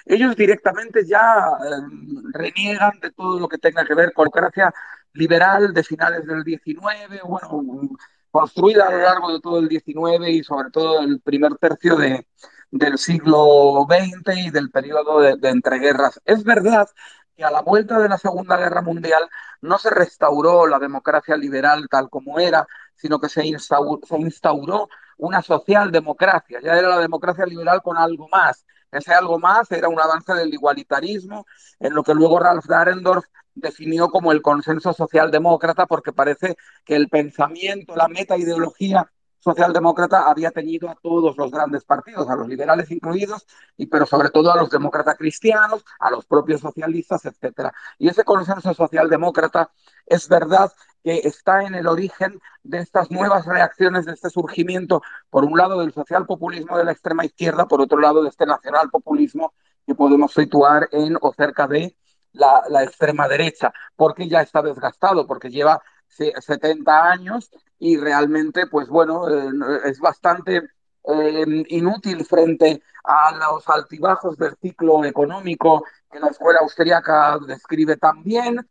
Ellos 0.05 0.37
directamente 0.37 1.05
ya 1.05 1.49
em, 1.65 2.33
reniegan 2.33 3.01
de 3.01 3.11
todo 3.11 3.41
lo 3.41 3.49
que 3.49 3.59
tenga 3.59 3.85
que 3.85 3.95
ver 3.95 4.13
con 4.13 4.27
democracia 4.27 4.73
liberal 5.15 5.75
de 5.75 5.83
finales 5.83 6.25
del 6.25 6.45
19, 6.45 7.21
bueno, 7.25 7.89
construida 8.31 8.87
a 8.87 8.93
lo 8.93 8.99
largo 8.99 9.33
de 9.33 9.41
todo 9.41 9.59
el 9.59 9.69
19 9.69 10.31
y 10.31 10.45
sobre 10.45 10.71
todo 10.71 11.01
el 11.01 11.21
primer 11.21 11.57
tercio 11.57 11.97
de, 11.97 12.27
del 12.73 12.99
siglo 12.99 13.87
XX 13.87 14.37
y 14.37 14.51
del 14.51 14.71
periodo 14.71 15.21
de, 15.21 15.49
entreguerras. 15.49 16.21
Es 16.25 16.43
verdad 16.43 16.89
que 17.37 17.45
a 17.45 17.51
la 17.51 17.61
vuelta 17.61 17.99
de 17.99 18.09
la 18.09 18.19
Segunda 18.19 18.57
Guerra 18.57 18.83
Mundial 18.83 19.29
no 19.61 19.79
se 19.79 19.91
restauró 19.91 20.67
la 20.67 20.79
democracia 20.79 21.37
liberal 21.37 21.87
tal 21.91 22.09
como 22.09 22.39
era, 22.41 22.67
sino 22.97 23.21
que 23.21 23.29
se 23.29 23.47
instauró, 23.47 24.01
se 24.03 24.17
instauró 24.19 24.89
una 25.19 25.43
socialdemocracia. 25.43 26.61
Ya 26.63 26.73
era 26.79 26.89
la 26.89 26.99
democracia 26.99 27.45
liberal 27.45 27.83
con 27.83 27.99
algo 27.99 28.27
más. 28.29 28.65
Ese 28.91 29.13
algo 29.13 29.39
más 29.39 29.71
era 29.71 29.89
un 29.89 30.01
avance 30.01 30.33
del 30.35 30.53
igualitarismo, 30.53 31.47
en 31.79 31.95
lo 31.95 32.03
que 32.03 32.15
luego 32.15 32.39
Ralph 32.39 32.67
Dahrendorf 32.67 33.27
definió 33.55 34.09
como 34.09 34.33
el 34.33 34.41
consenso 34.41 34.95
socialdemócrata, 34.95 35.87
porque 35.87 36.13
parece 36.13 36.57
que 36.85 36.97
el 36.97 37.09
pensamiento, 37.09 37.95
la 37.97 38.09
meta 38.09 38.37
ideología 38.39 39.11
socialdemócrata 39.43 40.31
había 40.31 40.51
tenido 40.53 40.89
a 40.89 40.95
todos 40.95 41.37
los 41.37 41.51
grandes 41.51 41.85
partidos, 41.85 42.29
a 42.31 42.37
los 42.37 42.49
liberales 42.49 42.91
incluidos, 42.91 43.45
y 43.77 43.87
pero 43.87 44.07
sobre 44.07 44.31
todo 44.31 44.53
a 44.53 44.57
los 44.57 44.71
demócratas 44.71 45.17
cristianos, 45.19 45.85
a 45.99 46.11
los 46.11 46.25
propios 46.27 46.61
socialistas, 46.61 47.25
etcétera. 47.25 47.73
Y 47.99 48.09
ese 48.09 48.25
consenso 48.25 48.73
socialdemócrata 48.73 49.71
es 50.07 50.29
verdad 50.29 50.73
que 51.03 51.19
está 51.25 51.65
en 51.65 51.75
el 51.75 51.89
origen 51.89 52.41
de 52.63 52.79
estas 52.79 53.11
nuevas 53.11 53.45
reacciones, 53.45 54.07
de 54.07 54.13
este 54.13 54.31
surgimiento, 54.31 55.03
por 55.29 55.45
un 55.45 55.59
lado 55.59 55.81
del 55.81 55.93
socialpopulismo 55.93 56.79
de 56.79 56.85
la 56.85 56.93
extrema 56.93 57.25
izquierda, 57.25 57.67
por 57.67 57.81
otro 57.81 57.99
lado 57.99 58.23
de 58.23 58.29
este 58.29 58.47
nacionalpopulismo 58.47 59.53
que 59.85 59.97
podemos 59.97 60.33
situar 60.33 60.89
en 60.93 61.17
o 61.21 61.33
cerca 61.33 61.67
de 61.67 61.97
la, 62.33 62.63
la 62.69 62.85
extrema 62.85 63.27
derecha, 63.27 63.73
porque 63.97 64.29
ya 64.29 64.41
está 64.41 64.63
desgastado, 64.63 65.27
porque 65.27 65.51
lleva 65.51 65.83
70 66.17 67.11
años 67.11 67.51
y 67.79 67.97
realmente, 67.97 68.67
pues 68.67 68.89
bueno, 68.89 69.29
eh, 69.29 69.51
es 69.85 69.99
bastante 69.99 70.63
eh, 71.05 71.65
inútil 71.69 72.25
frente 72.25 72.83
a 73.05 73.33
los 73.37 73.69
altibajos 73.69 74.37
del 74.37 74.55
ciclo 74.61 75.05
económico 75.05 75.85
que 76.11 76.21
la 76.21 76.29
escuela 76.29 76.61
austríaca 76.61 77.39
describe 77.47 77.97
tan 77.97 78.23
bien. 78.23 78.67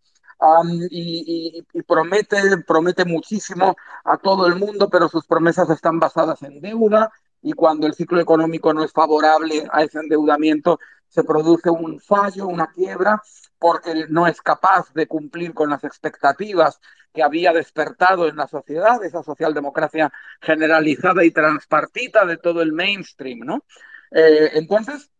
y, 0.89 1.61
promete, 1.87 2.37
promete 2.65 3.05
muchísimo 3.05 3.75
a 4.03 4.17
todo 4.17 4.47
el 4.47 4.55
mundo, 4.55 4.89
pero 4.89 5.07
sus 5.07 5.27
promesas 5.27 5.69
están 5.69 5.99
basadas 5.99 6.41
en 6.43 6.61
deuda 6.61 7.11
y 7.41 7.53
cuando 7.53 7.87
el 7.87 7.93
ciclo 7.93 8.19
económico 8.19 8.73
no 8.73 8.83
es 8.83 8.91
favorable 8.91 9.67
a 9.71 9.83
ese 9.83 9.99
endeudamiento, 9.99 10.79
se 11.11 11.23
produce 11.23 11.69
un 11.69 11.99
fallo, 11.99 12.47
una 12.47 12.71
quiebra, 12.71 13.21
porque 13.59 14.05
no 14.09 14.27
es 14.27 14.41
capaz 14.41 14.91
de 14.93 15.07
cumplir 15.07 15.53
con 15.53 15.69
las 15.69 15.83
expectativas 15.83 16.79
que 17.13 17.21
había 17.21 17.51
despertado 17.51 18.27
en 18.27 18.37
la 18.37 18.47
sociedad, 18.47 19.03
esa 19.03 19.21
socialdemocracia 19.21 20.11
generalizada 20.39 21.25
y 21.25 21.31
transpartita 21.31 22.25
de 22.25 22.37
todo 22.37 22.61
el 22.61 22.71
mainstream, 22.71 23.39
¿no? 23.39 23.65
Eh, 24.11 24.51
entonces, 24.53 25.11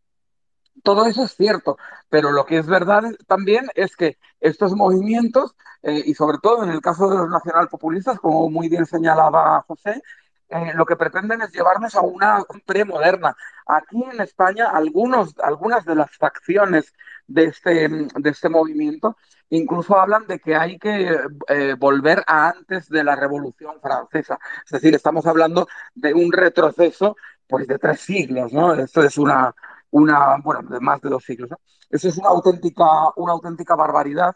todo 0.81 1.05
eso 1.05 1.25
es 1.25 1.35
cierto, 1.35 1.77
pero 2.09 2.31
lo 2.31 2.45
que 2.45 2.57
es 2.57 2.67
verdad 2.67 3.03
también 3.27 3.67
es 3.75 3.97
que 3.97 4.17
estos 4.39 4.73
movimientos, 4.73 5.55
eh, 5.83 6.01
y 6.05 6.13
sobre 6.13 6.37
todo 6.41 6.63
en 6.63 6.71
el 6.71 6.79
caso 6.79 7.09
de 7.09 7.17
los 7.17 7.29
nacionalpopulistas, 7.29 8.17
como 8.19 8.49
muy 8.49 8.69
bien 8.69 8.85
señalaba 8.85 9.63
José, 9.67 10.01
eh, 10.51 10.73
lo 10.75 10.85
que 10.85 10.95
pretenden 10.95 11.41
es 11.41 11.51
llevarnos 11.51 11.95
a 11.95 12.01
una 12.01 12.43
premoderna. 12.65 13.35
Aquí 13.65 14.03
en 14.03 14.21
España, 14.21 14.69
algunos, 14.69 15.35
algunas 15.39 15.85
de 15.85 15.95
las 15.95 16.15
facciones 16.17 16.93
de 17.27 17.45
este, 17.45 17.89
de 17.89 18.29
este 18.29 18.49
movimiento 18.49 19.15
incluso 19.51 19.99
hablan 19.99 20.25
de 20.27 20.39
que 20.39 20.55
hay 20.55 20.79
que 20.79 21.17
eh, 21.49 21.75
volver 21.77 22.23
a 22.25 22.49
antes 22.49 22.89
de 22.89 23.03
la 23.03 23.15
Revolución 23.15 23.79
Francesa. 23.81 24.39
Es 24.65 24.71
decir, 24.71 24.95
estamos 24.95 25.25
hablando 25.27 25.67
de 25.93 26.13
un 26.13 26.31
retroceso 26.31 27.15
pues, 27.47 27.67
de 27.67 27.77
tres 27.77 27.99
siglos, 27.99 28.53
¿no? 28.53 28.73
Esto 28.73 29.03
es 29.03 29.17
una, 29.17 29.53
una 29.91 30.37
bueno, 30.37 30.61
de 30.69 30.79
más 30.79 31.01
de 31.01 31.09
dos 31.09 31.23
siglos, 31.23 31.51
¿no? 31.51 31.59
Eso 31.89 32.07
es 32.07 32.17
una 32.17 32.29
auténtica, 32.29 32.85
una 33.17 33.33
auténtica 33.33 33.75
barbaridad 33.75 34.35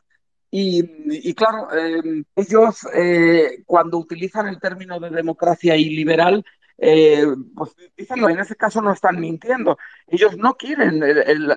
y, 0.52 1.34
claro, 1.34 1.68
em, 1.74 2.24
ellos 2.36 2.88
eh, 2.94 3.64
cuando 3.66 3.98
utilizan 3.98 4.48
el 4.48 4.60
término 4.60 5.00
de 5.00 5.10
democracia 5.10 5.76
y 5.76 5.90
liberal, 5.90 6.46
eh, 6.78 7.26
pues 7.56 7.72
dicen 7.98 8.24
en 8.30 8.40
ese 8.40 8.56
caso 8.56 8.82
no 8.82 8.92
están 8.94 9.20
mintiendo. 9.20 9.78
Ellos 10.08 10.38
no 10.38 10.56
quieren 10.56 11.02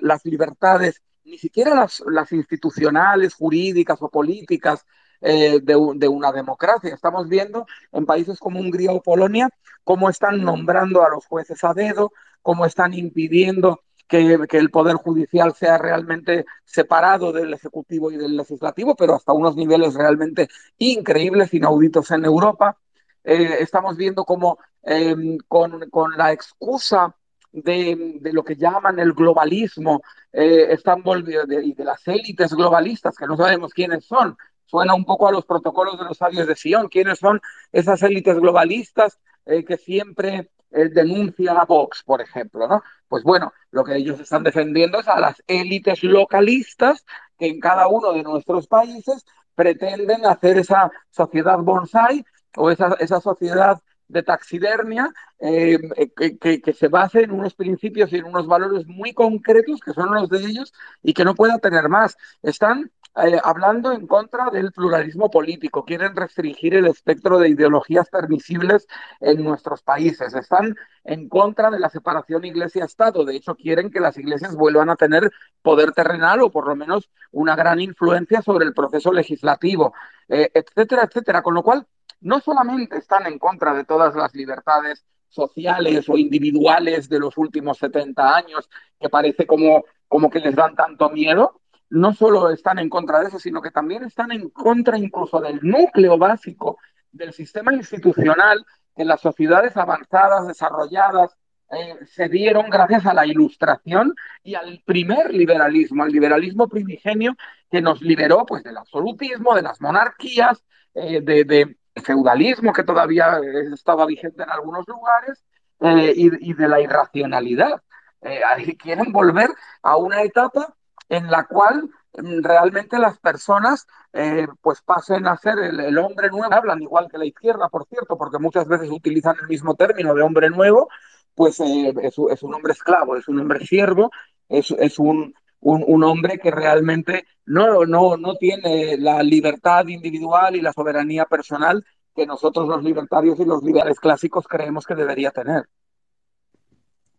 las 0.01 0.25
libertades 0.25 1.01
ni 1.23 1.37
siquiera 1.37 1.75
las, 1.75 2.03
las 2.07 2.31
institucionales, 2.31 3.35
jurídicas 3.35 4.01
o 4.01 4.09
políticas 4.09 4.85
eh, 5.21 5.59
de, 5.61 5.75
de, 5.95 6.07
una 6.07 6.31
democracia. 6.31 6.93
Estamos 6.93 7.29
viendo 7.29 7.65
en 7.91 8.05
países 8.05 8.39
como 8.39 8.59
Hungría 8.59 8.91
o 8.91 9.01
Polonia 9.01 9.49
cómo 9.83 10.09
están 10.09 10.43
nombrando 10.43 11.03
a 11.03 11.09
los 11.09 11.25
jueces 11.25 11.63
a 11.63 11.73
dedo, 11.73 12.11
cómo 12.41 12.65
están 12.65 12.93
impidiendo 12.93 13.81
que, 14.09 14.39
que, 14.49 14.57
el 14.57 14.71
Poder 14.71 14.95
Judicial 14.97 15.53
sea 15.53 15.77
realmente 15.77 16.45
separado 16.65 17.31
del 17.31 17.53
Ejecutivo 17.53 18.11
y 18.11 18.17
del 18.17 18.35
Legislativo, 18.35 18.95
pero 18.95 19.15
hasta 19.15 19.31
unos 19.31 19.55
niveles 19.55 19.93
realmente 19.93 20.49
increíbles, 20.77 21.53
inauditos 21.53 22.11
en 22.11 22.25
Europa. 22.25 22.77
Eh, 23.23 23.57
estamos 23.59 23.95
viendo 23.95 24.25
cómo 24.25 24.57
eh, 24.83 25.37
con, 25.47 25.89
con, 25.89 26.17
la 26.17 26.31
excusa 26.33 27.15
de, 27.51 28.17
de, 28.19 28.33
lo 28.33 28.43
que 28.43 28.55
llaman 28.55 28.99
el 28.99 29.13
globalismo, 29.13 30.01
eh, 30.33 30.67
están 30.71 31.03
volviendo, 31.03 31.53
y 31.53 31.69
de, 31.69 31.75
de 31.75 31.83
las 31.83 32.07
élites 32.07 32.53
globalistas, 32.53 33.15
que 33.15 33.27
no 33.27 33.37
sabemos 33.37 33.73
quiénes 33.73 34.05
son, 34.05 34.37
suena 34.65 34.93
un 34.93 35.05
poco 35.05 35.27
a 35.27 35.31
los 35.31 35.45
protocolos 35.45 35.97
de 35.97 36.05
los 36.05 36.17
sabios 36.17 36.47
de 36.47 36.55
Sion, 36.55 36.89
quiénes 36.89 37.19
son 37.19 37.41
esas 37.71 38.01
élites 38.03 38.39
globalistas 38.39 39.19
eh, 39.45 39.65
que 39.65 39.77
siempre 39.77 40.51
eh, 40.71 40.89
denuncian 40.89 41.57
a 41.57 41.65
Vox, 41.65 42.03
por 42.03 42.21
ejemplo, 42.21 42.67
¿no? 42.67 42.83
Pues 43.07 43.23
bueno, 43.23 43.53
lo 43.71 43.83
que 43.83 43.95
ellos 43.95 44.19
están 44.19 44.43
defendiendo 44.43 44.99
es 44.99 45.07
a 45.07 45.19
las 45.19 45.41
élites 45.47 46.03
localistas 46.03 47.05
que 47.37 47.47
en 47.47 47.59
cada 47.59 47.87
uno 47.87 48.13
de 48.13 48.23
nuestros 48.23 48.67
países 48.67 49.25
pretenden 49.55 50.25
hacer 50.25 50.57
esa 50.57 50.91
sociedad 51.09 51.59
bonsai 51.59 52.23
o 52.55 52.69
esa, 52.69 52.95
esa 52.99 53.19
sociedad 53.19 53.81
de 54.09 54.23
taxidermia 54.23 55.13
eh, 55.39 55.79
que, 56.15 56.73
se 56.73 56.87
base 56.89 57.21
en 57.23 57.31
unos 57.31 57.53
principios 57.53 58.11
y 58.11 58.17
en 58.17 58.25
unos 58.25 58.47
valores 58.47 58.85
muy 58.87 59.13
concretos 59.13 59.79
que 59.79 59.93
son 59.93 60.13
los 60.13 60.29
de 60.29 60.39
ellos 60.39 60.73
y 61.01 61.13
que 61.13 61.23
no 61.23 61.35
pueda 61.35 61.59
tener 61.59 61.87
más. 61.87 62.17
Están 62.41 62.91
eh, 63.15 63.39
hablando 63.43 63.91
en 63.91 64.07
contra 64.07 64.49
del 64.49 64.71
pluralismo 64.71 65.29
político, 65.31 65.85
quieren 65.85 66.15
restringir 66.15 66.75
el 66.75 66.87
espectro 66.87 67.39
de 67.39 67.49
ideologías 67.49 68.09
permisibles 68.09 68.87
en 69.19 69.43
nuestros 69.43 69.81
países, 69.81 70.33
están 70.35 70.75
en 71.03 71.27
contra 71.27 71.71
de 71.71 71.79
la 71.79 71.89
separación 71.89 72.45
iglesia-estado, 72.45 73.25
de 73.25 73.35
hecho 73.35 73.55
quieren 73.55 73.89
que 73.89 73.99
las 73.99 74.17
iglesias 74.17 74.55
vuelvan 74.55 74.89
a 74.89 74.95
tener 74.95 75.31
poder 75.61 75.91
terrenal 75.91 76.41
o 76.41 76.51
por 76.51 76.67
lo 76.67 76.75
menos 76.75 77.09
una 77.31 77.55
gran 77.55 77.79
influencia 77.79 78.41
sobre 78.41 78.65
el 78.65 78.73
proceso 78.73 79.11
legislativo, 79.11 79.93
eh, 80.27 80.51
etcétera, 80.53 81.03
etcétera, 81.03 81.41
con 81.41 81.55
lo 81.55 81.63
cual 81.63 81.87
no 82.21 82.39
solamente 82.39 82.97
están 82.97 83.25
en 83.27 83.39
contra 83.39 83.73
de 83.73 83.85
todas 83.85 84.15
las 84.15 84.33
libertades 84.33 85.05
sociales 85.27 86.09
o 86.09 86.17
individuales 86.17 87.07
de 87.07 87.19
los 87.19 87.37
últimos 87.37 87.77
70 87.77 88.35
años, 88.35 88.69
que 88.99 89.09
parece 89.09 89.45
como, 89.45 89.85
como 90.07 90.29
que 90.29 90.39
les 90.39 90.55
dan 90.55 90.75
tanto 90.75 91.09
miedo, 91.09 91.61
no 91.89 92.13
solo 92.13 92.49
están 92.49 92.79
en 92.79 92.89
contra 92.89 93.19
de 93.19 93.27
eso, 93.27 93.39
sino 93.39 93.61
que 93.61 93.71
también 93.71 94.03
están 94.03 94.31
en 94.31 94.49
contra 94.49 94.97
incluso 94.97 95.39
del 95.39 95.59
núcleo 95.61 96.17
básico 96.17 96.77
del 97.11 97.33
sistema 97.33 97.73
institucional 97.73 98.65
que 98.95 99.05
las 99.05 99.21
sociedades 99.21 99.75
avanzadas, 99.77 100.47
desarrolladas, 100.47 101.35
eh, 101.71 101.97
se 102.07 102.29
dieron 102.29 102.69
gracias 102.69 103.05
a 103.05 103.13
la 103.13 103.27
ilustración 103.27 104.15
y 104.43 104.55
al 104.55 104.81
primer 104.85 105.33
liberalismo, 105.33 106.03
al 106.03 106.11
liberalismo 106.11 106.67
primigenio 106.67 107.35
que 107.69 107.81
nos 107.81 108.01
liberó 108.01 108.45
pues, 108.45 108.63
del 108.63 108.77
absolutismo, 108.77 109.53
de 109.53 109.61
las 109.61 109.79
monarquías, 109.79 110.63
eh, 110.95 111.21
de, 111.21 111.43
de, 111.43 111.77
feudalismo 111.95 112.73
que 112.73 112.83
todavía 112.83 113.39
estaba 113.73 114.05
vigente 114.05 114.43
en 114.43 114.49
algunos 114.49 114.87
lugares 114.87 115.43
eh, 115.81 116.13
y, 116.15 116.51
y, 116.51 116.53
de 116.53 116.67
la 116.67 116.81
irracionalidad. 116.81 117.81
Eh, 118.21 118.41
quieren 118.77 119.11
volver 119.11 119.49
a 119.81 119.95
una 119.97 120.21
etapa 120.23 120.75
en 121.07 121.29
la 121.31 121.45
cual 121.45 121.89
mm, 122.17 122.43
realmente 122.43 122.99
las 122.99 123.17
personas 123.19 123.87
eh, 124.13 124.47
pues 124.61 124.81
pasen 124.81 125.27
a 125.27 125.37
ser 125.37 125.57
el, 125.59 125.97
hombre 125.97 126.29
nuevo, 126.29 126.53
hablan 126.53 126.81
igual 126.81 127.07
que 127.09 127.17
la 127.17 127.25
izquierda, 127.25 127.69
por 127.69 127.85
cierto, 127.85 128.17
porque 128.17 128.39
muchas 128.39 128.67
veces 128.67 128.89
utilizan 128.89 129.35
el 129.41 129.47
mismo 129.47 129.75
término 129.75 130.13
de 130.13 130.21
hombre 130.21 130.49
nuevo, 130.49 130.89
pues 131.33 131.59
eh, 131.59 131.93
es, 132.01 132.15
es, 132.29 132.43
un 132.43 132.53
hombre 132.53 132.73
esclavo, 132.73 133.15
es 133.15 133.27
un 133.27 133.39
hombre 133.39 133.65
siervo, 133.65 134.11
es, 134.47 134.71
es 134.71 134.99
un, 134.99 135.33
un, 135.61 135.83
un, 135.87 136.03
hombre 136.03 136.39
que 136.39 136.51
realmente 136.51 137.25
no, 137.45 137.85
no, 137.85 138.17
no 138.17 138.35
tiene 138.35 138.97
la 138.97 139.21
libertad 139.23 139.87
individual 139.87 140.55
y 140.55 140.61
la 140.61 140.73
soberanía 140.73 141.25
personal 141.25 141.85
que 142.15 142.25
nosotros 142.25 142.67
los 142.67 142.83
libertarios 142.83 143.39
y 143.39 143.45
los 143.45 143.63
liberales 143.63 143.99
clásicos 143.99 144.47
creemos 144.47 144.85
que 144.85 144.95
debería 144.95 145.31
tener. 145.31 145.63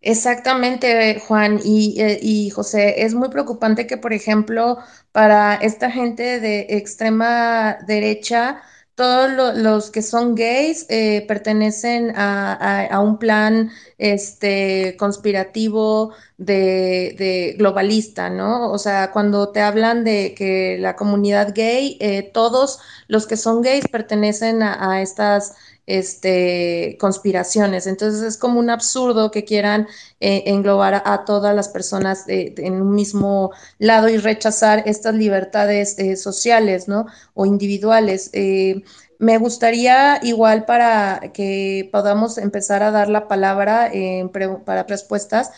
Exactamente, 0.02 1.20
Juan 1.20 1.60
y, 1.62 2.00
eh, 2.00 2.18
y, 2.22 2.48
José. 2.50 3.04
Es 3.04 3.14
muy 3.14 3.28
preocupante 3.28 3.86
que, 3.86 3.98
por 3.98 4.14
ejemplo, 4.14 4.78
para 5.12 5.56
esta 5.56 5.90
gente 5.90 6.40
de 6.40 6.66
extrema 6.70 7.76
derecha, 7.86 8.62
todos 9.00 9.30
lo, 9.30 9.54
los 9.54 9.90
que 9.90 10.02
son 10.02 10.34
gays 10.34 10.84
eh, 10.90 11.24
pertenecen 11.26 12.12
a, 12.16 13.00
un 13.02 13.18
plan 13.18 13.70
este, 13.96 14.94
conspirativo 14.98 16.12
de, 16.36 17.54
globalista, 17.56 18.28
¿no? 18.28 18.70
O 18.70 18.76
sea, 18.76 19.10
cuando 19.10 19.52
te 19.52 19.62
hablan 19.62 20.04
de 20.04 20.34
que 20.36 20.76
la 20.78 20.96
comunidad 20.96 21.54
gay, 21.54 21.96
eh, 21.98 22.30
todos 22.34 22.78
los 23.08 23.26
que 23.26 23.38
son 23.38 23.62
gays 23.62 23.88
pertenecen 23.88 24.62
a 24.62 25.00
estas 25.00 25.54
este, 25.98 26.96
conspiraciones. 27.00 27.86
Entonces 27.86 28.22
es 28.22 28.36
como 28.36 28.60
un 28.60 28.70
absurdo 28.70 29.30
que 29.30 29.44
quieran 29.44 29.88
eh, 30.20 30.44
englobar 30.46 31.02
a, 31.04 31.24
todas 31.24 31.54
las 31.54 31.68
personas 31.68 32.24
en 32.28 32.74
un 32.74 32.94
mismo 32.94 33.50
lado 33.78 34.08
y 34.08 34.16
rechazar 34.16 34.84
estas 34.86 35.14
libertades 35.14 35.98
eh, 35.98 36.16
sociales, 36.16 36.88
¿no? 36.88 37.06
O 37.34 37.44
individuales. 37.46 38.30
Eh, 38.32 38.82
me 39.18 39.36
gustaría 39.38 40.20
igual 40.22 40.64
para 40.64 41.32
que 41.34 41.88
podamos 41.92 42.38
empezar 42.38 42.82
a 42.82 42.90
dar 42.90 43.08
la 43.10 43.28
palabra 43.28 43.90
para 44.64 44.84
respuestas, 44.84 45.50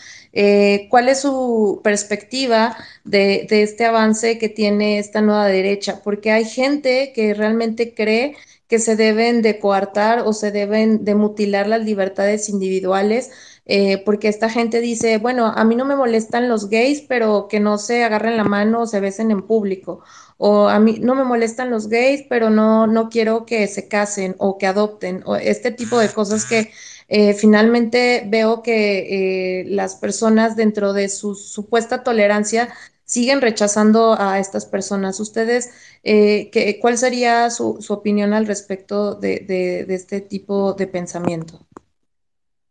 ¿cuál 0.91 1.09
es 1.09 1.21
su 1.21 1.81
perspectiva 1.85 2.77
de, 3.05 3.47
este 3.49 3.85
avance 3.85 4.39
que 4.39 4.49
tiene 4.49 4.99
esta 4.99 5.21
nueva 5.21 5.47
derecha? 5.47 6.01
Porque 6.03 6.33
hay 6.33 6.45
gente 6.45 7.13
que 7.15 7.35
realmente 7.35 7.95
cree 7.95 8.37
que 8.73 8.79
se 8.79 8.97
deben 8.97 9.43
de 9.43 9.59
coartar 9.59 10.23
o 10.25 10.33
se 10.33 10.51
deben 10.51 11.05
de 11.05 11.15
mutilar 11.15 11.67
las 11.67 11.85
libertades 11.85 12.49
individuales, 12.49 13.31
eh, 13.67 13.99
porque 14.03 14.29
esta 14.29 14.49
gente 14.49 14.81
dice, 14.81 15.19
bueno, 15.19 15.53
a 15.55 15.63
mí 15.65 15.77
no 15.77 15.85
me 15.85 15.95
molestan 15.95 16.49
los 16.49 16.71
gays, 16.71 17.03
pero 17.03 17.49
que 17.51 17.61
no 17.61 17.77
se 17.77 18.03
agarren 18.03 18.39
la 18.39 18.45
mano 18.45 18.81
o 18.81 18.87
se 18.87 19.01
besen 19.01 19.31
en 19.31 19.43
público, 19.43 20.03
o 20.39 20.69
a 20.69 20.79
mí 20.79 20.97
no 21.03 21.15
me 21.15 21.25
molestan 21.25 21.71
los 21.71 21.89
gays, 21.89 22.25
pero 22.31 22.49
no, 22.49 22.87
no 22.87 23.11
quiero 23.11 23.45
que 23.45 23.67
se 23.69 23.89
casen 23.89 24.37
o 24.39 24.57
que 24.57 24.67
adopten, 24.67 25.23
o 25.27 25.37
este 25.37 25.71
tipo 25.71 25.99
de 25.99 26.09
cosas 26.09 26.47
que 26.47 26.73
eh, 27.09 27.35
finalmente 27.35 28.25
veo 28.27 28.63
que 28.63 29.61
eh, 29.61 29.65
las 29.67 29.97
personas 29.97 30.57
dentro 30.57 30.95
de 30.95 31.11
su 31.11 31.35
supuesta 31.35 32.03
tolerancia 32.03 32.71
siguen 33.13 33.43
rechazando 33.43 34.19
a 34.19 34.39
estas 34.39 34.65
personas. 34.65 35.21
¿Ustedes 35.21 35.71
eh, 36.03 36.49
qué, 36.51 36.79
cuál 36.81 36.97
sería 36.97 37.51
su, 37.51 37.77
su, 37.83 37.93
opinión 37.93 38.33
al 38.33 38.47
respecto 38.47 39.15
de, 39.17 39.41
de, 39.41 39.85
de, 39.85 39.95
este 39.95 40.23
tipo 40.23 40.73
de 40.73 40.87
pensamiento? 40.87 41.67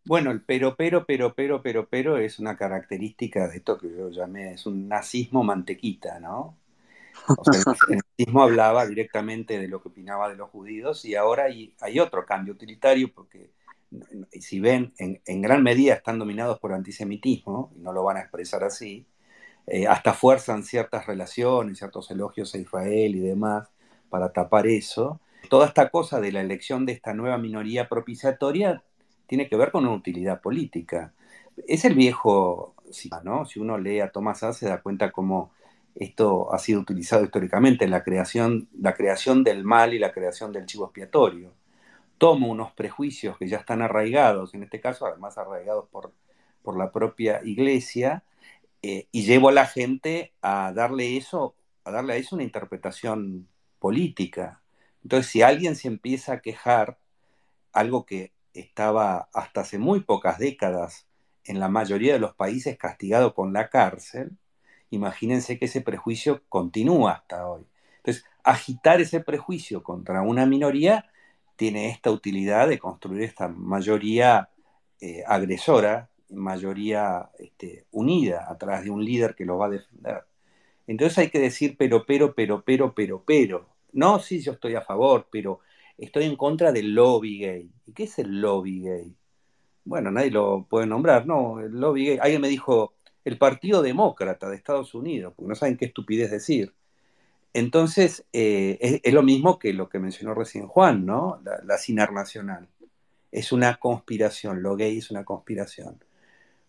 Bueno, 0.04 0.32
el 0.32 0.42
pero, 0.42 0.76
pero, 0.76 1.06
pero, 1.06 1.36
pero, 1.36 1.62
pero, 1.62 1.88
pero 1.88 2.18
es 2.18 2.40
una 2.40 2.58
característica 2.58 3.48
de 3.48 3.58
esto 3.58 3.78
que 3.78 3.96
yo 3.96 4.10
llamé, 4.10 4.54
es 4.54 4.66
un 4.66 4.88
nazismo 4.88 5.44
mantequita, 5.44 6.20
¿no? 6.20 6.58
O 7.28 7.44
sea, 7.44 7.62
el 7.90 8.00
nazismo 8.18 8.42
hablaba 8.42 8.88
directamente 8.88 9.60
de 9.60 9.68
lo 9.68 9.80
que 9.80 9.90
opinaba 9.90 10.28
de 10.28 10.38
los 10.38 10.50
judíos 10.50 11.06
y 11.06 11.14
ahora 11.14 11.44
hay, 11.44 11.76
hay 11.82 12.00
otro 12.00 12.26
cambio 12.26 12.56
utilitario 12.56 13.14
porque 13.14 13.52
si 14.40 14.60
ven, 14.60 14.92
en, 14.98 15.22
en, 15.24 15.42
gran 15.44 15.62
medida 15.62 15.94
están 15.94 16.18
dominados 16.18 16.58
por 16.60 16.74
antisemitismo, 16.74 17.72
y 17.76 17.82
no 17.82 17.94
lo 17.94 18.04
van 18.04 18.18
a 18.18 18.22
expresar 18.22 18.64
así, 18.64 19.06
eh, 19.74 19.88
hasta 19.88 20.14
fuerzan 20.14 20.66
ciertas 20.66 21.08
relaciones, 21.08 21.78
ciertos 21.78 22.12
elogios 22.12 22.54
a 22.54 22.58
Israel 22.58 23.16
y 23.16 23.22
demás 23.22 23.70
para 24.10 24.34
tapar 24.34 24.68
eso. 24.68 25.22
Toda 25.48 25.66
esta 25.66 25.88
cosa 25.88 26.20
de 26.20 26.34
la 26.34 26.42
elección 26.42 26.86
de 26.86 26.92
esta 26.92 27.14
nueva 27.14 27.38
minoría 27.38 27.88
propiciatoria 27.88 28.84
tiene 29.28 29.48
que 29.48 29.56
ver 29.56 29.72
con 29.72 29.86
una 29.86 29.96
utilidad 29.96 30.42
política. 30.42 31.14
Es 31.70 31.86
el 31.86 31.96
viejo, 31.96 32.76
¿no? 33.24 33.46
Si 33.46 33.62
uno 33.62 33.78
lee 33.78 34.02
a 34.02 34.12
Tomás 34.12 34.44
A, 34.44 34.52
se 34.52 34.68
da 34.68 34.82
cuenta 34.82 35.14
cómo 35.14 35.54
esto 35.96 36.54
ha 36.54 36.58
sido 36.60 36.82
utilizado 36.82 37.24
históricamente 37.24 37.86
en 37.86 37.92
la 37.92 38.04
creación, 38.04 38.68
la 38.78 38.94
creación 38.94 39.42
del 39.42 39.64
mal 39.64 39.94
y 39.94 40.00
la 40.00 40.12
creación 40.12 40.52
del 40.52 40.66
chivo 40.66 40.84
expiatorio. 40.84 41.54
Tomo 42.18 42.50
unos 42.50 42.74
prejuicios 42.74 43.38
que 43.38 43.48
ya 43.48 43.60
están 43.60 43.82
arraigados, 43.82 44.54
en 44.54 44.64
este 44.64 44.82
caso 44.82 45.06
además 45.06 45.38
arraigados 45.38 45.88
por, 45.90 46.12
por 46.62 46.78
la 46.78 46.92
propia 46.92 47.40
iglesia, 47.46 48.26
eh, 48.82 49.08
y 49.12 49.24
llevo 49.26 49.50
a 49.50 49.54
la 49.54 49.68
gente 49.68 50.34
a 50.42 50.74
darle 50.74 51.18
eso, 51.18 51.56
a 51.84 51.92
darle 51.92 52.14
a 52.14 52.16
eso 52.18 52.36
una 52.36 52.44
interpretación 52.44 53.48
política. 53.80 54.62
Entonces, 55.04 55.32
si 55.32 55.42
alguien 55.42 55.76
se 55.76 55.88
empieza 55.88 56.34
a 56.34 56.42
quejar, 56.42 56.98
algo 57.74 58.06
que 58.06 58.34
estaba 58.54 59.30
hasta 59.34 59.62
hace 59.62 59.78
muy 59.78 60.02
pocas 60.02 60.38
décadas 60.38 61.08
en 61.44 61.60
la 61.60 61.70
mayoría 61.70 62.14
de 62.14 62.20
los 62.20 62.36
países 62.36 62.78
castigado 62.78 63.34
con 63.34 63.54
la 63.54 63.70
cárcel, 63.70 64.38
imagínense 64.90 65.58
que 65.58 65.66
ese 65.66 65.82
prejuicio 65.82 66.44
continúa 66.50 67.14
hasta 67.14 67.48
hoy. 67.48 67.66
Entonces, 67.98 68.26
agitar 68.44 69.02
ese 69.02 69.22
prejuicio 69.22 69.84
contra 69.84 70.22
una 70.22 70.46
minoría 70.46 71.10
tiene 71.56 71.90
esta 71.90 72.12
utilidad 72.12 72.68
de 72.68 72.80
construir 72.80 73.24
esta 73.24 73.48
mayoría 73.48 74.50
eh, 75.00 75.24
agresora, 75.28 76.10
mayoría 76.32 77.30
este, 77.40 77.86
unida 77.92 78.48
a 78.50 78.58
través 78.58 78.84
de 78.84 78.90
un 78.90 79.04
líder 79.04 79.36
que 79.36 79.46
lo 79.46 79.58
va 79.58 79.68
a 79.68 79.70
defender. 79.70 80.24
Entonces 80.88 81.18
hay 81.18 81.30
que 81.30 81.40
decir, 81.40 81.76
pero, 81.78 82.06
pero, 82.06 82.34
pero, 82.34 82.64
pero, 82.66 82.94
pero, 82.94 83.24
pero. 83.26 83.66
No, 83.94 84.20
sí, 84.20 84.42
yo 84.42 84.54
estoy 84.54 84.76
a 84.76 84.82
favor, 84.82 85.28
pero 85.32 85.60
estoy 85.98 86.26
en 86.26 86.36
contra 86.36 86.72
del 86.72 86.94
lobby 86.94 87.40
gay. 87.40 87.72
¿Y 87.86 87.94
qué 87.94 88.04
es 88.04 88.20
el 88.20 88.42
lobby 88.42 88.82
gay? 88.82 89.16
Bueno, 89.84 90.12
nadie 90.12 90.32
lo 90.32 90.66
puede 90.70 90.86
nombrar, 90.88 91.26
no, 91.26 91.60
el 91.60 91.72
lobby 91.72 92.06
gay. 92.06 92.20
Alguien 92.22 92.42
me 92.42 92.48
dijo, 92.48 92.94
el 93.24 93.38
Partido 93.38 93.82
Demócrata 93.82 94.50
de 94.50 94.56
Estados 94.56 94.94
Unidos, 94.94 95.34
porque 95.36 95.50
no 95.50 95.56
saben 95.56 95.78
qué 95.78 95.86
estupidez 95.86 96.32
decir. 96.32 96.74
Entonces, 97.54 98.26
eh, 98.34 99.02
es, 99.04 99.14
lo 99.14 99.24
mismo 99.24 99.60
que 99.60 99.74
lo 99.74 99.90
que 99.90 100.00
mencionó 100.00 100.34
recién 100.34 100.68
Juan, 100.68 101.06
¿no? 101.06 101.42
La, 101.44 101.62
la 101.64 102.12
nacional. 102.12 102.68
Es 103.32 103.52
una 103.52 103.78
conspiración, 103.78 104.62
lo 104.64 104.76
gay 104.76 104.98
es 104.98 105.12
una 105.12 105.24
conspiración. 105.26 106.00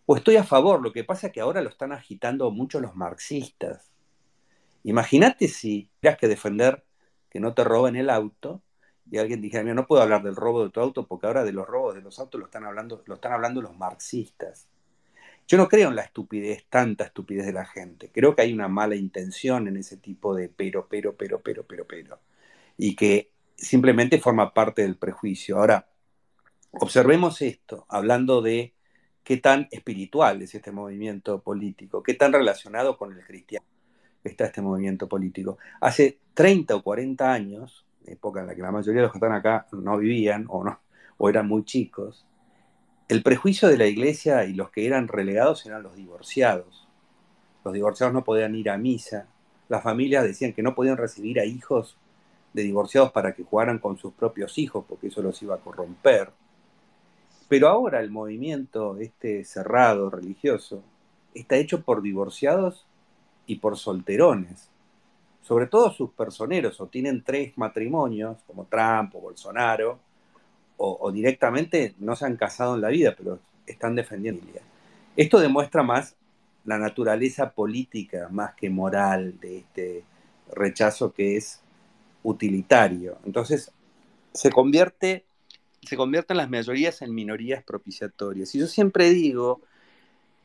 O 0.05 0.15
estoy 0.15 0.35
a 0.35 0.43
favor, 0.43 0.81
lo 0.81 0.91
que 0.91 1.03
pasa 1.03 1.27
es 1.27 1.33
que 1.33 1.41
ahora 1.41 1.61
lo 1.61 1.69
están 1.69 1.91
agitando 1.91 2.51
mucho 2.51 2.81
los 2.81 2.95
marxistas. 2.95 3.91
Imagínate 4.83 5.47
si 5.47 5.89
tuvieras 5.99 6.19
que 6.19 6.27
defender 6.27 6.83
que 7.29 7.39
no 7.39 7.53
te 7.53 7.63
roben 7.63 7.95
el 7.95 8.09
auto 8.09 8.61
y 9.09 9.17
alguien 9.17 9.41
dijera, 9.41 9.63
mira, 9.63 9.75
no 9.75 9.87
puedo 9.87 10.01
hablar 10.01 10.23
del 10.23 10.35
robo 10.35 10.63
de 10.63 10.69
tu 10.69 10.79
auto 10.81 11.07
porque 11.07 11.27
ahora 11.27 11.43
de 11.43 11.53
los 11.53 11.67
robos 11.67 11.95
de 11.95 12.01
los 12.01 12.19
autos 12.19 12.39
lo 12.39 12.45
están 12.45 12.65
hablando, 12.65 13.01
lo 13.05 13.15
están 13.15 13.31
hablando 13.31 13.61
los 13.61 13.77
marxistas. 13.77 14.67
Yo 15.47 15.57
no 15.57 15.67
creo 15.67 15.89
en 15.89 15.95
la 15.95 16.03
estupidez, 16.03 16.65
tanta 16.69 17.05
estupidez 17.05 17.45
de 17.45 17.53
la 17.53 17.65
gente. 17.65 18.11
Creo 18.11 18.35
que 18.35 18.43
hay 18.43 18.53
una 18.53 18.67
mala 18.67 18.95
intención 18.95 19.67
en 19.67 19.77
ese 19.77 19.97
tipo 19.97 20.33
de 20.35 20.49
pero, 20.49 20.87
pero, 20.87 21.15
pero, 21.15 21.41
pero, 21.41 21.63
pero, 21.63 21.85
pero. 21.85 22.19
Y 22.77 22.95
que 22.95 23.31
simplemente 23.55 24.19
forma 24.19 24.53
parte 24.53 24.83
del 24.83 24.97
prejuicio. 24.97 25.57
Ahora, 25.57 25.87
observemos 26.71 27.41
esto, 27.41 27.85
hablando 27.89 28.41
de 28.41 28.73
qué 29.23 29.37
tan 29.37 29.67
espiritual 29.71 30.41
es 30.41 30.55
este 30.55 30.71
movimiento 30.71 31.39
político, 31.41 32.03
qué 32.03 32.13
tan 32.13 32.33
relacionado 32.33 32.97
con 32.97 33.13
el 33.13 33.23
cristiano 33.23 33.65
está 34.23 34.45
este 34.45 34.61
movimiento 34.61 35.07
político. 35.07 35.57
Hace 35.81 36.19
30 36.33 36.75
o 36.75 36.81
40 36.81 37.31
años, 37.31 37.85
época 38.05 38.41
en 38.41 38.47
la 38.47 38.55
que 38.55 38.61
la 38.61 38.71
mayoría 38.71 39.01
de 39.01 39.03
los 39.03 39.11
que 39.11 39.17
están 39.17 39.33
acá 39.33 39.67
no 39.71 39.97
vivían 39.97 40.45
o, 40.49 40.63
no, 40.63 40.79
o 41.17 41.29
eran 41.29 41.47
muy 41.47 41.63
chicos, 41.65 42.25
el 43.09 43.21
prejuicio 43.21 43.67
de 43.67 43.77
la 43.77 43.85
iglesia 43.85 44.45
y 44.45 44.53
los 44.53 44.69
que 44.69 44.85
eran 44.85 45.07
relegados 45.07 45.65
eran 45.65 45.83
los 45.83 45.95
divorciados. 45.95 46.87
Los 47.65 47.73
divorciados 47.73 48.13
no 48.13 48.23
podían 48.23 48.55
ir 48.55 48.69
a 48.69 48.77
misa, 48.77 49.27
las 49.69 49.83
familias 49.83 50.23
decían 50.23 50.53
que 50.53 50.63
no 50.63 50.75
podían 50.75 50.97
recibir 50.97 51.39
a 51.39 51.45
hijos 51.45 51.97
de 52.53 52.63
divorciados 52.63 53.11
para 53.11 53.33
que 53.33 53.43
jugaran 53.43 53.79
con 53.79 53.97
sus 53.97 54.13
propios 54.13 54.57
hijos, 54.57 54.85
porque 54.87 55.07
eso 55.07 55.21
los 55.21 55.41
iba 55.41 55.55
a 55.55 55.59
corromper. 55.59 56.31
Pero 57.53 57.67
ahora 57.67 57.99
el 57.99 58.09
movimiento 58.09 58.97
este 58.97 59.45
cerrado 59.45 60.09
religioso 60.09 60.81
está 61.35 61.55
hecho 61.55 61.83
por 61.83 62.01
divorciados 62.01 62.87
y 63.45 63.57
por 63.57 63.77
solterones. 63.77 64.71
Sobre 65.43 65.67
todo 65.67 65.91
sus 65.91 66.09
personeros 66.13 66.81
o 66.81 66.87
tienen 66.87 67.23
tres 67.23 67.55
matrimonios, 67.55 68.37
como 68.47 68.65
Trump 68.65 69.13
o 69.13 69.21
Bolsonaro, 69.21 69.99
o, 70.77 71.11
directamente 71.11 71.93
no 71.99 72.15
se 72.15 72.25
han 72.25 72.37
casado 72.37 72.73
en 72.73 72.81
la 72.81 72.89
vida, 72.89 73.13
pero 73.15 73.37
están 73.67 73.93
defendiendo. 73.93 74.41
Esto 75.15 75.39
demuestra 75.39 75.83
más 75.83 76.15
la 76.65 76.79
naturaleza 76.79 77.51
política 77.51 78.29
más 78.31 78.55
que 78.55 78.71
moral 78.71 79.39
de 79.39 79.59
este 79.59 80.03
rechazo 80.55 81.13
que 81.13 81.37
es 81.37 81.61
utilitario. 82.23 83.19
Entonces, 83.25 83.71
se 84.33 84.51
convierte, 84.51 85.27
se 85.87 85.97
convierten 85.97 86.37
las 86.37 86.49
mayorías 86.49 87.01
en 87.01 87.13
minorías 87.13 87.63
propiciatorias. 87.63 88.53
Y 88.55 88.59
yo 88.59 88.67
siempre 88.67 89.09
digo 89.09 89.61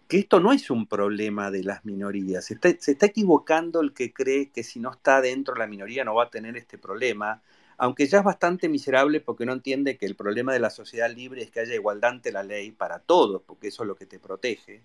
que 0.09 0.19
esto 0.19 0.41
no 0.41 0.53
es 0.53 0.71
un 0.71 0.87
problema 0.87 1.51
de 1.51 1.63
las 1.63 1.85
minorías. 1.85 2.47
Se 2.47 2.55
está, 2.55 3.07
equivocando 3.07 3.81
el 3.83 3.93
que 3.93 4.13
cree 4.13 4.51
que 4.51 4.65
si 4.65 4.81
no 4.81 4.91
está 4.91 5.21
dentro 5.21 5.55
de 5.55 5.61
la 5.61 5.67
minoría 5.67 6.05
no 6.05 6.15
va 6.15 6.25
a 6.25 6.31
tener 6.31 6.57
este 6.57 6.79
problema, 6.79 7.43
aunque 7.77 8.07
ya 8.07 8.19
es 8.19 8.25
bastante 8.25 8.69
miserable 8.69 9.21
porque 9.21 9.45
no 9.45 9.53
entiende 9.53 9.99
que 9.99 10.07
el 10.07 10.17
problema 10.17 10.53
de 10.53 10.61
la 10.61 10.71
sociedad 10.71 11.15
libre 11.15 11.43
es 11.43 11.51
que 11.51 11.61
haya 11.61 11.75
igualdad 11.75 12.13
ante 12.13 12.33
la 12.33 12.43
ley 12.43 12.71
para 12.71 13.01
todos, 13.01 13.43
porque 13.47 13.69
eso 13.69 13.83
es 13.83 13.87
lo 13.87 13.97
que 13.97 14.07
te 14.07 14.19
protege. 14.19 14.83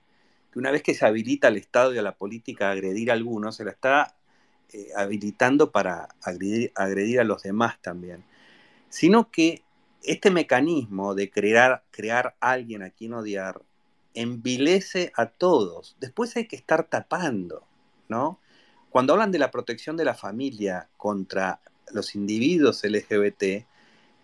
Que 0.52 0.60
una 0.60 0.72
vez 0.72 0.84
que 0.84 0.94
se 0.94 1.06
habilita 1.06 1.48
al 1.48 1.58
Estado 1.58 1.94
y 1.94 1.98
a 1.98 2.04
la 2.04 2.16
política 2.16 2.68
a 2.68 2.72
agredir 2.72 3.10
a 3.10 3.14
algunos, 3.14 3.56
se 3.56 3.64
la 3.64 3.72
está 3.72 4.16
eh, 4.74 4.90
habilitando 4.96 5.72
para 5.72 6.10
agredir, 6.22 6.72
agredir 6.76 7.22
a 7.22 7.24
los 7.24 7.44
demás 7.44 7.82
también. 7.82 8.24
Sino 8.90 9.32
que 9.32 9.64
este 10.04 10.32
mecanismo 10.32 11.16
de 11.16 11.30
crear, 11.30 11.84
crear 11.92 12.36
alguien 12.40 12.84
a 12.84 12.90
quien 12.90 13.14
odiar 13.14 13.62
envilece 14.14 15.12
a 15.16 15.28
todos. 15.28 15.96
Después 16.00 16.36
hay 16.36 16.48
que 16.48 16.56
estar 16.56 16.88
tapando, 16.88 17.64
¿no? 18.08 18.40
Cuando 18.90 19.14
hablan 19.14 19.32
de 19.32 19.40
la 19.40 19.50
protección 19.50 19.98
de 19.98 20.06
la 20.06 20.14
familia 20.14 20.90
contra 20.98 21.62
los 21.92 22.16
individuos 22.16 22.84
LGBT, 22.84 23.66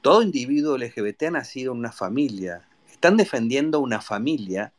todo 0.01 0.22
individuo 0.22 0.77
LGBT 0.77 1.23
ha 1.23 1.31
nacido 1.31 1.72
en 1.72 1.80
una 1.80 1.91
familia. 1.91 2.68
Están 2.91 3.18
defendiendo 3.18 3.80
una 3.80 3.99
familia 4.01 4.73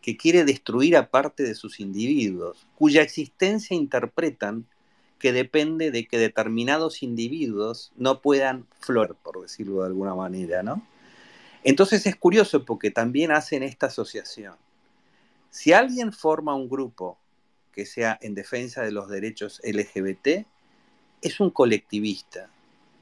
que 0.00 0.16
quiere 0.16 0.44
destruir 0.44 0.96
a 0.96 1.10
parte 1.10 1.42
de 1.42 1.54
sus 1.54 1.80
individuos, 1.80 2.66
cuya 2.76 3.02
existencia 3.02 3.74
interpretan 3.74 4.66
que 5.24 5.32
depende 5.32 5.90
de 5.90 6.06
que 6.06 6.18
determinados 6.18 7.02
individuos 7.02 7.92
no 7.96 8.20
puedan 8.20 8.66
flor, 8.78 9.16
por 9.22 9.40
decirlo 9.40 9.80
de 9.80 9.86
alguna 9.86 10.14
manera, 10.14 10.62
¿no? 10.62 10.86
Entonces 11.62 12.04
es 12.04 12.14
curioso 12.14 12.66
porque 12.66 12.90
también 12.90 13.32
hacen 13.32 13.62
esta 13.62 13.86
asociación. 13.86 14.54
Si 15.48 15.72
alguien 15.72 16.12
forma 16.12 16.54
un 16.54 16.68
grupo 16.68 17.16
que 17.72 17.86
sea 17.86 18.18
en 18.20 18.34
defensa 18.34 18.82
de 18.82 18.92
los 18.92 19.08
derechos 19.08 19.62
LGBT, 19.64 20.46
es 21.22 21.40
un 21.40 21.48
colectivista. 21.48 22.50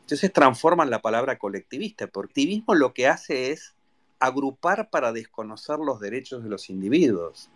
Entonces 0.02 0.32
transforman 0.32 0.90
la 0.90 1.02
palabra 1.02 1.40
colectivista, 1.40 2.06
porque 2.06 2.30
activismo 2.30 2.76
lo 2.76 2.94
que 2.94 3.08
hace 3.08 3.50
es 3.50 3.74
agrupar 4.20 4.90
para 4.90 5.10
desconocer 5.10 5.80
los 5.80 5.98
derechos 5.98 6.44
de 6.44 6.50
los 6.50 6.70
individuos, 6.70 7.50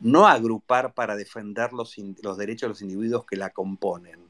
no 0.00 0.26
agrupar 0.26 0.94
para 0.94 1.16
defender 1.16 1.72
los, 1.72 1.96
los 2.22 2.36
derechos 2.36 2.62
de 2.62 2.68
los 2.68 2.82
individuos 2.82 3.24
que 3.26 3.36
la 3.36 3.50
componen. 3.50 4.20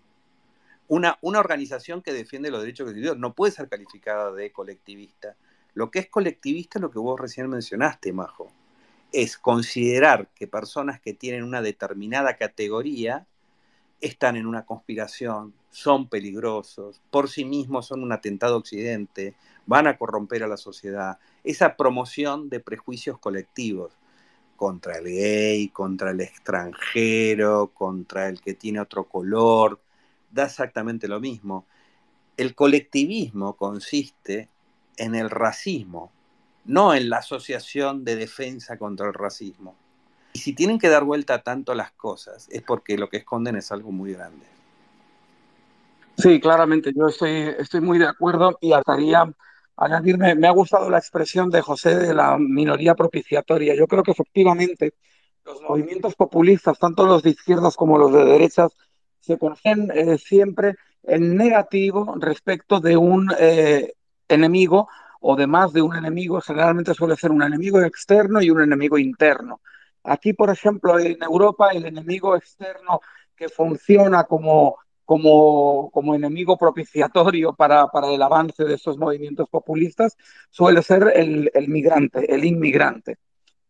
Una, 0.86 1.18
una, 1.22 1.40
organización 1.40 2.02
que 2.02 2.12
defiende 2.12 2.50
los 2.50 2.60
derechos 2.60 2.86
de 2.86 2.92
los 2.92 2.96
individuos 2.96 3.18
no 3.18 3.34
puede 3.34 3.52
ser 3.52 3.68
calificada 3.68 4.32
de 4.32 4.52
colectivista, 4.52 5.34
lo 5.74 5.90
que 5.90 5.98
es 5.98 6.08
colectivista 6.08 6.78
es 6.78 6.82
lo 6.82 6.90
que 6.90 7.00
vos 7.00 7.18
recién 7.18 7.50
mencionaste, 7.50 8.12
Majo. 8.12 8.52
Es 9.12 9.36
considerar 9.36 10.28
que 10.34 10.46
personas 10.46 11.00
que 11.00 11.14
tienen 11.14 11.42
una 11.42 11.62
determinada 11.62 12.36
categoría 12.36 13.26
están 14.00 14.36
en 14.36 14.46
una 14.46 14.64
conspiración, 14.66 15.52
son 15.70 16.08
peligrosos, 16.08 17.00
por 17.10 17.28
sí 17.28 17.44
mismos 17.44 17.86
son 17.86 18.02
un 18.02 18.12
atentado 18.12 18.56
occidente, 18.56 19.34
van 19.66 19.88
a 19.88 19.96
corromper 19.98 20.44
a 20.44 20.48
la 20.48 20.56
sociedad. 20.56 21.18
Esa 21.42 21.76
promoción 21.76 22.48
de 22.48 22.60
prejuicios 22.60 23.18
colectivos 23.18 23.92
contra 24.56 24.98
el 24.98 25.04
gay, 25.04 25.68
contra 25.68 26.10
el 26.10 26.20
extranjero, 26.20 27.72
contra 27.74 28.28
el 28.28 28.40
que 28.40 28.54
tiene 28.54 28.80
otro 28.80 29.04
color, 29.04 29.80
da 30.30 30.44
exactamente 30.44 31.08
lo 31.08 31.20
mismo. 31.20 31.66
El 32.36 32.54
colectivismo 32.54 33.56
consiste 33.56 34.48
en 34.96 35.14
el 35.14 35.30
racismo, 35.30 36.12
no 36.64 36.94
en 36.94 37.08
la 37.10 37.18
asociación 37.18 38.04
de 38.04 38.16
defensa 38.16 38.78
contra 38.78 39.06
el 39.06 39.14
racismo. 39.14 39.76
Y 40.32 40.40
si 40.40 40.52
tienen 40.52 40.78
que 40.78 40.88
dar 40.88 41.04
vuelta 41.04 41.42
tanto 41.42 41.74
las 41.74 41.92
cosas, 41.92 42.48
es 42.50 42.62
porque 42.62 42.98
lo 42.98 43.08
que 43.08 43.18
esconden 43.18 43.56
es 43.56 43.70
algo 43.70 43.92
muy 43.92 44.12
grande. 44.12 44.44
Sí, 46.16 46.40
claramente, 46.40 46.92
yo 46.94 47.08
estoy, 47.08 47.54
estoy 47.58 47.80
muy 47.80 47.98
de 47.98 48.06
acuerdo 48.06 48.56
y 48.60 48.72
estaría 48.72 49.32
añadirme, 49.76 50.34
me 50.34 50.46
ha 50.46 50.52
gustado 50.52 50.88
la 50.90 50.98
expresión 50.98 51.50
de 51.50 51.60
José 51.60 51.96
de 51.96 52.14
la 52.14 52.38
minoría 52.38 52.94
propiciatoria. 52.94 53.74
Yo 53.74 53.86
creo 53.86 54.02
que 54.02 54.12
efectivamente 54.12 54.94
los 55.44 55.60
movimientos 55.62 56.14
populistas, 56.14 56.78
tanto 56.78 57.06
los 57.06 57.22
de 57.22 57.30
izquierdas 57.30 57.76
como 57.76 57.98
los 57.98 58.12
de 58.12 58.24
derechas, 58.24 58.72
se 59.20 59.38
conocen 59.38 59.90
eh, 59.94 60.18
siempre 60.18 60.76
en 61.02 61.36
negativo 61.36 62.14
respecto 62.18 62.80
de 62.80 62.96
un 62.96 63.30
eh, 63.38 63.94
enemigo 64.28 64.88
o 65.20 65.36
de 65.36 65.46
más 65.46 65.72
de 65.72 65.82
un 65.82 65.96
enemigo, 65.96 66.40
generalmente 66.40 66.94
suele 66.94 67.16
ser 67.16 67.30
un 67.30 67.42
enemigo 67.42 67.80
externo 67.80 68.42
y 68.42 68.50
un 68.50 68.60
enemigo 68.60 68.98
interno. 68.98 69.60
Aquí, 70.02 70.34
por 70.34 70.50
ejemplo, 70.50 70.98
en 70.98 71.22
Europa, 71.22 71.70
el 71.70 71.86
enemigo 71.86 72.36
externo 72.36 73.00
que 73.34 73.48
funciona 73.48 74.24
como, 74.24 74.76
como, 75.04 75.90
como 75.90 76.14
enemigo 76.14 76.56
propiciatorio 76.56 77.52
para, 77.54 77.88
para, 77.88 78.08
el 78.08 78.22
avance 78.22 78.64
de 78.64 78.74
esos 78.74 78.98
movimientos 78.98 79.48
populistas 79.48 80.16
suele 80.50 80.82
ser 80.82 81.12
el, 81.14 81.50
el 81.54 81.68
migrante, 81.68 82.32
el 82.32 82.44
inmigrante. 82.44 83.18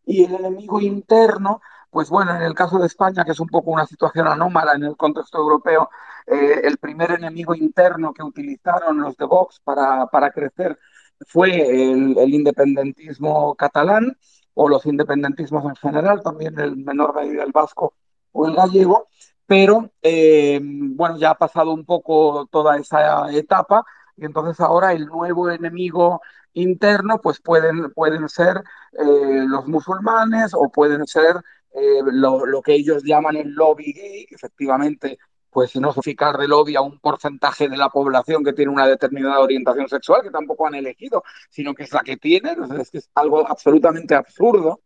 Y 0.07 0.25
el 0.25 0.35
enemigo 0.35 0.81
interno 0.81 1.61
pues 1.95 2.11
bueno, 2.11 2.35
en 2.35 2.43
el 2.43 2.55
caso 2.55 2.77
de 2.81 2.89
España, 2.89 3.25
que 3.25 3.31
es 3.31 3.39
un 3.39 3.47
poco 3.47 3.71
una 3.71 3.87
situación 3.87 4.27
anómala 4.27 4.73
en 4.75 4.83
el 4.83 4.97
contexto 4.97 5.39
europeo, 5.39 5.89
eh, 6.27 6.63
el 6.65 6.77
primer 6.79 7.13
enemigo 7.13 7.55
interno 7.55 8.13
que 8.13 8.25
utilizaron 8.25 9.01
los 9.01 9.17
de 9.17 9.25
Vox 9.27 9.61
para, 9.63 10.07
para 10.09 10.33
crecer 10.33 10.77
fue 11.21 11.53
el, 11.53 12.19
el, 12.19 12.35
independentismo 12.35 13.55
catalán 13.55 14.17
o 14.55 14.69
los 14.69 14.85
independentismos 14.87 15.65
en 15.67 15.77
general, 15.77 16.21
también 16.21 16.59
el 16.59 16.77
menor 16.79 17.15
medida 17.15 17.45
el 17.45 17.53
vasco 17.53 17.95
o 18.33 18.49
el 18.49 18.57
gallego, 18.57 19.07
pero 19.47 19.91
eh, 20.03 20.61
bueno, 20.63 21.19
ya 21.19 21.31
ha 21.31 21.39
pasado 21.39 21.73
un 21.73 21.85
poco 21.85 22.47
toda 22.51 22.79
esa 22.79 23.31
etapa 23.33 23.85
y 24.17 24.25
entonces 24.25 24.61
ahora 24.61 24.93
el 24.93 25.07
nuevo 25.07 25.51
enemigo 25.51 26.21
interno 26.55 27.21
pues 27.21 27.41
pueden, 27.41 27.93
pueden 27.93 28.29
ser 28.29 28.63
eh, 28.93 29.45
los 29.47 29.67
musulmanes 29.67 30.55
o 30.55 30.71
pueden 30.71 31.07
ser 31.07 31.37
eh, 31.73 32.01
lo, 32.05 32.63
que 32.63 32.75
ellos 32.75 33.03
llaman 33.05 33.37
el 33.37 33.51
lobby 33.51 33.93
gay, 33.93 34.27
efectivamente 34.31 35.19
pues 35.51 35.77
no 35.77 35.93
significar 35.93 36.37
de 36.37 36.49
lobby 36.49 36.75
a 36.75 36.81
un 36.81 36.99
porcentaje 36.99 37.69
de 37.69 37.77
la 37.77 37.89
población 37.89 38.43
que 38.43 38.53
tiene 38.53 38.73
una 38.73 38.89
determinada 38.89 39.39
orientación 39.39 39.89
sexual 39.89 40.23
que 40.23 40.31
tampoco 40.31 40.67
han 40.67 40.75
elegido, 40.75 41.23
sino 41.49 41.75
que 41.75 41.85
es 41.85 41.93
la 41.93 42.01
que 42.01 42.17
tienen, 42.17 42.59
es 42.81 42.93
es 42.93 43.11
algo 43.15 43.49
absolutamente 43.49 44.17
absurdo 44.17 44.81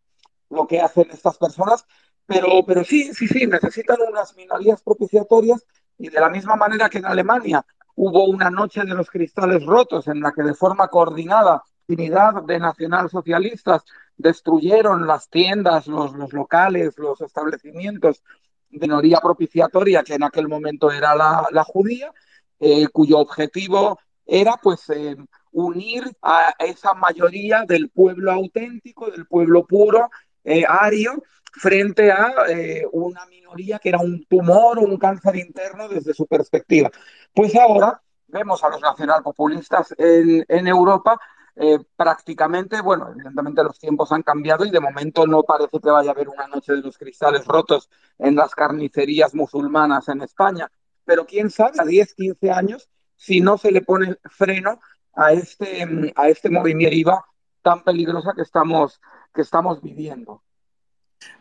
lo 0.49 0.67
que 0.67 0.79
hacen 0.79 1.07
estas 1.11 1.37
personas, 1.37 1.85
pero, 2.29 2.63
pero 2.65 2.83
sí, 2.83 3.13
sí, 3.13 3.27
sí, 3.27 3.47
necesitan 3.47 3.97
unas 4.07 4.35
minorías 4.35 4.81
propiciatorias 4.81 5.65
y 5.97 6.09
de 6.09 6.19
la 6.19 6.29
misma 6.29 6.55
manera 6.55 6.89
que 6.89 6.99
en 6.99 7.05
Alemania 7.05 7.65
hubo 7.95 8.25
una 8.25 8.49
noche 8.49 8.81
de 8.85 8.93
los 8.93 9.09
cristales 9.09 9.65
rotos 9.65 10.07
en 10.07 10.21
la 10.21 10.31
que 10.31 10.43
de 10.43 10.53
forma 10.53 10.87
coordinada 10.87 11.63
unidad 11.87 12.43
de 12.43 12.59
nacionalsocialistas 12.59 13.83
destruyeron 14.15 15.07
las 15.07 15.27
tiendas, 15.29 15.87
los, 15.87 16.13
los 16.13 16.31
locales, 16.33 16.97
los 16.97 17.19
establecimientos 17.21 18.21
de 18.69 18.79
minoría 18.79 19.19
propiciatoria 19.19 20.03
que 20.03 20.13
en 20.13 20.23
aquel 20.23 20.47
momento 20.47 20.91
era 20.91 21.15
la, 21.15 21.47
la 21.51 21.63
judía, 21.63 22.13
eh, 22.59 22.87
cuyo 22.89 23.17
objetivo 23.17 23.99
era 24.25 24.59
pues 24.61 24.87
eh, 24.89 25.17
unir 25.51 26.03
a 26.21 26.53
esa 26.59 26.93
mayoría 26.93 27.65
del 27.67 27.89
pueblo 27.89 28.31
auténtico, 28.31 29.09
del 29.09 29.25
pueblo 29.25 29.65
puro, 29.65 30.09
eh, 30.43 30.63
ario, 30.67 31.23
frente 31.53 32.11
a 32.11 32.31
eh, 32.49 32.85
una 32.91 33.25
minoría 33.25 33.79
que 33.79 33.89
era 33.89 33.99
un 33.99 34.25
tumor 34.25 34.79
o 34.79 34.81
un 34.81 34.97
cáncer 34.97 35.35
interno 35.35 35.87
desde 35.87 36.13
su 36.13 36.25
perspectiva. 36.25 36.89
Pues 37.33 37.55
ahora 37.55 38.01
vemos 38.27 38.63
a 38.63 38.69
los 38.69 38.81
nacionalpopulistas 38.81 39.93
en, 39.97 40.45
en 40.47 40.67
Europa 40.67 41.19
eh, 41.61 41.77
prácticamente, 41.97 42.79
bueno, 42.79 43.09
evidentemente 43.11 43.61
los 43.63 43.77
tiempos 43.77 44.13
han 44.13 44.23
cambiado 44.23 44.65
y 44.65 44.71
de 44.71 44.79
momento 44.79 45.27
no 45.27 45.43
parece 45.43 45.79
que 45.81 45.89
vaya 45.89 46.11
a 46.11 46.13
haber 46.13 46.29
una 46.29 46.47
noche 46.47 46.71
de 46.71 46.81
los 46.81 46.97
cristales 46.97 47.45
rotos 47.45 47.89
en 48.17 48.35
las 48.35 48.55
carnicerías 48.55 49.35
musulmanas 49.35 50.07
en 50.07 50.21
España, 50.21 50.71
pero 51.03 51.25
quién 51.25 51.49
sabe, 51.49 51.73
a 51.79 51.83
10, 51.83 52.13
15 52.13 52.51
años, 52.51 52.89
si 53.17 53.41
no 53.41 53.57
se 53.57 53.73
le 53.73 53.81
pone 53.81 54.15
freno 54.29 54.79
a 55.13 55.33
este, 55.33 56.13
a 56.15 56.29
este 56.29 56.49
movimiento 56.49 56.95
IVA 56.95 57.25
tan 57.61 57.83
peligrosa 57.83 58.31
que 58.33 58.43
estamos, 58.43 59.01
que 59.33 59.41
estamos 59.41 59.81
viviendo. 59.81 60.41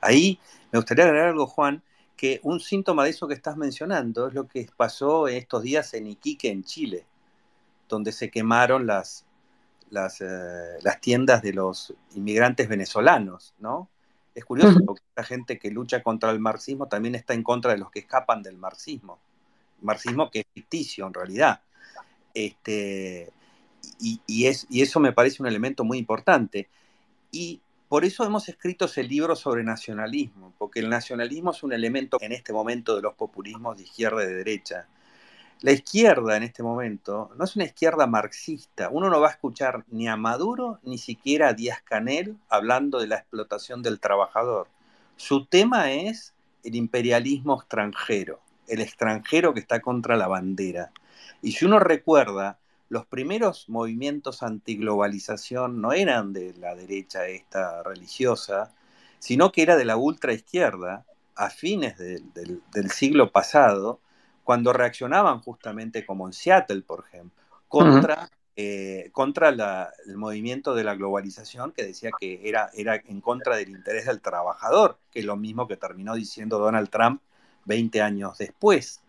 Ahí 0.00 0.38
me 0.72 0.78
gustaría 0.78 1.04
agregar 1.04 1.28
algo, 1.28 1.46
Juan, 1.46 1.82
que 2.16 2.40
un 2.42 2.60
síntoma 2.60 3.04
de 3.04 3.10
eso 3.10 3.28
que 3.28 3.34
estás 3.34 3.56
mencionando 3.56 4.28
es 4.28 4.34
lo 4.34 4.48
que 4.48 4.68
pasó 4.76 5.28
estos 5.28 5.62
días 5.62 5.94
en 5.94 6.08
Iquique, 6.08 6.50
en 6.50 6.64
Chile, 6.64 7.06
donde 7.88 8.12
se 8.12 8.30
quemaron 8.30 8.86
las, 8.86 9.24
las, 9.90 10.20
eh, 10.20 10.78
las 10.82 11.00
tiendas 11.00 11.42
de 11.42 11.52
los 11.52 11.94
inmigrantes 12.14 12.68
venezolanos, 12.68 13.54
¿no? 13.58 13.88
Es 14.34 14.44
curioso 14.44 14.78
porque 14.86 15.02
la 15.16 15.24
gente 15.24 15.58
que 15.58 15.70
lucha 15.70 16.02
contra 16.02 16.30
el 16.30 16.38
marxismo 16.38 16.86
también 16.86 17.16
está 17.16 17.34
en 17.34 17.42
contra 17.42 17.72
de 17.72 17.78
los 17.78 17.90
que 17.90 18.00
escapan 18.00 18.42
del 18.42 18.56
marxismo. 18.56 19.18
Marxismo 19.80 20.30
que 20.30 20.40
es 20.40 20.46
ficticio 20.54 21.06
en 21.08 21.14
realidad. 21.14 21.60
Este, 22.34 23.32
y, 23.98 24.20
y, 24.28 24.46
es, 24.46 24.66
y 24.70 24.82
eso 24.82 25.00
me 25.00 25.12
parece 25.12 25.42
un 25.42 25.48
elemento 25.48 25.82
muy 25.82 25.98
importante. 25.98 26.68
Y 27.32 27.60
por 27.88 28.04
eso 28.04 28.24
hemos 28.24 28.48
escrito 28.48 28.84
ese 28.84 29.02
libro 29.02 29.34
sobre 29.34 29.64
nacionalismo, 29.64 30.52
porque 30.58 30.80
el 30.80 30.90
nacionalismo 30.90 31.52
es 31.52 31.62
un 31.62 31.72
elemento 31.72 32.18
en 32.20 32.32
este 32.32 32.52
momento 32.52 32.94
de 32.94 33.02
los 33.02 33.14
populismos 33.14 33.76
de 33.76 33.84
izquierda 33.84 34.22
y 34.22 34.26
de 34.26 34.34
derecha. 34.34 34.86
La 35.60 35.72
izquierda 35.72 36.36
en 36.36 36.44
este 36.44 36.62
momento 36.62 37.32
no 37.36 37.44
es 37.44 37.56
una 37.56 37.64
izquierda 37.64 38.06
marxista. 38.06 38.90
Uno 38.90 39.10
no 39.10 39.20
va 39.20 39.28
a 39.28 39.32
escuchar 39.32 39.84
ni 39.88 40.06
a 40.06 40.16
Maduro 40.16 40.78
ni 40.84 40.98
siquiera 40.98 41.48
a 41.48 41.52
Díaz 41.54 41.82
Canel 41.82 42.36
hablando 42.48 43.00
de 43.00 43.08
la 43.08 43.16
explotación 43.16 43.82
del 43.82 43.98
trabajador. 43.98 44.68
Su 45.16 45.46
tema 45.46 45.90
es 45.90 46.34
el 46.62 46.76
imperialismo 46.76 47.58
extranjero, 47.58 48.40
el 48.68 48.80
extranjero 48.80 49.52
que 49.52 49.60
está 49.60 49.80
contra 49.80 50.16
la 50.16 50.28
bandera. 50.28 50.92
Y 51.42 51.52
si 51.52 51.64
uno 51.64 51.80
recuerda, 51.80 52.58
los 52.88 53.06
primeros 53.06 53.68
movimientos 53.68 54.42
antiglobalización 54.42 55.80
no 55.80 55.92
eran 55.92 56.32
de 56.32 56.54
la 56.54 56.74
derecha 56.74 57.26
esta 57.26 57.82
religiosa, 57.82 58.72
sino 59.18 59.52
que 59.52 59.62
era 59.62 59.76
de 59.76 59.84
la 59.84 59.96
ultraizquierda 59.96 61.04
a 61.34 61.50
fines 61.50 61.98
de, 61.98 62.20
de, 62.34 62.58
del 62.72 62.90
siglo 62.90 63.30
pasado, 63.30 64.00
cuando 64.44 64.72
reaccionaban 64.72 65.40
justamente 65.40 66.06
como 66.06 66.26
en 66.26 66.32
Seattle, 66.32 66.80
por 66.82 67.04
ejemplo, 67.06 67.44
contra, 67.68 68.14
uh 68.14 68.18
-huh. 68.26 68.30
eh, 68.56 69.10
contra 69.12 69.50
la, 69.50 69.92
el 70.06 70.16
movimiento 70.16 70.74
de 70.74 70.84
la 70.84 70.94
globalización 70.94 71.72
que 71.72 71.84
decía 71.84 72.10
que 72.18 72.40
era, 72.48 72.70
era 72.74 72.96
en 72.96 73.20
contra 73.20 73.56
del 73.56 73.68
interés 73.68 74.06
del 74.06 74.22
trabajador, 74.22 74.98
que 75.10 75.18
es 75.20 75.26
lo 75.26 75.36
mismo 75.36 75.68
que 75.68 75.76
terminó 75.76 76.14
diciendo 76.14 76.58
Donald 76.58 76.88
Trump 76.88 77.20
20 77.66 78.00
años 78.00 78.38
después. 78.38 79.02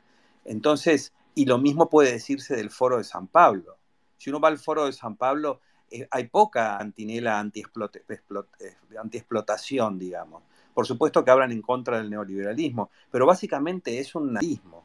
Entonces, 0.44 1.14
y 1.40 1.46
lo 1.46 1.58
mismo 1.58 1.90
puede 1.90 2.12
decirse 2.12 2.58
del 2.58 2.70
Foro 2.70 2.98
de 2.98 3.06
San 3.06 3.28
Pablo. 3.28 3.78
Si 4.18 4.30
uno 4.30 4.42
va 4.42 4.50
al 4.50 4.58
Foro 4.58 4.88
de 4.88 4.92
San 4.92 5.16
Pablo, 5.16 5.62
eh, 5.90 6.06
hay 6.12 6.28
poca 6.28 6.78
antinela 6.78 7.40
antiexplotación, 7.40 9.94
anti 9.94 10.06
digamos. 10.06 10.44
Por 10.74 10.86
supuesto 10.86 11.24
que 11.24 11.32
hablan 11.32 11.54
en 11.54 11.62
contra 11.62 11.98
del 11.98 12.10
neoliberalismo, 12.10 12.90
pero 13.10 13.26
básicamente 13.26 14.00
es 14.00 14.16
un 14.16 14.34
nazismo. 14.34 14.84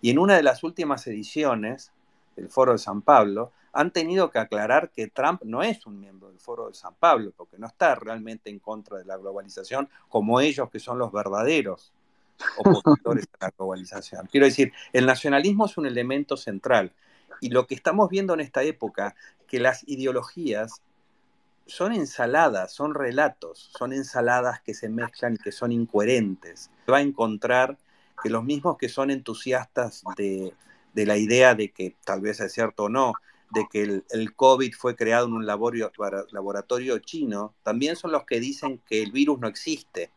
Y 0.00 0.08
en 0.08 0.18
una 0.18 0.36
de 0.36 0.42
las 0.42 0.64
últimas 0.64 1.06
ediciones 1.06 1.92
del 2.34 2.48
Foro 2.48 2.72
de 2.72 2.78
San 2.78 3.02
Pablo, 3.02 3.52
han 3.74 3.90
tenido 3.90 4.30
que 4.30 4.38
aclarar 4.38 4.90
que 4.92 5.08
Trump 5.08 5.42
no 5.44 5.62
es 5.62 5.84
un 5.84 6.00
miembro 6.00 6.30
del 6.30 6.38
Foro 6.38 6.68
de 6.68 6.74
San 6.74 6.94
Pablo, 6.94 7.34
porque 7.36 7.58
no 7.58 7.66
está 7.66 7.94
realmente 7.94 8.48
en 8.48 8.58
contra 8.58 8.96
de 8.96 9.04
la 9.04 9.18
globalización, 9.18 9.90
como 10.08 10.40
ellos 10.40 10.70
que 10.70 10.80
son 10.80 10.98
los 10.98 11.12
verdaderos 11.12 11.92
opositores 12.58 13.26
a 13.38 13.46
la 13.46 13.52
globalización. 13.56 14.26
Quiero 14.30 14.46
decir, 14.46 14.72
el 14.92 15.06
nacionalismo 15.06 15.66
es 15.66 15.76
un 15.78 15.86
elemento 15.86 16.36
central. 16.36 16.92
Y 17.40 17.50
lo 17.50 17.66
que 17.66 17.74
estamos 17.74 18.10
viendo 18.10 18.34
en 18.34 18.40
esta 18.40 18.62
época, 18.62 19.14
que 19.46 19.60
las 19.60 19.86
ideologías 19.88 20.82
son 21.66 21.92
ensaladas, 21.92 22.72
son 22.72 22.94
relatos, 22.94 23.70
son 23.78 23.92
ensaladas 23.92 24.60
que 24.60 24.74
se 24.74 24.88
mezclan 24.88 25.34
y 25.34 25.38
que 25.38 25.52
son 25.52 25.72
incoherentes. 25.72 26.70
Va 26.90 26.98
a 26.98 27.02
encontrar 27.02 27.78
que 28.22 28.28
los 28.28 28.44
mismos 28.44 28.76
que 28.76 28.88
son 28.88 29.10
entusiastas 29.10 30.02
de, 30.16 30.52
de 30.92 31.06
la 31.06 31.16
idea 31.16 31.54
de 31.54 31.70
que, 31.70 31.96
tal 32.04 32.20
vez 32.20 32.40
es 32.40 32.52
cierto 32.52 32.84
o 32.84 32.88
no, 32.88 33.14
de 33.50 33.66
que 33.70 33.82
el, 33.82 34.04
el 34.10 34.34
COVID 34.34 34.72
fue 34.74 34.96
creado 34.96 35.26
en 35.26 35.32
un 35.32 35.46
laboratorio, 35.46 36.26
laboratorio 36.30 36.98
chino, 36.98 37.54
también 37.62 37.96
son 37.96 38.12
los 38.12 38.24
que 38.24 38.40
dicen 38.40 38.80
que 38.86 39.02
el 39.02 39.12
virus 39.12 39.40
no 39.40 39.48
existe. 39.48 40.10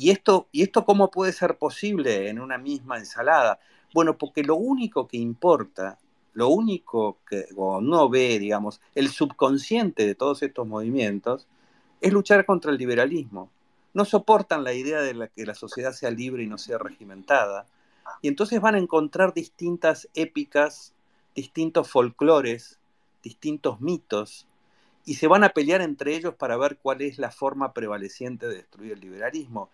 ¿Y 0.00 0.08
esto, 0.08 0.48
¿Y 0.50 0.62
esto 0.62 0.86
cómo 0.86 1.10
puede 1.10 1.30
ser 1.30 1.58
posible 1.58 2.30
en 2.30 2.40
una 2.40 2.56
misma 2.56 2.96
ensalada? 2.96 3.60
Bueno, 3.92 4.16
porque 4.16 4.42
lo 4.42 4.56
único 4.56 5.06
que 5.06 5.18
importa, 5.18 5.98
lo 6.32 6.48
único 6.48 7.18
que 7.28 7.44
uno 7.54 8.08
ve, 8.08 8.38
digamos, 8.38 8.80
el 8.94 9.10
subconsciente 9.10 10.06
de 10.06 10.14
todos 10.14 10.42
estos 10.42 10.66
movimientos, 10.66 11.46
es 12.00 12.14
luchar 12.14 12.46
contra 12.46 12.70
el 12.70 12.78
liberalismo. 12.78 13.50
No 13.92 14.06
soportan 14.06 14.64
la 14.64 14.72
idea 14.72 15.02
de 15.02 15.28
que 15.36 15.44
la 15.44 15.54
sociedad 15.54 15.92
sea 15.92 16.10
libre 16.10 16.44
y 16.44 16.46
no 16.46 16.56
sea 16.56 16.78
regimentada. 16.78 17.66
Y 18.22 18.28
entonces 18.28 18.58
van 18.58 18.76
a 18.76 18.78
encontrar 18.78 19.34
distintas 19.34 20.08
épicas, 20.14 20.94
distintos 21.34 21.90
folclores, 21.90 22.78
distintos 23.22 23.82
mitos, 23.82 24.46
y 25.04 25.14
se 25.14 25.26
van 25.26 25.44
a 25.44 25.50
pelear 25.50 25.82
entre 25.82 26.14
ellos 26.14 26.34
para 26.34 26.56
ver 26.56 26.78
cuál 26.80 27.02
es 27.02 27.18
la 27.18 27.30
forma 27.30 27.72
prevaleciente 27.72 28.48
de 28.48 28.56
destruir 28.56 28.92
el 28.92 29.00
liberalismo. 29.00 29.70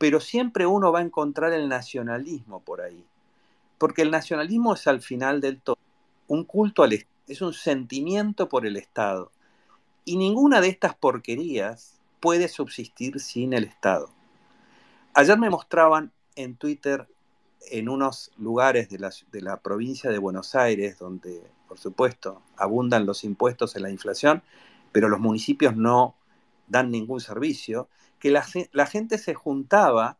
Pero 0.00 0.18
siempre 0.18 0.64
uno 0.64 0.92
va 0.92 1.00
a 1.00 1.02
encontrar 1.02 1.52
el 1.52 1.68
nacionalismo 1.68 2.60
por 2.60 2.80
ahí. 2.80 3.04
Porque 3.76 4.00
el 4.00 4.10
nacionalismo 4.10 4.72
es 4.72 4.86
al 4.86 5.02
final 5.02 5.42
del 5.42 5.60
todo 5.60 5.76
un 6.26 6.44
culto 6.44 6.84
al 6.84 6.94
Estado, 6.94 7.12
es 7.26 7.42
un 7.42 7.52
sentimiento 7.52 8.48
por 8.48 8.64
el 8.64 8.76
Estado. 8.76 9.30
Y 10.06 10.16
ninguna 10.16 10.62
de 10.62 10.68
estas 10.68 10.94
porquerías 10.94 12.00
puede 12.18 12.48
subsistir 12.48 13.20
sin 13.20 13.52
el 13.52 13.64
Estado. 13.64 14.08
Ayer 15.12 15.38
me 15.38 15.50
mostraban 15.50 16.12
en 16.34 16.56
Twitter 16.56 17.06
en 17.70 17.90
unos 17.90 18.30
lugares 18.38 18.88
de 18.88 19.00
la, 19.00 19.10
de 19.32 19.42
la, 19.42 19.58
provincia 19.58 20.08
de 20.10 20.18
Buenos 20.18 20.54
Aires, 20.54 20.98
donde, 20.98 21.42
por 21.68 21.78
supuesto, 21.78 22.40
abundan 22.56 23.04
los 23.04 23.22
impuestos 23.22 23.76
en 23.76 23.82
la 23.82 23.90
inflación, 23.90 24.42
pero 24.92 25.10
los 25.10 25.20
municipios 25.20 25.76
no 25.76 26.14
dan 26.68 26.90
ningún 26.90 27.20
servicio, 27.20 27.88
que 28.20 28.30
la, 28.30 28.86
gente 28.86 29.18
se 29.18 29.34
juntaba, 29.34 30.18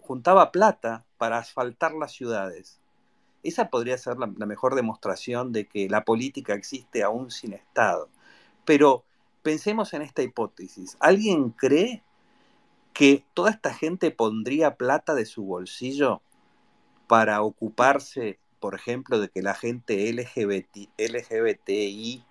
juntaba 0.00 0.50
plata 0.50 1.04
para 1.18 1.38
asfaltar 1.38 1.92
las 1.92 2.12
ciudades. 2.12 2.80
Esa 3.42 3.68
podría 3.68 3.98
ser 3.98 4.16
la, 4.18 4.26
mejor 4.26 4.74
demostración 4.74 5.52
de 5.52 5.66
que 5.66 5.88
la 5.90 6.04
política 6.04 6.54
existe 6.54 7.02
aún 7.02 7.30
sin 7.30 7.52
Estado. 7.52 8.08
Pero 8.64 9.04
pensemos 9.42 9.92
en 9.92 10.00
esta 10.00 10.22
hipótesis. 10.22 10.96
¿Alguien 11.00 11.50
cree 11.50 12.02
que 12.94 13.22
toda 13.34 13.50
esta 13.50 13.74
gente 13.74 14.10
pondría 14.10 14.76
plata 14.76 15.14
de 15.14 15.26
su 15.26 15.44
bolsillo 15.44 16.22
para 17.06 17.42
ocuparse, 17.42 18.38
por 18.58 18.74
ejemplo, 18.74 19.20
de 19.20 19.28
que 19.28 19.42
la 19.42 19.52
gente 19.54 20.10
LGBT, 20.10 20.88
LGBTI 20.96 22.24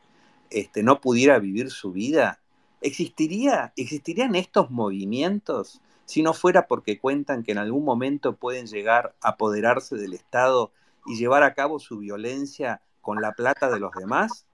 este, 0.49 0.81
no 0.81 1.01
pudiera 1.01 1.37
vivir 1.37 1.69
su 1.69 1.91
vida? 1.91 2.42
¿Existiría, 2.83 3.71
¿Existirían 3.77 4.35
estos 4.35 4.69
movimientos 4.69 5.81
si 6.03 6.21
no 6.21 6.33
fuera 6.33 6.67
porque 6.67 6.99
cuentan 6.99 7.41
que 7.41 7.53
en 7.53 7.57
algún 7.57 7.85
momento 7.85 8.35
pueden 8.35 8.67
llegar 8.67 9.15
a 9.21 9.29
apoderarse 9.29 9.95
del 9.95 10.13
Estado 10.13 10.73
y 11.05 11.15
llevar 11.15 11.43
a 11.43 11.53
cabo 11.53 11.79
su 11.79 11.99
violencia 11.99 12.81
con 12.99 13.21
la 13.21 13.31
plata 13.31 13.69
de 13.69 13.79
los 13.79 13.93
demás? 13.93 14.45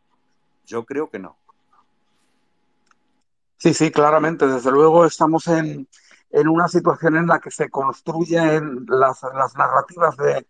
Yo 0.67 0.85
creo 0.85 1.09
que 1.09 1.17
no. 1.17 1.37
Sí, 3.57 3.73
sí, 3.73 3.89
claramente. 3.89 4.45
Desde 4.45 4.71
luego 4.71 5.07
estamos 5.07 5.47
en, 5.47 5.87
una 6.31 6.67
situación 6.67 7.17
en 7.17 7.25
la 7.25 7.39
que 7.39 7.49
se 7.49 7.71
construyen 7.71 8.85
las, 8.87 9.23
las 9.33 9.55
narrativas 9.55 10.15
de, 10.17 10.45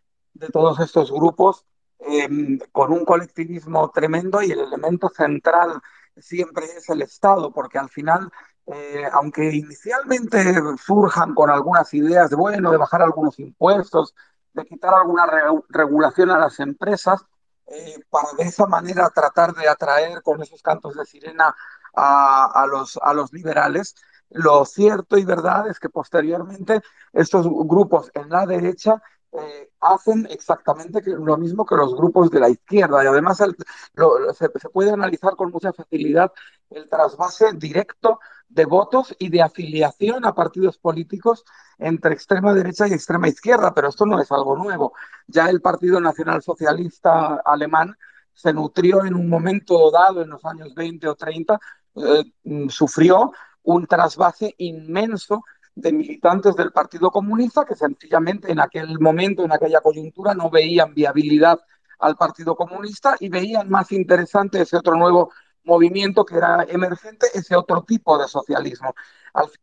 todos 0.51 0.81
estos 0.81 1.13
grupos 1.13 1.65
em, 1.99 2.59
con 2.73 2.91
un 2.91 3.05
colectivismo 3.05 3.89
tremendo 3.91 4.41
y 4.41 4.51
el 4.51 4.59
elemento 4.59 5.07
central 5.07 5.81
siempre 6.21 6.65
es 6.65 6.89
el 6.89 7.01
Estado, 7.01 7.51
porque 7.51 7.77
al 7.77 7.89
final, 7.89 8.31
eh, 8.67 9.03
aunque 9.13 9.51
inicialmente 9.53 10.43
surjan 10.83 11.33
con 11.33 11.49
algunas 11.49 11.93
ideas 11.93 12.29
de, 12.29 12.35
bueno, 12.35 12.71
de 12.71 12.77
bajar 12.77 13.01
algunos 13.01 13.39
impuestos, 13.39 14.15
de 14.53 14.65
quitar 14.65 14.93
alguna 14.93 15.25
regulación 15.69 16.31
a 16.31 16.39
las 16.39 16.59
empresas, 16.59 17.25
eh, 17.67 17.99
para 18.09 18.33
de 18.37 18.43
esa 18.45 18.65
manera 18.65 19.09
tratar 19.09 19.53
de 19.53 19.67
atraer 19.67 20.23
con 20.23 20.41
esos 20.41 20.61
cantos 20.63 20.95
de 20.95 21.05
sirena 21.05 21.55
a, 21.93 22.65
los, 22.69 22.97
a 23.01 23.13
los 23.13 23.33
liberales, 23.33 23.95
lo 24.29 24.63
cierto 24.65 25.17
y 25.17 25.25
verdad 25.25 25.67
es 25.67 25.79
que 25.79 25.89
posteriormente 25.89 26.81
estos 27.13 27.47
grupos 27.47 28.11
en 28.13 28.29
la 28.29 28.45
derecha 28.45 29.01
eh, 29.31 29.69
hacen 29.81 30.27
exactamente 30.31 31.03
lo 31.05 31.37
mismo 31.37 31.63
que 31.65 31.75
los 31.75 31.95
grupos 31.95 32.31
de 32.31 32.39
la 32.39 32.49
izquierda 32.49 33.03
y 33.03 33.07
además 33.07 33.37
se, 33.37 34.49
puede 34.73 34.91
analizar 34.91 35.35
con 35.35 35.51
mucha 35.51 35.71
facilidad 35.71 36.31
el 36.71 36.89
trasvase 36.89 37.53
directo 37.53 38.19
de 38.47 38.65
votos 38.65 39.15
y 39.19 39.29
de 39.29 39.43
afiliación 39.43 40.25
a 40.25 40.33
partidos 40.33 40.79
políticos 40.79 41.45
entre 41.77 42.13
extrema 42.13 42.53
derecha 42.55 42.87
y 42.87 42.93
extrema 42.93 43.27
izquierda, 43.27 43.73
pero 43.73 43.89
esto 43.89 44.05
no 44.07 44.19
es 44.19 44.31
algo 44.31 44.57
nuevo. 44.57 44.93
Ya 45.27 45.47
el 45.47 45.61
Partido 45.61 46.01
Nacional 46.01 46.41
Socialista 46.41 47.35
alemán 47.45 47.95
se 48.33 48.51
nutrió 48.51 49.05
en 49.05 49.13
un 49.13 49.29
momento 49.29 49.91
dado, 49.91 50.23
en 50.23 50.29
los 50.29 50.43
años 50.45 50.73
20 50.73 51.07
o 51.07 51.15
30, 51.15 51.59
eh, 51.95 52.23
mm, 52.43 52.69
sufrió 52.69 53.31
un 53.63 53.85
trasvase 53.85 54.55
inmenso 54.57 55.43
de 55.81 55.93
militantes 55.93 56.55
del 56.55 56.71
Partido 56.71 57.11
Comunista 57.11 57.65
que 57.65 57.75
sencillamente 57.75 58.51
en 58.51 58.59
aquel 58.59 58.99
momento, 58.99 59.43
en 59.43 59.51
aquella 59.51 59.81
coyuntura, 59.81 60.33
no 60.33 60.49
veían 60.49 60.93
viabilidad 60.93 61.59
al 61.99 62.15
Partido 62.15 62.55
Comunista 62.55 63.15
y 63.19 63.29
veían 63.29 63.69
más 63.69 63.91
interesante 63.91 64.61
ese 64.61 64.77
otro 64.77 64.95
nuevo 64.95 65.31
movimiento 65.63 66.25
que 66.25 66.37
era 66.37 66.65
emergente, 66.67 67.27
ese 67.33 67.55
otro 67.55 67.83
tipo 67.83 68.17
de 68.17 68.27
socialismo. 68.27 68.95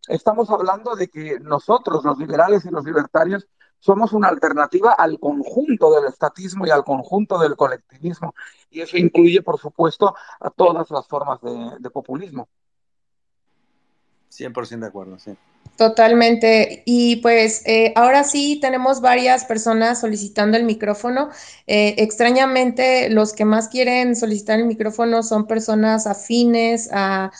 Estamos 0.08 0.50
hablando 0.50 0.94
de 0.94 1.08
que 1.08 1.40
nosotros, 1.40 2.04
los 2.04 2.18
liberales 2.18 2.64
y 2.64 2.70
los 2.70 2.84
libertarios, 2.84 3.48
somos 3.78 4.12
una 4.12 4.28
alternativa 4.28 4.92
al 4.92 5.18
conjunto 5.18 5.92
del 5.94 6.06
estatismo 6.06 6.66
y 6.66 6.70
al 6.70 6.84
conjunto 6.84 7.38
del 7.38 7.56
colectivismo. 7.56 8.34
Y 8.70 8.80
eso 8.80 8.96
incluye, 8.96 9.42
por 9.42 9.58
supuesto, 9.58 10.14
a 10.40 10.50
todas 10.50 10.90
las 10.90 11.06
formas 11.06 11.40
de, 11.40 11.76
de 11.78 11.90
populismo. 11.90 12.48
100% 14.30 14.80
de 14.80 14.86
acuerdo, 14.86 15.18
sí. 15.18 15.36
Totalmente. 15.76 16.82
Y 16.86 17.16
pues 17.16 17.62
eh, 17.66 17.92
ahora 17.96 18.24
sí 18.24 18.58
tenemos 18.60 19.00
varias 19.00 19.44
personas 19.44 20.00
solicitando 20.00 20.56
el 20.56 20.64
micrófono. 20.64 21.30
Eh, 21.66 21.94
extrañamente, 21.98 23.10
los 23.10 23.32
que 23.32 23.44
más 23.44 23.68
quieren 23.68 24.16
solicitar 24.16 24.58
el 24.58 24.66
micrófono 24.66 25.22
son 25.22 25.46
personas 25.46 26.06
afines 26.06 26.88
a, 26.92 27.30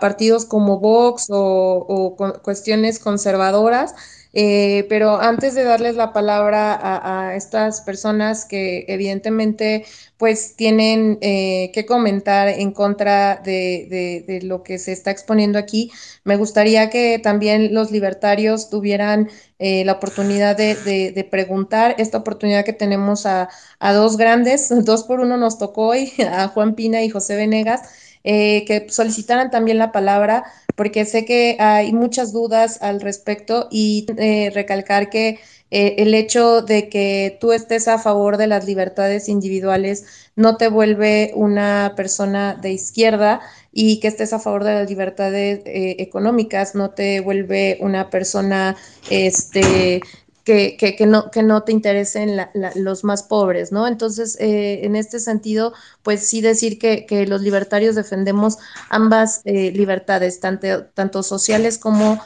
partidos 0.00 0.44
como 0.44 0.80
Vox 0.80 1.28
o, 1.30 2.16
cuestiones 2.42 2.98
conservadoras. 2.98 3.94
Eh, 4.32 4.86
pero 4.88 5.20
antes 5.20 5.54
de 5.54 5.64
darles 5.64 5.96
la 5.96 6.12
palabra 6.12 6.78
a, 6.80 7.34
estas 7.34 7.80
personas 7.80 8.44
que 8.44 8.84
evidentemente 8.86 9.84
pues 10.18 10.54
tienen 10.54 11.18
eh, 11.20 11.70
que 11.74 11.84
comentar 11.86 12.48
en 12.48 12.72
contra 12.72 13.36
de, 13.36 14.40
lo 14.42 14.62
que 14.62 14.78
se 14.78 14.92
está 14.92 15.10
exponiendo 15.10 15.58
aquí, 15.58 15.90
me 16.24 16.36
gustaría 16.36 16.90
que 16.90 17.18
también 17.18 17.59
los 17.68 17.90
libertarios 17.90 18.70
tuvieran 18.70 19.28
eh, 19.58 19.84
la 19.84 19.92
oportunidad 19.92 20.56
de, 20.56 21.28
preguntar, 21.30 21.94
esta 21.98 22.18
oportunidad 22.18 22.64
que 22.64 22.72
tenemos 22.72 23.26
a, 23.26 23.48
dos 23.80 24.16
grandes, 24.16 24.68
dos 24.84 25.04
por 25.04 25.20
uno 25.20 25.36
nos 25.36 25.58
tocó 25.58 25.88
hoy, 25.88 26.12
a 26.32 26.48
Juan 26.48 26.74
Pina 26.74 27.02
y 27.02 27.10
José 27.10 27.36
Venegas. 27.36 27.82
que 28.22 28.86
solicitaran 28.90 29.50
también 29.50 29.78
la 29.78 29.92
palabra 29.92 30.44
porque 30.80 31.04
sé 31.04 31.26
que 31.26 31.58
hay 31.58 31.92
muchas 31.92 32.32
dudas 32.32 32.80
al 32.80 33.02
respecto 33.02 33.68
y 33.70 34.06
eh, 34.16 34.50
recalcar 34.54 35.10
que 35.10 35.38
eh, 35.70 35.96
el 35.98 36.14
hecho 36.14 36.62
de 36.62 36.88
que 36.88 37.36
tú 37.38 37.52
estés 37.52 37.86
a 37.86 37.98
favor 37.98 38.38
de 38.38 38.46
las 38.46 38.64
libertades 38.64 39.28
individuales 39.28 40.29
no 40.40 40.56
te 40.56 40.68
vuelve 40.68 41.32
una 41.34 41.92
persona 41.96 42.54
de 42.54 42.72
izquierda 42.72 43.40
y 43.72 44.00
que 44.00 44.08
estés 44.08 44.32
a 44.32 44.38
favor 44.38 44.64
de 44.64 44.72
las 44.72 44.88
libertades 44.88 45.60
eh, 45.66 45.96
económicas 45.98 46.74
no 46.74 46.90
te 46.90 47.20
vuelve 47.20 47.76
una 47.80 48.08
persona 48.08 48.74
este 49.10 50.00
que, 50.44 51.06
no, 51.06 51.30
que 51.30 51.42
no 51.42 51.62
te 51.62 51.72
interesen 51.72 52.36
los 52.74 53.04
más 53.04 53.22
pobres, 53.22 53.70
¿no? 53.70 53.86
Entonces, 53.86 54.36
eh, 54.40 54.80
en 54.82 54.96
este 54.96 55.20
sentido, 55.20 55.72
pues 56.02 56.26
sí 56.26 56.40
decir 56.40 56.78
que, 56.78 57.06
los 57.28 57.42
libertarios 57.42 57.94
defendemos 57.94 58.58
ambas 58.88 59.42
eh, 59.44 59.70
libertades, 59.72 60.40
tanto, 60.40 60.86
tanto 60.94 61.22
sociales 61.22 61.78
como 61.78 62.20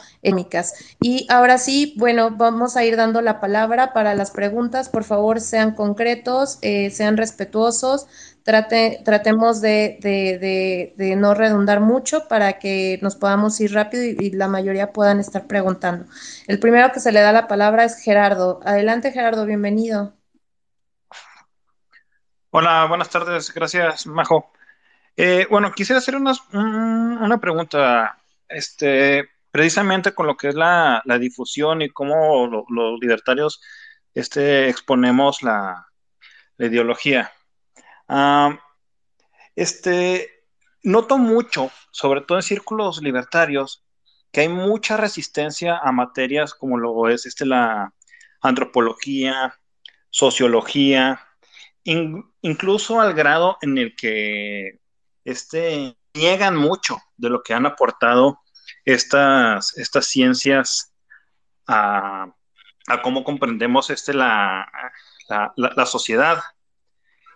Y 1.01 1.27
ahora 1.29 1.57
sí, 1.57 1.93
bueno, 1.97 2.31
vamos 2.31 2.75
a 2.77 2.83
ir 2.83 2.95
dando 2.97 3.21
la 3.21 3.39
palabra 3.39 3.93
para 3.93 4.15
las 4.15 4.31
preguntas. 4.31 4.89
Por 4.89 5.03
favor, 5.03 5.39
sean 5.39 5.75
concretos, 5.75 6.59
eh, 6.61 6.89
sean 6.89 7.17
respetuosos, 7.17 8.07
Trate, 8.45 9.01
tratemos 9.03 9.59
de, 9.59 10.93
no 11.17 11.33
redundar 11.33 11.79
mucho 11.79 12.27
para 12.27 12.59
que 12.59 12.99
nos 13.01 13.15
podamos 13.15 13.59
ir 13.59 13.73
rápido 13.73 14.03
y, 14.03 14.29
la 14.29 14.47
mayoría 14.47 14.93
puedan 14.93 15.19
estar 15.19 15.47
preguntando. 15.47 16.05
El 16.45 16.59
primero 16.59 16.91
que 16.91 16.99
se 16.99 17.11
le 17.11 17.21
da 17.21 17.31
la 17.31 17.47
palabra 17.47 17.85
es 17.85 17.97
Gerardo. 18.03 18.59
Adelante, 18.63 19.11
Gerardo, 19.11 19.47
bienvenido. 19.47 20.13
Hola, 22.51 22.85
buenas 22.85 23.09
tardes. 23.09 23.51
Gracias, 23.51 24.05
Majo. 24.05 24.51
Eh, 25.17 25.47
bueno, 25.49 25.71
quisiera 25.71 25.97
hacer 25.97 26.15
una, 26.15 26.33
una 26.51 27.39
pregunta, 27.39 28.19
este, 28.47 29.27
precisamente 29.55 30.13
con 30.13 30.27
lo 30.27 30.35
que 30.35 30.49
es 30.49 30.55
la, 30.55 31.01
difusión 31.17 31.81
y 31.81 31.89
cómo 31.89 32.65
los 32.67 32.99
libertarios 32.99 33.61
este, 34.13 34.67
exponemos 34.67 35.43
la, 35.43 35.87
la 36.57 36.65
ideología. 36.65 37.31
Este, 39.55 40.43
noto 40.83 41.17
mucho, 41.17 41.71
sobre 41.91 42.19
todo 42.19 42.37
en 42.37 42.43
círculos 42.43 43.01
libertarios, 43.01 43.85
que 44.29 44.41
hay 44.41 44.49
mucha 44.49 44.97
resistencia 44.97 45.77
a 45.77 45.93
materias 45.93 46.53
como 46.53 46.77
lo 46.77 47.07
es 47.07 47.25
este, 47.25 47.45
la 47.45 47.93
antropología, 48.41 49.57
sociología, 50.09 51.21
incluso 51.85 52.99
al 52.99 53.13
grado 53.13 53.57
en 53.61 53.77
el 53.77 53.95
que 53.95 54.81
este, 55.23 55.95
niegan 56.13 56.57
mucho 56.57 56.97
de 57.15 57.29
lo 57.29 57.41
que 57.41 57.53
han 57.53 57.65
aportado 57.65 58.41
estas, 58.85 59.77
estas 59.77 60.07
ciencias 60.07 60.93
a, 61.67 62.27
cómo 63.03 63.23
comprendemos 63.23 63.89
este, 63.89 64.13
la, 64.13 64.67
la 65.27 65.85
sociedad. 65.85 66.39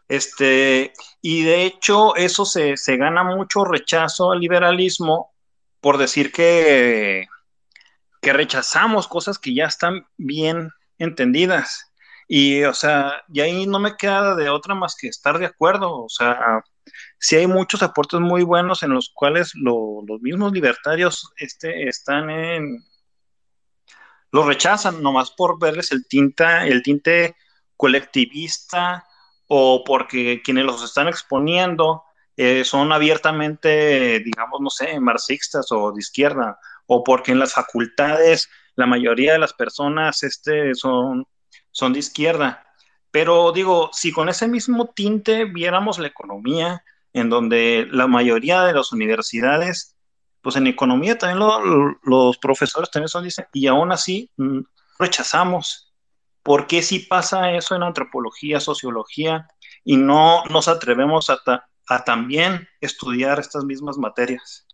Este, 0.10 0.92
y 1.22 1.44
de 1.44 1.66
hecho, 1.66 2.16
eso 2.16 2.44
se, 2.44 2.76
gana 2.98 3.24
mucho 3.24 3.64
rechazo 3.64 4.32
al 4.32 4.40
liberalismo 4.40 5.32
por 5.80 6.00
decir 6.00 6.32
que, 6.32 7.28
que 8.20 8.34
rechazamos 8.34 9.08
cosas 9.08 9.38
que 9.38 9.54
ya 9.54 9.66
están 9.66 10.08
bien 10.18 10.72
entendidas. 10.98 11.94
Y, 12.28 12.64
o 12.64 12.74
sea, 12.74 13.24
y 13.32 13.40
ahí 13.42 13.68
no 13.68 13.80
me 13.80 13.96
queda 13.98 14.36
de 14.36 14.50
otra 14.50 14.74
más 14.74 14.96
que 15.00 15.08
estar 15.08 15.38
de 15.38 15.46
acuerdo. 15.46 16.04
O 16.04 16.10
sea, 16.10 16.64
sí 17.20 17.36
hay 17.36 17.48
muchos 17.48 17.84
aportes 17.84 18.20
muy 18.20 18.44
buenos 18.44 18.82
en 18.84 18.92
los 18.92 19.12
cuales 19.14 19.52
los 19.56 20.22
mismos 20.22 20.52
libertarios 20.54 21.32
este, 21.38 21.88
están 21.88 22.30
en, 22.30 22.84
los 24.32 24.46
rechazan 24.46 25.02
nomás 25.02 25.32
por 25.32 25.60
verles 25.60 25.92
el 25.92 26.08
tinta, 26.08 26.66
el 26.66 26.82
tinte 26.84 27.36
colectivista 27.76 29.06
o 29.48 29.84
porque 29.84 30.42
quienes 30.44 30.66
los 30.66 30.84
están 30.84 31.08
exponiendo 31.08 32.04
eh, 32.38 32.64
son 32.64 32.94
abiertamente, 32.94 34.20
digamos, 34.20 34.62
no 34.62 34.70
sé, 34.70 35.00
marxistas 35.00 35.72
o 35.72 35.92
de 35.92 36.00
izquierda, 36.00 36.58
o 36.86 37.04
porque 37.04 37.34
en 37.34 37.40
las 37.40 37.54
facultades 37.54 38.50
la 38.76 38.86
mayoría 38.86 39.34
de 39.34 39.40
las 39.40 39.54
personas 39.54 40.24
este, 40.24 40.74
son, 40.74 41.28
son 41.72 41.92
de 41.92 42.00
izquierda. 42.00 42.66
Pero 43.12 43.52
digo, 43.52 43.90
si 43.92 44.12
con 44.14 44.30
ese 44.30 44.48
mismo 44.48 44.88
tinte 44.88 45.46
viéramos 45.46 46.00
la 46.00 46.08
economía, 46.08 46.84
en 47.14 47.30
donde 47.30 47.88
la 47.92 48.08
mayoría 48.08 48.64
de 48.64 48.74
las 48.74 48.92
universidades, 48.92 49.96
pues 50.42 50.56
en 50.56 50.68
economía 50.68 51.18
también 51.18 51.40
los 52.04 52.38
profesores 52.38 52.90
también 52.92 53.10
son, 53.10 53.28
y 53.54 53.68
aún 53.68 53.92
así 53.92 54.32
mm, 54.38 54.60
rechazamos. 54.98 55.94
¿Por 56.44 56.68
qué 56.68 56.82
si 56.82 57.00
pasa 57.00 57.52
eso 57.52 57.76
en 57.76 57.84
antropología, 57.84 58.60
sociología, 58.60 59.48
y 59.84 59.98
no 59.98 60.44
nos 60.46 60.68
atrevemos 60.68 61.30
a, 61.30 62.04
también 62.04 62.68
estudiar 62.82 63.40
estas 63.40 63.66
mismas 63.66 63.98
materias? 63.98 64.66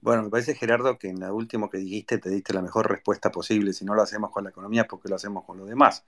Bueno, 0.00 0.22
me 0.22 0.30
parece, 0.30 0.54
Gerardo, 0.54 0.98
que 0.98 1.08
en 1.08 1.20
lo 1.20 1.34
último 1.34 1.68
que 1.68 1.78
dijiste 1.78 2.18
te 2.18 2.30
diste 2.30 2.54
la 2.54 2.62
mejor 2.62 2.88
respuesta 2.88 3.30
posible. 3.30 3.74
Si 3.74 3.84
no 3.84 3.94
lo 3.94 4.02
hacemos 4.02 4.30
con 4.30 4.44
la 4.44 4.50
economía, 4.50 4.86
porque 4.86 5.10
lo 5.10 5.16
hacemos 5.16 5.44
con 5.44 5.58
lo 5.58 5.66
demás? 5.66 6.06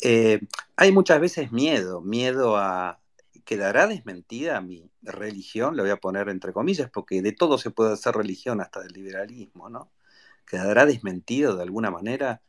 Eh, 0.00 0.40
hay 0.76 0.92
muchas 0.92 1.20
veces 1.20 1.52
miedo, 1.52 2.00
miedo 2.00 2.56
a, 2.56 3.01
quedará 3.44 3.86
desmentida 3.86 4.60
mi 4.60 4.90
religión, 5.02 5.76
lo 5.76 5.82
voy 5.82 5.92
a 5.92 5.96
poner 5.96 6.28
entre 6.28 6.52
comillas, 6.52 6.90
porque 6.90 7.22
de 7.22 7.32
todo 7.32 7.58
se 7.58 7.70
puede 7.70 7.92
hacer 7.92 8.14
religión, 8.14 8.60
hasta 8.60 8.80
del 8.80 8.92
liberalismo, 8.92 9.68
¿no? 9.68 9.92
Quedará 10.46 10.86
desmentido 10.86 11.56
de 11.56 11.62
alguna 11.62 11.90
manera. 11.90 12.42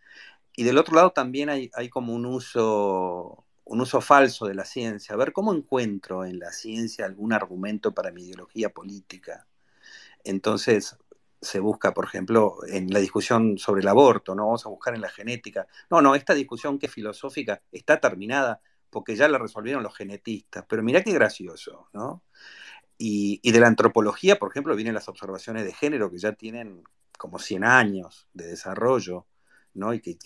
Y 0.55 0.63
del 0.63 0.77
otro 0.77 0.95
lado 0.95 1.11
también 1.11 1.49
hay, 1.49 1.71
hay 1.75 1.89
como 1.89 2.13
un 2.13 2.25
uso, 2.25 3.45
un 3.65 3.81
uso 3.81 4.01
falso 4.01 4.45
de 4.47 4.55
la 4.55 4.65
ciencia. 4.65 5.15
A 5.15 5.17
ver, 5.17 5.33
¿cómo 5.33 5.53
encuentro 5.53 6.25
en 6.25 6.39
la 6.39 6.51
ciencia 6.51 7.05
algún 7.05 7.33
argumento 7.33 7.93
para 7.93 8.11
mi 8.11 8.23
ideología 8.23 8.69
política? 8.69 9.47
Entonces, 10.23 10.97
se 11.41 11.59
busca, 11.59 11.93
por 11.93 12.05
ejemplo, 12.05 12.57
en 12.67 12.91
la 12.91 12.99
discusión 12.99 13.57
sobre 13.57 13.81
el 13.81 13.87
aborto, 13.87 14.35
¿no? 14.35 14.45
Vamos 14.45 14.65
a 14.65 14.69
buscar 14.69 14.95
en 14.95 15.01
la 15.01 15.09
genética. 15.09 15.67
No, 15.89 16.01
no, 16.01 16.15
esta 16.15 16.33
discusión 16.33 16.79
que 16.79 16.87
es 16.87 16.91
filosófica 16.91 17.61
está 17.71 17.99
terminada 17.99 18.61
porque 18.93 19.15
ya 19.15 19.27
la 19.27 19.37
resolvieron 19.37 19.83
los 19.83 19.95
genetistas. 19.95 20.65
Pero 20.69 20.83
mirá 20.83 21.03
qué 21.03 21.11
gracioso, 21.11 21.89
¿no? 21.91 22.23
Y, 22.97 23.51
de 23.51 23.59
la 23.59 23.67
antropología, 23.67 24.39
por 24.39 24.49
ejemplo, 24.49 24.75
vienen 24.75 24.93
las 24.93 25.09
observaciones 25.09 25.65
de 25.65 25.73
género 25.73 26.09
que 26.09 26.19
ya 26.19 26.33
tienen 26.33 26.83
como 27.17 27.39
100 27.39 27.65
años 27.65 28.29
de 28.33 28.47
desarrollo, 28.47 29.25
¿no? 29.73 29.93
Y 29.93 29.99
que 29.99 30.17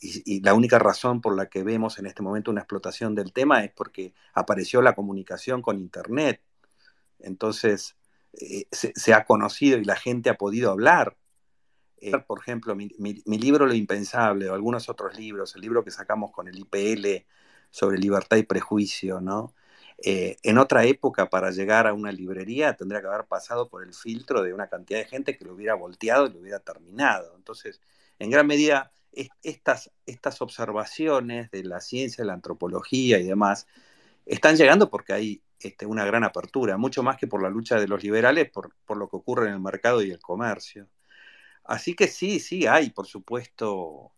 y, 0.00 0.40
la 0.40 0.54
única 0.54 0.78
razón 0.78 1.20
por 1.20 1.36
la 1.36 1.46
que 1.50 1.62
vemos 1.62 1.98
en 1.98 2.06
este 2.06 2.22
momento 2.22 2.50
una 2.50 2.62
explotación 2.62 3.14
del 3.14 3.32
tema 3.32 3.64
es 3.64 3.72
porque 3.72 4.14
apareció 4.32 4.80
la 4.80 4.94
comunicación 4.94 5.60
con 5.60 5.78
Internet. 5.78 6.40
Entonces, 7.18 7.96
eh, 8.32 8.66
se, 8.70 9.12
ha 9.12 9.24
conocido 9.24 9.78
y 9.78 9.84
la 9.84 9.96
gente 9.96 10.30
ha 10.30 10.38
podido 10.38 10.70
hablar. 10.70 11.16
Eh, 11.98 12.12
por 12.26 12.40
ejemplo, 12.40 12.74
mi, 12.74 12.90
mi, 12.98 13.38
libro 13.38 13.66
Lo 13.66 13.74
Impensable 13.74 14.48
o 14.48 14.54
algunos 14.54 14.88
otros 14.88 15.16
libros, 15.16 15.54
el 15.54 15.60
libro 15.60 15.84
que 15.84 15.90
sacamos 15.90 16.32
con 16.32 16.48
el 16.48 16.58
IPL 16.58 17.26
sobre 17.72 17.98
libertad 17.98 18.36
y 18.36 18.44
prejuicio, 18.44 19.20
¿no? 19.20 19.54
Eh, 20.04 20.36
en 20.42 20.58
otra 20.58 20.84
época, 20.84 21.30
para 21.30 21.50
llegar 21.50 21.86
a 21.86 21.94
una 21.94 22.12
librería, 22.12 22.74
tendría 22.74 23.00
que 23.00 23.08
haber 23.08 23.26
pasado 23.26 23.68
por 23.68 23.84
el 23.84 23.94
filtro 23.94 24.42
de 24.42 24.54
una 24.54 24.68
cantidad 24.68 25.00
de 25.00 25.06
gente 25.06 25.36
que 25.36 25.44
lo 25.44 25.54
hubiera 25.54 25.74
volteado 25.74 26.26
y 26.26 26.32
lo 26.32 26.40
hubiera 26.40 26.60
terminado. 26.60 27.34
Entonces, 27.36 27.80
en 28.18 28.30
gran 28.30 28.46
medida, 28.46 28.92
estas, 29.42 29.90
estas 30.06 30.42
observaciones 30.42 31.50
de 31.50 31.64
la 31.64 31.80
ciencia, 31.80 32.22
de 32.22 32.26
la 32.28 32.34
antropología 32.34 33.18
y 33.18 33.24
demás, 33.24 33.66
están 34.26 34.56
llegando 34.56 34.90
porque 34.90 35.12
hay 35.12 35.42
este, 35.60 35.86
una 35.86 36.04
gran 36.04 36.24
apertura, 36.24 36.76
mucho 36.78 37.02
más 37.02 37.16
que 37.16 37.26
por 37.26 37.42
la 37.42 37.50
lucha 37.50 37.78
de 37.80 37.88
los 37.88 38.02
liberales, 38.02 38.50
por, 38.50 38.74
por 38.84 38.96
lo 38.96 39.08
que 39.08 39.16
ocurre 39.16 39.48
en 39.48 39.54
el 39.54 39.60
mercado 39.60 40.02
y 40.02 40.10
el 40.10 40.20
comercio. 40.20 40.88
Así 41.64 41.94
que 41.94 42.08
sí, 42.08 42.40
sí, 42.40 42.66
hay, 42.66 42.90
por 42.90 43.06
supuesto, 43.06 44.12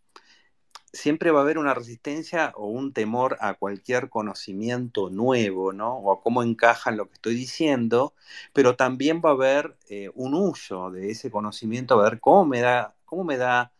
siempre 0.94 1.30
va 1.30 1.40
a 1.40 1.42
haber 1.42 1.58
una 1.58 1.74
resistencia 1.74 2.52
o 2.56 2.66
un 2.68 2.92
temor 2.92 3.36
a 3.40 3.54
cualquier 3.54 4.08
conocimiento 4.08 5.10
nuevo, 5.10 5.72
¿no? 5.72 5.96
O 5.98 6.12
a 6.12 6.22
cómo 6.22 6.42
encaja 6.42 6.90
en 6.90 6.96
lo 6.98 7.08
que 7.08 7.14
estoy 7.14 7.34
diciendo, 7.34 8.14
pero 8.52 8.76
también 8.76 9.20
va 9.24 9.30
a 9.30 9.32
haber 9.34 9.76
eh, 9.88 10.10
un 10.14 10.34
uso 10.34 10.90
de 10.90 11.10
ese 11.10 11.30
conocimiento, 11.30 12.00
a 12.00 12.04
ver 12.10 12.20
cómo 12.20 12.46
me 12.46 12.60
da, 12.60 12.94
cómo 13.04 13.24
me 13.24 13.36
da 13.36 13.72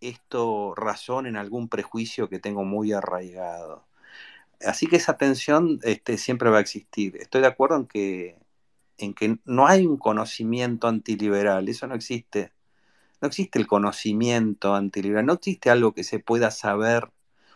esto 0.00 0.74
razón 0.76 1.26
en 1.26 1.36
algún 1.36 1.68
prejuicio 1.68 2.28
que 2.28 2.38
tengo 2.38 2.64
muy 2.64 2.92
arraigado. 2.92 3.86
Así 4.64 4.86
que 4.86 4.96
esa 4.96 5.16
tensión 5.16 5.80
este, 5.82 6.18
siempre 6.18 6.50
va 6.50 6.58
a 6.58 6.60
existir. 6.62 7.16
Estoy 7.18 7.42
de 7.42 7.48
acuerdo 7.48 7.76
en 7.76 7.86
que, 7.86 8.38
en 8.98 9.14
que 9.14 9.38
no 9.44 9.66
hay 9.66 9.86
un 9.86 9.98
conocimiento 9.98 10.88
antiliberal, 10.88 11.68
eso 11.68 11.86
no 11.86 11.94
existe 11.94 12.52
no 13.20 13.28
existe 13.28 13.58
el 13.58 13.66
conocimiento 13.66 14.74
antiliberal, 14.74 15.26
no 15.26 15.34
existe 15.34 15.70
algo 15.70 15.92
que 15.94 16.04
se 16.04 16.18
pueda 16.18 16.50
saber, 16.50 17.10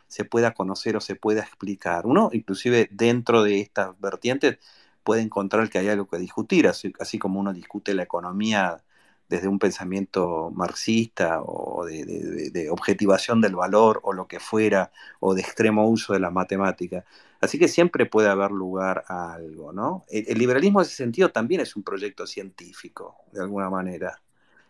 se 0.09 0.25
pueda 0.25 0.53
conocer 0.55 0.97
o 0.97 1.01
se 1.01 1.17
pueda 1.17 1.41
explicar. 1.43 2.07
Uno, 2.07 2.31
inclusive 2.33 2.89
dentro 2.93 3.43
de 3.43 3.61
estas 3.61 3.99
vertientes, 4.01 4.59
puede 5.03 5.23
encontrar 5.23 5.71
que 5.71 5.79
hay 5.79 5.89
algo 5.89 6.09
que 6.09 6.19
discutir, 6.19 6.69
así, 6.69 7.19
como 7.19 7.41
uno 7.41 7.53
discute 7.53 7.95
la 7.95 8.03
economía 8.05 8.83
desde 9.29 9.49
un 9.49 9.59
pensamiento 9.59 10.51
marxista 10.55 11.41
o 11.43 11.87
de, 11.87 12.69
objetivación 12.71 13.41
del 13.41 13.57
valor 13.57 14.01
o 14.05 14.13
lo 14.13 14.27
que 14.29 14.41
fuera, 14.41 14.93
o 15.21 15.35
de 15.35 15.43
extremo 15.43 15.89
uso 15.89 16.13
de 16.13 16.21
la 16.21 16.31
matemática. 16.31 17.05
Así 17.41 17.59
que 17.59 17.69
siempre 17.69 18.07
puede 18.07 18.29
haber 18.29 18.51
lugar 18.51 19.05
a 19.09 19.35
algo, 19.35 19.73
¿no? 19.73 20.05
el 20.09 20.39
liberalismo 20.39 20.81
en 20.81 20.87
ese 20.87 20.97
sentido 20.97 21.31
también 21.31 21.61
es 21.61 21.77
un 21.77 21.83
proyecto 21.83 22.27
científico, 22.27 23.17
de 23.33 23.43
alguna 23.43 23.71
manera 23.71 24.24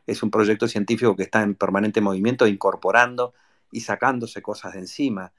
es 0.07 0.23
un 0.23 0.31
proyecto 0.31 0.69
científico 0.69 1.17
que 1.17 1.25
está 1.25 1.43
en 1.43 1.55
permanente 1.55 2.01
movimiento, 2.01 2.47
incorporando 2.47 3.35
y 3.71 3.81
sacándose 3.81 4.43
cosas 4.43 4.75
de 4.75 4.81
encima. 4.81 5.33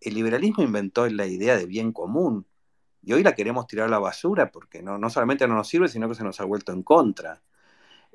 El 0.00 0.14
liberalismo 0.14 0.62
inventó 0.62 1.08
la 1.08 1.26
idea 1.26 1.56
de 1.56 1.66
bien 1.66 1.92
común 1.92 2.46
y 3.02 3.12
hoy 3.12 3.22
la 3.22 3.34
queremos 3.34 3.66
tirar 3.66 3.86
a 3.86 3.90
la 3.90 3.98
basura 3.98 4.50
porque 4.50 4.82
no, 4.82 4.98
no 4.98 5.10
solamente 5.10 5.46
no 5.46 5.54
nos 5.54 5.68
sirve, 5.68 5.88
sino 5.88 6.08
que 6.08 6.14
se 6.14 6.24
nos 6.24 6.40
ha 6.40 6.44
vuelto 6.44 6.72
en 6.72 6.82
contra. 6.82 7.42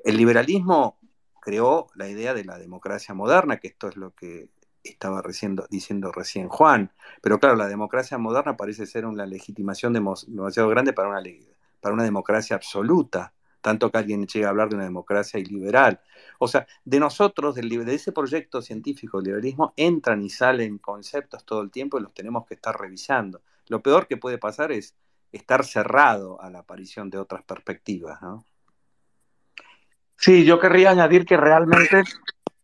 El 0.04 0.16
liberalismo 0.16 0.98
creó 1.40 1.88
la 1.94 2.08
idea 2.08 2.34
de 2.34 2.44
la 2.44 2.58
democracia 2.58 3.14
moderna, 3.14 3.58
que 3.58 3.68
esto 3.68 3.88
es 3.88 3.96
lo 3.96 4.12
que 4.14 4.48
estaba 4.82 5.22
diciendo 5.70 6.12
recién 6.12 6.48
Juan. 6.48 6.92
Pero 7.22 7.38
claro, 7.38 7.56
la 7.56 7.68
democracia 7.68 8.18
moderna 8.18 8.56
parece 8.56 8.86
ser 8.86 9.06
una 9.06 9.26
legitimación 9.26 9.92
demasiado 9.92 10.68
grande 10.68 10.92
para 10.92 11.08
una, 11.08 11.22
para 11.80 11.94
una 11.94 12.04
democracia 12.04 12.56
absoluta 12.56 13.33
tanto 13.64 13.90
que 13.90 13.96
alguien 13.96 14.26
llegue 14.26 14.44
a 14.44 14.50
hablar 14.50 14.68
de 14.68 14.74
una 14.74 14.84
democracia 14.84 15.40
liberal. 15.40 15.98
O 16.38 16.46
sea, 16.46 16.66
de 16.84 17.00
nosotros, 17.00 17.54
de 17.54 17.94
ese 17.94 18.12
proyecto 18.12 18.60
científico, 18.60 19.18
el 19.18 19.24
liberalismo, 19.24 19.72
entran 19.78 20.20
y 20.20 20.28
salen 20.28 20.76
conceptos 20.76 21.46
todo 21.46 21.62
el 21.62 21.70
tiempo 21.70 21.98
y 21.98 22.02
los 22.02 22.12
tenemos 22.12 22.44
que 22.44 22.52
estar 22.52 22.78
revisando. 22.78 23.40
Lo 23.68 23.82
peor 23.82 24.06
que 24.06 24.18
puede 24.18 24.36
pasar 24.36 24.70
es 24.70 24.94
estar 25.32 25.64
cerrado 25.64 26.38
a 26.42 26.50
la 26.50 26.58
aparición 26.58 27.08
de 27.08 27.16
otras 27.16 27.42
perspectivas. 27.44 28.20
Sí, 30.18 30.44
yo 30.44 30.60
querría 30.60 30.90
añadir 30.90 31.24
que 31.24 31.38
realmente 31.38 32.02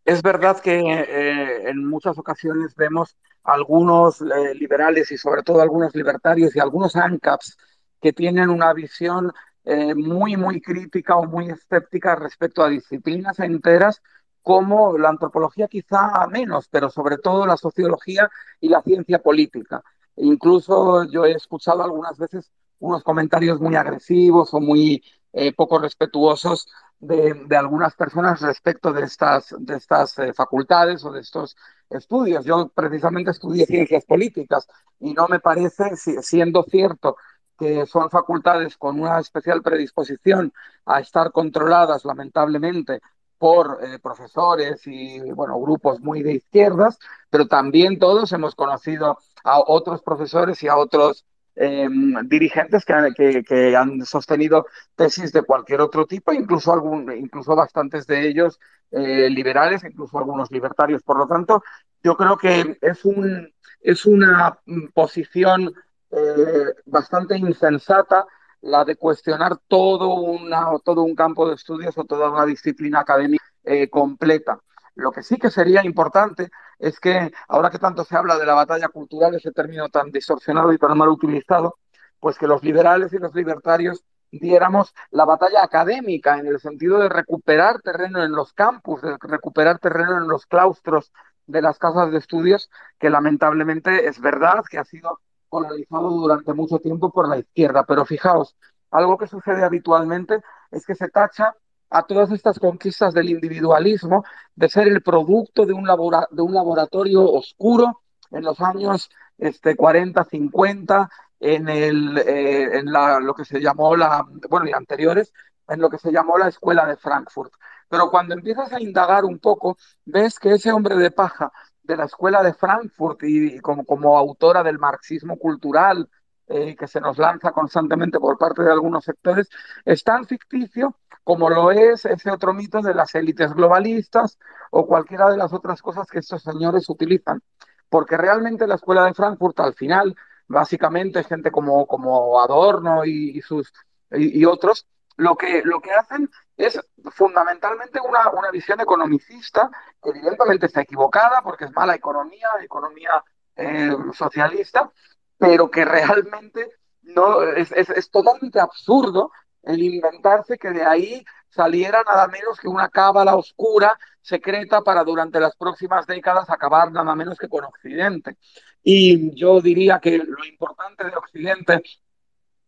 es 0.04 0.20
verdad 0.20 0.60
que 0.60 0.80
eh, 0.80 1.70
en 1.70 1.82
muchas 1.82 2.18
ocasiones 2.18 2.74
vemos 2.74 3.16
algunos 3.42 4.20
eh, 4.20 4.54
liberales 4.54 5.10
y 5.12 5.16
sobre 5.16 5.42
todo 5.42 5.62
algunos 5.62 5.94
libertarios 5.94 6.54
y 6.54 6.60
algunos 6.60 6.94
ANCAPs 6.94 7.56
que 8.02 8.12
tienen 8.12 8.50
una 8.50 8.74
visión 8.74 9.32
eh, 9.72 9.94
muy, 9.94 10.36
muy 10.36 10.60
crítica 10.60 11.14
o 11.14 11.26
muy 11.26 11.48
escéptica 11.48 12.16
respecto 12.16 12.64
a 12.64 12.68
disciplinas 12.68 13.38
enteras 13.38 14.02
como 14.42 14.98
la 14.98 15.10
antropología 15.10 15.68
quizá 15.68 16.26
menos, 16.26 16.68
pero 16.68 16.90
sobre 16.90 17.18
todo 17.18 17.46
la 17.46 17.56
sociología 17.56 18.28
y 18.60 18.68
la 18.68 18.82
ciencia 18.82 19.20
política. 19.20 19.80
incluso 20.16 21.04
yo 21.04 21.24
he 21.24 21.32
escuchado 21.32 21.84
algunas 21.84 22.18
veces 22.18 22.50
unos 22.80 23.04
comentarios 23.04 23.60
muy 23.60 23.76
agresivos 23.76 24.52
o 24.54 24.60
muy 24.60 25.04
eh, 25.32 25.52
poco 25.52 25.78
respetuosos 25.78 26.66
de, 26.98 27.46
algunas 27.56 27.94
personas 27.94 28.40
respecto 28.40 28.92
de 28.92 29.04
estas, 29.04 29.54
de 29.56 29.76
estas 29.76 30.18
eh, 30.18 30.32
facultades 30.34 31.04
o 31.04 31.12
de 31.12 31.20
estos 31.20 31.56
estudios. 31.88 32.44
Yo 32.44 32.70
precisamente 32.74 33.30
estudié 33.30 33.66
ciencias 33.66 34.04
políticas 34.04 34.66
y 34.98 35.14
no 35.14 35.28
me 35.28 35.38
parece, 35.38 35.94
siendo 35.96 36.64
cierto 36.64 37.16
que 37.60 37.84
son 37.84 38.08
facultades 38.08 38.78
con 38.78 38.98
una 38.98 39.20
especial 39.20 39.60
predisposición 39.60 40.50
a 40.86 41.00
estar 41.00 41.30
controladas, 41.30 42.06
lamentablemente, 42.06 43.00
por 43.36 43.78
eh, 43.82 43.98
profesores 43.98 44.86
y 44.86 45.20
bueno, 45.32 45.60
grupos 45.60 46.00
muy 46.00 46.22
de 46.22 46.34
izquierdas, 46.34 46.98
pero 47.28 47.46
también 47.46 47.98
todos 47.98 48.32
hemos 48.32 48.54
conocido 48.54 49.18
a 49.44 49.60
otros 49.60 50.02
profesores 50.02 50.62
y 50.62 50.68
a 50.68 50.76
otros 50.76 51.26
em, 51.54 52.14
dirigentes 52.28 52.84
que, 52.84 53.44
que, 53.44 53.76
han 53.76 54.06
sostenido 54.06 54.66
tesis 54.94 55.32
de 55.32 55.42
cualquier 55.42 55.82
otro 55.82 56.06
tipo, 56.06 56.32
incluso, 56.32 56.72
algún, 56.72 57.12
incluso 57.12 57.54
bastantes 57.54 58.06
de 58.06 58.26
ellos 58.26 58.58
eh, 58.90 59.28
liberales, 59.28 59.84
incluso 59.84 60.18
algunos 60.18 60.50
libertarios. 60.50 61.02
Por 61.02 61.18
lo 61.18 61.26
tanto, 61.26 61.62
yo 62.02 62.16
creo 62.16 62.38
que 62.38 62.78
es, 62.80 63.04
un, 63.04 63.52
es 63.80 64.06
una 64.06 64.58
posición 64.94 65.74
eh, 66.10 66.74
bastante 66.86 67.36
insensata 67.36 68.26
la 68.62 68.84
de 68.84 68.96
cuestionar 68.96 69.58
todo, 69.68 70.14
una, 70.14 70.66
todo 70.84 71.02
un 71.02 71.14
campo 71.14 71.48
de 71.48 71.54
estudios 71.54 71.96
o 71.96 72.04
toda 72.04 72.30
una 72.30 72.44
disciplina 72.44 73.00
académica 73.00 73.44
eh, 73.64 73.88
completa. 73.88 74.60
Lo 74.94 75.12
que 75.12 75.22
sí 75.22 75.36
que 75.36 75.50
sería 75.50 75.84
importante 75.84 76.50
es 76.78 77.00
que, 77.00 77.30
ahora 77.48 77.70
que 77.70 77.78
tanto 77.78 78.04
se 78.04 78.16
habla 78.16 78.38
de 78.38 78.46
la 78.46 78.54
batalla 78.54 78.88
cultural, 78.88 79.34
ese 79.34 79.52
término 79.52 79.88
tan 79.88 80.10
distorsionado 80.10 80.72
y 80.72 80.78
tan 80.78 80.96
mal 80.98 81.08
utilizado, 81.08 81.76
pues 82.18 82.38
que 82.38 82.46
los 82.46 82.62
liberales 82.62 83.12
y 83.12 83.18
los 83.18 83.34
libertarios 83.34 84.04
diéramos 84.30 84.94
la 85.10 85.24
batalla 85.24 85.62
académica 85.64 86.38
en 86.38 86.46
el 86.46 86.60
sentido 86.60 86.98
de 86.98 87.08
recuperar 87.08 87.80
terreno 87.80 88.22
en 88.22 88.32
los 88.32 88.52
campus, 88.52 89.02
de 89.02 89.16
recuperar 89.20 89.78
terreno 89.78 90.18
en 90.18 90.28
los 90.28 90.46
claustros 90.46 91.12
de 91.46 91.62
las 91.62 91.78
casas 91.78 92.12
de 92.12 92.18
estudios, 92.18 92.70
que 92.98 93.10
lamentablemente 93.10 94.06
es 94.06 94.20
verdad 94.20 94.62
que 94.70 94.78
ha 94.78 94.84
sido 94.84 95.20
colonizado 95.50 96.08
durante 96.10 96.54
mucho 96.54 96.78
tiempo 96.78 97.10
por 97.10 97.28
la 97.28 97.38
izquierda. 97.38 97.84
Pero 97.84 98.06
fijaos, 98.06 98.56
algo 98.90 99.18
que 99.18 99.26
sucede 99.26 99.62
habitualmente 99.62 100.40
es 100.70 100.86
que 100.86 100.94
se 100.94 101.08
tacha 101.08 101.54
a 101.90 102.04
todas 102.04 102.30
estas 102.30 102.58
conquistas 102.58 103.12
del 103.12 103.28
individualismo 103.28 104.24
de 104.54 104.68
ser 104.68 104.88
el 104.88 105.02
producto 105.02 105.66
de 105.66 105.72
un, 105.72 105.86
laboratorio 105.86 107.24
oscuro 107.24 108.02
en 108.30 108.44
los 108.44 108.60
años 108.60 109.10
este, 109.36 109.76
40, 109.76 110.24
50, 110.24 111.10
en, 111.40 111.68
el, 111.68 112.18
eh, 112.18 112.78
en 112.78 112.92
la, 112.92 113.18
lo 113.18 113.34
que 113.34 113.44
se 113.44 113.60
llamó 113.60 113.96
la, 113.96 114.24
bueno, 114.48 114.68
y 114.68 114.72
anteriores, 114.72 115.32
en 115.68 115.80
lo 115.80 115.90
que 115.90 115.98
se 115.98 116.12
llamó 116.12 116.38
la 116.38 116.48
Escuela 116.48 116.86
de 116.86 116.96
Frankfurt. 116.96 117.52
Pero 117.88 118.10
cuando 118.10 118.34
empiezas 118.34 118.72
a 118.72 118.80
indagar 118.80 119.24
un 119.24 119.40
poco, 119.40 119.76
ves 120.04 120.38
que 120.38 120.52
ese 120.52 120.70
hombre 120.70 120.96
de 120.96 121.10
paja 121.10 121.52
de 121.90 121.96
la 121.96 122.04
Escuela 122.04 122.42
de 122.42 122.54
Frankfurt 122.54 123.22
y, 123.24 123.60
como, 123.60 123.84
como 123.84 124.16
autora 124.16 124.62
del 124.62 124.78
marxismo 124.78 125.36
cultural, 125.36 126.08
eh, 126.46 126.74
que 126.76 126.86
se 126.88 127.00
nos 127.00 127.18
lanza 127.18 127.52
constantemente 127.52 128.18
por 128.18 128.38
parte 128.38 128.62
de 128.62 128.72
algunos 128.72 129.04
sectores, 129.04 129.48
es 129.84 130.02
tan 130.02 130.24
ficticio 130.24 130.96
como 131.22 131.48
lo 131.50 131.70
es 131.70 132.04
ese 132.06 132.30
otro 132.30 132.52
mito 132.52 132.80
de 132.80 132.94
las 132.94 133.14
élites 133.14 133.52
globalistas 133.54 134.38
o 134.70 134.86
cualquiera 134.86 135.30
de 135.30 135.36
las 135.36 135.52
otras 135.52 135.80
cosas 135.82 136.08
que 136.08 136.18
estos 136.18 136.42
señores 136.42 136.88
utilizan. 136.88 137.42
Porque 137.88 138.16
realmente 138.16 138.66
la 138.66 138.76
escuela 138.76 139.04
de 139.04 139.14
Frankfurt, 139.14 139.60
al 139.60 139.74
final, 139.74 140.16
básicamente 140.48 141.24
gente 141.24 141.50
como, 141.50 141.86
como 141.86 142.40
Adorno 142.40 143.04
y, 143.04 143.40
sus, 143.42 143.72
y, 144.10 144.44
otros, 144.44 144.86
lo 145.20 145.36
que, 145.36 145.62
lo 145.64 145.80
que 145.80 145.92
hacen 145.92 146.30
es 146.56 146.80
fundamentalmente 147.12 148.00
una, 148.00 148.30
una 148.30 148.50
visión 148.50 148.80
economicista 148.80 149.70
que 150.02 150.10
evidentemente 150.10 150.66
está 150.66 150.80
equivocada 150.80 151.42
porque 151.42 151.66
es 151.66 151.72
mala 151.72 151.94
economía, 151.94 152.48
economía 152.62 153.22
eh, 153.54 153.94
socialista, 154.14 154.90
pero 155.36 155.70
que 155.70 155.84
realmente 155.84 156.70
no 157.02 157.42
es, 157.42 157.70
es, 157.72 158.10
totalmente 158.10 158.60
absurdo 158.60 159.30
el 159.62 159.82
inventarse 159.82 160.56
que 160.56 160.70
de 160.70 160.84
ahí 160.84 161.22
saliera 161.50 162.02
nada 162.02 162.26
menos 162.28 162.58
que 162.58 162.68
una 162.68 162.88
cábala 162.88 163.36
oscura, 163.36 163.98
secreta, 164.22 164.80
para 164.80 165.04
durante 165.04 165.38
las 165.38 165.54
próximas 165.54 166.06
décadas 166.06 166.48
acabar 166.48 166.90
nada 166.92 167.14
menos 167.14 167.36
que 167.36 167.48
con 167.48 167.64
Occidente. 167.64 168.38
Y 168.82 169.34
yo 169.34 169.60
diría 169.60 169.98
que 169.98 170.16
lo 170.16 170.44
importante 170.46 171.04
de 171.04 171.16
Occidente 171.16 171.82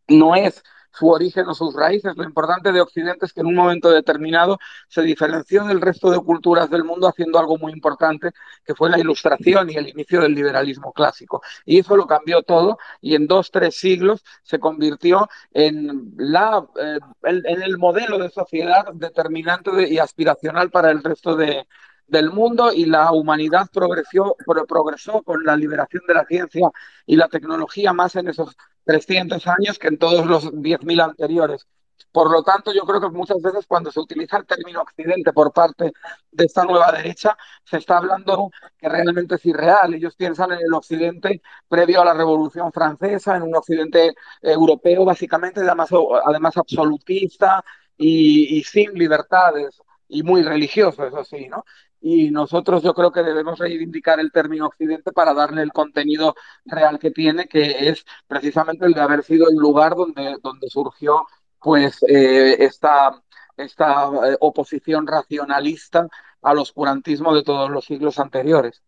no 0.08 0.34
es 0.34 0.62
su 0.92 1.08
origen 1.08 1.46
o 1.48 1.54
sus 1.54 1.74
raíces. 1.74 2.16
Lo 2.16 2.24
importante 2.24 2.72
de 2.72 2.80
Occidente 2.80 3.26
es 3.26 3.32
que 3.32 3.40
en 3.40 3.46
un 3.46 3.54
momento 3.54 3.90
determinado 3.90 4.58
se 4.88 5.02
diferenció 5.02 5.64
del 5.64 5.80
resto 5.80 6.10
de 6.10 6.18
culturas 6.20 6.70
del 6.70 6.84
mundo 6.84 7.08
haciendo 7.08 7.38
algo 7.38 7.58
muy 7.58 7.72
importante, 7.72 8.30
que 8.64 8.74
fue 8.74 8.90
la 8.90 8.98
ilustración 8.98 9.70
y 9.70 9.74
el 9.74 9.88
inicio 9.88 10.20
del 10.20 10.34
liberalismo 10.34 10.92
clásico. 10.92 11.42
Y 11.64 11.78
eso 11.78 11.96
lo 11.96 12.06
cambió 12.06 12.42
todo 12.42 12.78
y 13.00 13.14
en 13.14 13.26
dos, 13.26 13.50
tres 13.50 13.76
siglos 13.76 14.24
se 14.42 14.58
convirtió 14.58 15.28
en, 15.52 16.12
la, 16.16 16.64
eh, 16.76 16.98
en 17.24 17.62
el 17.62 17.78
modelo 17.78 18.18
de 18.18 18.30
sociedad 18.30 18.92
determinante 18.92 19.88
y 19.88 19.98
aspiracional 19.98 20.70
para 20.70 20.90
el 20.90 21.02
resto 21.02 21.36
de, 21.36 21.66
del 22.06 22.30
mundo 22.30 22.72
y 22.72 22.84
la 22.86 23.12
humanidad 23.12 23.68
progresó, 23.72 24.36
progresó 24.68 25.22
con 25.22 25.44
la 25.44 25.56
liberación 25.56 26.02
de 26.06 26.14
la 26.14 26.24
ciencia 26.24 26.70
y 27.06 27.16
la 27.16 27.28
tecnología 27.28 27.92
más 27.92 28.16
en 28.16 28.28
esos 28.28 28.56
300 28.84 29.46
años 29.46 29.78
que 29.78 29.88
en 29.88 29.98
todos 29.98 30.26
los 30.26 30.52
10.000 30.52 31.02
anteriores. 31.02 31.66
Por 32.10 32.30
lo 32.30 32.42
tanto, 32.42 32.72
yo 32.74 32.82
creo 32.82 33.00
que 33.00 33.08
muchas 33.08 33.40
veces 33.40 33.66
cuando 33.66 33.90
se 33.90 34.00
utiliza 34.00 34.36
el 34.36 34.44
término 34.44 34.82
Occidente 34.82 35.32
por 35.32 35.52
parte 35.52 35.92
de 36.30 36.44
esta 36.44 36.64
nueva 36.64 36.92
derecha, 36.92 37.36
se 37.64 37.78
está 37.78 37.98
hablando 37.98 38.50
que 38.76 38.88
realmente 38.88 39.36
es 39.36 39.46
irreal. 39.46 39.94
Ellos 39.94 40.14
piensan 40.14 40.52
en 40.52 40.58
el 40.58 40.74
Occidente 40.74 41.40
previo 41.68 42.02
a 42.02 42.04
la 42.04 42.14
Revolución 42.14 42.72
Francesa, 42.72 43.36
en 43.36 43.44
un 43.44 43.56
Occidente 43.56 44.14
europeo 44.42 45.04
básicamente, 45.04 45.60
además, 45.60 45.90
además 46.26 46.56
absolutista 46.58 47.64
y 47.96 48.62
sin 48.64 48.92
libertades 48.94 49.80
y 50.08 50.22
muy 50.22 50.42
religioso, 50.42 51.06
eso 51.06 51.24
sí, 51.24 51.48
¿no? 51.48 51.64
Y 52.02 52.30
nosotros 52.30 52.82
yo 52.82 52.94
creo 52.94 53.12
que 53.12 53.22
debemos 53.22 53.58
reivindicar 53.58 54.18
el 54.18 54.32
término 54.32 54.66
Occidente 54.66 55.12
para 55.12 55.32
darle 55.32 55.62
el 55.62 55.72
contenido 55.72 56.34
real 56.64 56.98
que 56.98 57.12
tiene, 57.12 57.46
que 57.46 57.88
es 57.88 58.04
precisamente 58.26 58.84
el 58.86 58.92
de 58.92 59.00
haber 59.00 59.22
sido 59.22 59.48
el 59.48 59.54
lugar 59.54 59.94
donde, 59.94 60.36
donde 60.42 60.68
surgió 60.68 61.24
pues 61.60 62.02
eh, 62.08 62.56
esta, 62.58 63.22
esta 63.56 64.10
eh, 64.30 64.36
oposición 64.40 65.06
racionalista 65.06 66.08
al 66.42 66.58
oscurantismo 66.58 67.32
de 67.34 67.44
todos 67.44 67.70
los 67.70 67.84
siglos 67.84 68.18
anteriores. 68.18 68.82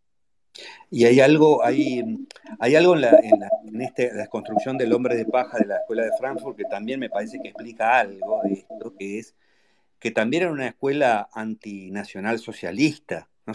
Y 0.91 1.05
hay 1.05 1.21
algo, 1.21 1.65
hay, 1.65 2.27
hay 2.59 2.75
algo 2.77 2.95
en, 2.95 3.01
la, 3.01 3.11
en, 3.65 3.81
este, 3.81 4.13
la 4.13 4.27
construcción 4.27 4.77
del 4.77 4.93
hombre 4.93 5.17
de 5.17 5.27
paja 5.27 5.59
de 5.59 5.67
la 5.67 5.77
Escuela 5.77 6.03
de 6.05 6.11
Frankfurt 6.19 6.57
que 6.57 6.65
también 6.65 6.99
me 6.99 7.11
parece 7.11 7.39
que 7.41 7.49
explica 7.49 7.99
algo 7.99 8.41
de 8.43 8.55
esto, 8.55 8.95
que 8.99 9.19
es 9.21 9.35
que 10.05 10.11
también 10.11 10.43
era 10.43 10.53
una 10.53 10.67
escuela 10.67 11.31
antinacional 11.33 12.39
socialista. 12.39 13.31
No, 13.47 13.55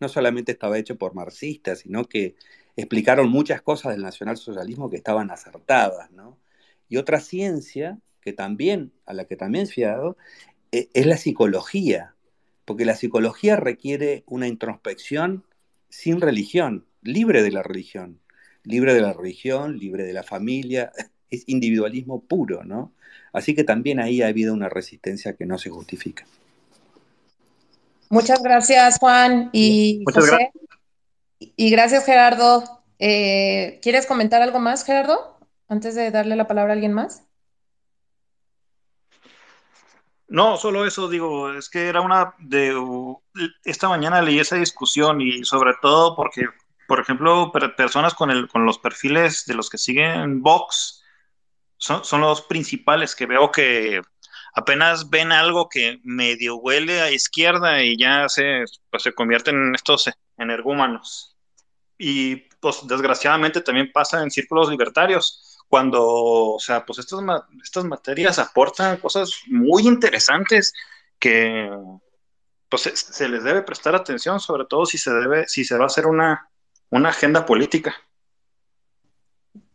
no 0.00 0.08
solamente 0.08 0.52
estaba 0.52 0.78
hecho 0.78 0.96
por 0.96 1.14
marxistas, 1.14 1.80
sino 1.80 2.06
que 2.06 2.36
explicaron 2.74 3.28
muchas 3.28 3.60
cosas 3.60 3.92
del 3.92 4.00
nacionalsocialismo 4.00 4.88
que 4.88 4.96
estaban 4.96 5.30
acertadas. 5.30 6.10
¿no? 6.10 6.38
Y 6.88 6.96
otra 6.96 7.20
ciencia 7.20 7.98
que 8.22 8.32
también, 8.32 8.94
a 9.04 9.12
la 9.12 9.26
que 9.26 9.36
también 9.36 9.66
he 9.66 9.68
fiado, 9.68 10.16
e, 10.72 10.88
es 10.94 11.04
la 11.04 11.18
psicología, 11.18 12.14
porque 12.64 12.86
la 12.86 12.96
psicología 12.96 13.56
requiere 13.56 14.24
una 14.26 14.48
introspección 14.48 15.44
sin 15.90 16.22
religión, 16.22 16.86
libre 17.02 17.42
de 17.42 17.50
la 17.50 17.62
religión, 17.62 18.22
libre 18.62 18.94
de 18.94 19.02
la 19.02 19.12
religión, 19.12 19.76
libre 19.76 20.04
de 20.04 20.14
la 20.14 20.22
familia, 20.22 20.92
es 21.30 21.44
individualismo 21.46 22.24
puro, 22.24 22.64
¿no? 22.64 22.94
Así 23.32 23.54
que 23.54 23.64
también 23.64 24.00
ahí 24.00 24.22
ha 24.22 24.28
habido 24.28 24.54
una 24.54 24.68
resistencia 24.68 25.34
que 25.34 25.46
no 25.46 25.58
se 25.58 25.70
justifica. 25.70 26.26
Muchas 28.08 28.42
gracias, 28.42 28.98
Juan 28.98 29.50
y 29.52 30.02
José. 30.12 30.50
Y 31.38 31.70
gracias, 31.70 32.04
Gerardo. 32.04 32.82
Eh, 32.98 33.78
¿Quieres 33.82 34.06
comentar 34.06 34.42
algo 34.42 34.58
más, 34.58 34.84
Gerardo? 34.84 35.38
Antes 35.68 35.94
de 35.94 36.10
darle 36.10 36.36
la 36.36 36.48
palabra 36.48 36.72
a 36.72 36.74
alguien 36.74 36.92
más. 36.92 37.22
No, 40.30 40.56
solo 40.56 40.86
eso 40.86 41.08
digo, 41.08 41.52
es 41.52 41.68
que 41.68 41.88
era 41.88 42.00
una 42.02 42.34
de 42.38 42.72
esta 43.64 43.88
mañana 43.88 44.22
leí 44.22 44.38
esa 44.38 44.54
discusión 44.54 45.20
y 45.20 45.44
sobre 45.44 45.72
todo 45.82 46.14
porque, 46.14 46.46
por 46.86 47.00
ejemplo, 47.00 47.50
personas 47.76 48.14
con, 48.14 48.30
el, 48.30 48.46
con 48.46 48.64
los 48.64 48.78
perfiles 48.78 49.44
de 49.46 49.54
los 49.54 49.68
que 49.68 49.76
siguen 49.76 50.40
Vox, 50.40 50.99
son, 51.80 52.20
los 52.20 52.42
principales 52.42 53.16
que 53.16 53.26
veo 53.26 53.50
que 53.50 54.00
apenas 54.54 55.10
ven 55.10 55.32
algo 55.32 55.68
que 55.68 55.98
medio 56.04 56.56
huele 56.56 57.00
a 57.00 57.10
izquierda 57.10 57.82
y 57.82 57.98
ya 57.98 58.28
se, 58.28 58.64
pues, 58.90 59.02
se 59.02 59.12
convierten 59.12 59.56
en 59.56 59.74
estos 59.74 60.10
energúmanos. 60.36 61.36
Y 61.98 62.36
pues 62.60 62.86
desgraciadamente 62.86 63.60
también 63.60 63.90
pasa 63.92 64.22
en 64.22 64.30
círculos 64.30 64.70
libertarios, 64.70 65.58
cuando, 65.68 66.04
o 66.04 66.58
sea, 66.58 66.84
pues 66.84 66.98
estas, 66.98 67.20
estas 67.62 67.84
materias 67.84 68.38
aportan 68.38 68.96
cosas 68.96 69.42
muy 69.46 69.86
interesantes 69.86 70.72
que 71.18 71.70
pues 72.68 72.82
se, 72.82 73.28
les 73.28 73.44
debe 73.44 73.62
prestar 73.62 73.94
atención, 73.94 74.40
sobre 74.40 74.64
todo 74.64 74.86
si 74.86 74.98
se 74.98 75.12
debe, 75.12 75.46
si 75.48 75.64
se 75.64 75.76
va 75.76 75.84
a 75.84 75.86
hacer 75.86 76.06
una, 76.06 76.50
una 76.90 77.10
agenda 77.10 77.46
política. 77.46 77.94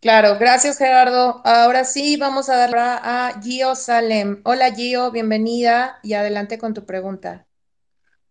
Claro, 0.01 0.37
gracias 0.39 0.77
Gerardo. 0.77 1.41
Ahora 1.43 1.83
sí 1.83 2.15
vamos 2.17 2.49
a 2.49 2.55
dar 2.55 2.75
a 2.77 3.41
Gio 3.41 3.75
Salem. 3.75 4.41
Hola 4.45 4.71
Gio, 4.73 5.11
bienvenida 5.11 5.99
y 6.03 6.13
adelante 6.13 6.57
con 6.57 6.73
tu 6.73 6.85
pregunta. 6.85 7.45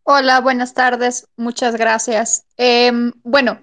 Hola, 0.05 0.41
buenas 0.41 0.75
tardes. 0.75 1.29
Muchas 1.37 1.77
gracias. 1.77 2.47
Em, 2.57 3.13
bueno, 3.25 3.61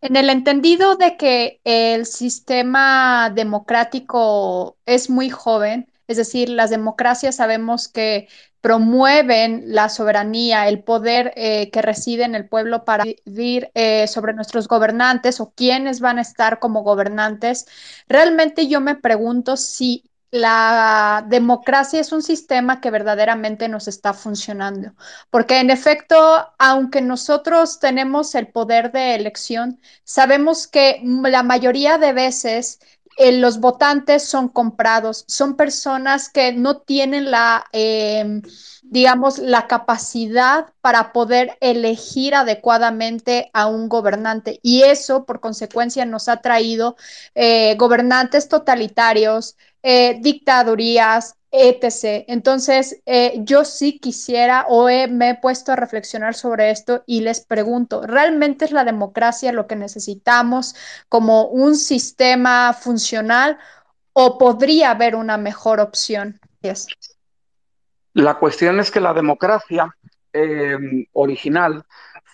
en 0.00 0.16
el 0.16 0.28
entendido 0.28 0.96
de 0.96 1.16
que 1.16 1.60
el 1.64 2.04
sistema 2.06 3.30
democrático 3.34 4.76
es 4.86 5.08
muy 5.08 5.30
joven, 5.30 5.90
es 6.08 6.16
decir, 6.16 6.48
las 6.48 6.70
democracias 6.70 7.36
sabemos 7.36 7.88
que 7.88 8.28
promueven 8.60 9.64
la 9.66 9.90
soberanía, 9.90 10.68
el 10.68 10.82
poder 10.82 11.32
eh, 11.36 11.70
que 11.70 11.82
reside 11.82 12.24
en 12.24 12.34
el 12.34 12.48
pueblo 12.48 12.84
para 12.86 13.04
decidir 13.04 13.70
eh, 13.74 14.06
sobre 14.08 14.32
nuestros 14.32 14.68
gobernantes 14.68 15.38
o 15.40 15.52
quiénes 15.54 16.00
van 16.00 16.18
a 16.18 16.22
estar 16.22 16.60
como 16.60 16.82
gobernantes. 16.82 17.66
Realmente 18.08 18.66
yo 18.66 18.80
me 18.80 18.94
pregunto 18.94 19.58
si 19.58 20.04
la 20.34 21.24
democracia 21.28 22.00
es 22.00 22.10
un 22.10 22.20
sistema 22.20 22.80
que 22.80 22.90
verdaderamente 22.90 23.68
nos 23.68 23.86
está 23.86 24.12
funcionando, 24.14 24.94
porque 25.30 25.60
en 25.60 25.70
efecto, 25.70 26.16
aunque 26.58 27.00
nosotros 27.02 27.78
tenemos 27.78 28.34
el 28.34 28.48
poder 28.48 28.90
de 28.90 29.14
elección, 29.14 29.78
sabemos 30.02 30.66
que 30.66 31.00
la 31.04 31.44
mayoría 31.44 31.98
de 31.98 32.12
veces 32.12 32.80
eh, 33.16 33.32
los 33.32 33.60
votantes 33.60 34.24
son 34.28 34.48
comprados, 34.48 35.24
son 35.28 35.56
personas 35.56 36.28
que 36.30 36.52
no 36.52 36.78
tienen 36.78 37.30
la, 37.30 37.64
eh, 37.72 38.40
digamos, 38.82 39.38
la 39.38 39.66
capacidad 39.66 40.72
para 40.80 41.12
poder 41.12 41.56
elegir 41.60 42.34
adecuadamente 42.34 43.50
a 43.52 43.66
un 43.66 43.88
gobernante. 43.88 44.60
Y 44.62 44.82
eso, 44.82 45.24
por 45.24 45.40
consecuencia, 45.40 46.04
nos 46.04 46.28
ha 46.28 46.38
traído 46.38 46.96
eh, 47.34 47.76
gobernantes 47.76 48.48
totalitarios, 48.48 49.56
eh, 49.82 50.18
dictadurías, 50.20 51.36
etc. 51.54 52.24
Entonces, 52.26 53.00
eh, 53.06 53.34
yo 53.44 53.64
sí 53.64 54.00
quisiera 54.00 54.66
o 54.68 54.88
he, 54.88 55.06
me 55.06 55.30
he 55.30 55.34
puesto 55.36 55.70
a 55.70 55.76
reflexionar 55.76 56.34
sobre 56.34 56.70
esto 56.70 57.04
y 57.06 57.20
les 57.20 57.40
pregunto, 57.40 58.02
¿realmente 58.02 58.64
es 58.64 58.72
la 58.72 58.84
democracia 58.84 59.52
lo 59.52 59.68
que 59.68 59.76
necesitamos 59.76 60.74
como 61.08 61.46
un 61.46 61.76
sistema 61.76 62.72
funcional 62.72 63.58
o 64.12 64.36
podría 64.36 64.90
haber 64.90 65.14
una 65.14 65.38
mejor 65.38 65.78
opción? 65.78 66.40
Yes. 66.62 66.88
La 68.14 68.38
cuestión 68.38 68.80
es 68.80 68.90
que 68.90 69.00
la 69.00 69.14
democracia 69.14 69.94
eh, 70.32 70.76
original 71.12 71.84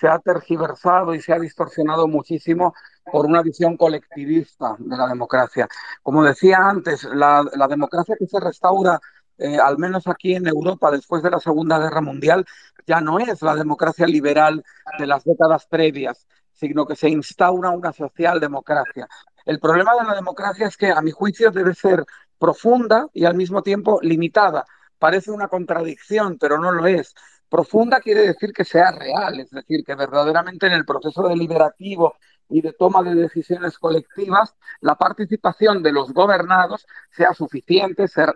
se 0.00 0.08
ha 0.08 0.18
tergiversado 0.18 1.14
y 1.14 1.20
se 1.20 1.34
ha 1.34 1.38
distorsionado 1.38 2.08
muchísimo 2.08 2.74
por 3.10 3.26
una 3.26 3.42
visión 3.42 3.76
colectivista 3.76 4.76
de 4.78 4.96
la 4.96 5.06
democracia. 5.06 5.68
Como 6.02 6.22
decía 6.22 6.58
antes, 6.58 7.04
la, 7.04 7.44
democracia 7.68 8.16
que 8.18 8.26
se 8.26 8.40
restaura, 8.40 9.00
eh, 9.38 9.58
al 9.58 9.78
menos 9.78 10.06
aquí 10.06 10.34
en 10.34 10.46
Europa, 10.46 10.90
después 10.90 11.22
de 11.22 11.30
la 11.30 11.40
Segunda 11.40 11.78
Guerra 11.78 12.00
Mundial, 12.00 12.44
ya 12.86 13.00
no 13.00 13.18
es 13.18 13.42
la 13.42 13.54
democracia 13.54 14.06
liberal 14.06 14.64
de 14.98 15.06
las 15.06 15.24
décadas 15.24 15.66
previas, 15.66 16.26
sino 16.52 16.86
que 16.86 16.96
se 16.96 17.08
instaura 17.08 17.70
una 17.70 17.92
socialdemocracia. 17.92 19.08
El 19.44 19.58
problema 19.58 19.94
de 19.94 20.04
la 20.04 20.14
democracia 20.14 20.66
es 20.66 20.76
que, 20.76 20.90
a 20.90 21.00
mi 21.00 21.10
juicio, 21.10 21.50
debe 21.50 21.74
ser 21.74 22.04
profunda 22.38 23.08
y 23.12 23.24
al 23.24 23.34
mismo 23.34 23.62
tiempo 23.62 23.98
limitada. 24.02 24.64
Parece 24.98 25.30
una 25.30 25.48
contradicción, 25.48 26.36
pero 26.38 26.58
no 26.58 26.72
lo 26.72 26.86
es. 26.86 27.14
Profunda 27.48 28.00
quiere 28.00 28.22
decir 28.22 28.52
que 28.52 28.64
sea 28.64 28.92
real, 28.92 29.40
es 29.40 29.50
decir, 29.50 29.84
que 29.84 29.94
verdaderamente 29.94 30.66
en 30.66 30.72
el 30.72 30.84
proceso 30.84 31.26
deliberativo 31.28 32.14
y 32.50 32.60
de 32.60 32.72
toma 32.72 33.02
de 33.02 33.14
decisiones 33.14 33.78
colectivas, 33.78 34.54
la 34.80 34.96
participación 34.96 35.82
de 35.82 35.92
los 35.92 36.12
gobernados 36.12 36.86
sea 37.10 37.32
suficiente, 37.32 38.08
sea, 38.08 38.34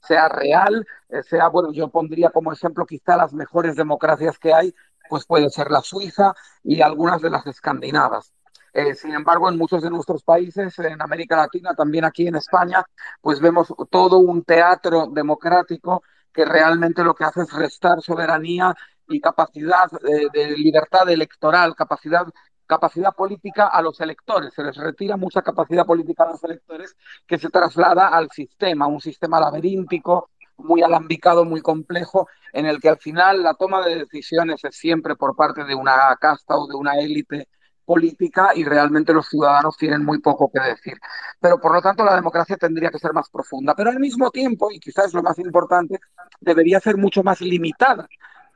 sea, 0.00 0.28
real, 0.28 0.86
eh, 1.08 1.22
sea, 1.22 1.48
bueno, 1.48 1.72
yo 1.72 1.88
pondría 1.88 2.30
como 2.30 2.52
ejemplo 2.52 2.86
quizá 2.86 3.16
las 3.16 3.32
mejores 3.32 3.76
democracias 3.76 4.38
que 4.38 4.52
hay, 4.52 4.74
pues 5.08 5.26
puede 5.26 5.50
ser 5.50 5.70
la 5.70 5.80
Suiza 5.80 6.34
y 6.62 6.82
algunas 6.82 7.20
de 7.20 7.30
las 7.30 7.46
escandinavas. 7.46 8.32
Eh, 8.72 8.94
sin 8.94 9.14
embargo, 9.14 9.48
en 9.48 9.58
muchos 9.58 9.82
de 9.82 9.90
nuestros 9.90 10.22
países, 10.22 10.78
en 10.78 11.02
América 11.02 11.36
Latina, 11.36 11.74
también 11.74 12.04
aquí 12.04 12.26
en 12.28 12.36
España, 12.36 12.84
pues 13.20 13.40
vemos 13.40 13.74
todo 13.90 14.18
un 14.18 14.44
teatro 14.44 15.08
democrático 15.12 16.02
que 16.32 16.44
realmente 16.44 17.02
lo 17.02 17.14
que 17.14 17.24
hace 17.24 17.42
es 17.42 17.52
restar 17.52 18.00
soberanía 18.00 18.74
y 19.08 19.20
capacidad 19.20 19.90
de, 19.90 20.28
de 20.32 20.50
libertad 20.56 21.08
electoral, 21.10 21.74
capacidad 21.74 22.26
capacidad 22.70 23.12
política 23.12 23.66
a 23.66 23.82
los 23.82 24.00
electores, 24.00 24.54
se 24.54 24.62
les 24.62 24.76
retira 24.76 25.16
mucha 25.16 25.42
capacidad 25.42 25.84
política 25.84 26.22
a 26.22 26.30
los 26.30 26.44
electores 26.44 26.96
que 27.26 27.36
se 27.36 27.50
traslada 27.50 28.06
al 28.08 28.30
sistema, 28.30 28.86
un 28.86 29.00
sistema 29.00 29.40
laberíntico, 29.40 30.30
muy 30.56 30.80
alambicado, 30.82 31.44
muy 31.44 31.62
complejo, 31.62 32.28
en 32.52 32.66
el 32.66 32.78
que 32.80 32.88
al 32.88 32.98
final 32.98 33.42
la 33.42 33.54
toma 33.54 33.84
de 33.84 33.96
decisiones 33.96 34.64
es 34.64 34.76
siempre 34.76 35.16
por 35.16 35.34
parte 35.34 35.64
de 35.64 35.74
una 35.74 36.16
casta 36.20 36.56
o 36.56 36.68
de 36.68 36.76
una 36.76 36.94
élite 36.98 37.48
política 37.84 38.52
y 38.54 38.62
realmente 38.62 39.12
los 39.12 39.26
ciudadanos 39.26 39.76
tienen 39.76 40.04
muy 40.04 40.20
poco 40.20 40.48
que 40.52 40.60
decir. 40.60 40.96
Pero 41.40 41.60
por 41.60 41.72
lo 41.74 41.82
tanto 41.82 42.04
la 42.04 42.14
democracia 42.14 42.56
tendría 42.56 42.90
que 42.90 43.00
ser 43.00 43.12
más 43.12 43.28
profunda, 43.30 43.74
pero 43.74 43.90
al 43.90 43.98
mismo 43.98 44.30
tiempo, 44.30 44.70
y 44.70 44.78
quizás 44.78 45.06
es 45.06 45.14
lo 45.14 45.24
más 45.24 45.40
importante, 45.40 45.98
debería 46.40 46.78
ser 46.78 46.96
mucho 46.96 47.24
más 47.24 47.40
limitada. 47.40 48.06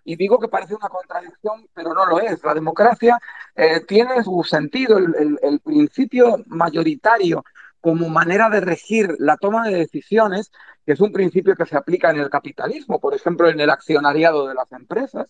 Y 0.04 0.16
digo 0.16 0.38
que 0.38 0.48
parece 0.48 0.74
una 0.74 0.88
contradicción, 0.88 1.66
pero 1.72 1.94
no 1.94 2.06
lo 2.06 2.20
es. 2.20 2.42
La 2.44 2.54
democracia 2.54 3.18
eh, 3.56 3.80
tiene 3.80 4.22
su 4.22 4.42
sentido, 4.44 4.98
el, 4.98 5.38
el, 5.42 5.60
principio 5.60 6.42
mayoritario 6.46 7.44
como 7.80 8.08
manera 8.08 8.48
de 8.50 8.60
regir 8.60 9.14
la 9.18 9.36
toma 9.36 9.66
de 9.68 9.76
decisiones, 9.76 10.50
que 10.84 10.92
es 10.92 11.00
un 11.00 11.12
principio 11.12 11.54
que 11.54 11.66
se 11.66 11.76
aplica 11.76 12.10
en 12.10 12.18
el 12.18 12.30
capitalismo, 12.30 13.00
por 13.00 13.14
ejemplo, 13.14 13.48
en 13.48 13.60
el 13.60 13.70
accionariado 13.70 14.46
de 14.46 14.54
las 14.54 14.70
empresas, 14.72 15.28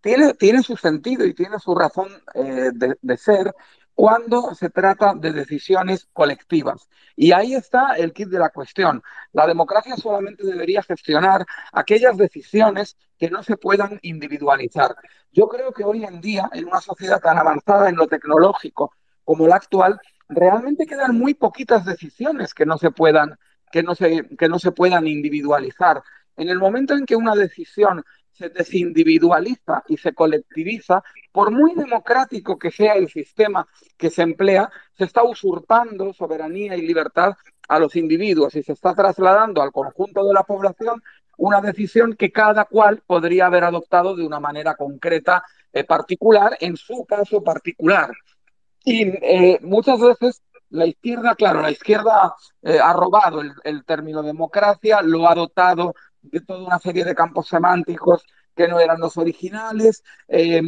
tiene, 0.00 0.34
tiene 0.34 0.62
su 0.62 0.76
sentido 0.76 1.24
y 1.24 1.34
tiene 1.34 1.58
su 1.58 1.74
razón 1.74 2.08
eh, 2.34 2.70
de, 2.72 2.96
de, 3.00 3.16
ser 3.16 3.54
cuando 3.96 4.54
se 4.54 4.68
trata 4.68 5.14
de 5.14 5.32
decisiones 5.32 6.06
colectivas. 6.12 6.86
Y 7.16 7.32
ahí 7.32 7.54
está 7.54 7.94
el 7.94 8.12
kit 8.12 8.28
de 8.28 8.38
la 8.38 8.50
cuestión. 8.50 9.02
La 9.32 9.46
democracia 9.46 9.96
solamente 9.96 10.46
debería 10.46 10.82
gestionar 10.82 11.46
aquellas 11.72 12.14
decisiones 12.18 12.98
que 13.18 13.30
no 13.30 13.42
se 13.42 13.56
puedan 13.56 13.98
individualizar. 14.02 14.94
Yo 15.32 15.48
creo 15.48 15.72
que 15.72 15.82
hoy 15.82 16.04
en 16.04 16.20
día, 16.20 16.50
en 16.52 16.66
una 16.66 16.82
sociedad 16.82 17.20
tan 17.20 17.38
avanzada 17.38 17.88
en 17.88 17.96
lo 17.96 18.06
tecnológico 18.06 18.92
como 19.24 19.48
la 19.48 19.56
actual, 19.56 19.98
realmente 20.28 20.86
quedan 20.86 21.16
muy 21.16 21.32
poquitas 21.32 21.86
decisiones 21.86 22.52
que 22.52 22.66
no 22.66 22.76
se 22.76 22.90
puedan, 22.90 23.38
que 23.72 23.82
no 23.82 23.94
se, 23.94 24.28
que 24.36 24.50
no 24.50 24.58
se 24.58 24.72
puedan 24.72 25.06
individualizar. 25.06 26.02
En 26.36 26.50
el 26.50 26.58
momento 26.58 26.92
en 26.92 27.06
que 27.06 27.16
una 27.16 27.34
decisión 27.34 28.04
se 28.36 28.50
desindividualiza 28.50 29.82
y 29.88 29.96
se 29.96 30.12
colectiviza, 30.12 31.02
por 31.32 31.50
muy 31.50 31.74
democrático 31.74 32.58
que 32.58 32.70
sea 32.70 32.94
el 32.94 33.08
sistema 33.08 33.66
que 33.96 34.10
se 34.10 34.22
emplea, 34.22 34.70
se 34.96 35.04
está 35.04 35.22
usurpando 35.24 36.12
soberanía 36.12 36.76
y 36.76 36.86
libertad 36.86 37.34
a 37.68 37.78
los 37.78 37.96
individuos 37.96 38.54
y 38.54 38.62
se 38.62 38.72
está 38.72 38.94
trasladando 38.94 39.62
al 39.62 39.72
conjunto 39.72 40.24
de 40.26 40.34
la 40.34 40.42
población 40.42 41.02
una 41.38 41.60
decisión 41.60 42.14
que 42.14 42.30
cada 42.30 42.64
cual 42.64 43.02
podría 43.06 43.46
haber 43.46 43.64
adoptado 43.64 44.16
de 44.16 44.26
una 44.26 44.40
manera 44.40 44.74
concreta, 44.74 45.42
eh, 45.72 45.84
particular, 45.84 46.56
en 46.60 46.76
su 46.76 47.04
caso 47.04 47.42
particular. 47.42 48.10
Y 48.84 49.02
eh, 49.02 49.58
muchas 49.62 50.00
veces 50.00 50.42
la 50.70 50.86
izquierda, 50.86 51.34
claro, 51.34 51.60
la 51.60 51.70
izquierda 51.70 52.34
eh, 52.62 52.78
ha 52.82 52.92
robado 52.92 53.40
el, 53.40 53.52
el 53.64 53.84
término 53.84 54.22
democracia, 54.22 55.02
lo 55.02 55.28
ha 55.28 55.34
dotado 55.34 55.94
de 56.30 56.40
toda 56.40 56.66
una 56.66 56.78
serie 56.78 57.04
de 57.04 57.14
campos 57.14 57.48
semánticos 57.48 58.24
que 58.54 58.68
no 58.68 58.80
eran 58.80 58.98
los 59.00 59.16
originales, 59.18 60.02
eh, 60.28 60.62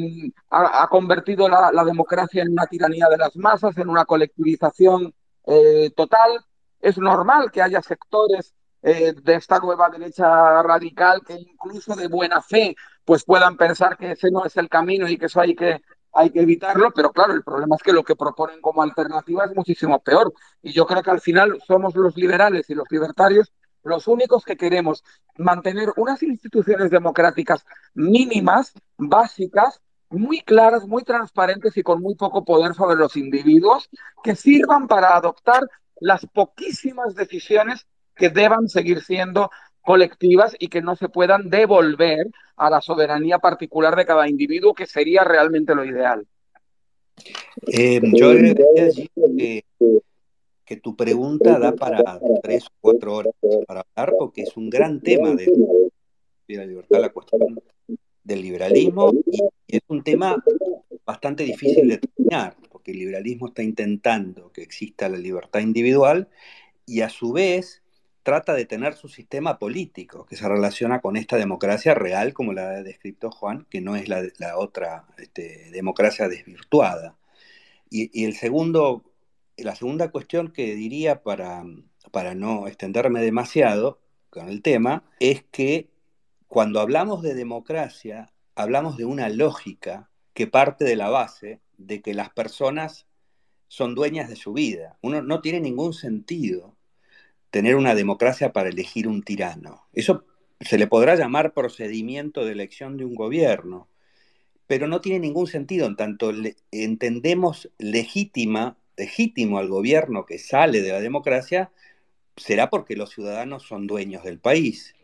ha, 0.51 0.83
ha, 0.83 0.89
convertido 0.89 1.49
la, 1.49 1.71
la, 1.73 1.85
democracia 1.85 2.43
en 2.43 2.53
una 2.53 2.67
tiranía 2.67 3.09
de 3.09 3.17
las 3.17 3.35
masas, 3.37 3.79
en 3.79 3.89
una 3.89 4.05
colectivización 4.05 5.15
eh, 5.47 5.91
total. 5.97 6.45
Es 6.81 6.99
normal 6.99 7.51
que 7.51 7.63
haya 7.63 7.81
sectores 7.83 8.55
eh, 8.83 9.13
de 9.13 9.35
esta 9.35 9.59
nueva 9.59 9.89
derecha 9.91 10.63
radical 10.63 11.23
que 11.27 11.35
incluso 11.35 11.97
de 11.97 12.07
buena 12.07 12.41
fe 12.41 12.77
pues 13.05 13.25
puedan 13.25 13.57
pensar 13.57 13.97
que 13.97 14.13
ese 14.13 14.31
no 14.31 14.45
es 14.45 14.57
el 14.57 14.69
camino 14.69 15.09
y 15.09 15.19
que 15.19 15.27
eso 15.27 15.41
hay 15.41 15.57
que, 15.57 15.81
hay 16.13 16.31
que 16.31 16.43
evitarlo, 16.43 16.91
pero 16.95 17.11
claro, 17.11 17.33
el 17.33 17.43
problema 17.43 17.77
es 17.77 17.83
que 17.83 17.93
lo 17.93 18.05
que 18.05 18.15
proponen 18.15 18.61
como 18.61 18.83
alternativa 18.83 19.47
es 19.47 19.55
muchísimo 19.55 19.99
peor. 20.01 20.33
Y 20.63 20.73
yo 20.73 20.87
creo 20.87 21.03
que 21.03 21.11
al 21.11 21.21
final 21.21 21.59
somos 21.67 21.97
los 21.97 22.17
liberales 22.17 22.69
y 22.71 22.75
los 22.75 22.87
libertarios 22.91 23.53
los 23.83 24.09
únicos 24.09 24.45
que 24.45 24.57
queremos 24.57 25.05
mantener 25.37 25.91
unas 25.97 26.23
instituciones 26.23 26.91
democráticas 26.91 27.65
mínimas, 27.95 28.73
básicas, 28.97 29.81
muy 30.11 30.41
claras, 30.41 30.87
muy 30.87 31.05
transparentes 31.05 31.77
y 31.77 31.83
con 31.83 32.01
muy 32.01 32.15
poco 32.15 32.45
poder 32.45 32.75
sobre 32.75 32.97
los 32.97 33.17
individuos, 33.17 33.89
que 34.23 34.35
sirvan 34.35 34.89
para 34.89 35.17
adoptar 35.17 35.63
las 36.01 36.27
poquísimas 36.27 37.15
decisiones 37.15 37.87
que 38.15 38.31
deban 38.31 38.69
seguir 38.69 39.03
siendo 39.03 39.51
colectivas 39.83 40.55
y 40.59 40.69
que 40.69 40.83
no 40.83 40.97
se 40.97 41.09
puedan 41.09 41.51
devolver 41.51 42.27
a 42.57 42.71
la 42.71 42.81
soberanía 42.81 43.39
particular 43.39 43.97
de 43.97 44.07
cada 44.07 44.29
individuo, 44.29 44.75
que 44.75 44.87
sería 44.87 45.25
realmente 45.25 45.75
lo 45.75 45.85
ideal. 45.85 46.27
Eh, 47.67 48.01
yo 48.13 48.31
agregaría 48.31 48.85
allí 48.85 49.11
que 49.15 49.65
que 50.69 50.77
tu 50.77 50.95
pregunta 50.95 51.59
da 51.59 51.73
para 51.73 52.21
tres 52.43 52.67
o 52.67 52.73
cuatro 52.79 53.15
horas 53.17 53.33
para 53.67 53.87
hablar, 53.97 54.15
porque 54.19 54.43
es 54.43 54.55
un 54.55 54.69
gran 54.69 55.01
tema 55.01 55.35
de 55.35 55.47
la 56.49 56.67
libertad, 56.67 57.01
la 57.01 57.09
cuestión 57.09 57.59
del 58.23 58.43
liberalismo 58.43 59.13
y, 59.33 59.41
es 59.67 59.81
un 59.89 60.03
tema 60.03 60.37
bastante 61.07 61.45
difícil 61.45 61.89
de 61.89 61.99
terminar, 61.99 62.55
porque 62.71 62.91
el 62.91 62.99
liberalismo 62.99 63.49
está 63.49 63.63
intentando 63.63 64.53
que 64.53 64.61
exista 64.63 65.09
la 65.09 65.17
libertad 65.17 65.61
individual 65.61 66.29
y 66.85 67.01
a 67.01 67.09
su 67.09 67.33
vez 67.33 67.83
trata 68.23 68.53
de 68.53 68.67
tener 68.67 68.93
su 68.93 69.09
sistema 69.09 69.59
político 69.59 70.27
que 70.27 70.37
se 70.37 70.47
relaciona 70.47 71.01
con 71.01 71.17
esta 71.17 71.39
democracia 71.39 71.95
real, 71.95 72.35
como 72.35 72.53
la 72.53 72.73
ha 72.73 72.83
descrito 72.83 73.31
Juan, 73.31 73.67
que 73.71 73.81
no 73.81 73.97
es 73.97 74.07
la, 74.07 74.59
otra 74.59 75.07
este, 75.17 75.71
democracia 75.71 76.29
desvirtuada. 76.29 77.17
Y, 77.89 78.25
el 78.25 78.35
segundo, 78.35 79.08
la 79.59 79.75
segunda 79.75 80.11
cuestión 80.11 80.53
que 80.53 80.75
diría 80.75 81.23
para, 81.23 81.65
para 82.11 82.35
no 82.35 82.67
extenderme 82.67 83.21
demasiado 83.21 84.01
con 84.31 84.49
el 84.49 84.63
tema 84.63 85.05
es 85.21 85.45
que 85.51 85.89
cuando 86.47 86.81
hablamos 86.81 87.23
de 87.23 87.35
democracia, 87.35 88.33
hablamos 88.55 88.97
de 88.97 89.05
una 89.05 89.29
lógica 89.29 90.11
que 90.35 90.47
parte 90.47 90.85
de 90.85 90.97
la 90.97 91.11
base 91.11 91.61
de 91.77 92.01
que 92.01 92.15
las 92.15 92.31
personas 92.31 93.07
son 93.69 93.95
dueñas 93.95 94.29
de 94.29 94.37
su 94.37 94.53
vida. 94.53 94.99
Uno 95.03 95.23
no 95.23 95.41
tiene 95.41 95.61
ningún 95.61 95.93
sentido 95.93 96.75
tener 97.51 97.77
una 97.77 97.95
democracia 97.95 98.53
para 98.53 98.69
elegir 98.69 99.09
un 99.09 99.23
tirano. 99.23 99.87
Eso 99.93 100.25
se 100.61 100.79
le 100.79 100.87
podrá 100.87 101.15
llamar 101.15 101.53
procedimiento 101.53 102.45
de 102.45 102.53
elección 102.53 102.97
de 102.97 103.05
un 103.05 103.15
gobierno, 103.15 103.89
pero 104.67 104.87
no 104.87 105.01
tiene 105.01 105.21
ningún 105.21 105.47
sentido 105.47 105.87
en 105.87 105.97
tanto 105.97 106.33
entendemos 106.71 107.71
legítima, 107.79 108.77
legítimo 108.99 109.59
al 109.59 109.69
gobierno 109.69 110.27
que 110.27 110.39
sale 110.39 110.83
de 110.83 110.93
la 110.93 111.01
democracia, 111.01 111.71
será 112.37 112.69
porque 112.69 112.97
los 112.97 113.11
ciudadanos 113.11 113.63
son 113.63 113.87
dueños 113.87 114.25
del 114.25 114.39
país. 114.39 114.95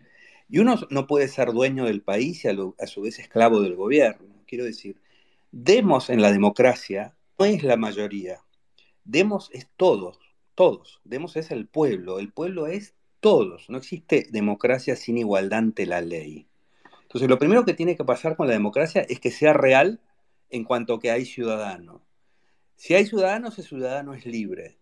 Y 0.49 0.59
uno 0.59 0.79
no 0.91 1.07
puede 1.07 1.29
ser 1.29 1.53
dueño 1.53 1.87
del 1.87 2.03
país 2.03 2.45
y 2.45 2.49
a, 2.49 2.87
su 2.87 3.03
vez 3.03 3.19
esclavo 3.19 3.61
del 3.61 3.77
gobierno. 3.77 4.27
Quiero 4.47 4.65
decir, 4.65 5.01
demos 5.51 6.11
en 6.11 6.21
la 6.21 6.33
democracia 6.33 7.15
no 7.39 7.47
es 7.47 7.65
la 7.65 7.77
mayoría, 7.77 8.41
demos 9.05 9.51
es 9.53 9.67
todos, 9.77 10.19
todos, 10.55 11.01
demos 11.05 11.37
es 11.37 11.51
el 11.51 11.67
pueblo, 11.67 12.21
el 12.21 12.33
pueblo 12.33 12.69
es 12.69 12.95
todos, 13.19 13.69
no 13.69 13.79
existe 13.79 14.29
democracia 14.31 14.95
sin 14.95 15.19
igualdad 15.19 15.59
ante 15.59 15.87
la 15.87 16.01
ley. 16.01 16.47
Entonces, 17.03 17.29
lo 17.29 17.39
primero 17.39 17.65
que 17.65 17.75
tiene 17.75 17.97
que 17.97 18.05
pasar 18.05 18.37
con 18.37 18.47
la 18.47 18.53
democracia 18.53 19.05
es 19.09 19.19
que 19.19 19.31
sea 19.31 19.53
real 19.53 20.01
en 20.51 20.65
cuanto 20.65 21.01
que 21.01 21.11
hay 21.11 21.25
ciudadanos. 21.25 22.03
Si 22.77 22.95
hay 22.95 23.07
ciudadanos, 23.07 23.59
ese 23.59 23.69
ciudadano 23.69 24.15
es 24.15 24.27
libre. 24.27 24.79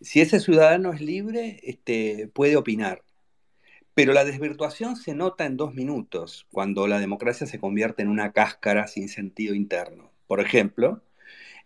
Si 0.00 0.20
ese 0.20 0.40
ciudadano 0.40 0.92
es 0.92 1.00
libre, 1.00 1.60
este, 1.62 2.28
puede 2.32 2.56
opinar. 2.56 3.02
Pero 3.94 4.12
la 4.12 4.24
desvirtuación 4.24 4.96
se 4.96 5.14
nota 5.14 5.44
en 5.44 5.56
dos 5.56 5.74
minutos, 5.74 6.46
cuando 6.50 6.86
la 6.86 6.98
democracia 6.98 7.46
se 7.46 7.58
convierte 7.58 8.02
en 8.02 8.08
una 8.08 8.32
cáscara 8.32 8.86
sin 8.86 9.08
sentido 9.08 9.54
interno. 9.54 10.10
Por 10.26 10.40
ejemplo, 10.40 11.02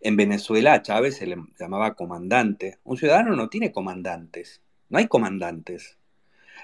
en 0.00 0.16
Venezuela 0.16 0.74
a 0.74 0.82
Chávez 0.82 1.16
se 1.16 1.26
le 1.26 1.36
llamaba 1.58 1.94
comandante. 1.94 2.78
Un 2.84 2.96
ciudadano 2.96 3.34
no 3.36 3.48
tiene 3.48 3.72
comandantes, 3.72 4.60
no 4.88 4.98
hay 4.98 5.08
comandantes. 5.08 5.98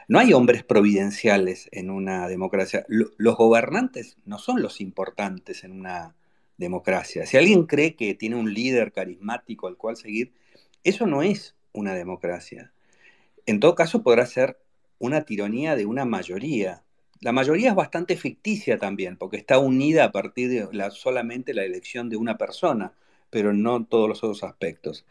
No 0.08 0.18
hay 0.18 0.32
hombres 0.32 0.64
providenciales 0.64 1.68
en 1.70 1.88
una 1.90 2.26
democracia. 2.28 2.84
Los 2.88 3.36
gobernantes 3.36 4.16
no 4.24 4.38
son 4.38 4.60
los 4.60 4.80
importantes 4.80 5.64
en 5.64 5.72
una 5.72 6.16
democracia. 6.56 7.26
Si 7.26 7.36
alguien 7.36 7.66
cree 7.66 7.94
que 7.94 8.14
tiene 8.14 8.36
un 8.36 8.52
líder 8.52 8.92
carismático 8.92 9.66
al 9.66 9.76
cual 9.76 9.96
seguir, 9.96 10.32
eso 10.84 11.06
no 11.06 11.22
es 11.22 11.54
una 11.72 11.94
democracia. 11.94 12.72
En 13.46 13.60
todo 13.60 13.74
caso, 13.74 14.02
podrá 14.02 14.26
ser 14.26 14.58
una 14.98 15.22
tiranía 15.22 15.76
de 15.76 15.86
una 15.86 16.04
mayoría. 16.04 16.84
La 17.20 17.32
mayoría 17.32 17.70
es 17.70 17.74
bastante 17.74 18.16
ficticia 18.16 18.78
también, 18.78 19.16
porque 19.16 19.36
está 19.36 19.58
unida 19.58 20.04
a 20.04 20.12
partir 20.12 20.48
de 20.48 20.90
solamente 20.90 21.54
la 21.54 21.64
elección 21.64 22.08
de 22.08 22.16
una 22.16 22.38
persona, 22.38 22.92
pero 23.30 23.52
no 23.52 23.84
todos 23.84 24.08
los 24.08 24.22
otros 24.22 24.44
aspectos. 24.44 25.04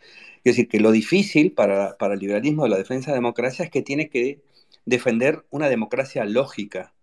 Es 0.43 0.55
decir, 0.55 0.69
que 0.69 0.79
lo 0.79 0.91
difícil 0.91 1.53
para, 1.53 1.97
para 1.97 2.13
el 2.13 2.19
liberalismo 2.19 2.63
de 2.63 2.69
la 2.69 2.77
defensa 2.77 3.07
de 3.07 3.13
la 3.13 3.21
democracia 3.21 3.65
es 3.65 3.71
que 3.71 3.81
tiene 3.81 4.09
que 4.09 4.41
defender 4.85 5.45
una 5.49 5.69
democracia 5.69 6.25
lógica. 6.25 6.93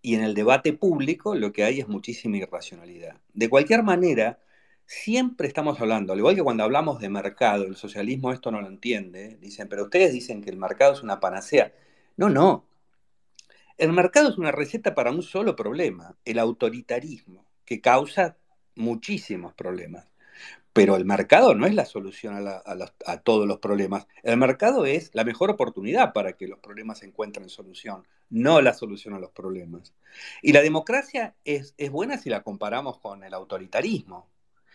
Y 0.00 0.14
en 0.14 0.22
el 0.22 0.34
debate 0.34 0.72
público 0.72 1.34
lo 1.34 1.52
que 1.52 1.64
hay 1.64 1.80
es 1.80 1.88
muchísima 1.88 2.36
irracionalidad. 2.36 3.16
De 3.34 3.48
cualquier 3.48 3.82
manera, 3.82 4.38
siempre 4.86 5.48
estamos 5.48 5.80
hablando, 5.80 6.12
al 6.12 6.18
igual 6.18 6.34
que 6.34 6.42
cuando 6.42 6.64
hablamos 6.64 7.00
de 7.00 7.10
mercado, 7.10 7.64
el 7.64 7.76
socialismo 7.76 8.32
esto 8.32 8.50
no 8.50 8.60
lo 8.60 8.68
entiende, 8.68 9.36
dicen, 9.40 9.68
pero 9.68 9.84
ustedes 9.84 10.12
dicen 10.12 10.42
que 10.42 10.50
el 10.50 10.56
mercado 10.56 10.94
es 10.94 11.02
una 11.02 11.20
panacea. 11.20 11.72
No, 12.16 12.28
no. 12.30 12.66
El 13.76 13.92
mercado 13.92 14.30
es 14.30 14.38
una 14.38 14.50
receta 14.50 14.94
para 14.94 15.10
un 15.10 15.22
solo 15.22 15.54
problema, 15.54 16.16
el 16.24 16.38
autoritarismo, 16.38 17.44
que 17.64 17.80
causa 17.80 18.36
muchísimos 18.74 19.54
problemas. 19.54 20.07
Pero 20.78 20.94
el 20.94 21.04
mercado 21.04 21.56
no 21.56 21.66
es 21.66 21.74
la 21.74 21.84
solución 21.84 22.46
a, 22.46 23.16
todos 23.24 23.48
los 23.48 23.58
problemas. 23.58 24.06
El 24.22 24.36
mercado 24.36 24.86
es 24.86 25.10
la 25.12 25.24
mejor 25.24 25.50
oportunidad 25.50 26.12
para 26.12 26.34
que 26.34 26.46
los 26.46 26.60
problemas 26.60 27.02
encuentren 27.02 27.48
solución, 27.48 28.06
no 28.30 28.60
la 28.60 28.72
solución 28.74 29.12
a 29.14 29.18
los 29.18 29.32
problemas. 29.32 29.92
Y 30.40 30.52
la 30.52 30.62
democracia 30.62 31.34
es, 31.44 31.74
buena 31.90 32.16
si 32.16 32.30
la 32.30 32.44
comparamos 32.44 33.00
con 33.00 33.24
el 33.24 33.34
autoritarismo. 33.34 34.30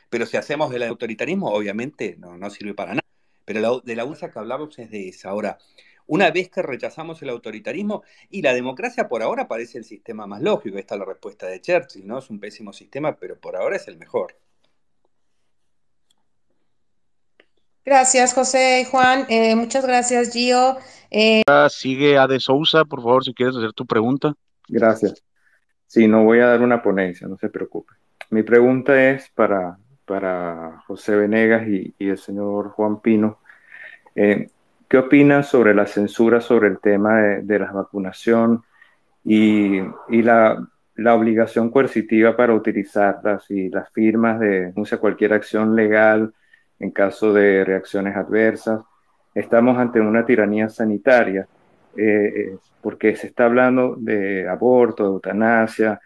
Pero 0.09 0.25
si 0.25 0.35
hacemos 0.35 0.71
del 0.71 0.83
autoritarismo, 0.83 1.53
obviamente 1.53 2.17
no, 2.19 2.37
no 2.37 2.49
sirve 2.49 2.73
para 2.73 2.95
nada. 2.95 3.07
Pero 3.45 3.79
de 3.79 3.95
la 3.95 4.03
USA 4.03 4.29
que 4.29 4.39
hablamos 4.39 4.77
es 4.79 4.91
de 4.91 5.07
esa. 5.07 5.29
Ahora, 5.29 5.57
una 6.05 6.31
vez 6.31 6.49
que 6.49 6.61
rechazamos 6.61 7.21
el 7.21 7.29
autoritarismo, 7.29 8.03
y 8.29 8.41
la 8.41 8.53
democracia 8.53 9.07
por 9.07 9.23
ahora 9.23 9.47
parece 9.47 9.77
el 9.77 9.85
sistema 9.85 10.27
más 10.27 10.41
lógico, 10.41 10.77
esta 10.77 10.95
es 10.95 10.99
la 10.99 11.05
respuesta 11.05 11.47
de 11.47 11.61
Churchill, 11.61 12.05
¿no? 12.05 12.19
Es 12.19 12.29
un 12.29 12.41
pésimo 12.41 12.73
sistema, 12.73 13.15
pero 13.15 13.39
por 13.39 13.55
ahora 13.55 13.77
es 13.77 13.87
el 13.87 13.97
mejor. 13.97 14.35
Gracias, 17.85 18.33
José 18.33 18.81
y 18.81 18.85
Juan. 18.85 19.25
Eh, 19.29 19.55
muchas 19.55 19.85
gracias, 19.85 20.31
Gio. 20.31 20.77
Eh... 21.11 21.43
Sigue 21.69 22.17
a 22.17 22.27
De 22.27 22.39
Sousa, 22.39 22.85
por 22.85 23.01
favor, 23.01 23.23
si 23.23 23.33
quieres 23.33 23.55
hacer 23.57 23.73
tu 23.73 23.85
pregunta. 23.85 24.33
Gracias. 24.69 25.21
Sí, 25.85 26.07
no 26.07 26.23
voy 26.23 26.39
a 26.39 26.47
dar 26.47 26.61
una 26.61 26.81
ponencia, 26.81 27.27
no 27.27 27.37
se 27.37 27.49
preocupe. 27.49 27.93
Mi 28.29 28.41
pregunta 28.41 29.11
es 29.11 29.29
para, 29.29 29.77
para 30.05 30.81
José 30.87 31.15
Venegas 31.15 31.67
y, 31.67 31.93
el 31.99 32.17
señor 32.17 32.69
Juan 32.69 33.01
Pino. 33.01 33.39
Eh, 34.15 34.47
¿Qué 34.87 34.97
opinan 34.97 35.43
sobre 35.43 35.75
la 35.75 35.85
censura 35.85 36.39
sobre 36.39 36.69
el 36.69 36.79
tema 36.79 37.21
de, 37.21 37.59
la 37.59 37.71
vacunación 37.71 38.63
y, 39.23 39.79
y 40.09 40.21
la, 40.21 40.67
la, 40.95 41.15
obligación 41.15 41.69
coercitiva 41.69 42.35
para 42.35 42.53
utilizarlas 42.53 43.49
y 43.49 43.69
las 43.69 43.91
firmas 43.91 44.39
de 44.39 44.71
no 44.75 44.85
sé, 44.85 44.97
cualquier 44.97 45.33
acción 45.33 45.75
legal? 45.75 46.33
En 46.83 46.91
caso 46.91 47.33
de 47.33 47.63
reacciones 47.63 48.15
adversas. 48.15 48.81
Estamos 49.33 49.77
ante 49.77 50.01
una 50.01 50.25
tiranía 50.25 50.69
sanitaria 50.69 51.47
eh, 51.95 52.33
eh, 52.35 52.57
porque 52.81 53.15
se 53.15 53.27
está 53.27 53.45
hablando 53.45 53.95
de 53.97 54.47
aborto, 54.47 55.03
de 55.03 55.09
eutanasia, 55.09 56.01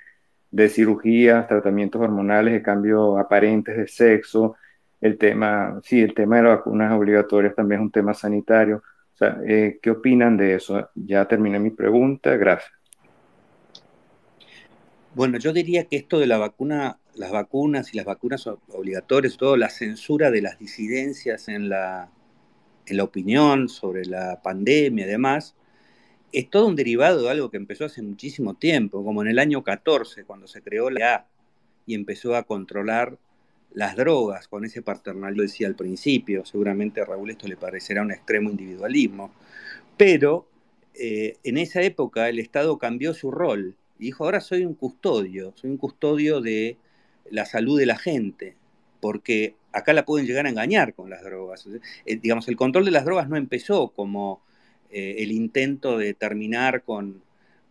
de 0.52 0.70
cirugías, 0.70 1.48
tratamientos 1.48 2.02
hormonales 2.02 2.54
de 2.54 2.62
cambio 2.62 3.18
aparentes 3.18 3.76
de 3.76 3.88
sexo. 3.88 4.56
El 5.02 5.18
tema, 5.18 5.80
sí, 5.84 6.02
el 6.02 6.14
tema 6.14 6.38
de 6.38 6.44
las 6.44 6.58
vacunas 6.58 6.94
obligatorias 6.94 7.56
también 7.56 7.82
es 7.82 7.86
un 7.86 7.92
tema 7.92 8.14
sanitario. 8.14 8.84
Eh, 9.48 9.80
¿qué 9.82 9.90
opinan 9.92 10.38
de 10.38 10.56
eso? 10.56 10.90
Ya 10.94 11.26
terminé 11.28 11.60
mi 11.60 11.72
pregunta. 11.72 12.36
Gracias. 12.38 12.77
Bueno, 15.18 15.40
yo 15.40 15.52
diría 15.52 15.86
que 15.86 15.96
esto 15.96 16.20
de 16.20 16.28
la 16.28 16.38
vacuna 16.38 17.00
las 17.16 17.32
vacunas 17.32 17.92
y 17.92 17.98
las 17.98 18.06
vacunas 18.06 18.46
obligatorias, 18.46 19.36
todo, 19.36 19.58
la 19.58 19.72
censura 19.72 20.30
de 20.30 20.44
las 20.44 20.60
disidencias 20.60 21.48
en 21.48 21.70
la, 21.70 22.12
en 22.86 22.98
la 22.98 23.04
opinión 23.04 23.68
sobre 23.68 24.06
la 24.06 24.44
pandemia 24.44 25.08
y 25.08 25.10
demás, 25.10 25.56
es 26.32 26.52
todo 26.52 26.68
un 26.68 26.76
derivado 26.76 27.24
de 27.24 27.32
algo 27.32 27.50
que 27.50 27.58
empezó 27.58 27.86
hace 27.86 28.04
muchísimo 28.04 28.54
tiempo, 28.54 29.04
como 29.04 29.24
en 29.24 29.30
el 29.30 29.40
año 29.40 29.64
14, 29.64 30.24
cuando 30.24 30.46
se 30.46 30.62
creó 30.62 30.92
la 30.92 31.16
A 31.16 31.26
y 31.88 31.96
empezó 31.96 32.36
a 32.36 32.44
controlar 32.44 33.18
las 33.74 33.96
drogas 33.96 34.48
con 34.48 34.66
ese 34.66 34.84
paternalismo, 34.84 35.42
decía 35.42 35.66
al 35.66 35.76
principio, 35.76 36.46
seguramente 36.46 37.02
a 37.02 37.06
Raúl 37.06 37.32
esto 37.32 37.48
le 37.48 37.58
parecerá 37.58 38.04
un 38.04 38.12
extremo 38.12 38.52
individualismo, 38.52 39.32
pero 39.98 40.48
eh, 40.94 41.38
en 41.44 41.58
esa 41.58 41.82
época 41.82 42.30
el 42.30 42.38
Estado 42.38 42.78
cambió 42.78 43.16
su 43.16 43.32
rol 43.32 43.76
dijo, 44.00 44.26
ahora 44.26 44.42
soy 44.42 44.66
un 44.66 44.74
custodio, 44.74 45.54
soy 45.56 45.70
un 45.72 45.78
custodio 45.78 46.42
de 46.42 46.78
la 47.30 47.46
salud 47.46 47.80
de 47.80 47.86
la 47.86 47.98
gente, 47.98 48.56
porque 49.02 49.56
acá 49.72 49.94
la 49.94 50.06
pueden 50.06 50.28
llegar 50.28 50.46
a 50.46 50.50
engañar 50.50 50.94
con 50.94 51.10
las 51.10 51.24
drogas. 51.24 51.68
Eh, 52.06 52.16
digamos, 52.18 52.48
el 52.48 52.56
control 52.56 52.86
de 52.86 52.92
las 52.92 53.06
drogas 53.06 53.30
no 53.30 53.38
empezó 53.38 53.90
como 53.90 54.42
eh, 54.90 55.16
el 55.20 55.32
intento 55.32 55.98
de 55.98 56.14
terminar 56.14 56.84
con, 56.84 57.22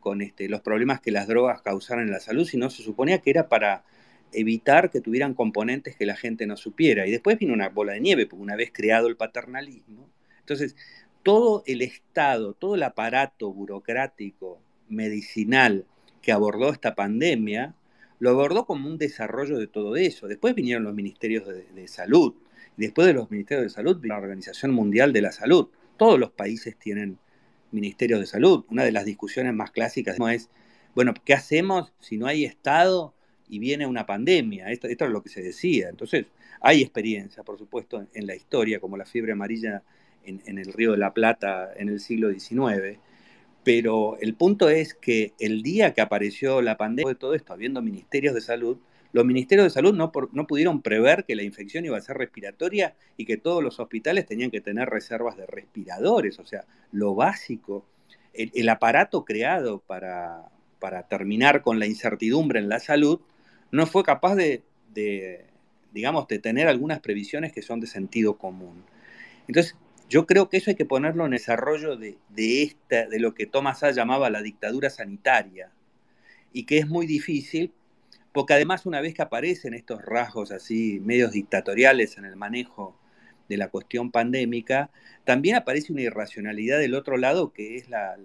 con 0.01 0.23
este, 0.23 0.49
los 0.49 0.61
problemas 0.61 1.01
que 1.01 1.11
las 1.11 1.27
drogas 1.27 1.63
causaran 1.63 2.07
en 2.07 2.13
la 2.13 2.21
salud, 2.21 2.47
sino 2.47 2.71
se 2.71 2.83
suponía 2.83 3.19
que 3.19 3.31
era 3.31 3.49
para 3.49 3.85
evitar 4.33 4.91
que 4.91 5.01
tuvieran 5.01 5.35
componentes 5.35 5.97
que 5.97 6.07
la 6.07 6.17
gente 6.17 6.47
no 6.47 6.57
supiera. 6.57 7.07
Y 7.07 7.11
después 7.11 7.39
vino 7.39 7.55
una 7.55 7.69
bola 7.71 7.93
de 7.93 8.01
nieve, 8.01 8.27
porque 8.27 8.43
una 8.43 8.57
vez 8.57 8.71
creado 8.73 9.09
el 9.09 9.17
paternalismo, 9.17 10.09
entonces 10.41 10.77
todo 11.23 11.65
el 11.67 11.83
Estado, 11.83 12.55
todo 12.55 12.77
el 12.77 12.83
aparato 12.83 13.53
burocrático, 13.53 14.61
medicinal 14.89 15.87
que 16.27 16.33
abordó 16.33 16.73
esta 16.73 16.97
pandemia, 16.97 17.77
lo 18.19 18.31
abordó 18.31 18.67
como 18.67 18.89
un 18.89 18.99
desarrollo 18.99 19.59
de 19.59 19.69
todo 19.69 19.95
eso. 19.95 20.27
Después 20.27 20.57
vinieron 20.57 20.83
los 20.83 20.93
ministerios 20.93 21.47
de, 21.47 21.87
salud. 21.87 22.35
después 22.77 23.07
de 23.07 23.15
los 23.15 23.31
ministerios 23.31 23.63
de 23.63 23.71
salud 23.71 24.05
la 24.05 24.19
Organización 24.19 24.73
Mundial 24.73 25.13
de 25.13 25.23
la 25.23 25.31
Salud. 25.31 25.69
Todos 25.97 26.19
los 26.19 26.33
países 26.33 26.77
tienen 26.77 27.21
ministerios 27.71 28.19
de 28.19 28.27
salud. 28.27 28.65
Una 28.71 28.83
de 28.83 28.91
las 28.91 29.05
discusiones 29.05 29.55
más 29.55 29.71
clásicas 29.71 30.17
es, 30.33 30.51
bueno, 30.97 31.15
¿qué 31.25 31.33
hacemos 31.33 31.93
si 32.01 32.19
no 32.19 32.27
hay 32.27 32.45
Estado 32.45 33.15
y 33.49 33.61
viene 33.61 33.87
una 33.87 34.05
pandemia? 34.05 34.73
Esto, 34.73 34.89
esto 34.89 35.05
es 35.05 35.13
lo 35.13 35.23
que 35.23 35.29
se 35.29 35.43
decía. 35.43 35.91
Entonces, 35.91 36.27
hay 36.61 36.83
experiencia, 36.83 37.45
por 37.45 37.57
supuesto, 37.57 38.05
en 38.13 38.27
la 38.27 38.35
historia, 38.35 38.81
como 38.81 38.97
la 38.97 39.05
fiebre 39.05 39.31
amarilla 39.31 39.85
en, 40.25 40.43
en 40.47 40.59
el 40.59 40.73
Río 40.73 40.91
de 40.91 40.99
la 40.99 41.15
Plata 41.15 41.71
en 41.77 41.89
el 41.89 42.01
siglo 42.01 42.33
XIX 42.33 42.99
pero 43.67 44.17
el 44.21 44.35
punto 44.35 44.69
es 44.69 44.95
que 44.95 45.33
el 45.41 45.65
día 45.65 45.93
que 45.93 46.01
apareció 46.01 46.63
la 46.63 46.77
pandemia 46.77 47.15
de 47.15 47.19
todo 47.19 47.35
esto, 47.35 47.53
habiendo 47.53 47.83
ministerios 47.83 48.33
de 48.33 48.41
salud, 48.41 48.79
los 49.11 49.25
ministerios 49.25 49.65
de 49.65 49.71
salud 49.71 49.93
no, 49.93 50.13
no, 50.31 50.47
pudieron 50.47 50.83
prever 50.83 51.25
que 51.25 51.35
la 51.35 51.43
infección 51.43 51.85
iba 51.85 51.99
a 51.99 52.01
ser 52.01 52.17
respiratoria 52.17 52.95
y 53.17 53.25
que 53.25 53.39
todos 53.39 53.65
los 53.65 53.81
hospitales 53.81 54.25
tenían 54.25 54.53
que 54.53 54.61
tener 54.61 54.89
reservas 54.89 55.37
de 55.37 55.47
respiradores, 55.47 56.39
o 56.39 56.47
sea, 56.47 56.65
lo 56.93 57.17
básico. 57.17 57.85
El, 58.33 58.69
aparato 58.69 59.25
creado 59.25 59.81
para, 59.81 60.49
para, 60.79 61.09
terminar 61.09 61.63
con 61.63 61.81
la 61.81 61.87
incertidumbre 61.87 62.61
en 62.61 62.69
la 62.69 62.79
salud 62.79 63.19
no 63.73 63.87
fue 63.87 64.05
capaz 64.05 64.37
de, 64.37 64.63
de, 64.95 65.45
digamos, 65.93 66.29
de 66.29 66.39
tener 66.39 66.69
algunas 66.69 67.01
previsiones 67.01 67.53
que 67.53 67.63
son 67.63 67.81
de 67.81 67.89
sentido 67.89 68.39
común. 68.39 68.85
Entonces, 69.49 69.75
yo 70.09 70.27
creo 70.27 70.49
que 70.49 70.59
eso 70.59 70.71
hay 70.71 70.77
que 70.77 70.85
ponerlo 70.85 71.25
en 71.25 71.33
desarrollo 71.33 71.97
de, 71.97 72.17
esta, 72.37 73.07
de 73.07 73.19
lo 73.19 73.35
que 73.35 73.47
Thomas 73.47 73.83
A 73.83 73.91
llamaba 73.91 74.31
la 74.31 74.43
dictadura 74.43 74.91
sanitaria, 74.91 75.71
y 76.53 76.65
que 76.65 76.79
es 76.79 76.89
muy 76.89 77.07
difícil, 77.07 77.73
porque 78.33 78.55
además 78.55 78.87
una 78.87 79.01
vez 79.01 79.15
que 79.15 79.23
aparecen 79.23 79.75
estos 79.75 80.03
rasgos 80.03 80.53
así, 80.53 81.01
medios 81.01 81.33
dictatoriales 81.33 82.19
en 82.19 82.25
el 82.25 82.37
manejo 82.37 82.99
de 83.49 83.57
la 83.57 83.69
cuestión 83.69 84.11
pandémica, 84.11 84.91
también 85.25 85.57
aparece 85.57 85.93
una 85.93 86.03
irracionalidad 86.03 86.79
del 86.79 86.95
otro 86.95 87.17
lado, 87.17 87.53
que 87.53 87.77
es 87.77 87.89
la, 87.89 88.17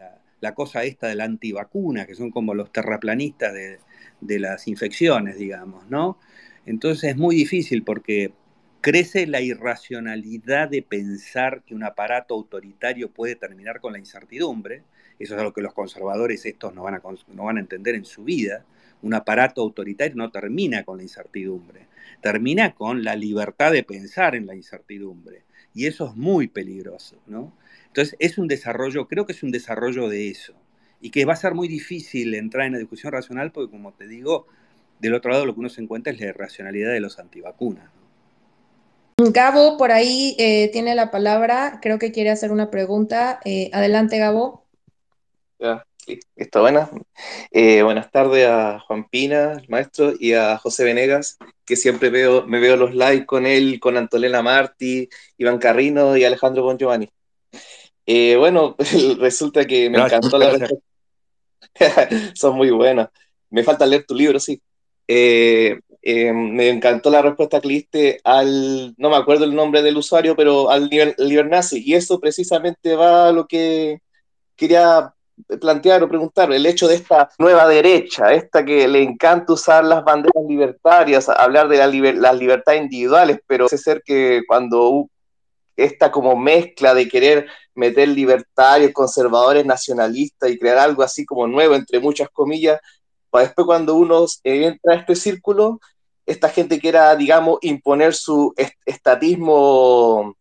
cosa 0.56 0.84
esta 0.84 1.08
de 1.08 1.16
la 1.16 1.26
antivacuna, 1.26 2.06
que 2.06 2.16
son 2.16 2.32
como 2.32 2.54
los 2.54 2.72
terraplanistas 2.72 3.54
de, 3.54 3.80
de 4.22 4.40
las 4.40 4.68
infecciones, 4.68 5.38
digamos, 5.38 5.90
¿no? 5.90 6.20
Entonces 6.66 7.12
es 7.12 7.18
muy 7.18 7.36
difícil 7.36 7.84
porque 7.84 8.34
crece 8.82 9.28
la 9.28 9.42
irracionalidad 9.42 10.68
de 10.68 10.82
pensar 10.82 11.62
que 11.64 11.76
un 11.76 11.84
aparato 11.84 12.34
autoritario 12.34 13.12
puede 13.12 13.36
terminar 13.36 13.80
con 13.80 13.94
la 13.94 14.00
incertidumbre. 14.00 14.84
Eso 15.20 15.36
es 15.36 15.40
algo 15.40 15.54
que 15.54 15.62
los 15.62 15.74
conservadores 15.74 16.46
estos 16.48 16.74
no 16.74 16.84
van, 16.84 16.96
a, 16.96 17.60
entender 17.60 17.94
en 17.94 18.06
su 18.06 18.24
vida. 18.24 18.66
Un 19.04 19.14
aparato 19.14 19.62
autoritario 19.62 20.16
no 20.16 20.32
termina 20.32 20.84
con 20.84 20.98
la 20.98 21.04
incertidumbre, 21.04 21.88
termina 22.22 22.74
con 22.74 23.04
la 23.04 23.16
libertad 23.16 23.72
de 23.72 23.84
pensar 23.84 24.36
en 24.36 24.48
la 24.48 24.56
incertidumbre. 24.56 25.44
Y 25.76 25.86
eso 25.86 26.08
es 26.10 26.16
muy 26.16 26.48
peligroso, 26.48 27.22
¿no? 27.28 27.56
Entonces, 27.88 28.16
es 28.20 28.38
un 28.38 28.48
desarrollo, 28.48 29.08
creo 29.08 29.26
que 29.26 29.34
es 29.34 29.44
un 29.44 29.52
desarrollo 29.52 30.10
de 30.10 30.30
eso. 30.30 30.54
Y 31.00 31.12
que 31.12 31.26
va 31.26 31.34
a 31.34 31.38
ser 31.38 31.54
muy 31.54 31.68
difícil 31.68 32.34
entrar 32.34 32.66
en 32.66 32.74
la 32.74 32.80
discusión 32.80 33.14
racional 33.14 33.52
porque, 33.52 33.72
como 33.72 33.94
te 33.94 34.08
digo, 34.08 34.48
del 35.00 35.14
otro 35.14 35.32
lado 35.32 35.46
lo 35.46 35.54
que 35.54 35.60
uno 35.60 35.70
se 35.70 35.82
encuentra 35.82 36.12
es 36.12 36.20
la 36.20 36.28
irracionalidad 36.28 36.92
de 36.92 37.00
los 37.00 37.20
antivacunas. 37.20 38.01
Gabo 39.30 39.78
por 39.78 39.92
ahí 39.92 40.36
eh, 40.40 40.70
tiene 40.72 40.96
la 40.96 41.12
palabra, 41.12 41.80
creo 41.82 42.00
que 42.00 42.12
quiere 42.12 42.32
hacer 42.32 42.52
una 42.52 42.72
pregunta. 42.72 43.40
Eh, 43.46 43.70
adelante, 43.74 44.18
Gabo. 44.18 44.66
Ya, 45.60 45.86
está 46.36 46.62
buena. 46.62 46.90
Eh, 47.52 47.84
buenas 47.84 48.10
tardes 48.12 48.48
a 48.48 48.80
Juan 48.80 49.08
Pina, 49.10 49.54
el 49.54 49.70
maestro, 49.70 50.14
y 50.20 50.34
a 50.34 50.58
José 50.58 50.84
Venegas, 50.84 51.38
que 51.66 51.76
siempre 51.76 52.10
veo, 52.10 52.46
me 52.48 52.60
veo 52.60 52.76
los 52.76 52.96
likes 52.96 53.26
con 53.26 53.46
él, 53.46 53.80
con 53.80 53.98
Antolena 53.98 54.42
Martí, 54.42 55.08
Iván 55.38 55.60
Carrino 55.60 56.18
y 56.18 56.24
Alejandro 56.24 56.64
Bon 56.64 56.78
Giovanni. 56.78 57.10
bueno, 58.06 58.76
resulta 59.20 59.66
que 59.66 59.90
me 59.90 60.00
encantó 60.00 60.38
la 60.38 60.52
respuesta. 60.52 60.92
Son 62.34 62.56
muy 62.56 62.72
buenas. 62.72 63.10
Me 63.50 63.64
falta 63.64 63.86
leer 63.86 64.06
tu 64.06 64.16
libro, 64.16 64.40
sí. 64.40 64.62
Eh, 65.08 65.80
me 66.04 66.70
encantó 66.70 67.10
la 67.10 67.22
respuesta 67.22 67.62
que 67.62 67.68
diste 67.68 68.22
al, 68.24 68.96
no 68.98 69.10
me 69.10 69.16
acuerdo 69.16 69.46
el 69.46 69.56
nombre 69.56 69.82
del 69.82 69.98
usuario, 69.98 70.36
pero 70.36 70.70
al 70.70 70.90
Libernazi. 71.18 71.84
Y 71.86 71.94
eso 71.96 72.20
precisamente 72.20 72.96
va 72.96 73.28
a 73.28 73.32
lo 73.32 73.46
que 73.46 74.02
quería 74.56 75.14
plantear 75.60 76.04
o 76.04 76.10
preguntar, 76.10 76.52
el 76.52 76.66
hecho 76.66 76.88
de 76.88 76.96
esta 76.96 77.30
nueva 77.40 77.68
derecha, 77.68 78.34
esta 78.34 78.64
que 78.64 78.88
le 78.88 79.02
encanta 79.02 79.54
usar 79.54 79.84
las 79.84 80.04
banderas 80.04 80.44
libertarias, 80.48 81.30
hablar 81.30 81.68
de 81.68 82.14
las 82.14 82.36
libertades 82.38 82.82
individuales, 82.82 83.40
pero 83.48 83.66
parece 83.66 83.84
ser 83.84 84.02
que 84.04 84.42
cuando 84.48 85.08
esta 85.76 86.12
como 86.12 86.36
mezcla 86.36 86.94
de 86.94 87.08
querer 87.08 87.48
meter 87.74 88.10
libertarios, 88.10 88.92
conservadores, 88.92 89.66
nacionalistas 89.66 90.52
y 90.52 90.60
crear 90.60 90.78
algo 90.78 91.02
así 91.04 91.26
como 91.26 91.48
nuevo, 91.48 91.76
entre 91.76 92.00
muchas 92.00 92.30
comillas, 92.30 92.80
para 93.30 93.46
después 93.46 93.66
cuando 93.66 93.96
uno 93.96 94.26
entra 94.44 94.94
a 94.94 94.98
este 94.98 95.16
círculo, 95.16 95.80
esta 96.26 96.50
gente 96.50 96.80
quiera, 96.80 97.16
digamos, 97.16 97.60
imponer 97.62 98.14
su 98.14 98.54
estatismo 98.86 100.36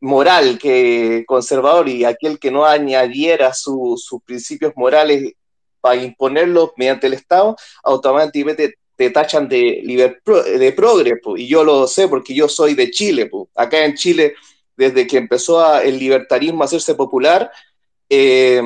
moral 0.00 0.58
que 0.58 1.24
conservador 1.26 1.88
y 1.88 2.04
aquel 2.04 2.38
que 2.38 2.50
no 2.50 2.64
añadiera 2.64 3.52
sus 3.52 4.08
principios 4.24 4.72
morales 4.76 5.32
para 5.80 5.96
imponerlos 5.96 6.70
mediante 6.76 7.06
el 7.06 7.14
Estado, 7.14 7.56
automáticamente 7.82 8.74
te 8.96 9.10
tachan 9.10 9.48
de, 9.48 9.82
de 10.24 10.72
progre, 10.72 11.20
y 11.36 11.46
yo 11.46 11.62
lo 11.62 11.86
sé 11.86 12.08
porque 12.08 12.34
yo 12.34 12.48
soy 12.48 12.74
de 12.74 12.90
Chile. 12.90 13.30
Acá 13.54 13.84
en 13.84 13.94
Chile, 13.94 14.34
desde 14.76 15.06
que 15.06 15.18
empezó 15.18 15.78
el 15.80 15.98
libertarismo 15.98 16.62
a 16.62 16.66
hacerse 16.66 16.96
popular, 16.96 17.50
eh, 18.10 18.60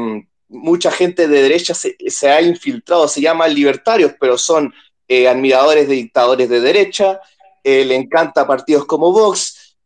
mucha 0.48 0.90
gente 0.90 1.28
de 1.28 1.42
derecha 1.42 1.74
se, 1.74 2.30
ha 2.30 2.40
infiltrado, 2.40 3.08
se 3.08 3.20
llaman 3.20 3.54
libertarios, 3.54 4.12
pero 4.18 4.38
son 4.38 4.72
eh, 5.12 5.28
admiradores 5.28 5.88
de 5.88 5.94
dictadores 5.94 6.48
de 6.48 6.58
derecha, 6.62 7.20
eh, 7.62 7.84
le 7.84 7.96
encanta 7.96 8.46
partidos 8.46 8.86
como 8.86 9.12
Vox, 9.12 9.76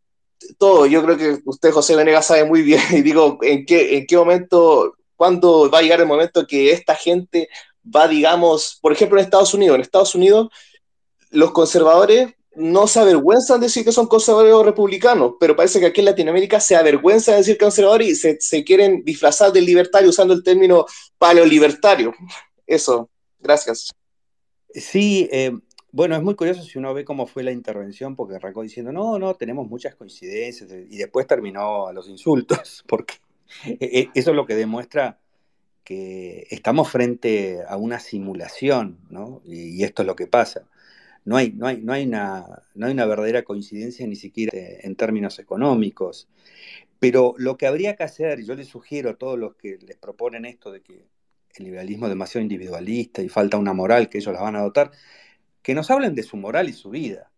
todo. 0.57 0.87
Yo 0.87 1.03
creo 1.03 1.17
que 1.17 1.41
usted, 1.45 1.73
José 1.73 1.97
Venegas, 1.97 2.27
sabe 2.27 2.45
muy 2.45 2.63
bien, 2.63 2.81
y 2.93 3.03
digo, 3.03 3.39
¿en 3.43 3.67
qué, 3.67 3.97
en 3.99 4.07
qué 4.07 4.17
momento, 4.17 4.95
cuándo 5.17 5.69
va 5.69 5.79
a 5.79 5.83
llegar 5.83 6.01
el 6.01 6.07
momento 6.07 6.47
que 6.47 6.71
esta 6.71 6.95
gente 6.95 7.49
va, 7.85 8.07
digamos, 8.07 8.79
por 8.81 8.93
ejemplo, 8.93 9.19
en 9.19 9.25
Estados 9.25 9.53
Unidos, 9.53 9.75
en 9.75 9.81
Estados 9.81 10.15
Unidos, 10.15 10.49
los 11.31 11.51
conservadores 11.51 12.33
no 12.55 12.87
se 12.87 13.01
avergüenzan 13.01 13.59
de 13.59 13.67
decir 13.67 13.85
que 13.85 13.91
son 13.91 14.07
conservadores 14.07 14.55
o 14.55 14.63
republicanos, 14.63 15.35
pero 15.41 15.57
parece 15.57 15.81
que 15.81 15.87
aquí 15.87 16.03
en 16.03 16.07
Latinoamérica 16.07 16.61
se 16.61 16.77
avergüenza 16.77 17.33
de 17.33 17.39
decir 17.39 17.59
conservadores 17.59 18.09
y 18.09 18.15
se, 18.15 18.37
se 18.41 18.63
quieren 18.63 19.03
disfrazar 19.05 19.53
del 19.53 19.67
libertario 19.67 20.09
usando 20.09 20.35
el 20.35 20.45
término 20.45 20.87
paleolibertario. 21.19 22.15
Eso, 22.65 23.11
gracias. 23.41 23.91
Sí, 24.77 25.29
eh, 25.33 25.53
bueno, 25.93 26.17
es 26.17 26.23
muy 26.23 26.35
curioso 26.35 26.63
si 26.63 26.79
uno 26.79 26.95
ve 26.95 27.05
cómo 27.05 27.27
fue 27.27 27.43
la 27.43 27.53
intervención, 27.53 28.15
porque 28.15 28.37
arrancó 28.37 28.63
diciendo, 28.63 28.93
no, 28.93 29.19
no, 29.19 29.35
tenemos 29.35 29.69
muchas 29.69 29.95
coincidencias, 29.95 30.71
y 30.71 30.97
después 30.97 31.27
terminó 31.27 31.89
a 31.89 31.93
los 31.93 32.09
insultos, 32.09 32.85
porque 32.89 33.15
e, 33.65 34.11
eso 34.15 34.31
es 34.31 34.37
lo 34.37 34.47
que 34.47 34.55
demuestra 34.55 35.19
que 35.85 36.47
estamos 36.51 36.91
frente 36.91 37.61
a 37.67 37.77
una 37.77 38.01
simulación, 38.01 38.99
¿no? 39.11 39.41
Y, 39.45 39.81
y 39.81 39.85
esto 39.85 40.03
es 40.03 40.07
lo 40.07 40.17
que 40.17 40.27
pasa 40.27 40.67
no 41.27 41.37
hay, 41.37 41.53
no 41.53 41.67
hay, 41.67 41.83
no 41.83 41.93
hay, 41.93 42.07
una, 42.07 42.63
no 42.75 42.87
hay 42.87 42.93
una 42.93 43.05
verdadera 43.05 43.43
coincidencia 43.43 44.07
ni 44.07 44.17
siquiera 44.17 44.53
en 44.57 44.95
términos 44.95 45.39
económicos. 45.41 46.29
Pero 47.01 47.35
lo 47.37 47.59
que 47.59 47.67
habría 47.67 47.97
que 47.97 48.05
hacer, 48.05 48.45
yo 48.45 48.55
les 48.55 48.69
sugiero 48.69 49.11
a 49.11 49.17
todos 49.17 49.39
los 49.39 49.57
que 49.57 49.77
les 49.87 49.97
proponen 49.97 50.45
esto 50.47 50.71
de 50.71 50.83
que 50.83 51.05
el 51.63 51.67
liberalismo 51.67 52.07
es 52.07 52.11
demasiado 52.11 52.43
individualista 52.43 53.23
y 53.23 53.29
falta 53.29 53.57
una 53.57 53.73
moral 53.73 54.09
que 54.09 54.19
ellos 54.19 54.35
la 54.35 54.43
van 54.43 54.57
a 54.57 54.61
adoptar, 54.61 54.91
que 55.63 55.75
nos 55.75 55.91
hablen 55.91 56.15
de 56.15 56.23
su 56.23 56.37
moral 56.37 56.69
y 56.69 56.73
su 56.73 56.91
vida. 56.91 57.31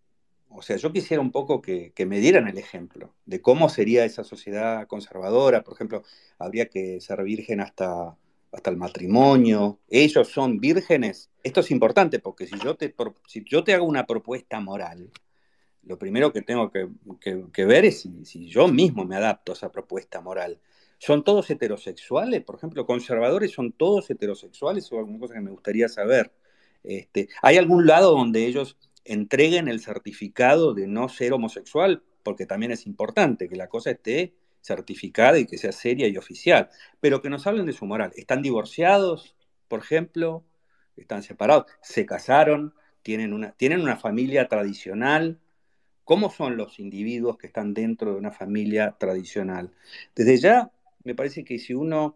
O 0.50 0.62
sea, 0.62 0.76
yo 0.76 0.92
quisiera 0.92 1.20
un 1.20 1.30
poco 1.30 1.60
que, 1.60 1.92
que, 1.94 2.06
me 2.06 2.20
dieran 2.20 2.48
el 2.48 2.58
ejemplo 2.58 3.14
de 3.26 3.42
cómo 3.42 3.68
sería 3.68 4.04
esa 4.04 4.24
sociedad 4.24 4.86
conservadora. 4.86 5.62
Por 5.62 5.74
ejemplo, 5.74 6.02
habría 6.38 6.68
que 6.68 7.00
ser 7.00 7.22
virgen 7.22 7.60
hasta 7.60 8.16
hasta 8.52 8.70
el 8.70 8.76
matrimonio, 8.76 9.78
ellos 9.88 10.28
son 10.28 10.58
vírgenes. 10.58 11.30
Esto 11.42 11.60
es 11.60 11.70
importante 11.70 12.18
porque 12.18 12.46
si 12.46 12.58
yo 12.58 12.76
te, 12.76 12.94
si 13.26 13.44
yo 13.44 13.64
te 13.64 13.74
hago 13.74 13.84
una 13.84 14.06
propuesta 14.06 14.60
moral, 14.60 15.10
lo 15.82 15.98
primero 15.98 16.32
que 16.32 16.42
tengo 16.42 16.70
que, 16.70 17.64
ver 17.64 17.84
es 17.84 18.08
si, 18.24 18.46
yo 18.48 18.68
mismo 18.68 19.04
me 19.04 19.16
adapto 19.16 19.52
a 19.52 19.54
esa 19.54 19.70
propuesta 19.70 20.20
moral. 20.20 20.60
¿Son 20.98 21.24
todos 21.24 21.48
heterosexuales? 21.50 22.42
Por 22.42 22.56
ejemplo, 22.56 22.86
conservadores 22.86 23.52
son 23.52 23.72
todos 23.72 24.10
heterosexuales 24.10 24.90
o 24.92 24.98
alguna 24.98 25.18
cosa 25.18 25.34
que 25.34 25.40
me 25.40 25.50
gustaría 25.50 25.88
saber. 25.88 26.32
Este, 26.82 27.28
¿Hay 27.42 27.56
algún 27.56 27.86
lado 27.86 28.12
donde 28.12 28.46
ellos 28.46 28.76
entreguen 29.04 29.68
el 29.68 29.80
certificado 29.80 30.74
de 30.74 30.86
no 30.86 31.08
ser 31.08 31.32
homosexual? 31.32 32.02
Porque 32.22 32.46
también 32.46 32.72
es 32.72 32.86
importante 32.86 33.48
que 33.48 33.56
la 33.56 33.68
cosa 33.68 33.92
esté 33.92 34.34
certificada 34.60 35.38
y 35.38 35.46
que 35.46 35.56
sea 35.56 35.72
seria 35.72 36.08
y 36.08 36.16
oficial, 36.16 36.68
pero 37.00 37.22
que 37.22 37.30
nos 37.30 37.46
hablen 37.46 37.66
de 37.66 37.72
su 37.72 37.86
moral. 37.86 38.12
¿Están 38.16 38.42
divorciados, 38.42 39.36
por 39.68 39.80
ejemplo? 39.80 40.44
¿Están 40.96 41.22
separados? 41.22 41.66
¿Se 41.80 42.04
casaron? 42.04 42.74
tienen 43.08 43.32
una, 43.32 43.52
tienen 43.52 43.80
una 43.80 43.96
familia 43.96 44.48
tradicional. 44.48 45.38
¿Cómo 46.04 46.30
son 46.30 46.58
los 46.58 46.78
individuos 46.78 47.38
que 47.38 47.46
están 47.46 47.72
dentro 47.72 48.12
de 48.12 48.18
una 48.18 48.32
familia 48.32 48.96
tradicional? 48.98 49.72
Desde 50.14 50.36
ya, 50.36 50.70
me 51.04 51.14
parece 51.14 51.44
que 51.44 51.58
si 51.58 51.74
uno 51.74 52.14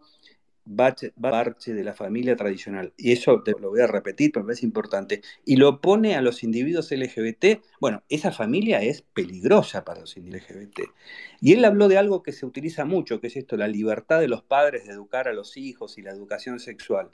va 0.67 0.95
parte 1.19 1.73
de 1.73 1.83
la 1.83 1.93
familia 1.93 2.35
tradicional, 2.35 2.93
y 2.97 3.11
eso 3.11 3.43
lo 3.59 3.69
voy 3.69 3.81
a 3.81 3.87
repetir, 3.87 4.31
pero 4.31 4.49
es 4.49 4.63
importante, 4.63 5.21
y 5.45 5.57
lo 5.57 5.81
pone 5.81 6.15
a 6.15 6.21
los 6.21 6.43
individuos 6.43 6.91
LGBT, 6.91 7.61
bueno, 7.79 8.03
esa 8.09 8.31
familia 8.31 8.81
es 8.81 9.01
peligrosa 9.01 9.83
para 9.83 10.01
los 10.01 10.15
LGBT. 10.15 10.81
Y 11.41 11.53
él 11.53 11.65
habló 11.65 11.87
de 11.87 11.97
algo 11.97 12.23
que 12.23 12.31
se 12.31 12.45
utiliza 12.45 12.85
mucho, 12.85 13.19
que 13.19 13.27
es 13.27 13.35
esto, 13.35 13.57
la 13.57 13.67
libertad 13.67 14.19
de 14.19 14.29
los 14.29 14.43
padres 14.43 14.85
de 14.85 14.93
educar 14.93 15.27
a 15.27 15.33
los 15.33 15.57
hijos 15.57 15.97
y 15.97 16.01
la 16.01 16.11
educación 16.11 16.59
sexual. 16.59 17.11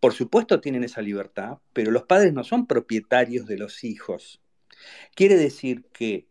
Por 0.00 0.12
supuesto 0.12 0.60
tienen 0.60 0.82
esa 0.82 1.02
libertad, 1.02 1.58
pero 1.72 1.92
los 1.92 2.02
padres 2.04 2.32
no 2.32 2.42
son 2.42 2.66
propietarios 2.66 3.46
de 3.46 3.58
los 3.58 3.84
hijos. 3.84 4.40
Quiere 5.14 5.36
decir 5.36 5.84
que 5.92 6.26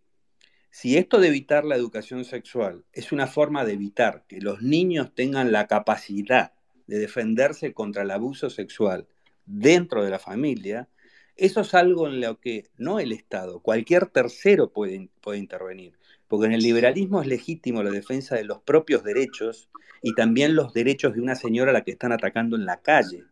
si 0.71 0.97
esto 0.97 1.19
de 1.19 1.27
evitar 1.27 1.65
la 1.65 1.75
educación 1.75 2.23
sexual 2.23 2.85
es 2.93 3.11
una 3.11 3.27
forma 3.27 3.65
de 3.65 3.73
evitar 3.73 4.23
que 4.27 4.39
los 4.39 4.61
niños 4.61 5.13
tengan 5.13 5.51
la 5.51 5.67
capacidad 5.67 6.53
de 6.87 6.97
defenderse 6.97 7.73
contra 7.73 8.03
el 8.03 8.11
abuso 8.11 8.49
sexual 8.49 9.05
dentro 9.45 10.01
de 10.01 10.09
la 10.09 10.17
familia, 10.17 10.87
eso 11.35 11.61
es 11.61 11.73
algo 11.73 12.07
en 12.07 12.21
lo 12.21 12.39
que 12.39 12.69
no 12.77 12.99
el 12.99 13.11
Estado, 13.11 13.59
cualquier 13.59 14.07
tercero 14.07 14.71
puede, 14.71 15.09
puede 15.19 15.39
intervenir, 15.39 15.97
porque 16.29 16.45
en 16.45 16.53
el 16.53 16.61
liberalismo 16.61 17.21
es 17.21 17.27
legítimo 17.27 17.83
la 17.83 17.91
defensa 17.91 18.35
de 18.35 18.45
los 18.45 18.61
propios 18.61 19.03
derechos 19.03 19.69
y 20.01 20.15
también 20.15 20.55
los 20.55 20.73
derechos 20.73 21.13
de 21.13 21.21
una 21.21 21.35
señora 21.35 21.71
a 21.71 21.73
la 21.73 21.83
que 21.83 21.91
están 21.91 22.13
atacando 22.13 22.55
en 22.55 22.65
la 22.65 22.81
calle 22.81 23.25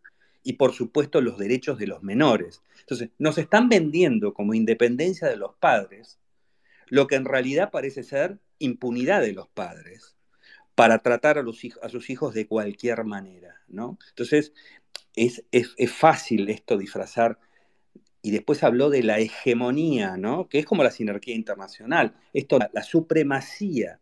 y 0.43 0.53
por 0.53 0.73
supuesto 0.73 1.21
los 1.21 1.37
derechos 1.37 1.79
de 1.79 1.87
los 1.87 2.03
menores. 2.03 2.63
Entonces, 2.81 3.11
nos 3.17 3.37
están 3.37 3.69
vendiendo 3.69 4.33
como 4.33 4.53
independencia 4.53 5.29
de 5.29 5.37
los 5.37 5.55
padres 5.55 6.19
lo 6.89 7.07
que 7.07 7.15
en 7.15 7.25
realidad 7.25 7.71
parece 7.71 8.03
ser 8.03 8.39
impunidad 8.59 9.21
de 9.21 9.33
los 9.33 9.47
padres 9.47 10.15
para 10.75 10.99
tratar 10.99 11.37
a, 11.37 11.41
los 11.41 11.59
a 11.81 11.89
sus 11.89 12.09
hijos 12.09 12.33
de 12.33 12.47
cualquier 12.47 13.03
manera, 13.03 13.61
¿no? 13.67 13.97
Entonces, 14.09 14.53
es, 15.13 15.43
fácil 15.91 16.49
esto 16.49 16.77
disfrazar, 16.77 17.39
y 18.21 18.31
después 18.31 18.63
habló 18.63 18.89
de 18.89 19.03
la 19.03 19.19
hegemonía, 19.19 20.17
¿no? 20.17 20.47
Que 20.49 20.59
es 20.59 20.65
como 20.65 20.83
la 20.83 20.91
sinergia 20.91 21.35
internacional, 21.35 22.15
esto, 22.33 22.59
la, 22.71 22.83
supremacía. 22.83 23.99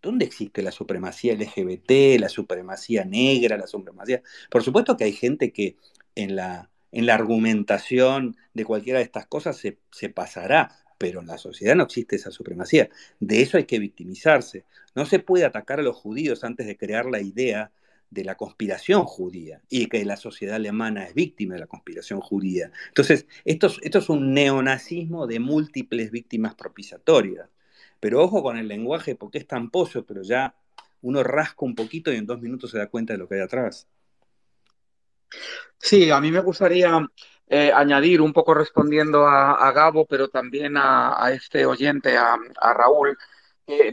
¿Dónde 0.00 0.24
existe 0.24 0.62
la 0.62 0.70
supremacía 0.70 1.34
LGBT, 1.34 2.20
la 2.20 2.28
supremacía 2.28 3.04
negra, 3.04 3.56
la 3.56 3.66
supremacía? 3.66 4.22
Por 4.50 4.62
supuesto 4.62 4.96
que 4.96 5.04
hay 5.04 5.12
gente 5.12 5.52
que 5.52 5.76
en 6.14 6.36
la, 6.36 6.70
en 6.92 7.06
la 7.06 7.14
argumentación 7.14 8.36
de 8.54 8.64
cualquiera 8.64 8.98
de 9.00 9.04
estas 9.04 9.26
cosas 9.26 9.56
se, 9.56 9.78
se 9.90 10.08
pasará, 10.08 10.78
pero 10.98 11.20
en 11.20 11.28
la 11.28 11.38
sociedad 11.38 11.76
no 11.76 11.84
existe 11.84 12.16
esa 12.16 12.30
supremacía. 12.30 12.90
De 13.20 13.40
eso 13.40 13.56
hay 13.56 13.64
que 13.64 13.78
victimizarse. 13.78 14.64
No 14.94 15.06
se 15.06 15.20
puede 15.20 15.44
atacar 15.44 15.78
a 15.78 15.82
los 15.82 15.96
judíos 15.96 16.44
antes 16.44 16.66
de 16.66 16.76
crear 16.76 17.06
la 17.06 17.20
idea 17.20 17.70
de 18.10 18.24
la 18.24 18.36
conspiración 18.36 19.04
judía 19.04 19.62
y 19.68 19.86
que 19.86 20.04
la 20.04 20.16
sociedad 20.16 20.56
alemana 20.56 21.04
es 21.04 21.14
víctima 21.14 21.54
de 21.54 21.60
la 21.60 21.66
conspiración 21.66 22.20
judía. 22.20 22.72
Entonces, 22.88 23.26
esto 23.44 23.68
es, 23.82 24.08
un 24.08 24.34
neonazismo 24.34 25.26
de 25.26 25.40
múltiples 25.40 26.10
víctimas 26.10 26.54
propiciatorias. 26.54 27.48
Pero 28.00 28.22
ojo 28.22 28.42
con 28.42 28.56
el 28.56 28.68
lenguaje 28.68 29.14
porque 29.14 29.38
es 29.38 29.46
tan 29.46 29.70
pozo, 29.70 30.04
pero 30.04 30.22
ya 30.22 30.54
uno 31.02 31.22
rasca 31.22 31.64
un 31.64 31.74
poquito 31.74 32.12
y 32.12 32.16
en 32.16 32.26
dos 32.26 32.40
minutos 32.40 32.70
se 32.70 32.78
da 32.78 32.88
cuenta 32.88 33.12
de 33.12 33.18
lo 33.18 33.28
que 33.28 33.36
hay 33.36 33.40
atrás. 33.42 33.86
Sí, 35.78 36.10
a 36.10 36.20
mí 36.20 36.30
me 36.30 36.40
gustaría 36.40 37.06
eh, 37.48 37.72
añadir 37.74 38.20
un 38.20 38.32
poco 38.32 38.54
respondiendo 38.54 39.26
a, 39.26 39.72
Gabo, 39.72 40.06
pero 40.06 40.28
también 40.28 40.74
a, 40.76 41.30
este 41.32 41.66
oyente, 41.66 42.16
a, 42.16 42.36
Raúl, 42.74 43.16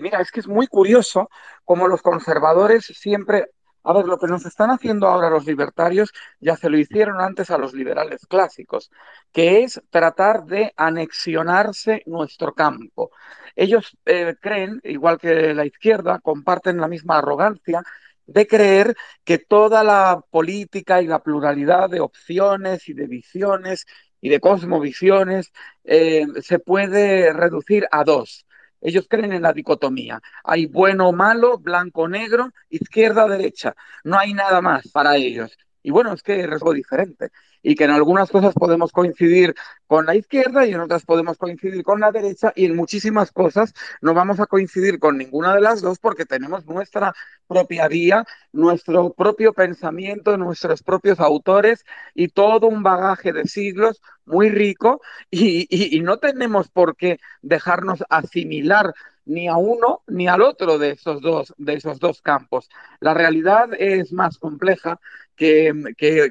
mira, 0.02 0.22
es 0.22 0.32
que 0.32 0.40
es 0.42 0.48
muy 0.48 0.68
curioso 0.68 1.30
cómo 1.64 1.88
los 1.88 2.02
conservadores 2.02 2.86
siempre, 2.86 3.50
a 3.84 3.94
ver, 3.94 4.06
lo 4.06 4.18
que 4.18 4.28
nos 4.28 4.46
están 4.46 4.72
haciendo 4.72 5.08
ahora 5.08 5.30
los 5.30 5.46
libertarios 5.46 6.12
ya 6.40 6.56
se 6.56 6.70
lo 6.70 6.78
hicieron 6.78 7.22
antes 7.22 7.50
a 7.50 7.58
los 7.58 7.74
liberales 7.74 8.26
clásicos, 8.28 8.92
que 9.32 9.64
es 9.64 9.82
tratar 9.90 10.46
de 10.46 10.74
anexionarse 10.76 12.04
nuestro 12.06 12.54
campo. 12.54 13.12
Ellos 13.56 13.98
eh, 14.06 14.36
creen, 14.42 14.82
igual 14.84 15.18
que 15.18 15.54
la 15.54 15.66
izquierda, 15.66 16.20
comparten 16.20 16.78
la 16.78 16.88
misma 16.88 17.20
arrogancia 17.20 17.84
de 18.28 18.48
creer 18.48 18.96
que 19.24 19.38
toda 19.38 19.84
la 19.84 20.22
política 20.30 21.02
y 21.02 21.08
la 21.08 21.20
pluralidad 21.24 21.90
de 21.90 22.00
opciones 22.00 22.90
y 22.90 22.94
de 22.94 23.08
visiones 23.08 23.86
y 24.22 24.30
de 24.30 24.40
cosmovisiones 24.40 25.52
eh, 25.84 26.26
se 26.42 26.60
puede 26.60 27.32
reducir 27.34 27.88
a 27.92 28.04
dos. 28.04 28.46
Ellos 28.82 29.08
creen 29.10 29.34
en 29.34 29.42
la 29.42 29.54
dicotomía. 29.54 30.22
Hay 30.44 30.68
bueno 30.68 31.10
o 31.10 31.14
malo, 31.14 31.58
blanco 31.58 32.04
o 32.04 32.08
negro, 32.08 32.52
izquierda 32.70 33.26
o 33.26 33.30
derecha. 33.30 33.76
No 34.04 34.18
hay 34.18 34.34
nada 34.34 34.62
más 34.62 34.88
para 34.92 35.16
ellos. 35.16 35.58
Y 35.86 35.92
bueno, 35.92 36.14
es 36.14 36.24
que 36.24 36.40
es 36.40 36.48
algo 36.48 36.74
diferente 36.74 37.30
y 37.62 37.76
que 37.76 37.84
en 37.84 37.92
algunas 37.92 38.32
cosas 38.32 38.56
podemos 38.56 38.92
coincidir 38.92 39.54
con 39.86 40.08
la 40.08 40.16
izquierda 40.16 40.66
y 40.66 40.74
en 40.74 40.80
otras 40.80 41.06
podemos 41.06 41.38
coincidir 41.38 41.84
con 41.84 42.00
la 42.00 42.12
derecha 42.12 42.52
y 42.56 42.66
en 42.66 42.76
muchísimas 42.76 43.32
cosas 43.32 43.76
no 44.02 44.16
vamos 44.16 44.40
a 44.40 44.48
coincidir 44.48 44.98
con 44.98 45.16
ninguna 45.16 45.54
de 45.54 45.62
las 45.62 45.82
dos 45.82 46.00
porque 46.00 46.26
tenemos 46.26 46.66
nuestra 46.66 47.14
propia 47.48 47.88
vía, 47.88 48.26
nuestro 48.52 49.14
propio 49.14 49.54
pensamiento, 49.54 50.38
nuestros 50.38 50.82
propios 50.82 51.20
autores 51.20 51.86
y 52.16 52.30
todo 52.30 52.66
un 52.66 52.82
bagaje 52.82 53.32
de 53.32 53.46
siglos 53.46 54.02
muy 54.26 54.50
rico 54.50 55.02
y, 55.30 56.02
no 56.02 56.18
tenemos 56.18 56.70
por 56.70 56.96
qué 56.96 57.20
dejarnos 57.44 58.04
asimilar 58.10 58.96
ni 59.26 59.48
a 59.48 59.56
uno 59.56 60.02
ni 60.08 60.28
al 60.28 60.42
otro 60.42 60.78
de 60.78 60.92
esos 60.92 61.22
dos, 61.22 61.54
de 61.58 61.74
esos 61.74 62.00
dos 62.00 62.22
campos. 62.22 62.70
La 63.00 63.14
realidad 63.14 63.70
es 63.78 64.14
más 64.14 64.38
compleja 64.38 65.00
que, 65.36 65.74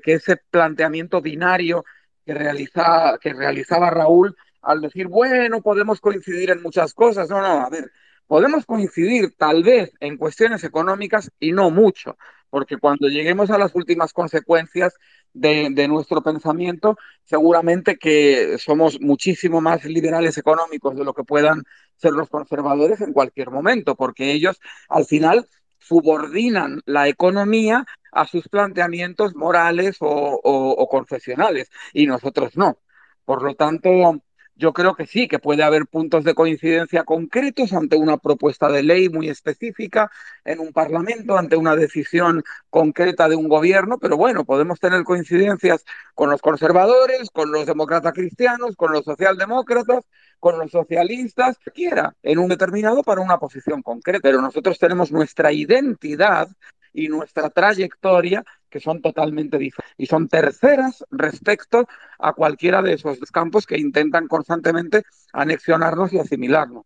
ese 0.04 0.36
planteamiento 0.50 1.20
binario 1.20 1.84
que, 2.24 2.34
realiza, 2.34 3.18
que 3.20 3.32
realizaba 3.32 3.90
Raúl 3.90 4.36
al 4.62 4.80
decir, 4.80 5.08
bueno, 5.08 5.60
podemos 5.60 6.00
coincidir 6.00 6.50
en 6.50 6.62
muchas 6.62 6.94
cosas. 6.94 7.28
No, 7.28 7.40
no, 7.40 7.66
a 7.66 7.70
ver, 7.70 7.90
podemos 8.26 8.64
coincidir 8.64 9.36
tal 9.36 9.62
vez 9.62 9.92
en 10.00 10.16
cuestiones 10.16 10.64
económicas 10.64 11.30
y 11.38 11.52
no 11.52 11.70
mucho, 11.70 12.16
porque 12.50 12.78
cuando 12.78 13.08
lleguemos 13.08 13.50
a 13.50 13.58
las 13.58 13.74
últimas 13.74 14.12
consecuencias 14.12 14.94
de, 15.32 15.68
de, 15.72 15.88
nuestro 15.88 16.22
pensamiento, 16.22 16.96
seguramente 17.24 17.96
que 17.96 18.56
somos 18.58 19.00
muchísimo 19.00 19.60
más 19.60 19.84
liberales 19.84 20.38
económicos 20.38 20.96
de 20.96 21.04
lo 21.04 21.12
que 21.12 21.24
puedan 21.24 21.64
ser 21.96 22.12
los 22.12 22.28
conservadores 22.30 23.00
en 23.00 23.12
cualquier 23.12 23.50
momento, 23.50 23.96
porque 23.96 24.32
ellos 24.32 24.60
al 24.88 25.04
final 25.04 25.46
subordinan 25.86 26.80
la 26.86 27.08
economía 27.08 27.86
a 28.12 28.26
sus 28.26 28.48
planteamientos 28.48 29.34
morales 29.34 29.96
o, 30.00 30.40
o, 30.42 30.88
confesionales 30.88 31.70
y 31.92 32.06
nosotros 32.06 32.56
no. 32.56 32.78
Por 33.24 33.42
lo 33.42 33.54
tanto, 33.54 34.22
yo 34.56 34.72
creo 34.72 34.94
que 34.94 35.06
sí, 35.06 35.26
que 35.28 35.38
puede 35.38 35.62
haber 35.62 35.86
puntos 35.86 36.24
de 36.24 36.34
coincidencia 36.34 37.04
concretos 37.04 37.72
ante 37.72 37.96
una 37.96 38.18
propuesta 38.18 38.68
de 38.70 38.82
ley 38.82 39.08
muy 39.08 39.28
específica 39.28 40.10
en 40.44 40.60
un 40.60 40.72
parlamento, 40.72 41.36
ante 41.36 41.56
una 41.56 41.74
decisión 41.74 42.42
concreta 42.70 43.28
de 43.28 43.36
un 43.36 43.48
gobierno, 43.48 43.98
pero 43.98 44.16
bueno, 44.16 44.44
podemos 44.44 44.78
tener 44.78 45.02
coincidencias 45.04 45.84
con 46.14 46.30
los 46.30 46.40
conservadores, 46.40 47.30
con 47.30 47.50
los 47.50 47.66
demócratas 47.66 48.12
cristianos, 48.12 48.76
con 48.76 48.92
los 48.92 49.04
socialdemócratas, 49.04 50.04
con 50.38 50.58
los 50.58 50.70
socialistas, 50.70 51.58
quiera, 51.74 52.14
en 52.22 52.38
un 52.38 52.48
determinado 52.48 53.02
para 53.02 53.20
una 53.20 53.38
posición 53.38 53.82
concreta. 53.82 54.20
Pero 54.22 54.40
nosotros 54.40 54.78
tenemos 54.78 55.10
nuestra 55.10 55.52
identidad 55.52 56.48
y 56.94 57.08
nuestra 57.08 57.50
trayectoria 57.50 58.44
que 58.70 58.80
son 58.80 59.02
totalmente 59.02 59.58
diferentes 59.58 59.94
y 59.98 60.06
son 60.06 60.28
terceras 60.28 61.04
respecto 61.10 61.86
a 62.18 62.32
cualquiera 62.32 62.80
de 62.80 62.94
esos 62.94 63.18
campos 63.30 63.66
que 63.66 63.78
intentan 63.78 64.28
constantemente 64.28 65.02
anexionarnos 65.32 66.12
y 66.12 66.18
asimilarnos. 66.18 66.84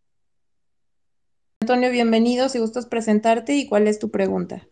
Antonio, 1.60 1.90
bienvenido, 1.90 2.48
si 2.48 2.58
gustas 2.58 2.86
presentarte 2.86 3.54
y 3.54 3.68
cuál 3.68 3.86
es 3.86 3.98
tu 3.98 4.10
pregunta. 4.10 4.66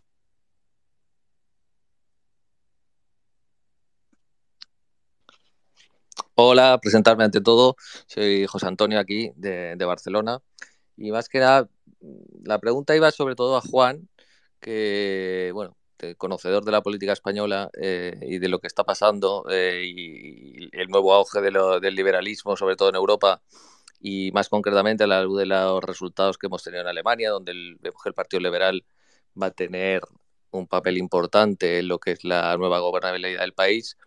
Hola, 6.35 6.79
presentarme 6.81 7.23
ante 7.23 7.41
todo. 7.41 7.75
Soy 8.05 8.45
José 8.45 8.67
Antonio 8.67 8.99
aquí 8.99 9.31
de, 9.35 9.75
de 9.75 9.85
Barcelona. 9.85 10.39
Y 10.95 11.11
más 11.11 11.29
que 11.29 11.39
nada, 11.39 11.67
la 12.43 12.59
pregunta 12.59 12.95
iba 12.95 13.09
sobre 13.11 13.35
todo 13.35 13.57
a 13.57 13.61
Juan, 13.61 14.07
que, 14.59 15.51
bueno, 15.53 15.75
conocedor 16.17 16.63
de 16.63 16.71
la 16.71 16.81
política 16.81 17.13
española 17.13 17.69
eh, 17.81 18.17
y 18.21 18.39
de 18.39 18.49
lo 18.49 18.59
que 18.59 18.67
está 18.67 18.83
pasando 18.83 19.45
eh, 19.49 19.83
y, 19.85 20.69
el 20.71 20.87
nuevo 20.89 21.13
auge 21.13 21.41
del 21.41 21.95
liberalismo, 21.95 22.55
sobre 22.55 22.75
todo 22.75 22.89
en 22.89 22.95
Europa, 22.95 23.41
y 23.99 24.31
más 24.31 24.49
concretamente 24.49 25.03
a 25.05 25.07
la 25.07 25.23
luz 25.23 25.39
de 25.39 25.47
los 25.47 25.83
resultados 25.83 26.37
que 26.37 26.47
hemos 26.47 26.63
tenido 26.63 26.81
en 26.81 26.87
Alemania, 26.87 27.31
donde 27.31 27.51
el, 27.51 27.79
el 28.05 28.13
Partido 28.13 28.41
Liberal 28.41 28.85
va 29.41 29.47
a 29.47 29.51
tener 29.51 30.01
un 30.51 30.67
papel 30.67 30.97
importante 30.97 31.79
en 31.79 31.87
lo 31.87 31.99
que 31.99 32.11
es 32.11 32.23
la 32.23 32.55
nueva 32.57 32.79
gobernabilidad 32.79 33.41
del 33.41 33.53
país. 33.53 33.97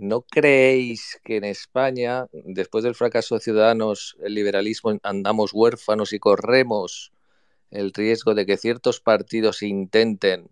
¿no 0.00 0.22
creéis 0.22 1.20
que 1.24 1.36
en 1.36 1.44
España, 1.44 2.26
después 2.32 2.82
del 2.84 2.94
fracaso 2.94 3.34
de 3.34 3.42
Ciudadanos, 3.42 4.16
el 4.22 4.34
liberalismo 4.34 4.98
andamos 5.02 5.52
huérfanos 5.52 6.14
y 6.14 6.18
corremos 6.18 7.12
el 7.70 7.92
riesgo 7.92 8.34
de 8.34 8.46
que 8.46 8.56
ciertos 8.56 9.00
partidos 9.00 9.62
intenten 9.62 10.48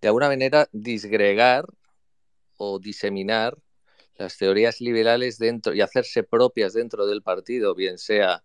de 0.00 0.08
alguna 0.08 0.28
manera 0.28 0.68
disgregar 0.72 1.64
o 2.58 2.78
diseminar 2.78 3.56
las 4.18 4.36
teorías 4.36 4.80
liberales 4.80 5.38
dentro 5.38 5.74
y 5.74 5.80
hacerse 5.80 6.22
propias 6.22 6.72
dentro 6.72 7.06
del 7.06 7.22
partido, 7.22 7.74
bien 7.74 7.98
sea 7.98 8.42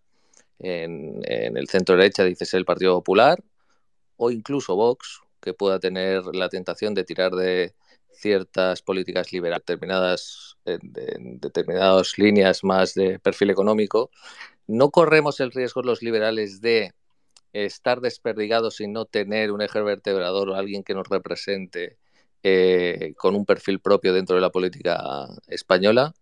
en, 0.58 1.22
el 1.24 1.68
centro 1.68 1.96
derecha, 1.96 2.24
dices 2.24 2.54
el 2.54 2.64
Partido 2.64 2.94
Popular, 2.94 3.42
o 4.16 4.30
incluso 4.30 4.76
Vox, 4.76 5.20
que 5.40 5.54
pueda 5.54 5.78
tener 5.80 6.22
la 6.34 6.48
tentación 6.48 6.94
de 6.94 7.04
tirar 7.04 7.32
de 7.32 7.74
ciertas 8.12 8.82
políticas 8.82 9.32
liberales 9.32 9.62
determinadas 9.66 10.56
en 10.64 11.40
determinadas 11.40 12.18
líneas 12.18 12.62
más 12.62 12.94
de 12.94 13.18
perfil 13.18 13.50
económico, 13.50 14.10
no 14.66 14.90
corremos 14.90 15.40
el 15.40 15.50
riesgo 15.50 15.82
los 15.82 16.02
liberales 16.02 16.60
de 16.60 16.94
estar 17.52 18.00
desperdigados 18.00 18.80
y 18.80 18.88
no 18.88 19.04
tener 19.04 19.52
un 19.52 19.62
eje 19.62 19.80
vertebrador 19.80 20.50
o 20.50 20.54
alguien 20.54 20.82
que 20.82 20.94
nos 20.94 21.08
represente 21.08 21.98
eh, 22.44 23.14
con 23.16 23.36
un 23.36 23.44
perfil 23.44 23.78
propio 23.78 24.12
dentro 24.12 24.34
de 24.34 24.42
la 24.42 24.50
política 24.50 25.28
española? 25.46 26.12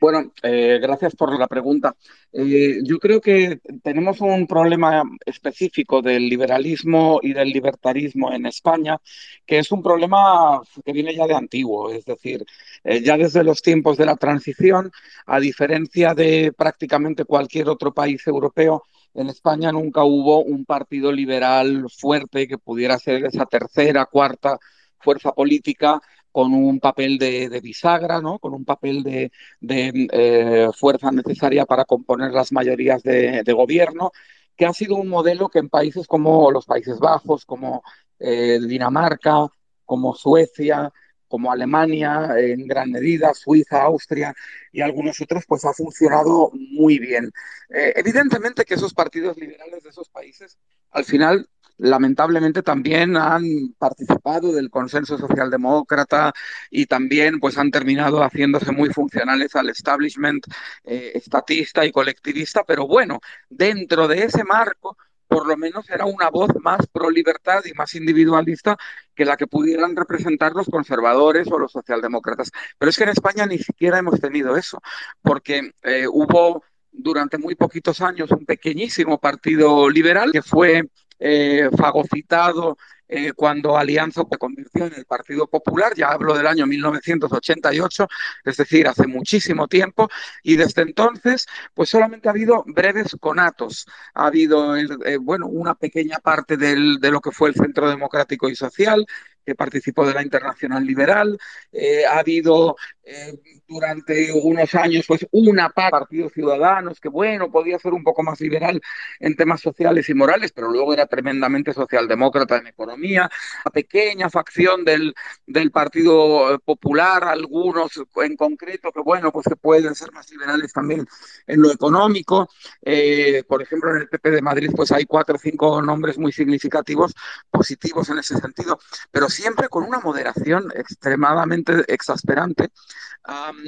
Bueno, 0.00 0.32
eh, 0.44 0.78
gracias 0.80 1.16
por 1.16 1.36
la 1.36 1.48
pregunta. 1.48 1.96
Eh, 2.32 2.78
yo 2.84 3.00
creo 3.00 3.20
que 3.20 3.58
tenemos 3.82 4.20
un 4.20 4.46
problema 4.46 5.02
específico 5.26 6.00
del 6.02 6.28
liberalismo 6.28 7.18
y 7.20 7.32
del 7.32 7.48
libertarismo 7.48 8.32
en 8.32 8.46
España, 8.46 8.96
que 9.44 9.58
es 9.58 9.72
un 9.72 9.82
problema 9.82 10.62
que 10.84 10.92
viene 10.92 11.16
ya 11.16 11.26
de 11.26 11.34
antiguo, 11.34 11.90
es 11.90 12.04
decir, 12.04 12.44
ya 12.84 13.16
desde 13.16 13.42
los 13.42 13.60
tiempos 13.60 13.96
de 13.96 14.06
la 14.06 14.14
transición, 14.14 14.92
a 15.26 15.40
diferencia 15.40 16.14
de 16.14 16.52
prácticamente 16.56 17.24
cualquier 17.24 17.68
otro 17.68 17.92
país 17.92 18.24
europeo, 18.28 18.84
en 19.14 19.28
España 19.28 19.72
nunca 19.72 20.04
hubo 20.04 20.42
un 20.42 20.64
partido 20.64 21.10
liberal 21.12 21.86
fuerte 21.90 22.46
que 22.46 22.58
pudiera 22.58 22.98
ser 22.98 23.24
esa 23.24 23.46
tercera, 23.46 24.06
cuarta 24.06 24.58
fuerza 25.00 25.32
política 25.32 26.00
con 26.30 26.52
un 26.54 26.78
papel 26.78 27.18
de, 27.18 27.60
bisagra, 27.60 28.20
¿no? 28.20 28.38
con 28.38 28.54
un 28.54 28.64
papel 28.64 29.02
de, 29.02 29.30
eh, 29.60 30.68
fuerza 30.74 31.10
necesaria 31.10 31.66
para 31.66 31.84
componer 31.84 32.32
las 32.32 32.52
mayorías 32.52 33.02
de, 33.02 33.52
gobierno, 33.52 34.12
que 34.56 34.66
ha 34.66 34.72
sido 34.72 34.96
un 34.96 35.08
modelo 35.08 35.48
que 35.48 35.60
en 35.60 35.68
países 35.68 36.06
como 36.06 36.50
los 36.50 36.66
Países 36.66 36.98
Bajos, 36.98 37.44
como 37.44 37.82
eh, 38.18 38.58
Dinamarca, 38.60 39.46
como 39.84 40.14
Suecia, 40.14 40.92
como 41.28 41.52
Alemania 41.52 42.30
en 42.38 42.66
gran 42.66 42.90
medida, 42.90 43.34
Suiza, 43.34 43.82
Austria 43.82 44.34
y 44.72 44.80
algunos 44.80 45.20
otros, 45.20 45.44
pues 45.46 45.64
ha 45.64 45.72
funcionado 45.72 46.50
muy 46.52 46.98
bien. 46.98 47.30
Eh, 47.70 47.92
evidentemente 47.96 48.64
que 48.64 48.74
esos 48.74 48.94
partidos 48.94 49.36
liberales 49.36 49.82
de 49.82 49.90
esos 49.90 50.08
países, 50.08 50.58
al 50.90 51.04
final, 51.04 51.48
lamentablemente 51.78 52.62
también 52.62 53.16
han 53.16 53.74
participado 53.78 54.52
del 54.52 54.68
consenso 54.68 55.16
socialdemócrata 55.16 56.32
y 56.70 56.86
también 56.86 57.38
pues 57.40 57.56
han 57.56 57.70
terminado 57.70 58.22
haciéndose 58.22 58.72
muy 58.72 58.90
funcionales 58.90 59.54
al 59.54 59.70
establishment 59.70 60.44
eh, 60.84 61.12
estatista 61.14 61.86
y 61.86 61.92
colectivista, 61.92 62.64
pero 62.64 62.86
bueno, 62.86 63.20
dentro 63.48 64.08
de 64.08 64.24
ese 64.24 64.44
marco 64.44 64.96
por 65.28 65.46
lo 65.46 65.56
menos 65.56 65.88
era 65.90 66.06
una 66.06 66.30
voz 66.30 66.50
más 66.60 66.86
pro 66.90 67.10
libertad 67.10 67.62
y 67.64 67.72
más 67.74 67.94
individualista 67.94 68.76
que 69.14 69.24
la 69.24 69.36
que 69.36 69.46
pudieran 69.46 69.94
representar 69.94 70.52
los 70.52 70.66
conservadores 70.66 71.46
o 71.52 71.58
los 71.58 71.72
socialdemócratas. 71.72 72.50
Pero 72.78 72.90
es 72.90 72.96
que 72.96 73.04
en 73.04 73.10
España 73.10 73.46
ni 73.46 73.58
siquiera 73.58 73.98
hemos 73.98 74.20
tenido 74.20 74.56
eso, 74.56 74.80
porque 75.22 75.72
eh, 75.82 76.06
hubo 76.10 76.64
durante 76.90 77.38
muy 77.38 77.54
poquitos 77.54 78.00
años 78.00 78.30
un 78.30 78.44
pequeñísimo 78.44 79.18
partido 79.18 79.88
liberal 79.88 80.32
que 80.32 80.42
fue 80.42 80.88
eh, 81.18 81.68
fagocitado 81.76 82.76
eh, 83.08 83.32
cuando 83.32 83.76
Alianza 83.76 84.22
se 84.30 84.38
convirtió 84.38 84.86
en 84.86 84.94
el 84.94 85.04
Partido 85.06 85.46
Popular, 85.46 85.94
ya 85.96 86.08
hablo 86.08 86.34
del 86.36 86.46
año 86.46 86.66
1988, 86.66 88.06
es 88.44 88.56
decir, 88.56 88.86
hace 88.86 89.06
muchísimo 89.06 89.66
tiempo, 89.68 90.08
y 90.42 90.56
desde 90.56 90.82
entonces, 90.82 91.46
pues 91.74 91.88
solamente 91.88 92.28
ha 92.28 92.32
habido 92.32 92.64
breves 92.66 93.16
conatos. 93.20 93.86
Ha 94.14 94.26
habido, 94.26 94.76
eh, 94.76 95.16
bueno, 95.18 95.46
una 95.46 95.74
pequeña 95.74 96.18
parte 96.18 96.56
del, 96.56 96.98
de 97.00 97.10
lo 97.10 97.20
que 97.20 97.30
fue 97.30 97.48
el 97.48 97.54
Centro 97.54 97.88
Democrático 97.88 98.48
y 98.48 98.56
Social, 98.56 99.06
que 99.48 99.54
participó 99.54 100.06
de 100.06 100.12
la 100.12 100.22
Internacional 100.22 100.84
Liberal. 100.84 101.38
Eh, 101.72 102.04
ha 102.04 102.18
habido 102.18 102.76
eh, 103.10 103.40
durante 103.66 104.30
unos 104.32 104.74
años 104.74 105.06
pues 105.08 105.26
una 105.30 105.70
parte 105.70 105.90
Partido 105.90 106.28
Ciudadanos 106.28 107.00
que, 107.00 107.08
bueno, 107.08 107.50
podía 107.50 107.78
ser 107.78 107.94
un 107.94 108.04
poco 108.04 108.22
más 108.22 108.38
liberal 108.40 108.80
en 109.18 109.34
temas 109.34 109.62
sociales 109.62 110.08
y 110.10 110.14
morales, 110.14 110.52
pero 110.52 110.70
luego 110.70 110.92
era 110.92 111.06
tremendamente 111.06 111.72
socialdemócrata 111.72 112.58
en 112.58 112.66
economía. 112.66 113.30
Una 113.64 113.72
pequeña 113.72 114.28
facción 114.28 114.84
del, 114.84 115.14
del 115.46 115.70
Partido 115.70 116.58
Popular, 116.64 117.24
algunos 117.24 117.92
en 118.16 118.36
concreto 118.36 118.92
que, 118.92 119.00
bueno, 119.00 119.32
pues 119.32 119.46
que 119.48 119.56
pueden 119.56 119.94
ser 119.94 120.12
más 120.12 120.30
liberales 120.30 120.72
también 120.72 121.06
en 121.46 121.62
lo 121.62 121.72
económico. 121.72 122.48
Eh, 122.82 123.42
por 123.48 123.62
ejemplo, 123.62 123.90
en 123.90 124.02
el 124.02 124.08
PP 124.08 124.30
de 124.30 124.42
Madrid 124.42 124.70
pues 124.76 124.92
hay 124.92 125.06
cuatro 125.06 125.36
o 125.36 125.38
cinco 125.38 125.80
nombres 125.80 126.18
muy 126.18 126.32
significativos 126.32 127.14
positivos 127.50 128.10
en 128.10 128.18
ese 128.18 128.36
sentido, 128.36 128.78
pero 129.10 129.30
siempre 129.30 129.68
con 129.68 129.84
una 129.84 130.00
moderación 130.00 130.70
extremadamente 130.76 131.84
exasperante 131.88 132.68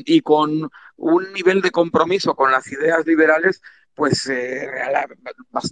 y 0.05 0.21
con 0.21 0.71
un 0.97 1.33
nivel 1.33 1.61
de 1.61 1.71
compromiso 1.71 2.35
con 2.35 2.51
las 2.51 2.71
ideas 2.71 3.07
liberales 3.07 3.63
pues 4.01 4.27
eh, 4.29 4.67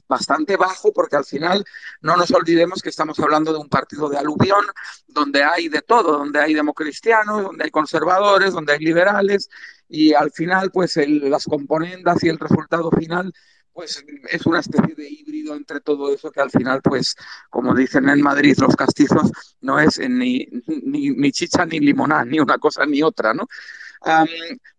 bastante 0.07 0.59
bajo, 0.59 0.93
porque 0.93 1.17
al 1.17 1.25
final 1.25 1.65
no 2.03 2.15
nos 2.15 2.31
olvidemos 2.33 2.83
que 2.83 2.91
estamos 2.91 3.19
hablando 3.21 3.55
de 3.55 3.59
un 3.59 3.71
partido 3.71 4.11
de 4.11 4.19
aluvión, 4.19 4.67
donde 5.07 5.43
hay 5.43 5.69
de 5.69 5.81
todo, 5.81 6.19
donde 6.19 6.39
hay 6.39 6.53
democristianos, 6.53 7.45
donde 7.45 7.65
hay 7.65 7.71
conservadores, 7.71 8.53
donde 8.53 8.75
hay 8.75 8.81
liberales, 8.81 9.49
y 9.89 10.13
al 10.13 10.31
final, 10.31 10.71
pues 10.71 10.99
las 11.07 11.45
componendas 11.45 12.23
y 12.23 12.29
el 12.29 12.39
resultado 12.39 12.91
final 12.91 13.33
pues 13.79 14.05
es 14.29 14.45
una 14.45 14.59
especie 14.59 14.93
de 14.97 15.09
híbrido 15.09 15.55
entre 15.55 15.79
todo 15.79 16.13
eso 16.13 16.33
que 16.33 16.41
al 16.41 16.51
final, 16.51 16.81
pues, 16.83 17.15
como 17.49 17.77
dicen 17.77 18.09
en 18.09 18.21
Madrid 18.21 18.59
los 18.59 18.75
castizos, 18.75 19.31
no 19.61 19.79
es 19.79 20.01
ni, 20.01 20.49
ni, 20.67 21.31
chicha 21.31 21.65
ni 21.65 21.79
limonada, 21.79 22.25
ni 22.25 22.41
una 22.41 22.59
cosa 22.59 22.85
ni 22.87 23.05
otra, 23.05 23.35
¿no? 23.35 23.47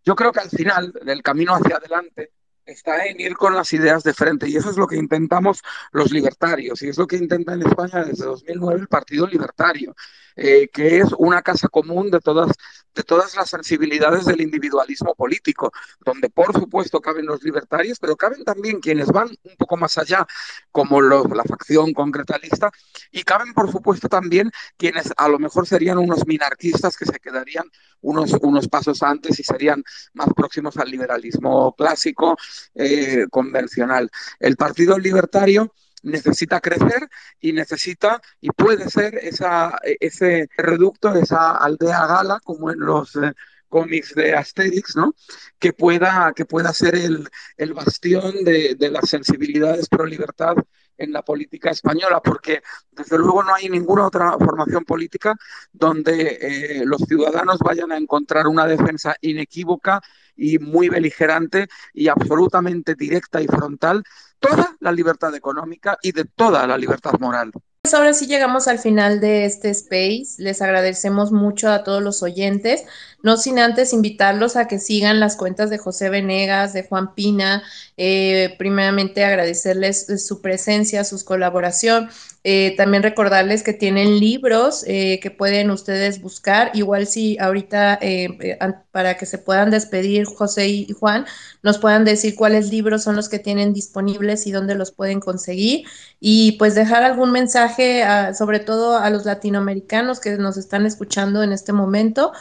yo 0.04 0.16
creo 0.16 0.34
que 0.34 0.42
al 0.42 0.50
final 0.50 0.92
del 1.06 1.24
camino 1.24 1.56
hacia 1.56 1.78
adelante 1.78 2.34
está 2.72 3.06
en 3.06 3.20
ir 3.20 3.36
con 3.36 3.56
las 3.56 3.72
ideas 3.74 4.04
de 4.04 4.14
frente 4.14 4.48
y 4.48 4.56
eso 4.56 4.70
es 4.70 4.78
lo 4.78 4.88
que 4.88 4.98
intentamos 4.98 5.62
los 5.92 6.12
libertarios 6.12 6.82
y 6.82 6.90
es 6.90 6.98
lo 6.98 7.08
que 7.08 7.18
intenta 7.18 7.54
en 7.54 7.64
España 7.64 8.04
desde 8.04 8.26
2009 8.26 8.82
el 8.82 8.88
Partido 8.88 9.28
Libertario, 9.28 9.96
eh, 10.36 10.70
que 10.72 11.00
es 11.00 11.10
una 11.18 11.42
casa 11.42 11.68
común 11.68 12.12
de 12.12 12.20
todas, 12.20 12.52
de 12.94 13.04
todas 13.04 13.36
las 13.36 13.50
sensibilidades 13.50 14.26
del 14.26 14.42
individualismo 14.42 15.16
político, 15.16 15.72
donde 16.00 16.30
por 16.30 16.54
supuesto 16.54 17.02
caben 17.02 17.26
los 17.26 17.44
libertarios, 17.44 18.00
pero 18.00 18.16
caben 18.16 18.44
también 18.44 18.80
quienes 18.80 19.08
van 19.08 19.28
un 19.28 19.56
poco 19.58 19.76
más 19.76 19.98
allá, 19.98 20.26
como 20.72 21.02
la 21.02 21.44
facción 21.44 21.94
concretalista, 21.94 22.72
y 23.12 23.24
caben 23.24 23.54
por 23.54 23.72
supuesto 23.72 24.08
también 24.08 24.52
quienes 24.78 25.12
a 25.18 25.28
lo 25.28 25.40
mejor 25.40 25.68
serían 25.68 25.98
unos 25.98 26.26
minarquistas 26.26 26.96
que 26.96 27.06
se 27.06 27.20
quedarían 27.20 27.66
unos, 28.02 28.34
unos 28.42 28.68
pasos 28.68 29.04
antes 29.04 29.40
y 29.40 29.44
serían 29.44 29.84
más 30.14 30.30
próximos 30.36 30.78
al 30.78 30.90
liberalismo 30.90 31.76
clásico, 31.76 32.38
eh, 32.76 33.26
convencional. 33.30 34.10
El 34.40 34.56
Partido 34.56 34.98
Libertario 34.98 35.74
necesita 36.04 36.62
crecer 36.62 37.10
y 37.40 37.54
necesita 37.54 38.22
y 38.40 38.50
puede 38.50 38.90
ser 38.90 39.16
esa, 39.16 39.78
ese 39.84 40.50
reducto, 40.58 41.14
esa 41.16 41.58
aldea 41.58 42.06
gala, 42.08 42.40
como 42.44 42.72
en 42.72 42.80
los 42.80 43.16
eh, 43.16 43.34
cómics 43.68 44.16
de 44.16 44.34
Asterix, 44.34 44.96
¿no? 44.96 45.14
Que 45.60 45.74
pueda, 45.74 46.34
que 46.36 46.46
pueda 46.46 46.74
ser 46.74 46.96
el, 46.96 47.28
el 47.58 47.74
bastión 47.74 48.44
de, 48.44 48.76
de, 48.76 48.90
las 48.90 49.10
sensibilidades 49.10 49.88
pro 49.88 50.06
libertad 50.06 50.56
en 50.98 51.14
la 51.14 51.24
política 51.24 51.70
española, 51.70 52.22
porque 52.22 52.62
desde 52.92 53.18
luego 53.18 53.42
no 53.44 53.56
hay 53.56 53.70
ninguna 53.70 54.06
otra 54.08 54.34
formación 54.38 54.84
política 54.84 55.34
donde 55.72 56.40
eh, 56.42 56.86
los 56.86 57.02
ciudadanos 57.04 57.60
vayan 57.60 57.92
a 57.92 57.98
encontrar 57.98 58.48
una 58.48 58.66
defensa 58.66 59.16
inequívoca 59.22 60.02
y 60.40 60.58
muy 60.60 60.90
beligerante 60.90 61.68
y 61.94 62.08
absolutamente 62.08 62.96
directa 62.96 63.42
y 63.42 63.48
frontal 63.48 64.04
toda 64.40 64.76
la 64.80 64.92
libertad 64.92 65.36
económica 65.36 65.98
y 66.02 66.12
de 66.12 66.26
toda 66.26 66.66
la 66.66 66.78
libertad 66.78 67.14
moral. 67.20 67.52
Pues 67.82 67.94
ahora 67.94 68.14
sí 68.14 68.28
llegamos 68.28 68.68
al 68.68 68.78
final 68.78 69.22
de 69.22 69.46
este 69.46 69.70
space. 69.70 70.36
Les 70.38 70.62
agradecemos 70.62 71.32
mucho 71.32 71.70
a 71.70 71.84
todos 71.84 72.04
los 72.04 72.22
oyentes, 72.22 72.84
no 73.24 73.38
sin 73.38 73.58
antes 73.58 73.94
invitarlos 73.94 74.58
a 74.58 74.68
que 74.68 74.80
sigan 74.80 75.20
las 75.20 75.38
cuentas 75.38 75.70
de 75.70 75.78
José 75.78 76.10
Venegas, 76.10 76.74
de 76.74 76.84
Juan 76.84 77.16
Pina. 77.16 77.64
Eh, 77.96 78.54
primeramente 78.60 79.24
agradecerles 79.24 80.08
su 80.26 80.42
presencia, 80.42 81.06
su 81.06 81.24
colaboración. 81.24 82.10
Eh, 82.52 82.74
también 82.76 83.04
recordarles 83.04 83.62
que 83.62 83.74
tienen 83.74 84.20
libros 84.20 84.84
eh, 84.88 85.20
que 85.22 85.30
pueden 85.30 85.70
ustedes 85.70 86.20
buscar. 86.20 86.72
Igual 86.74 87.06
si 87.06 87.38
ahorita, 87.38 88.00
eh, 88.02 88.58
para 88.90 89.18
que 89.18 89.28
se 89.28 89.38
puedan 89.38 89.70
despedir 89.70 90.26
José 90.26 90.68
y 90.68 90.88
Juan, 91.00 91.28
nos 91.62 91.78
puedan 91.78 92.06
decir 92.06 92.36
cuáles 92.36 92.72
libros 92.72 93.04
son 93.04 93.16
los 93.16 93.30
que 93.30 93.38
tienen 93.38 93.72
disponibles 93.72 94.48
y 94.48 94.52
dónde 94.52 94.74
los 94.74 94.92
pueden 94.92 95.20
conseguir. 95.20 95.86
Y 96.20 96.54
pues 96.54 96.74
dejar 96.74 97.04
algún 97.04 97.32
mensaje, 97.32 98.04
sobre 98.36 98.60
todo 98.60 98.98
a 98.98 99.12
los 99.12 99.26
latinoamericanos 99.26 100.20
que 100.20 100.32
nos 100.38 100.58
están 100.58 100.88
escuchando 100.88 101.44
en 101.44 101.52
este 101.52 101.72
momento. 101.72 102.32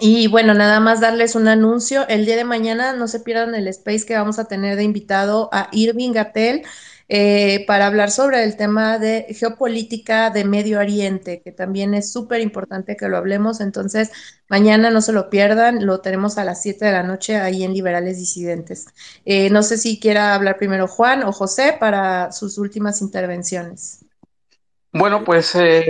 Y 0.00 0.26
bueno, 0.26 0.54
nada 0.54 0.80
más 0.80 1.00
darles 1.00 1.36
un 1.36 1.46
anuncio. 1.46 2.04
El 2.08 2.26
día 2.26 2.34
de 2.34 2.44
mañana 2.44 2.94
no 2.94 3.06
se 3.06 3.20
pierdan 3.20 3.54
el 3.54 3.68
space 3.68 4.06
que 4.06 4.16
vamos 4.16 4.40
a 4.40 4.48
tener 4.48 4.76
de 4.76 4.82
invitado 4.82 5.48
a 5.52 5.68
Irving 5.70 6.12
Gatel 6.12 6.64
eh, 7.08 7.64
para 7.66 7.86
hablar 7.86 8.10
sobre 8.10 8.44
el 8.44 8.56
tema 8.56 8.98
de 8.98 9.26
geopolítica 9.28 10.30
de 10.30 10.44
Medio 10.44 10.78
Oriente, 10.78 11.42
que 11.42 11.52
también 11.52 11.92
es 11.92 12.10
súper 12.10 12.40
importante 12.40 12.96
que 12.96 13.08
lo 13.08 13.18
hablemos. 13.18 13.60
Entonces, 13.60 14.10
mañana 14.48 14.90
no 14.90 15.00
se 15.02 15.12
lo 15.12 15.28
pierdan, 15.28 15.84
lo 15.84 16.00
tenemos 16.00 16.38
a 16.38 16.44
las 16.44 16.62
7 16.62 16.84
de 16.84 16.92
la 16.92 17.02
noche 17.02 17.36
ahí 17.36 17.62
en 17.62 17.74
Liberales 17.74 18.18
Disidentes. 18.18 18.86
Eh, 19.24 19.50
no 19.50 19.62
sé 19.62 19.76
si 19.76 20.00
quiera 20.00 20.34
hablar 20.34 20.56
primero 20.56 20.88
Juan 20.88 21.24
o 21.24 21.32
José 21.32 21.76
para 21.78 22.32
sus 22.32 22.56
últimas 22.56 23.02
intervenciones. 23.02 24.04
Bueno, 24.92 25.24
pues 25.24 25.54
eh, 25.56 25.84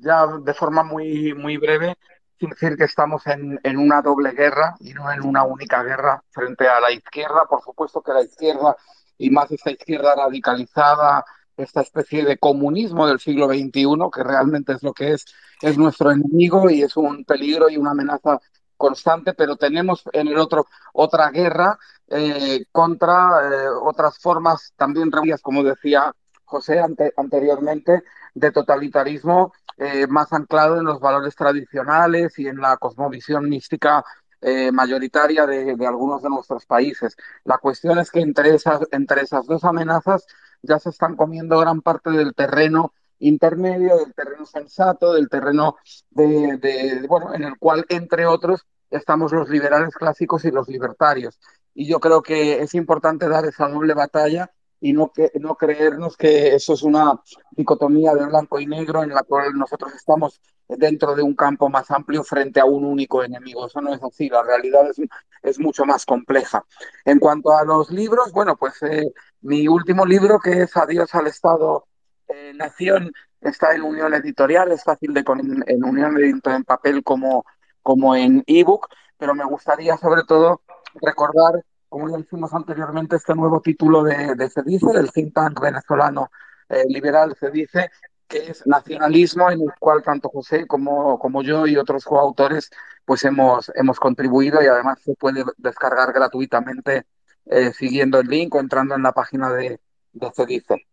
ya 0.00 0.26
de 0.42 0.54
forma 0.54 0.82
muy, 0.82 1.34
muy 1.34 1.56
breve, 1.56 1.96
decir 2.38 2.76
que 2.76 2.84
estamos 2.84 3.26
en, 3.26 3.60
en, 3.62 3.76
una 3.76 4.02
doble 4.02 4.32
guerra 4.32 4.74
y 4.80 4.92
no 4.92 5.10
en 5.12 5.22
una 5.24 5.44
única 5.44 5.82
guerra 5.82 6.22
frente 6.30 6.66
a 6.66 6.80
la 6.80 6.90
izquierda. 6.90 7.44
Por 7.48 7.62
supuesto 7.62 8.02
que 8.02 8.12
la 8.12 8.22
izquierda 8.22 8.76
y 9.22 9.30
más 9.30 9.50
esta 9.52 9.70
izquierda 9.70 10.16
radicalizada, 10.16 11.24
esta 11.56 11.82
especie 11.82 12.24
de 12.24 12.38
comunismo 12.38 13.06
del 13.06 13.20
siglo 13.20 13.46
XXI, 13.46 13.86
que 14.12 14.24
realmente 14.24 14.72
es 14.72 14.82
lo 14.82 14.92
que 14.92 15.12
es, 15.12 15.24
es 15.60 15.78
nuestro 15.78 16.10
enemigo 16.10 16.68
y 16.68 16.82
es 16.82 16.96
un 16.96 17.24
peligro 17.24 17.70
y 17.70 17.76
una 17.76 17.92
amenaza 17.92 18.40
constante, 18.76 19.32
pero 19.34 19.56
tenemos 19.56 20.02
en 20.12 20.26
el 20.26 20.38
otro 20.38 20.66
otra 20.92 21.30
guerra 21.30 21.78
eh, 22.08 22.64
contra 22.72 23.30
eh, 23.44 23.68
otras 23.80 24.18
formas 24.18 24.72
también 24.76 25.12
reunidas, 25.12 25.40
como 25.40 25.62
decía 25.62 26.12
José 26.44 26.80
anteriormente, 27.16 28.02
de 28.34 28.50
totalitarismo 28.50 29.52
eh, 29.76 30.06
más 30.08 30.32
anclado 30.32 30.78
en 30.78 30.84
los 30.84 30.98
valores 30.98 31.36
tradicionales 31.36 32.38
y 32.38 32.48
en 32.48 32.56
la 32.56 32.76
cosmovisión 32.76 33.48
mística 33.48 34.04
eh, 34.42 34.72
mayoritaria 34.72 35.46
de, 35.46 35.76
algunos 35.86 36.22
de 36.22 36.28
nuestros 36.28 36.66
países. 36.66 37.16
La 37.44 37.58
cuestión 37.58 37.98
es 37.98 38.10
que 38.10 38.20
entre 38.20 38.54
esas, 38.54 38.80
entre 38.90 39.22
esas 39.22 39.46
dos 39.46 39.64
amenazas 39.64 40.26
ya 40.62 40.78
se 40.78 40.90
están 40.90 41.16
comiendo 41.16 41.58
gran 41.58 41.80
parte 41.80 42.10
del 42.10 42.34
terreno 42.34 42.92
intermedio, 43.20 43.98
del 43.98 44.12
terreno 44.14 44.44
sensato, 44.44 45.12
del 45.14 45.28
terreno 45.28 45.76
de, 46.10 46.58
de, 46.58 47.06
bueno, 47.08 47.34
en 47.34 47.44
el 47.44 47.56
cual, 47.56 47.86
entre 47.88 48.26
otros, 48.26 48.66
estamos 48.90 49.32
los 49.32 49.48
liberales 49.48 49.94
clásicos 49.94 50.44
y 50.44 50.50
los 50.50 50.68
libertarios. 50.68 51.38
Y 51.74 51.86
yo 51.86 52.00
creo 52.00 52.22
que 52.22 52.60
es 52.60 52.74
importante 52.74 53.28
dar 53.28 53.44
esa 53.46 53.68
doble 53.68 53.94
batalla 53.94 54.50
y 54.82 54.92
no, 54.92 55.12
que, 55.12 55.30
no 55.38 55.54
creernos 55.54 56.16
que 56.16 56.56
eso 56.56 56.74
es 56.74 56.82
una 56.82 57.20
dicotomía 57.52 58.14
de 58.14 58.26
blanco 58.26 58.58
y 58.58 58.66
negro 58.66 59.04
en 59.04 59.10
la 59.10 59.22
cual 59.22 59.54
nosotros 59.54 59.94
estamos 59.94 60.40
dentro 60.66 61.14
de 61.14 61.22
un 61.22 61.36
campo 61.36 61.68
más 61.68 61.88
amplio 61.92 62.24
frente 62.24 62.58
a 62.58 62.64
un 62.64 62.84
único 62.84 63.22
enemigo. 63.22 63.64
Eso 63.64 63.80
no 63.80 63.94
es 63.94 64.02
así, 64.02 64.28
la 64.28 64.42
realidad 64.42 64.90
es, 64.90 65.00
es 65.42 65.60
mucho 65.60 65.84
más 65.84 66.04
compleja. 66.04 66.64
En 67.04 67.20
cuanto 67.20 67.56
a 67.56 67.64
los 67.64 67.92
libros, 67.92 68.32
bueno, 68.32 68.56
pues 68.56 68.82
eh, 68.82 69.12
mi 69.42 69.68
último 69.68 70.04
libro, 70.04 70.40
que 70.40 70.62
es 70.62 70.76
Adiós 70.76 71.14
al 71.14 71.28
Estado 71.28 71.86
eh, 72.26 72.52
Nación, 72.52 73.12
está 73.40 73.76
en 73.76 73.82
Unión 73.82 74.12
Editorial, 74.14 74.72
es 74.72 74.82
fácil 74.82 75.14
de 75.14 75.20
en, 75.20 75.64
en 75.64 75.84
Unión 75.84 76.16
Editorial 76.18 76.56
en 76.56 76.64
papel 76.64 77.04
como, 77.04 77.44
como 77.82 78.16
en 78.16 78.42
ebook, 78.48 78.88
pero 79.16 79.32
me 79.32 79.44
gustaría 79.44 79.96
sobre 79.96 80.24
todo 80.24 80.62
recordar 81.00 81.62
como 81.92 82.08
ya 82.08 82.18
hicimos 82.18 82.54
anteriormente, 82.54 83.16
este 83.16 83.34
nuevo 83.34 83.60
título 83.60 84.02
de, 84.02 84.34
de 84.34 84.48
Se 84.48 84.62
dice, 84.62 84.86
del 84.94 85.12
think 85.12 85.34
tank 85.34 85.60
venezolano 85.60 86.30
eh, 86.70 86.84
liberal, 86.88 87.36
se 87.38 87.50
dice, 87.50 87.90
que 88.26 88.50
es 88.50 88.66
nacionalismo, 88.66 89.50
en 89.50 89.60
el 89.60 89.72
cual 89.78 90.02
tanto 90.02 90.30
José 90.30 90.66
como, 90.66 91.42
yo 91.42 91.66
y 91.66 91.76
otros 91.76 92.06
coautores 92.06 92.70
pues 93.04 93.22
hemos, 93.24 93.70
hemos 93.74 94.00
contribuido 94.00 94.62
y 94.62 94.68
además 94.68 95.00
se 95.02 95.14
puede 95.16 95.44
descargar 95.58 96.14
gratuitamente 96.14 97.04
eh, 97.44 97.72
siguiendo 97.74 98.20
el 98.20 98.26
link 98.26 98.54
o 98.54 98.60
entrando 98.60 98.94
en 98.94 99.02
la 99.02 99.12
página 99.12 99.52
de, 99.52 99.78
de 100.14 100.32
Se 100.34 100.46
dice. 100.46 100.86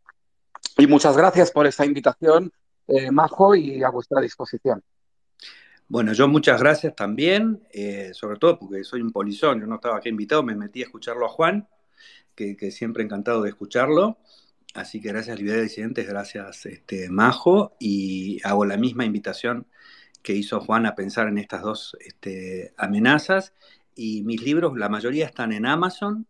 Y 0.78 0.86
muchas 0.86 1.16
gracias 1.16 1.50
por 1.50 1.66
esta 1.66 1.86
invitación, 1.86 2.52
eh, 2.88 3.10
Majo, 3.10 3.56
y 3.56 3.84
a 3.84 3.90
vuestra 3.90 4.20
disposición. 4.20 4.84
Bueno, 5.90 6.14
yo 6.14 6.28
muchas 6.28 6.62
gracias 6.62 6.96
también, 6.96 7.64
eh, 7.72 8.12
sobre 8.14 8.38
todo 8.38 8.60
porque 8.60 8.84
soy 8.84 9.02
un 9.02 9.12
polizón, 9.12 9.60
yo 9.60 9.66
no 9.66 9.76
estaba 9.76 9.98
aquí 9.98 10.10
invitado, 10.10 10.44
me 10.44 10.56
metí 10.56 10.84
a 10.84 10.86
escucharlo 10.86 11.26
a 11.26 11.30
Juan, 11.30 11.68
que, 12.36 12.56
que 12.56 12.70
siempre 12.70 13.04
encantado 13.04 13.42
de 13.42 13.50
escucharlo. 13.50 14.20
Así 14.76 15.02
que 15.02 15.10
gracias 15.10 15.40
Libertad 15.40 15.64
Disidentes, 15.64 16.08
gracias 16.08 16.68
este, 16.68 17.10
Majo, 17.10 17.76
y 17.80 18.40
hago 18.44 18.66
la 18.66 18.78
misma 18.78 19.04
invitación 19.04 19.66
que 20.22 20.34
hizo 20.34 20.62
Juan 20.62 20.86
a 20.86 20.94
pensar 20.94 21.28
en 21.28 21.40
estas 21.40 21.64
dos 21.64 21.98
este, 22.02 22.72
amenazas. 22.78 23.54
Y 23.96 24.22
mis 24.24 24.44
libros, 24.44 24.78
la 24.78 24.90
mayoría 24.90 25.26
están 25.26 25.54
en 25.54 25.66
Amazon, 25.66 26.28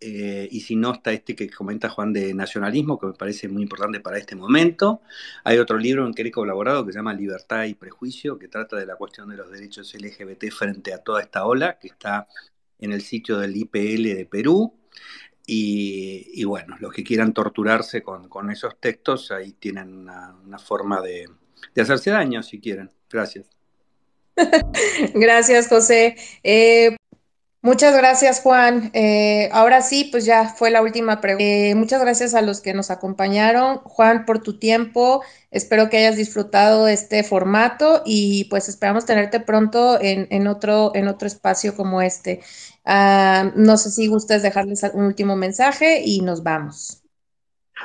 eh, 0.00 0.48
y 0.50 0.60
si 0.60 0.76
no, 0.76 0.92
está 0.92 1.12
este 1.12 1.34
que 1.34 1.48
comenta 1.48 1.88
Juan 1.88 2.12
de 2.12 2.34
nacionalismo, 2.34 2.98
que 2.98 3.06
me 3.06 3.12
parece 3.14 3.48
muy 3.48 3.62
importante 3.62 4.00
para 4.00 4.18
este 4.18 4.36
momento. 4.36 5.02
Hay 5.44 5.58
otro 5.58 5.78
libro 5.78 6.06
en 6.06 6.14
que 6.14 6.22
he 6.22 6.30
colaborado 6.30 6.84
que 6.84 6.92
se 6.92 6.98
llama 6.98 7.14
Libertad 7.14 7.64
y 7.64 7.74
Prejuicio, 7.74 8.38
que 8.38 8.48
trata 8.48 8.76
de 8.76 8.86
la 8.86 8.96
cuestión 8.96 9.28
de 9.30 9.36
los 9.36 9.50
derechos 9.50 9.94
LGBT 9.94 10.50
frente 10.50 10.92
a 10.92 10.98
toda 10.98 11.22
esta 11.22 11.46
ola, 11.46 11.78
que 11.78 11.88
está 11.88 12.28
en 12.78 12.92
el 12.92 13.00
sitio 13.02 13.38
del 13.38 13.56
IPL 13.56 14.02
de 14.16 14.26
Perú. 14.30 14.74
Y, 15.46 16.42
bueno, 16.44 16.76
los 16.80 16.92
que 16.92 17.04
quieran 17.04 17.34
torturarse 17.34 18.02
con, 18.02 18.50
esos 18.50 18.80
textos, 18.80 19.30
ahí 19.30 19.52
tienen 19.52 19.92
una, 19.92 20.34
una 20.44 20.58
forma 20.58 21.02
de, 21.02 21.28
de 21.74 21.82
hacerse 21.82 22.10
daño, 22.10 22.42
si 22.42 22.60
quieren. 22.60 22.90
Gracias. 23.10 23.46
Gracias, 25.14 25.68
José. 25.68 26.16
Eh, 26.42 26.96
Muchas 27.64 27.96
gracias, 27.96 28.42
Juan. 28.42 28.90
Eh, 28.92 29.48
ahora 29.50 29.80
sí, 29.80 30.10
pues 30.12 30.26
ya 30.26 30.50
fue 30.50 30.70
la 30.70 30.82
última 30.82 31.22
pregunta. 31.22 31.42
Eh, 31.42 31.74
muchas 31.74 32.02
gracias 32.02 32.34
a 32.34 32.42
los 32.42 32.60
que 32.60 32.74
nos 32.74 32.90
acompañaron. 32.90 33.78
Juan, 33.78 34.26
por 34.26 34.40
tu 34.40 34.58
tiempo. 34.58 35.24
Espero 35.50 35.88
que 35.88 35.96
hayas 35.96 36.16
disfrutado 36.16 36.88
este 36.88 37.24
formato 37.24 38.02
y 38.04 38.44
pues 38.50 38.68
esperamos 38.68 39.06
tenerte 39.06 39.40
pronto 39.40 39.98
en, 39.98 40.26
en 40.28 40.46
otro, 40.46 40.92
en 40.94 41.08
otro 41.08 41.26
espacio 41.26 41.74
como 41.74 42.02
este. 42.02 42.42
Uh, 42.84 43.50
no 43.56 43.78
sé 43.78 43.90
si 43.90 44.08
gustas 44.08 44.42
dejarles 44.42 44.82
un 44.92 45.06
último 45.06 45.34
mensaje 45.34 46.02
y 46.04 46.20
nos 46.20 46.42
vamos. 46.42 47.02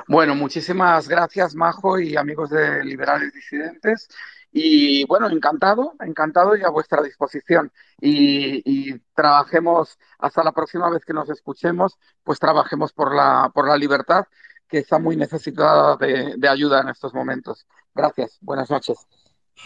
Bueno, 0.10 0.36
muchísimas 0.36 1.08
gracias, 1.08 1.56
Majo 1.56 1.98
y 1.98 2.18
amigos 2.18 2.50
de 2.50 2.84
Liberales 2.84 3.32
Disidentes. 3.34 4.10
Y 4.52 5.06
bueno, 5.06 5.30
encantado, 5.30 5.94
encantado 6.00 6.56
y 6.56 6.64
a 6.64 6.70
vuestra 6.70 7.02
disposición. 7.02 7.72
Y, 8.02 8.62
y, 8.66 9.00
trabajemos 9.14 9.98
hasta 10.18 10.44
la 10.44 10.52
próxima 10.52 10.90
vez 10.90 11.06
que 11.06 11.14
nos 11.14 11.30
escuchemos, 11.30 11.98
pues 12.24 12.40
trabajemos 12.40 12.94
por 12.94 13.14
la, 13.16 13.52
por 13.54 13.68
la 13.68 13.78
libertad, 13.78 14.26
que 14.68 14.80
está 14.80 14.98
muy 15.00 15.16
necesitada 15.16 15.98
de, 15.98 16.36
de 16.38 16.48
ayuda 16.50 16.82
en 16.82 16.90
estos 16.90 17.14
momentos. 17.14 17.68
Gracias, 17.94 18.38
buenas 18.42 18.70
noches. 18.70 19.08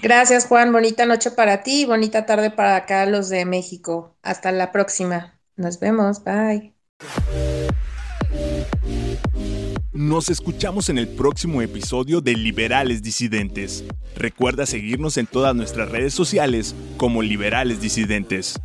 Gracias, 0.02 0.48
Juan. 0.48 0.72
Bonita 0.72 1.06
noche 1.06 1.32
para 1.32 1.62
ti 1.64 1.82
y 1.82 1.86
bonita 1.86 2.26
tarde 2.26 2.50
para 2.50 2.76
acá 2.76 3.06
los 3.06 3.30
de 3.30 3.46
México. 3.46 4.18
Hasta 4.24 4.52
la 4.52 4.72
próxima. 4.72 5.40
Nos 5.56 5.80
vemos. 5.80 6.24
Bye. 6.24 6.74
Nos 9.94 10.30
escuchamos 10.30 10.90
en 10.90 10.98
el 10.98 11.08
próximo 11.08 11.62
episodio 11.62 12.20
de 12.20 12.34
Liberales 12.34 13.04
Disidentes. 13.04 13.86
Recuerda 14.16 14.66
seguirnos 14.66 15.18
en 15.18 15.28
todas 15.28 15.56
nuestras 15.56 15.90
redes 15.90 16.16
sociales 16.16 16.74
como 16.98 17.22
Liberales 17.22 17.80
Disidentes, 17.80 18.60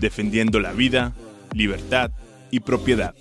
defendiendo 0.00 0.58
la 0.58 0.72
vida, 0.72 1.12
libertad 1.54 2.10
y 2.50 2.58
propiedad. 2.60 3.14